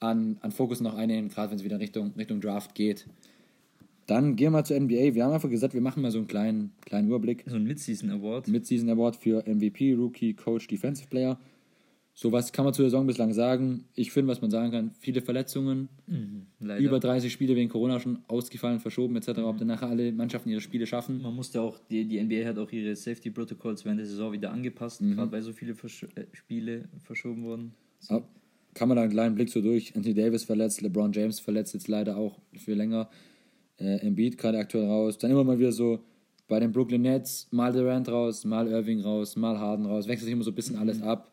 an, 0.00 0.38
an 0.40 0.52
Fokus 0.52 0.80
noch 0.80 0.94
einnehmen, 0.94 1.30
gerade 1.30 1.50
wenn 1.50 1.58
es 1.58 1.64
wieder 1.64 1.78
Richtung, 1.78 2.12
Richtung 2.16 2.40
Draft 2.40 2.74
geht. 2.74 3.06
Dann 4.06 4.36
gehen 4.36 4.46
wir 4.46 4.50
mal 4.50 4.64
zur 4.64 4.78
NBA. 4.78 5.14
Wir 5.14 5.24
haben 5.24 5.32
einfach 5.32 5.48
gesagt, 5.48 5.72
wir 5.72 5.80
machen 5.80 6.02
mal 6.02 6.10
so 6.10 6.18
einen 6.18 6.26
kleinen, 6.26 6.72
kleinen 6.84 7.08
Überblick. 7.08 7.44
So 7.46 7.56
ein 7.56 7.64
Mid-Season 7.64 8.10
Award. 8.10 8.48
Mid-Season 8.48 8.90
Award 8.90 9.16
für 9.16 9.42
MVP, 9.46 9.94
Rookie, 9.94 10.34
Coach, 10.34 10.66
Defensive 10.66 11.08
Player. 11.08 11.38
So 12.16 12.30
was 12.30 12.52
kann 12.52 12.64
man 12.64 12.72
zur 12.72 12.84
Saison 12.84 13.08
bislang 13.08 13.32
sagen. 13.32 13.86
Ich 13.96 14.12
finde, 14.12 14.30
was 14.30 14.40
man 14.40 14.48
sagen 14.48 14.70
kann, 14.70 14.92
viele 15.00 15.20
Verletzungen, 15.20 15.88
mhm, 16.06 16.46
über 16.78 17.00
30 17.00 17.32
Spiele 17.32 17.56
wegen 17.56 17.68
Corona 17.68 17.98
schon 17.98 18.20
ausgefallen, 18.28 18.78
verschoben 18.78 19.16
etc. 19.16 19.38
Mhm. 19.38 19.44
Ob 19.44 19.58
dann 19.58 19.66
nachher 19.66 19.88
alle 19.88 20.12
Mannschaften 20.12 20.48
ihre 20.48 20.60
Spiele 20.60 20.86
schaffen. 20.86 21.20
Man 21.22 21.34
musste 21.34 21.60
auch, 21.60 21.76
die, 21.90 22.04
die 22.04 22.22
NBA 22.22 22.46
hat 22.46 22.58
auch 22.58 22.70
ihre 22.70 22.94
Safety 22.94 23.30
Protocols 23.30 23.84
während 23.84 23.98
der 23.98 24.06
Saison 24.06 24.30
wieder 24.30 24.52
angepasst, 24.52 25.02
mhm. 25.02 25.16
gerade 25.16 25.32
weil 25.32 25.42
so 25.42 25.52
viele 25.52 25.74
Versch 25.74 26.04
äh, 26.14 26.26
Spiele 26.32 26.88
verschoben 27.02 27.42
wurden. 27.42 27.74
So. 27.98 28.22
Kann 28.74 28.88
man 28.88 28.96
da 28.96 29.02
einen 29.02 29.12
kleinen 29.12 29.34
Blick 29.34 29.50
so 29.50 29.60
durch. 29.60 29.94
Anthony 29.96 30.14
Davis 30.14 30.44
verletzt, 30.44 30.80
LeBron 30.82 31.12
James 31.12 31.40
verletzt 31.40 31.74
jetzt 31.74 31.88
leider 31.88 32.16
auch 32.16 32.38
für 32.56 32.74
länger. 32.74 33.08
Äh, 33.76 34.06
Embiid 34.06 34.38
gerade 34.38 34.58
aktuell 34.58 34.86
raus. 34.86 35.18
Dann 35.18 35.30
immer 35.32 35.44
mal 35.44 35.58
wieder 35.58 35.72
so 35.72 36.00
bei 36.46 36.60
den 36.60 36.72
Brooklyn 36.72 37.02
Nets, 37.02 37.48
mal 37.50 37.72
Durant 37.72 38.08
raus, 38.08 38.44
mal 38.44 38.68
Irving 38.68 39.00
raus, 39.00 39.36
mal 39.36 39.58
Harden 39.58 39.86
raus. 39.86 40.06
Wechselt 40.06 40.24
sich 40.24 40.32
immer 40.32 40.44
so 40.44 40.50
ein 40.50 40.54
bisschen 40.54 40.76
alles 40.76 41.02
ab. 41.02 41.32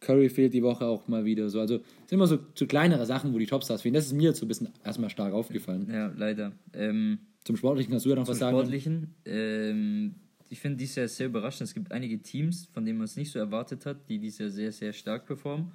Curry 0.00 0.28
fehlt 0.28 0.54
die 0.54 0.62
Woche 0.62 0.84
auch 0.86 1.08
mal 1.08 1.24
wieder. 1.24 1.48
So. 1.48 1.60
Also 1.60 1.76
es 1.76 1.82
sind 2.08 2.12
immer 2.12 2.26
so, 2.26 2.38
so 2.54 2.66
kleinere 2.66 3.06
Sachen, 3.06 3.32
wo 3.32 3.38
die 3.38 3.46
Topstars 3.46 3.82
fehlen. 3.82 3.94
Das 3.94 4.06
ist 4.06 4.12
mir 4.12 4.24
jetzt 4.24 4.38
so 4.38 4.46
ein 4.46 4.48
bisschen 4.48 4.68
erstmal 4.84 5.10
stark 5.10 5.32
aufgefallen. 5.32 5.88
Ja, 5.90 6.12
leider. 6.16 6.52
Ähm, 6.72 7.18
zum 7.44 7.56
Sportlichen 7.56 7.94
hast 7.94 8.04
du 8.04 8.10
ja 8.10 8.16
noch 8.16 8.28
was 8.28 8.38
sagen? 8.38 8.56
Zum 8.56 8.66
Sportlichen. 8.66 9.14
Ähm, 9.24 10.14
ich 10.48 10.60
finde 10.60 10.78
dieses 10.78 10.96
Jahr 10.96 11.08
sehr 11.08 11.26
überraschend. 11.26 11.68
Es 11.68 11.74
gibt 11.74 11.92
einige 11.92 12.20
Teams, 12.20 12.66
von 12.66 12.84
denen 12.84 12.98
man 12.98 13.06
es 13.06 13.16
nicht 13.16 13.30
so 13.30 13.38
erwartet 13.38 13.86
hat, 13.86 14.08
die 14.08 14.18
dieses 14.18 14.38
Jahr 14.38 14.50
sehr, 14.50 14.72
sehr 14.72 14.92
stark 14.92 15.26
performen. 15.26 15.72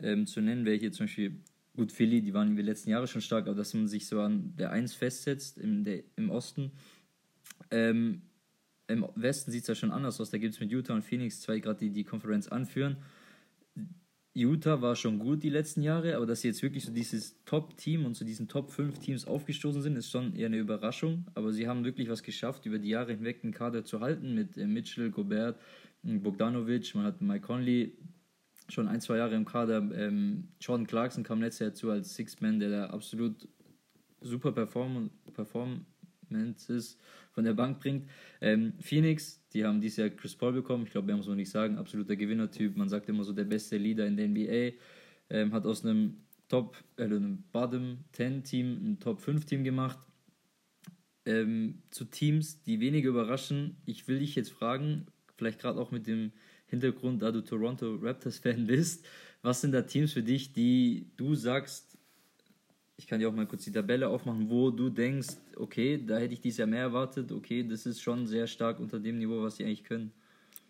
Ähm, 0.00 0.26
zu 0.26 0.40
nennen 0.40 0.64
wäre 0.64 0.76
hier 0.76 0.92
zum 0.92 1.06
Beispiel, 1.06 1.36
gut, 1.76 1.92
Philly, 1.92 2.20
die 2.20 2.34
waren 2.34 2.48
in 2.48 2.56
den 2.56 2.66
letzten 2.66 2.90
Jahren 2.90 3.06
schon 3.06 3.20
stark, 3.20 3.46
aber 3.46 3.56
dass 3.56 3.74
man 3.74 3.86
sich 3.86 4.06
so 4.06 4.20
an 4.20 4.54
der 4.58 4.70
1 4.70 4.94
festsetzt 4.94 5.58
im, 5.58 5.84
der, 5.84 6.02
im 6.16 6.30
Osten. 6.30 6.72
Ähm, 7.70 8.22
Im 8.88 9.06
Westen 9.14 9.50
sieht 9.50 9.62
es 9.62 9.68
ja 9.68 9.74
schon 9.74 9.90
anders 9.90 10.20
aus. 10.20 10.30
Da 10.30 10.38
gibt 10.38 10.54
es 10.54 10.60
mit 10.60 10.70
Utah 10.70 10.94
und 10.94 11.02
Phoenix 11.02 11.40
zwei 11.40 11.58
gerade, 11.58 11.78
die 11.78 11.90
die 11.90 12.04
Konferenz 12.04 12.48
anführen. 12.48 12.96
Utah 14.36 14.82
war 14.82 14.96
schon 14.96 15.20
gut 15.20 15.44
die 15.44 15.48
letzten 15.48 15.80
Jahre, 15.80 16.16
aber 16.16 16.26
dass 16.26 16.40
sie 16.40 16.48
jetzt 16.48 16.62
wirklich 16.62 16.84
so 16.84 16.92
dieses 16.92 17.36
Top-Team 17.44 18.04
und 18.04 18.14
zu 18.14 18.24
diesen 18.24 18.48
Top 18.48 18.72
5 18.72 18.98
Teams 18.98 19.26
aufgestoßen 19.26 19.80
sind, 19.80 19.96
ist 19.96 20.10
schon 20.10 20.34
eher 20.34 20.46
eine 20.46 20.58
Überraschung. 20.58 21.24
Aber 21.34 21.52
sie 21.52 21.68
haben 21.68 21.84
wirklich 21.84 22.08
was 22.08 22.24
geschafft, 22.24 22.66
über 22.66 22.80
die 22.80 22.88
Jahre 22.88 23.12
hinweg 23.12 23.42
den 23.42 23.52
Kader 23.52 23.84
zu 23.84 24.00
halten 24.00 24.34
mit 24.34 24.56
äh, 24.56 24.66
Mitchell, 24.66 25.10
Gobert, 25.10 25.60
Bogdanovic, 26.02 26.94
man 26.96 27.04
hat 27.04 27.22
Mike 27.22 27.46
Conley 27.46 27.96
schon 28.68 28.88
ein, 28.88 29.00
zwei 29.00 29.18
Jahre 29.18 29.36
im 29.36 29.44
Kader. 29.44 29.88
Ähm, 29.94 30.48
Jordan 30.60 30.86
Clarkson 30.86 31.22
kam 31.22 31.40
letztes 31.40 31.60
Jahr 31.60 31.74
zu 31.74 31.90
als 31.90 32.14
Six-Man, 32.14 32.58
der 32.58 32.70
da 32.70 32.86
absolut 32.86 33.48
super 34.20 34.52
Perform 34.52 35.10
Performances 36.24 36.98
von 37.32 37.44
der 37.44 37.54
Bank 37.54 37.80
bringt. 37.80 38.08
Ähm, 38.40 38.74
Phoenix, 38.80 39.40
die 39.52 39.64
haben 39.64 39.80
dieses 39.80 39.98
Jahr 39.98 40.10
Chris 40.10 40.34
Paul 40.34 40.52
bekommen. 40.52 40.84
Ich 40.84 40.90
glaube, 40.90 41.08
wir 41.08 41.14
haben 41.14 41.20
es 41.20 41.26
noch 41.26 41.34
nicht 41.34 41.50
sagen. 41.50 41.78
Absoluter 41.78 42.16
Gewinnertyp. 42.16 42.76
Man 42.76 42.88
sagt 42.88 43.08
immer 43.08 43.24
so, 43.24 43.32
der 43.32 43.44
beste 43.44 43.76
Leader 43.76 44.06
in 44.06 44.16
der 44.16 44.28
NBA. 44.28 44.76
Ähm, 45.30 45.52
hat 45.52 45.66
aus 45.66 45.84
einem 45.84 46.18
Top, 46.48 46.76
äh, 46.96 47.04
einem 47.04 47.44
Bottom 47.52 47.98
10 48.12 48.44
Team 48.44 48.92
ein 48.92 49.00
Top 49.00 49.20
5 49.20 49.44
Team 49.44 49.64
gemacht. 49.64 49.98
Ähm, 51.26 51.82
zu 51.90 52.04
Teams, 52.04 52.62
die 52.62 52.80
weniger 52.80 53.08
überraschen. 53.08 53.76
Ich 53.86 54.06
will 54.08 54.18
dich 54.18 54.34
jetzt 54.34 54.52
fragen, 54.52 55.06
vielleicht 55.36 55.60
gerade 55.60 55.80
auch 55.80 55.90
mit 55.90 56.06
dem 56.06 56.32
Hintergrund, 56.66 57.22
da 57.22 57.32
du 57.32 57.40
Toronto 57.40 57.96
Raptors-Fan 58.00 58.66
bist, 58.66 59.06
was 59.42 59.60
sind 59.60 59.72
da 59.72 59.82
Teams 59.82 60.12
für 60.12 60.22
dich, 60.22 60.52
die 60.52 61.10
du 61.16 61.34
sagst, 61.34 61.93
ich 62.96 63.06
kann 63.06 63.20
dir 63.20 63.28
auch 63.28 63.34
mal 63.34 63.46
kurz 63.46 63.64
die 63.64 63.72
Tabelle 63.72 64.08
aufmachen, 64.08 64.48
wo 64.48 64.70
du 64.70 64.88
denkst, 64.88 65.36
okay, 65.56 66.00
da 66.04 66.18
hätte 66.18 66.34
ich 66.34 66.40
dies 66.40 66.56
Jahr 66.56 66.68
mehr 66.68 66.82
erwartet, 66.82 67.32
okay, 67.32 67.66
das 67.66 67.86
ist 67.86 68.00
schon 68.00 68.26
sehr 68.26 68.46
stark 68.46 68.78
unter 68.78 69.00
dem 69.00 69.18
Niveau, 69.18 69.42
was 69.42 69.56
sie 69.56 69.64
eigentlich 69.64 69.84
können. 69.84 70.12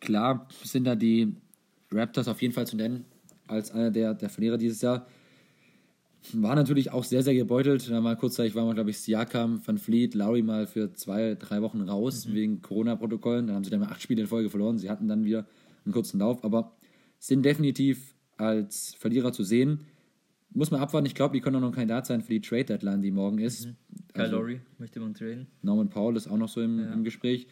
Klar 0.01 0.49
sind 0.63 0.85
da 0.85 0.95
die 0.95 1.35
Raptors 1.91 2.29
auf 2.29 2.41
jeden 2.41 2.55
Fall 2.55 2.67
zu 2.67 2.77
nennen, 2.77 3.05
als 3.47 3.71
einer 3.71 3.91
der, 3.91 4.15
der 4.15 4.31
Verlierer 4.31 4.59
dieses 4.59 4.81
Jahr. 4.81 5.07
War 6.33 6.55
natürlich 6.55 6.91
auch 6.91 7.05
sehr, 7.05 7.23
sehr 7.23 7.35
gebeutelt. 7.35 7.91
Da 7.91 8.01
mal 8.01 8.17
kurzzeitig 8.17 8.55
war 8.55 8.65
man, 8.65 8.75
glaube 8.75 8.89
ich, 8.89 8.99
Siakam, 8.99 9.61
Van 9.67 9.77
Fleet, 9.77 10.15
Lowry 10.15 10.41
mal 10.41 10.67
für 10.67 10.95
zwei, 10.95 11.35
drei 11.35 11.61
Wochen 11.61 11.83
raus 11.83 12.27
mhm. 12.27 12.35
wegen 12.35 12.63
Corona-Protokollen. 12.63 13.47
Dann 13.47 13.57
haben 13.57 13.65
sie 13.65 13.71
dann 13.71 13.81
mal 13.81 13.91
acht 13.91 14.01
Spiele 14.01 14.23
in 14.23 14.27
Folge 14.27 14.49
verloren. 14.49 14.79
Sie 14.79 14.89
hatten 14.89 15.07
dann 15.07 15.27
wieder 15.27 15.47
einen 15.85 15.93
kurzen 15.93 16.21
Lauf, 16.21 16.43
aber 16.43 16.73
sind 17.19 17.43
definitiv 17.45 18.15
als 18.39 18.95
Verlierer 18.95 19.33
zu 19.33 19.45
sehen 19.45 19.81
muss 20.55 20.71
man 20.71 20.81
abwarten. 20.81 21.07
Ich 21.07 21.15
glaube, 21.15 21.35
die 21.35 21.41
können 21.41 21.57
auch 21.57 21.61
noch 21.61 21.71
kein 21.71 21.89
Kandidat 21.89 22.07
sein 22.07 22.23
für 22.23 22.33
die 22.33 22.41
Trade 22.41 22.65
Deadline, 22.65 23.03
die 23.03 23.11
morgen 23.11 23.39
ist. 23.39 23.67
Mhm. 23.67 23.77
Kyle 24.13 24.25
also, 24.25 24.37
Lowry 24.37 24.61
möchte 24.79 25.01
man 25.01 25.15
traden. 25.15 25.49
Norman 25.63 25.91
Paul 25.91 26.17
ist 26.17 26.29
auch 26.29 26.37
noch 26.37 26.49
so 26.49 26.61
im, 26.61 26.79
ja. 26.79 26.93
im 26.93 27.05
Gespräch. 27.05 27.47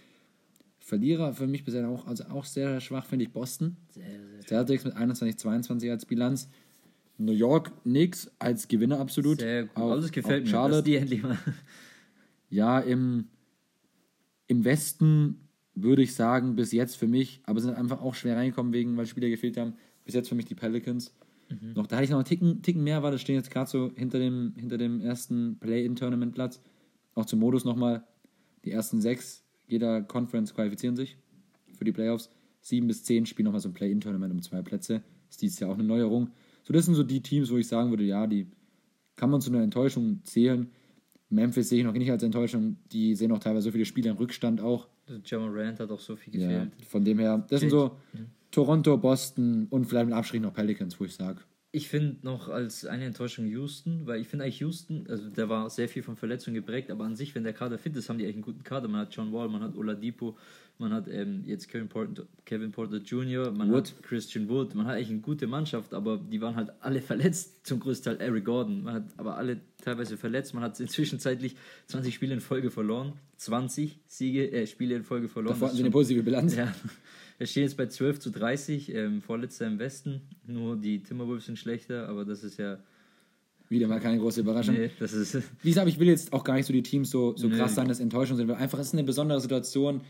Verlierer 0.78 1.32
für 1.32 1.46
mich 1.46 1.64
bisher 1.64 1.88
auch, 1.88 2.06
also 2.06 2.24
auch 2.24 2.44
sehr 2.44 2.80
schwach, 2.80 3.06
finde 3.06 3.24
ich 3.24 3.32
Boston. 3.32 3.76
Sehr, 3.90 4.04
sehr 4.04 4.46
Celtics 4.46 4.84
mit 4.84 4.96
21, 4.96 5.38
22 5.38 5.90
als 5.90 6.06
Bilanz. 6.06 6.48
New 7.18 7.32
York 7.32 7.72
Knicks 7.82 8.30
als 8.38 8.66
Gewinner 8.68 8.98
absolut. 8.98 9.40
Sehr 9.40 9.64
gut. 9.64 9.76
Auch, 9.76 9.90
also 9.92 10.06
es 10.06 10.12
gefällt 10.12 10.44
mir, 10.44 10.50
Charlotte. 10.50 10.82
die 10.82 10.96
endlich 10.96 11.22
mal. 11.22 11.38
Ja, 12.48 12.80
im, 12.80 13.28
im 14.46 14.64
Westen 14.64 15.48
würde 15.74 16.02
ich 16.02 16.14
sagen, 16.14 16.54
bis 16.54 16.72
jetzt 16.72 16.96
für 16.96 17.06
mich, 17.06 17.40
aber 17.44 17.60
sind 17.60 17.74
einfach 17.74 18.02
auch 18.02 18.14
schwer 18.14 18.36
reingekommen, 18.36 18.72
wegen, 18.72 18.96
weil 18.96 19.06
Spieler 19.06 19.30
gefehlt 19.30 19.56
haben. 19.56 19.74
Bis 20.04 20.14
jetzt 20.14 20.28
für 20.28 20.34
mich 20.34 20.44
die 20.44 20.54
Pelicans. 20.54 21.14
Mhm. 21.60 21.72
Noch, 21.74 21.86
da 21.86 21.96
hatte 21.96 22.04
ich 22.04 22.10
noch 22.10 22.18
einen 22.18 22.24
Ticken, 22.24 22.62
Ticken 22.62 22.82
mehr, 22.84 23.02
weil 23.02 23.12
das 23.12 23.20
stehen 23.20 23.36
jetzt 23.36 23.50
gerade 23.50 23.68
so 23.68 23.92
hinter 23.94 24.18
dem, 24.18 24.54
hinter 24.56 24.78
dem 24.78 25.00
ersten 25.00 25.58
Play-In-Tournament-Platz. 25.58 26.60
Auch 27.14 27.26
zum 27.26 27.40
Modus 27.40 27.64
nochmal. 27.64 28.04
Die 28.64 28.70
ersten 28.70 29.00
sechs 29.00 29.44
jeder 29.66 30.02
Conference 30.02 30.54
qualifizieren 30.54 30.96
sich 30.96 31.16
für 31.76 31.84
die 31.84 31.92
Playoffs. 31.92 32.30
Sieben 32.60 32.86
bis 32.86 33.02
zehn 33.02 33.26
spielen 33.26 33.46
nochmal 33.46 33.60
so 33.60 33.68
ein 33.68 33.74
Play-In-Tournament 33.74 34.32
um 34.32 34.42
zwei 34.42 34.62
Plätze. 34.62 35.02
Das 35.26 35.36
ist 35.36 35.42
dieses 35.42 35.58
Jahr 35.58 35.70
auch 35.70 35.74
eine 35.74 35.84
Neuerung. 35.84 36.30
So, 36.64 36.72
das 36.72 36.84
sind 36.84 36.94
so 36.94 37.02
die 37.02 37.20
Teams, 37.20 37.50
wo 37.50 37.56
ich 37.56 37.66
sagen 37.66 37.90
würde, 37.90 38.04
ja, 38.04 38.26
die 38.26 38.46
kann 39.16 39.30
man 39.30 39.40
zu 39.40 39.50
einer 39.50 39.62
Enttäuschung 39.62 40.20
zählen. 40.24 40.70
Memphis 41.28 41.70
sehe 41.70 41.78
ich 41.80 41.84
noch 41.84 41.92
nicht 41.92 42.10
als 42.10 42.22
Enttäuschung. 42.22 42.76
Die 42.92 43.14
sehen 43.14 43.32
auch 43.32 43.38
teilweise 43.38 43.64
so 43.64 43.70
viele 43.72 43.84
Spiele 43.84 44.10
im 44.10 44.16
Rückstand 44.16 44.60
auch. 44.60 44.86
Jamal 45.24 45.50
Rand 45.50 45.80
hat 45.80 45.90
auch 45.90 46.00
so 46.00 46.14
viel 46.14 46.32
gefehlt. 46.32 46.72
Ja, 46.78 46.84
von 46.86 47.04
dem 47.04 47.18
her, 47.18 47.44
das 47.48 47.60
sind 47.60 47.70
so, 47.70 47.96
mhm. 48.12 48.26
Toronto, 48.52 48.96
Boston 48.96 49.66
und 49.70 49.86
vielleicht 49.86 50.06
mit 50.06 50.14
Abstrich 50.14 50.40
noch 50.40 50.54
Pelicans, 50.54 51.00
wo 51.00 51.04
ich 51.04 51.14
sage, 51.14 51.40
ich 51.74 51.88
finde 51.88 52.18
noch 52.20 52.50
als 52.50 52.84
eine 52.84 53.06
Enttäuschung 53.06 53.46
Houston, 53.46 54.06
weil 54.06 54.20
ich 54.20 54.28
finde 54.28 54.44
eigentlich 54.44 54.60
Houston, 54.60 55.06
also 55.08 55.30
der 55.30 55.48
war 55.48 55.70
sehr 55.70 55.88
viel 55.88 56.02
von 56.02 56.16
Verletzungen 56.16 56.54
geprägt, 56.54 56.90
aber 56.90 57.04
an 57.04 57.16
sich, 57.16 57.34
wenn 57.34 57.44
der 57.44 57.54
Kader 57.54 57.78
fit 57.78 57.96
ist, 57.96 58.10
haben 58.10 58.18
die 58.18 58.24
eigentlich 58.24 58.36
einen 58.36 58.44
guten 58.44 58.62
Kader. 58.62 58.88
Man 58.88 59.00
hat 59.00 59.14
John 59.14 59.32
Wall, 59.32 59.48
man 59.48 59.62
hat 59.62 59.74
Oladipo, 59.74 60.36
man 60.76 60.92
hat 60.92 61.08
ähm, 61.08 61.44
jetzt 61.46 61.68
Kevin 61.68 61.88
Porter, 61.88 62.26
Kevin 62.44 62.72
Porter 62.72 62.98
Jr., 62.98 63.50
man 63.52 63.72
Wood. 63.72 63.88
hat 63.88 64.02
Christian 64.02 64.50
Wood, 64.50 64.74
man 64.74 64.86
hat 64.86 64.96
eigentlich 64.96 65.08
eine 65.08 65.20
gute 65.20 65.46
Mannschaft, 65.46 65.94
aber 65.94 66.18
die 66.18 66.42
waren 66.42 66.56
halt 66.56 66.70
alle 66.80 67.00
verletzt, 67.00 67.66
zum 67.66 67.80
größten 67.80 68.18
Teil 68.18 68.26
Eric 68.28 68.44
Gordon. 68.44 68.82
Man 68.82 68.94
hat 68.96 69.04
aber 69.16 69.38
alle 69.38 69.58
teilweise 69.82 70.18
verletzt, 70.18 70.52
man 70.52 70.62
hat 70.62 70.78
inzwischen 70.78 71.20
zeitlich 71.20 71.56
20 71.86 72.14
Spiele 72.14 72.34
in 72.34 72.40
Folge 72.40 72.70
verloren, 72.70 73.14
20 73.38 73.98
Siege, 74.06 74.52
äh, 74.52 74.66
Spiele 74.66 74.94
in 74.94 75.04
Folge 75.04 75.28
verloren. 75.28 75.54
Das 75.58 75.62
hatten 75.62 75.76
sie 75.76 75.84
eine 75.84 75.90
positive 75.90 76.22
Bilanz. 76.22 76.54
ja, 76.54 76.74
wir 77.42 77.46
stehen 77.48 77.64
jetzt 77.64 77.76
bei 77.76 77.86
12 77.86 78.20
zu 78.20 78.30
30, 78.30 78.94
ähm, 78.94 79.20
vorletzter 79.20 79.66
im 79.66 79.80
Westen. 79.80 80.20
Nur 80.46 80.76
die 80.76 81.02
Timberwolves 81.02 81.46
sind 81.46 81.58
schlechter, 81.58 82.08
aber 82.08 82.24
das 82.24 82.44
ist 82.44 82.56
ja. 82.56 82.78
Wieder 83.68 83.88
mal 83.88 83.98
keine 83.98 84.20
große 84.20 84.42
Überraschung. 84.42 84.76
Nee, 84.76 84.90
das 85.00 85.12
ist. 85.12 85.34
Wie 85.62 85.70
gesagt, 85.70 85.88
ich 85.88 85.98
will 85.98 86.06
jetzt 86.06 86.32
auch 86.32 86.44
gar 86.44 86.54
nicht 86.54 86.66
so 86.66 86.72
die 86.72 86.84
Teams 86.84 87.10
so, 87.10 87.36
so 87.36 87.48
Nee. 87.48 87.56
krass 87.56 87.74
sein, 87.74 87.88
dass 87.88 87.98
Enttäuschung 87.98 88.36
sind, 88.36 88.46
weil 88.46 88.54
einfach 88.56 88.78
es 88.78 88.88
ist 88.88 88.92
eine 88.92 89.02
besondere 89.02 89.40
Situation. 89.40 90.02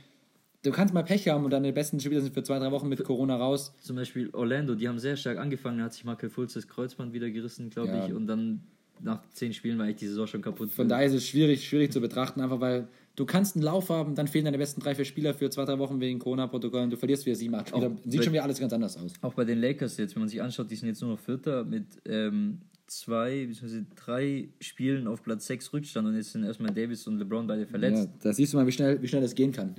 Du 0.63 0.73
kannst 0.73 0.93
mal 0.93 1.03
Pech 1.05 1.27
haben 1.29 1.45
und 1.47 1.53
deine 1.53 1.73
besten 1.73 1.99
Spieler 2.01 2.21
sind 2.21 2.35
für 2.35 2.43
zwei, 2.43 2.59
drei 2.59 2.71
Wochen 2.71 2.91
mit 2.91 3.03
Corona 3.03 3.37
raus. 3.37 3.73
Zum 3.81 3.97
Beispiel 3.97 4.29
Orlando, 4.35 4.75
die 4.75 4.87
haben 4.87 4.99
sehr 4.99 5.17
stark 5.17 5.39
angefangen, 5.39 5.79
da 5.79 5.85
hat 5.85 5.95
sich 5.95 6.05
Michael 6.05 6.29
Fultz 6.29 6.53
das 6.53 6.69
Kreuzband 6.69 7.15
wieder 7.15 7.31
gerissen, 7.31 7.71
glaube 7.71 7.89
Ja. 7.93 8.07
ich. 8.07 8.13
Und 8.13 8.27
dann 8.27 8.61
nach 9.01 9.23
zehn 9.31 9.55
Spielen 9.55 9.79
war 9.79 9.87
eigentlich 9.87 9.97
die 9.97 10.09
Saison 10.09 10.27
schon 10.27 10.43
kaputt. 10.43 10.71
Von 10.71 10.89
daher 10.91 11.07
ist 11.07 11.15
es 11.15 11.27
schwierig, 11.27 11.67
schwierig 11.67 11.93
zu 11.93 12.01
betrachten, 12.03 12.43
einfach 12.43 12.61
weil 12.61 12.89
du 13.17 13.27
kannst 13.27 13.57
einen 13.57 13.65
Lauf 13.65 13.91
haben, 13.91 14.15
dann 14.15 14.27
fehlen 14.29 14.45
deine 14.45 14.59
besten 14.59 14.81
drei, 14.81 14.95
vier 14.95 15.05
Spieler 15.05 15.35
für 15.35 15.51
zwei, 15.51 15.65
drei 15.65 15.79
Wochen 15.79 16.01
wegen 16.01 16.19
Corona-Protokoll 16.19 16.83
und 16.83 16.91
du 16.91 16.97
verlierst 16.97 17.27
wieder 17.27 17.37
sieben, 17.37 17.55
acht 17.55 17.69
Spieler. 17.69 17.93
Sieht 18.07 18.25
schon 18.25 18.33
wieder 18.33 18.43
alles 18.45 18.59
ganz 18.59 18.73
anders 18.73 18.97
aus. 18.97 19.13
Auch 19.21 19.35
bei 19.35 19.45
den 19.45 19.61
Lakers 19.61 19.97
jetzt, 19.97 20.15
wenn 20.15 20.21
man 20.23 20.29
sich 20.29 20.41
anschaut, 20.41 20.71
die 20.71 20.77
sind 20.77 20.89
jetzt 20.89 21.01
nur 21.03 21.11
noch 21.13 21.19
Vierter 21.19 21.65
mit 21.65 21.87
ähm, 22.07 22.61
zwei 22.87 23.47
bzw. 23.47 23.83
drei 23.97 24.49
Spielen 24.61 25.07
auf 25.07 25.23
Platz 25.23 25.47
6 25.47 25.73
Rückstand 25.73 26.09
und 26.09 26.15
jetzt 26.17 26.33
sind 26.33 26.45
erstmal 26.45 26.73
Davis 26.73 27.07
und 27.07 27.19
LeBron 27.19 27.47
beide 27.47 27.67
verletzt. 27.67 28.05
Ja, 28.05 28.13
da 28.23 28.33
siehst 28.33 28.53
du 28.53 28.57
mal, 28.59 28.67
wie 28.67 28.73
schnell, 28.73 29.01
wie 29.03 29.09
schnell 29.09 29.23
das 29.23 29.35
gehen 29.35 29.53
kann. 29.53 29.75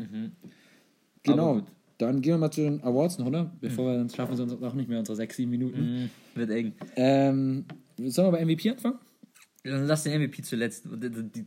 Aber 1.26 1.34
Genau. 1.36 1.62
Dann 2.00 2.22
gehen 2.22 2.34
wir 2.34 2.38
mal 2.40 2.52
zu 2.52 2.62
den 2.62 2.84
Awards 2.84 3.20
noch, 3.20 3.28
oder? 3.28 3.52
Bevor 3.62 3.92
wir, 3.92 4.00
sonst 4.00 4.16
schaffen 4.16 4.38
uns 4.40 4.62
auch 4.62 4.74
nicht 4.74 4.90
mehr 4.90 5.00
unsere 5.00 5.16
sechs, 5.16 5.36
sieben 5.38 5.52
Minuten. 5.52 5.80
Mhm, 5.80 6.10
wird 6.36 6.50
eng. 6.50 6.74
Ähm, 6.96 7.66
sollen 7.98 8.28
wir 8.28 8.32
bei 8.40 8.46
MVP 8.46 8.70
anfangen? 8.72 8.98
Dann 9.64 9.88
lass 9.88 10.04
den 10.04 10.22
MVP 10.22 10.42
zuletzt, 10.44 10.86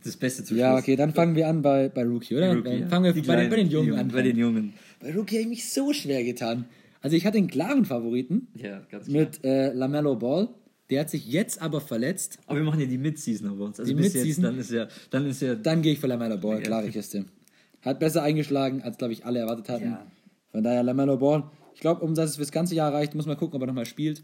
das 0.03 0.17
Beste 0.17 0.43
zu 0.43 0.55
Ja, 0.55 0.75
okay, 0.75 0.95
dann 0.95 1.13
fangen 1.13 1.35
wir 1.35 1.47
an 1.47 1.61
bei, 1.61 1.87
bei 1.89 2.03
Rookie, 2.03 2.35
oder? 2.35 2.51
Rookie, 2.55 2.63
Dann 2.63 2.79
ja. 2.81 2.87
fangen 2.87 3.05
wir 3.15 3.23
bei, 3.23 3.35
den, 3.35 3.49
bei 3.49 3.55
den 3.57 3.69
Jungen 3.69 3.93
an. 3.93 4.07
Bei 4.07 4.23
den 4.23 4.37
Jungen. 4.37 4.73
Bei 4.99 5.13
Rookie 5.13 5.35
habe 5.35 5.43
ich 5.43 5.47
mich 5.49 5.71
so 5.71 5.93
schwer 5.93 6.23
getan. 6.23 6.65
Also 7.01 7.15
ich 7.15 7.25
hatte 7.27 7.37
einen 7.37 7.47
klaren 7.47 7.85
Favoriten 7.85 8.47
Ja, 8.55 8.81
ganz 8.89 9.05
klar. 9.05 9.21
mit 9.23 9.43
äh, 9.45 9.71
LaMelo 9.71 10.15
Ball. 10.15 10.49
Der 10.89 11.01
hat 11.01 11.09
sich 11.11 11.27
jetzt 11.27 11.61
aber 11.61 11.79
verletzt. 11.79 12.39
Aber 12.47 12.57
wir 12.57 12.65
machen 12.65 12.79
ja 12.79 12.87
die 12.87 12.97
Mid-Season 12.97 13.49
Awards. 13.49 13.81
Also 13.81 13.93
Die 13.93 14.01
bis 14.01 14.13
jetzt, 14.13 14.41
dann 14.43 14.57
ist 14.57 14.71
ja, 14.71 14.87
dann 15.11 15.25
ist 15.27 15.41
ja, 15.41 15.53
Dann 15.53 15.81
gehe 15.83 15.93
ich 15.93 15.99
für 15.99 16.07
LaMelo 16.07 16.37
Ball, 16.37 16.61
klare 16.61 16.89
Kiste. 16.89 17.25
Hat 17.81 17.99
besser 17.99 18.23
eingeschlagen, 18.23 18.81
als, 18.81 18.97
glaube 18.97 19.13
ich, 19.13 19.25
alle 19.25 19.39
erwartet 19.39 19.69
hatten. 19.69 19.91
Ja. 19.91 20.07
Von 20.51 20.63
daher 20.63 20.81
LaMelo 20.81 21.17
Ball. 21.17 21.43
Ich 21.75 21.81
glaube, 21.81 22.03
um 22.03 22.15
dass 22.15 22.31
es 22.31 22.35
fürs 22.37 22.51
ganze 22.51 22.73
Jahr 22.73 22.91
reicht, 22.91 23.13
muss 23.13 23.27
man 23.27 23.37
gucken, 23.37 23.57
ob 23.57 23.61
er 23.61 23.67
nochmal 23.67 23.85
spielt. 23.85 24.23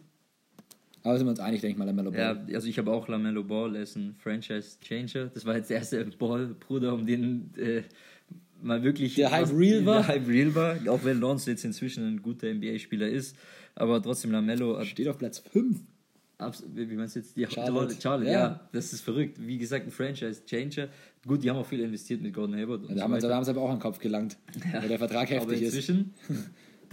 Aber 1.03 1.17
sind 1.17 1.27
wir 1.27 1.31
uns 1.31 1.39
einig, 1.39 1.61
denke 1.61 1.73
ich 1.73 1.77
mal, 1.77 1.85
LaMelo 1.85 2.11
Ball. 2.11 2.45
ja, 2.47 2.55
also 2.55 2.67
ich 2.67 2.77
habe 2.77 2.91
auch 2.91 3.07
Lamello 3.09 3.43
Ball, 3.43 3.75
er 3.75 3.83
ist 3.83 3.95
ein 3.97 4.15
Franchise 4.17 4.77
Changer. 4.81 5.25
Das 5.33 5.45
war 5.45 5.55
jetzt 5.57 5.69
der 5.69 5.77
erste 5.77 6.05
Ball-Bruder, 6.05 6.93
um 6.93 7.05
den 7.05 7.51
äh, 7.57 7.81
mal 8.61 8.83
wirklich 8.83 9.15
Der 9.15 9.31
Hype 9.31 9.51
real 9.53 9.85
war. 9.85 9.97
Der 9.97 10.07
Hype 10.07 10.27
real 10.27 10.55
war, 10.55 10.77
auch 10.87 11.03
wenn 11.03 11.19
Lawrence 11.19 11.49
jetzt 11.51 11.65
inzwischen 11.65 12.07
ein 12.07 12.21
guter 12.21 12.53
NBA-Spieler 12.53 13.09
ist. 13.09 13.35
Aber 13.75 14.01
trotzdem 14.01 14.31
Lamello 14.31 14.81
Steht 14.85 15.07
auf 15.07 15.17
Platz 15.17 15.39
5. 15.39 15.77
Abs 16.37 16.63
wie 16.73 16.85
meinst 16.95 17.15
du 17.15 17.19
jetzt? 17.19 17.35
Die 17.37 17.45
Charlotte. 17.47 17.95
Charlotte, 18.01 18.25
Ja. 18.25 18.31
ja. 18.31 18.69
das 18.71 18.93
ist 18.93 19.01
verrückt. 19.01 19.37
Wie 19.39 19.57
gesagt, 19.57 19.85
ein 19.85 19.91
Franchise-Changer. 19.91 20.87
Gut, 21.27 21.43
die 21.43 21.49
haben 21.49 21.57
auch 21.57 21.65
viel 21.65 21.79
investiert 21.81 22.21
mit 22.21 22.33
Gordon 22.33 22.55
Hayward. 22.55 22.85
Und 22.85 22.95
Da 22.95 23.03
haben 23.03 23.13
uns 23.13 23.23
da 23.23 23.33
haben 23.35 23.43
sie 23.43 23.51
aber 23.51 23.61
auch 23.61 23.69
an 23.69 23.75
den 23.77 23.81
Kopf 23.81 23.99
gelangt, 23.99 24.37
weil 24.71 24.87
der 24.87 24.97
Vertrag 24.99 25.31
Aber 25.31 25.51
heftig 25.51 25.61
ist. 25.61 25.89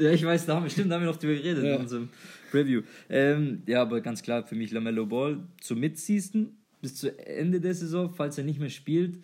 ja, 0.00 0.10
ich 0.12 0.24
weiß, 0.24 0.46
da 0.46 0.56
haben 0.56 0.64
wir, 0.64 0.70
stimmt, 0.70 0.90
da 0.90 0.96
haben 0.96 1.02
wir 1.02 1.10
noch 1.10 1.16
drüber 1.18 1.34
geredet 1.34 1.64
Ja. 1.64 1.74
in 1.76 1.80
unserem 1.82 2.08
Preview. 2.50 2.82
Ähm, 3.08 3.62
ja, 3.66 3.82
aber 3.82 4.00
ganz 4.00 4.22
klar 4.22 4.42
für 4.46 4.54
mich 4.54 4.70
Lamello 4.72 5.06
Ball 5.06 5.38
zur 5.60 5.76
Midseason 5.76 6.48
bis 6.82 6.96
zu 6.96 7.16
Ende 7.26 7.60
der 7.60 7.74
Saison, 7.74 8.10
falls 8.10 8.38
er 8.38 8.44
nicht 8.44 8.58
mehr 8.58 8.70
spielt. 8.70 9.18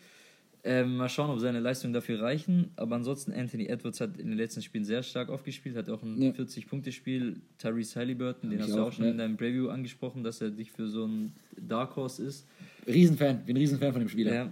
Ähm, 0.68 0.96
mal 0.96 1.08
schauen, 1.08 1.30
ob 1.30 1.38
seine 1.38 1.60
Leistungen 1.60 1.92
dafür 1.92 2.20
reichen. 2.20 2.70
Aber 2.74 2.96
ansonsten, 2.96 3.32
Anthony 3.32 3.66
Edwards 3.66 4.00
hat 4.00 4.18
in 4.18 4.28
den 4.28 4.36
letzten 4.36 4.62
Spielen 4.62 4.84
sehr 4.84 5.02
stark 5.04 5.28
aufgespielt, 5.28 5.76
hat 5.76 5.88
auch 5.88 6.02
ein 6.02 6.20
Ja. 6.20 6.30
40-Punkte-Spiel. 6.32 7.36
Tyrese 7.56 8.00
Halliburton, 8.00 8.50
den 8.50 8.60
hast 8.60 8.72
du 8.72 8.80
auch, 8.82 8.92
schon 8.92 9.04
ja. 9.04 9.12
in 9.12 9.18
deinem 9.18 9.36
Preview 9.36 9.68
angesprochen, 9.68 10.24
dass 10.24 10.40
er 10.40 10.50
dich 10.50 10.72
für 10.72 10.88
so 10.88 11.06
ein 11.06 11.32
Dark 11.56 11.94
Horse 11.94 12.24
ist. 12.24 12.46
Riesenfan, 12.86 13.44
bin 13.44 13.54
ein 13.56 13.60
Riesenfan 13.60 13.92
von 13.92 14.00
dem 14.00 14.08
Spieler. 14.08 14.34
Ja. 14.34 14.50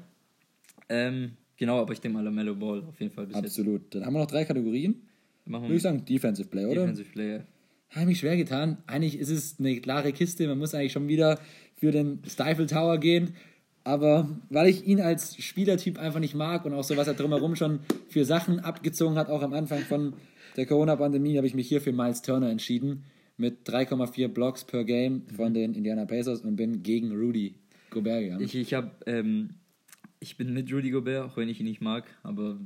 Ähm, 0.88 1.32
genau, 1.56 1.80
aber 1.80 1.92
ich 1.92 2.00
denke 2.00 2.16
mal 2.16 2.24
Lamello 2.24 2.54
Ball 2.54 2.84
auf 2.84 3.00
jeden 3.00 3.12
Fall 3.12 3.26
bis 3.26 3.34
Absolut. 3.36 3.92
Dann 3.94 4.06
haben 4.06 4.12
wir 4.14 4.20
noch 4.20 4.30
drei 4.30 4.44
Kategorien. 4.44 4.94
Machen 5.46 5.64
Würde 5.64 5.76
ich 5.76 5.82
sagen, 5.82 6.04
Defensive 6.04 6.48
Play, 6.48 6.64
oder? 6.64 6.82
Defensive 6.82 7.10
Player. 7.10 7.46
Habe 7.90 8.06
mich 8.06 8.18
schwer 8.18 8.36
getan. 8.36 8.78
Eigentlich 8.86 9.18
ist 9.18 9.30
es 9.30 9.58
eine 9.58 9.80
klare 9.80 10.12
Kiste. 10.12 10.46
Man 10.48 10.58
muss 10.58 10.74
eigentlich 10.74 10.92
schon 10.92 11.06
wieder 11.08 11.38
für 11.76 11.92
den 11.92 12.22
Stifle 12.26 12.66
Tower 12.66 12.98
gehen. 12.98 13.34
Aber 13.84 14.40
weil 14.48 14.68
ich 14.68 14.86
ihn 14.86 15.00
als 15.00 15.36
Spielertyp 15.36 15.98
einfach 15.98 16.18
nicht 16.18 16.34
mag 16.34 16.64
und 16.64 16.72
auch 16.72 16.82
so, 16.82 16.96
was 16.96 17.06
er 17.06 17.14
drumherum 17.14 17.54
schon 17.54 17.80
für 18.08 18.24
Sachen 18.24 18.58
abgezogen 18.60 19.16
hat, 19.16 19.28
auch 19.28 19.42
am 19.42 19.52
Anfang 19.52 19.80
von 19.80 20.14
der 20.56 20.64
Corona-Pandemie, 20.64 21.36
habe 21.36 21.46
ich 21.46 21.54
mich 21.54 21.68
hier 21.68 21.82
für 21.82 21.92
Miles 21.92 22.22
Turner 22.22 22.50
entschieden. 22.50 23.04
Mit 23.36 23.68
3,4 23.68 24.28
Blocks 24.28 24.64
per 24.64 24.84
Game 24.84 25.26
von 25.36 25.52
den 25.52 25.74
Indiana 25.74 26.06
Pacers 26.06 26.40
und 26.40 26.56
bin 26.56 26.82
gegen 26.82 27.12
Rudy 27.12 27.56
Gobert 27.90 28.22
gegangen. 28.22 28.44
Ich, 28.44 28.54
ich 28.54 28.72
habe, 28.74 28.92
ähm, 29.06 29.50
ich 30.20 30.36
bin 30.36 30.54
mit 30.54 30.72
Rudy 30.72 30.90
Gobert, 30.90 31.24
auch 31.24 31.36
wenn 31.36 31.48
ich 31.48 31.60
ihn 31.60 31.66
nicht 31.66 31.80
mag, 31.80 32.04
aber 32.22 32.58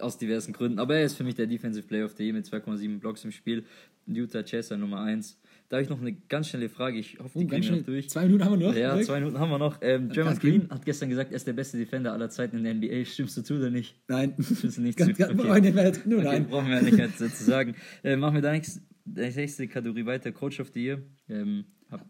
aus 0.00 0.18
diversen 0.18 0.52
Gründen. 0.52 0.78
Aber 0.78 0.96
er 0.96 1.04
ist 1.04 1.14
für 1.16 1.24
mich 1.24 1.34
der 1.34 1.46
Defensive 1.46 1.86
Player 1.86 2.04
of 2.04 2.14
the 2.16 2.24
Year 2.24 2.32
mit 2.34 2.46
2,7 2.46 2.98
Blocks 2.98 3.24
im 3.24 3.30
Spiel. 3.32 3.64
Utah 4.06 4.42
Chaser 4.42 4.76
Nummer 4.76 5.02
1. 5.02 5.38
Da 5.68 5.76
habe 5.76 5.84
ich 5.84 5.88
noch 5.90 6.00
eine 6.00 6.12
ganz 6.28 6.48
schnelle 6.48 6.68
Frage. 6.68 6.98
Ich 6.98 7.18
hoffe, 7.20 7.38
die 7.38 7.44
Oh, 7.44 7.48
kriegen 7.48 7.50
wir 7.50 7.62
schnell. 7.62 7.78
noch 7.78 7.86
durch. 7.86 8.10
Zwei 8.10 8.24
Minuten 8.26 8.44
haben 8.44 8.58
wir 8.58 8.66
noch. 8.68 8.74
Ja, 8.76 9.00
zwei 9.02 9.20
Minuten 9.20 9.38
haben 9.38 9.50
wir 9.50 9.58
noch. 9.58 9.78
Ähm, 9.82 10.08
Draymond. 10.08 10.40
Green 10.40 10.68
hat 10.70 10.84
gestern 10.84 11.10
gesagt, 11.10 11.30
er 11.30 11.36
ist 11.36 11.46
der 11.46 11.52
beste 11.52 11.78
Defender 11.78 12.12
aller 12.12 12.28
Zeiten 12.28 12.56
in 12.58 12.64
der 12.64 12.74
NBA. 12.74 13.04
Stimmst 13.04 13.36
du 13.36 13.42
zu 13.42 13.54
oder 13.54 13.70
nicht? 13.70 13.94
Nein. 14.08 14.34
Stimmst 14.40 14.78
du 14.78 14.82
nicht 14.82 14.98
Ganz, 14.98 15.12
zu? 15.12 15.16
ganz, 15.18 15.32
Okay. 15.32 15.42
brauche 15.46 15.58
ich 15.58 15.62
nicht 15.62 15.74
mehr 15.76 15.84
jetzt- 15.86 16.06
Nur 16.06 16.18
Okay, 16.18 16.26
nein. 16.28 16.46
brauchen 16.48 16.68
wir 16.70 16.82
nicht 16.82 16.98
jetzt 16.98 17.20
dazu 17.20 17.44
sagen. 17.44 17.74
Äh, 18.02 18.16
machen 18.16 18.34
wir 18.34 18.42
da 18.42 18.50
nächste, 18.50 18.80
nächste 19.04 19.68
Kategorie 19.68 20.06
weiter. 20.06 20.32
Coach 20.32 20.58
of 20.58 20.70
the 20.74 20.82
Year. 20.82 21.02
Ähm, 21.28 21.64
hab, 21.88 22.04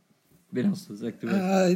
wen 0.52 0.70
hast 0.70 0.88
du? 0.88 0.94
Sag 0.94 1.20
du. 1.20 1.28
Ah, 1.28 1.70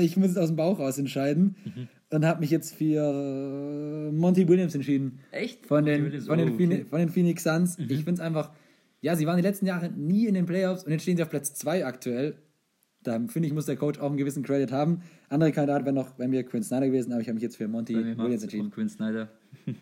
ich 0.00 0.16
muss 0.18 0.32
es 0.32 0.36
aus 0.36 0.48
dem 0.48 0.56
Bauch 0.56 0.78
raus 0.78 0.98
entscheiden 0.98 1.56
Mhm. 1.64 1.88
Und 2.12 2.24
habe 2.24 2.40
mich 2.40 2.50
jetzt 2.50 2.74
für 2.74 3.00
äh, 3.00 4.12
Monty 4.12 4.46
Williams 4.48 4.74
entschieden. 4.74 5.20
Echt? 5.30 5.66
Von 5.66 5.84
den, 5.84 6.04
Williams, 6.04 6.26
von, 6.26 6.38
den 6.38 6.50
oh, 6.50 6.56
Phoenix, 6.56 6.74
okay. 6.74 6.84
Mhm. 6.84 6.88
von 6.90 6.98
den 6.98 7.08
Phoenix 7.08 7.42
Suns. 7.42 7.78
Ich 7.78 7.86
finde 7.86 8.12
es 8.12 8.20
einfach, 8.20 8.50
ja, 9.00 9.16
sie 9.16 9.26
waren 9.26 9.36
die 9.36 9.42
letzten 9.42 9.66
Jahre 9.66 9.90
nie 9.90 10.26
in 10.26 10.34
den 10.34 10.46
Playoffs 10.46 10.84
und 10.84 10.92
jetzt 10.92 11.02
stehen 11.02 11.16
sie 11.16 11.22
auf 11.22 11.30
Platz 11.30 11.54
2 11.54 11.86
aktuell. 11.86 12.36
Da 13.02 13.18
finde 13.26 13.48
ich, 13.48 13.54
muss 13.54 13.66
der 13.66 13.76
Coach 13.76 13.98
auch 13.98 14.08
einen 14.08 14.16
gewissen 14.16 14.44
Credit 14.44 14.70
haben. 14.70 15.02
Andere 15.28 15.50
Kandidat 15.50 15.84
wäre 15.84 15.94
noch 15.94 16.10
bei 16.10 16.28
mir 16.28 16.44
Quinn 16.44 16.62
Snyder 16.62 16.86
gewesen, 16.86 17.12
aber 17.12 17.20
ich 17.20 17.26
habe 17.26 17.34
mich 17.34 17.42
jetzt 17.42 17.56
für 17.56 17.66
Monty 17.66 17.94
Williams 17.94 18.42
entschieden. 18.42 18.68
auch 18.68 18.74
Quinn 18.74 18.88
Snyder. 18.88 19.28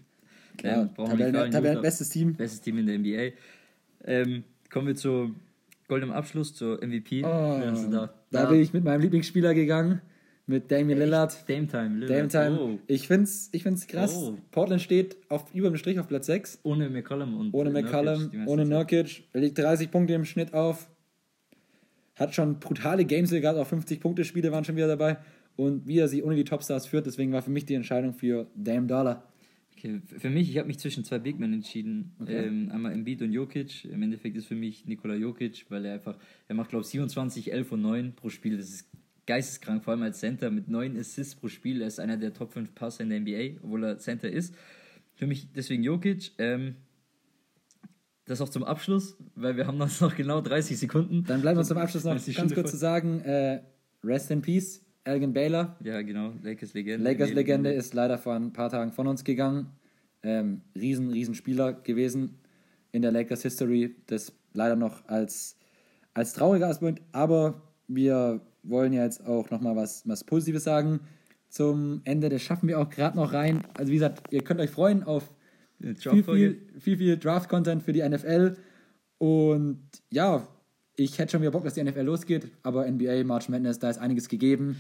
Ja, 0.62 0.84
Tabellen, 0.84 1.50
Tabellen, 1.50 1.80
bestes 1.80 2.10
Team. 2.10 2.34
Bestes 2.34 2.60
Team 2.60 2.76
in 2.76 2.86
der 2.86 2.98
NBA. 2.98 3.34
Ähm, 4.04 4.44
kommen 4.68 4.88
wir 4.88 4.94
zu 4.94 5.34
goldenem 5.88 6.14
Abschluss, 6.14 6.54
zur 6.54 6.84
MVP. 6.84 7.24
Oh, 7.24 7.60
du 7.60 7.90
da? 7.90 8.14
da 8.30 8.44
bin 8.46 8.60
ich 8.60 8.72
mit 8.74 8.84
meinem 8.84 9.00
Lieblingsspieler 9.00 9.54
gegangen, 9.54 10.02
mit 10.46 10.70
Damian 10.70 10.98
Lillard. 10.98 11.48
Dame 11.48 11.66
Time. 11.66 12.06
Dame 12.06 12.06
Lillard. 12.06 12.30
Time. 12.30 12.60
Oh. 12.60 12.78
Ich 12.86 13.06
finde 13.06 13.24
es 13.24 13.48
ich 13.52 13.62
find's 13.62 13.86
krass. 13.86 14.14
Oh. 14.16 14.36
Portland 14.50 14.82
steht 14.82 15.16
auf 15.28 15.54
über 15.54 15.68
dem 15.68 15.76
Strich 15.76 15.98
auf 15.98 16.08
Platz 16.08 16.26
6. 16.26 16.60
Ohne 16.62 16.90
McCollum 16.90 17.38
und 17.38 17.54
Ohne 17.54 17.70
Nurkic 17.70 17.84
McCallum, 17.90 18.30
die 18.30 18.36
meiste 18.38 18.52
ohne. 18.52 18.64
Nurkic. 18.64 19.24
Er 19.32 19.40
legt 19.40 19.58
30 19.58 19.90
Punkte 19.90 20.14
im 20.14 20.24
Schnitt 20.24 20.52
auf. 20.54 20.88
Hat 22.16 22.34
schon 22.34 22.60
brutale 22.60 23.04
Games 23.04 23.30
gehabt, 23.30 23.58
auch 23.58 23.70
50-Punkte-Spiele 23.70 24.52
waren 24.52 24.64
schon 24.64 24.76
wieder 24.76 24.88
dabei. 24.88 25.18
Und 25.56 25.86
wie 25.86 25.98
er 25.98 26.08
sie 26.08 26.22
ohne 26.22 26.36
die 26.36 26.44
Topstars 26.44 26.86
führt, 26.86 27.06
deswegen 27.06 27.32
war 27.32 27.42
für 27.42 27.50
mich 27.50 27.64
die 27.64 27.74
Entscheidung 27.74 28.12
für 28.14 28.46
Dame 28.54 28.86
Dollar. 28.86 29.30
Okay, 29.76 30.00
für 30.18 30.28
mich, 30.28 30.50
ich 30.50 30.58
habe 30.58 30.68
mich 30.68 30.78
zwischen 30.78 31.04
zwei 31.04 31.18
Big 31.18 31.38
Men 31.38 31.54
entschieden. 31.54 32.12
Okay. 32.20 32.46
Ähm, 32.46 32.70
einmal 32.70 32.92
Embiid 32.92 33.22
und 33.22 33.32
Jokic. 33.32 33.86
Im 33.86 34.02
Endeffekt 34.02 34.36
ist 34.36 34.46
für 34.46 34.54
mich 34.54 34.84
Nikola 34.84 35.14
Jokic, 35.14 35.64
weil 35.70 35.86
er 35.86 35.94
einfach, 35.94 36.18
er 36.48 36.54
macht 36.54 36.68
glaube 36.68 36.82
ich 36.82 36.90
27, 36.90 37.52
11 37.52 37.72
und 37.72 37.82
9 37.82 38.12
pro 38.14 38.28
Spiel. 38.28 38.58
Das 38.58 38.68
ist 38.68 38.89
geisteskrank, 39.26 39.84
vor 39.84 39.92
allem 39.92 40.02
als 40.02 40.20
Center 40.20 40.50
mit 40.50 40.68
9 40.68 40.96
Assists 40.98 41.34
pro 41.34 41.48
Spiel. 41.48 41.80
Er 41.80 41.88
ist 41.88 42.00
einer 42.00 42.16
der 42.16 42.32
Top 42.32 42.52
5 42.52 42.74
Passer 42.74 43.02
in 43.02 43.10
der 43.10 43.20
NBA, 43.20 43.60
obwohl 43.62 43.84
er 43.84 43.98
Center 43.98 44.30
ist. 44.30 44.54
Für 45.14 45.26
mich 45.26 45.52
deswegen 45.52 45.82
Jokic. 45.82 46.32
Ähm, 46.38 46.76
das 48.26 48.40
auch 48.40 48.48
zum 48.48 48.62
Abschluss, 48.62 49.16
weil 49.34 49.56
wir 49.56 49.66
haben 49.66 49.78
noch 49.78 50.16
genau 50.16 50.40
30 50.40 50.78
Sekunden. 50.78 51.24
Dann 51.24 51.40
bleiben 51.42 51.58
wir 51.58 51.64
zum 51.64 51.78
Abschluss 51.78 52.04
noch 52.04 52.12
ganz 52.12 52.30
Stunde 52.30 52.54
kurz 52.54 52.70
zu 52.70 52.76
sagen: 52.76 53.20
äh, 53.22 53.60
Rest 54.04 54.30
in 54.30 54.40
Peace, 54.40 54.84
Elgin 55.04 55.32
Baylor. 55.32 55.76
Ja, 55.82 56.00
genau, 56.02 56.32
Lakers 56.42 56.74
Legende. 56.74 57.04
Lakers-Legende 57.04 57.72
ist 57.72 57.92
leider 57.94 58.18
vor 58.18 58.34
ein 58.34 58.52
paar 58.52 58.70
Tagen 58.70 58.92
von 58.92 59.06
uns 59.08 59.24
gegangen. 59.24 59.70
Ähm, 60.22 60.60
riesen, 60.76 61.10
riesen 61.10 61.34
Spieler 61.34 61.72
gewesen 61.72 62.38
in 62.92 63.02
der 63.02 63.10
Lakers 63.10 63.42
History, 63.42 63.96
das 64.06 64.32
leider 64.52 64.76
noch 64.76 65.08
als 65.08 65.56
als 66.14 66.32
trauriger 66.32 66.68
Aspekt, 66.68 67.02
aber 67.12 67.62
wir 67.88 68.40
wollen 68.62 68.92
ja 68.92 69.04
jetzt 69.04 69.26
auch 69.26 69.50
nochmal 69.50 69.76
was, 69.76 70.06
was 70.06 70.24
Positives 70.24 70.64
sagen. 70.64 71.00
Zum 71.48 72.00
Ende, 72.04 72.28
das 72.28 72.42
schaffen 72.42 72.68
wir 72.68 72.78
auch 72.78 72.88
gerade 72.88 73.16
noch 73.16 73.32
rein. 73.32 73.64
Also 73.74 73.90
wie 73.90 73.96
gesagt, 73.96 74.32
ihr 74.32 74.42
könnt 74.42 74.60
euch 74.60 74.70
freuen 74.70 75.02
auf 75.02 75.30
viel, 75.80 76.22
viel, 76.22 76.62
viel, 76.78 76.96
viel 76.96 77.16
Draft-Content 77.16 77.82
für 77.82 77.92
die 77.92 78.06
NFL. 78.08 78.56
Und 79.18 79.80
ja, 80.10 80.46
ich 80.96 81.18
hätte 81.18 81.32
schon 81.32 81.40
wieder 81.40 81.50
Bock, 81.50 81.64
dass 81.64 81.74
die 81.74 81.82
NFL 81.82 82.02
losgeht, 82.02 82.48
aber 82.62 82.90
NBA, 82.90 83.24
March 83.24 83.48
Madness, 83.48 83.78
da 83.78 83.90
ist 83.90 83.98
einiges 83.98 84.28
gegeben. 84.28 84.76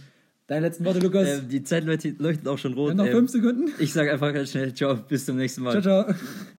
Deine 0.46 0.66
letzten 0.66 0.84
Worte, 0.84 0.98
Lukas? 0.98 1.28
Ähm, 1.28 1.48
die 1.48 1.62
Zeit 1.62 1.84
leuchtet 1.84 2.48
auch 2.48 2.58
schon 2.58 2.74
rot. 2.74 2.94
noch 2.94 3.06
ähm, 3.06 3.12
fünf 3.12 3.30
Sekunden. 3.30 3.70
Ich 3.78 3.92
sage 3.92 4.12
einfach 4.12 4.32
ganz 4.34 4.50
schnell, 4.50 4.74
ciao, 4.74 4.96
bis 4.96 5.24
zum 5.24 5.36
nächsten 5.36 5.62
Mal. 5.62 5.80
Ciao, 5.80 6.04
ciao. 6.04 6.14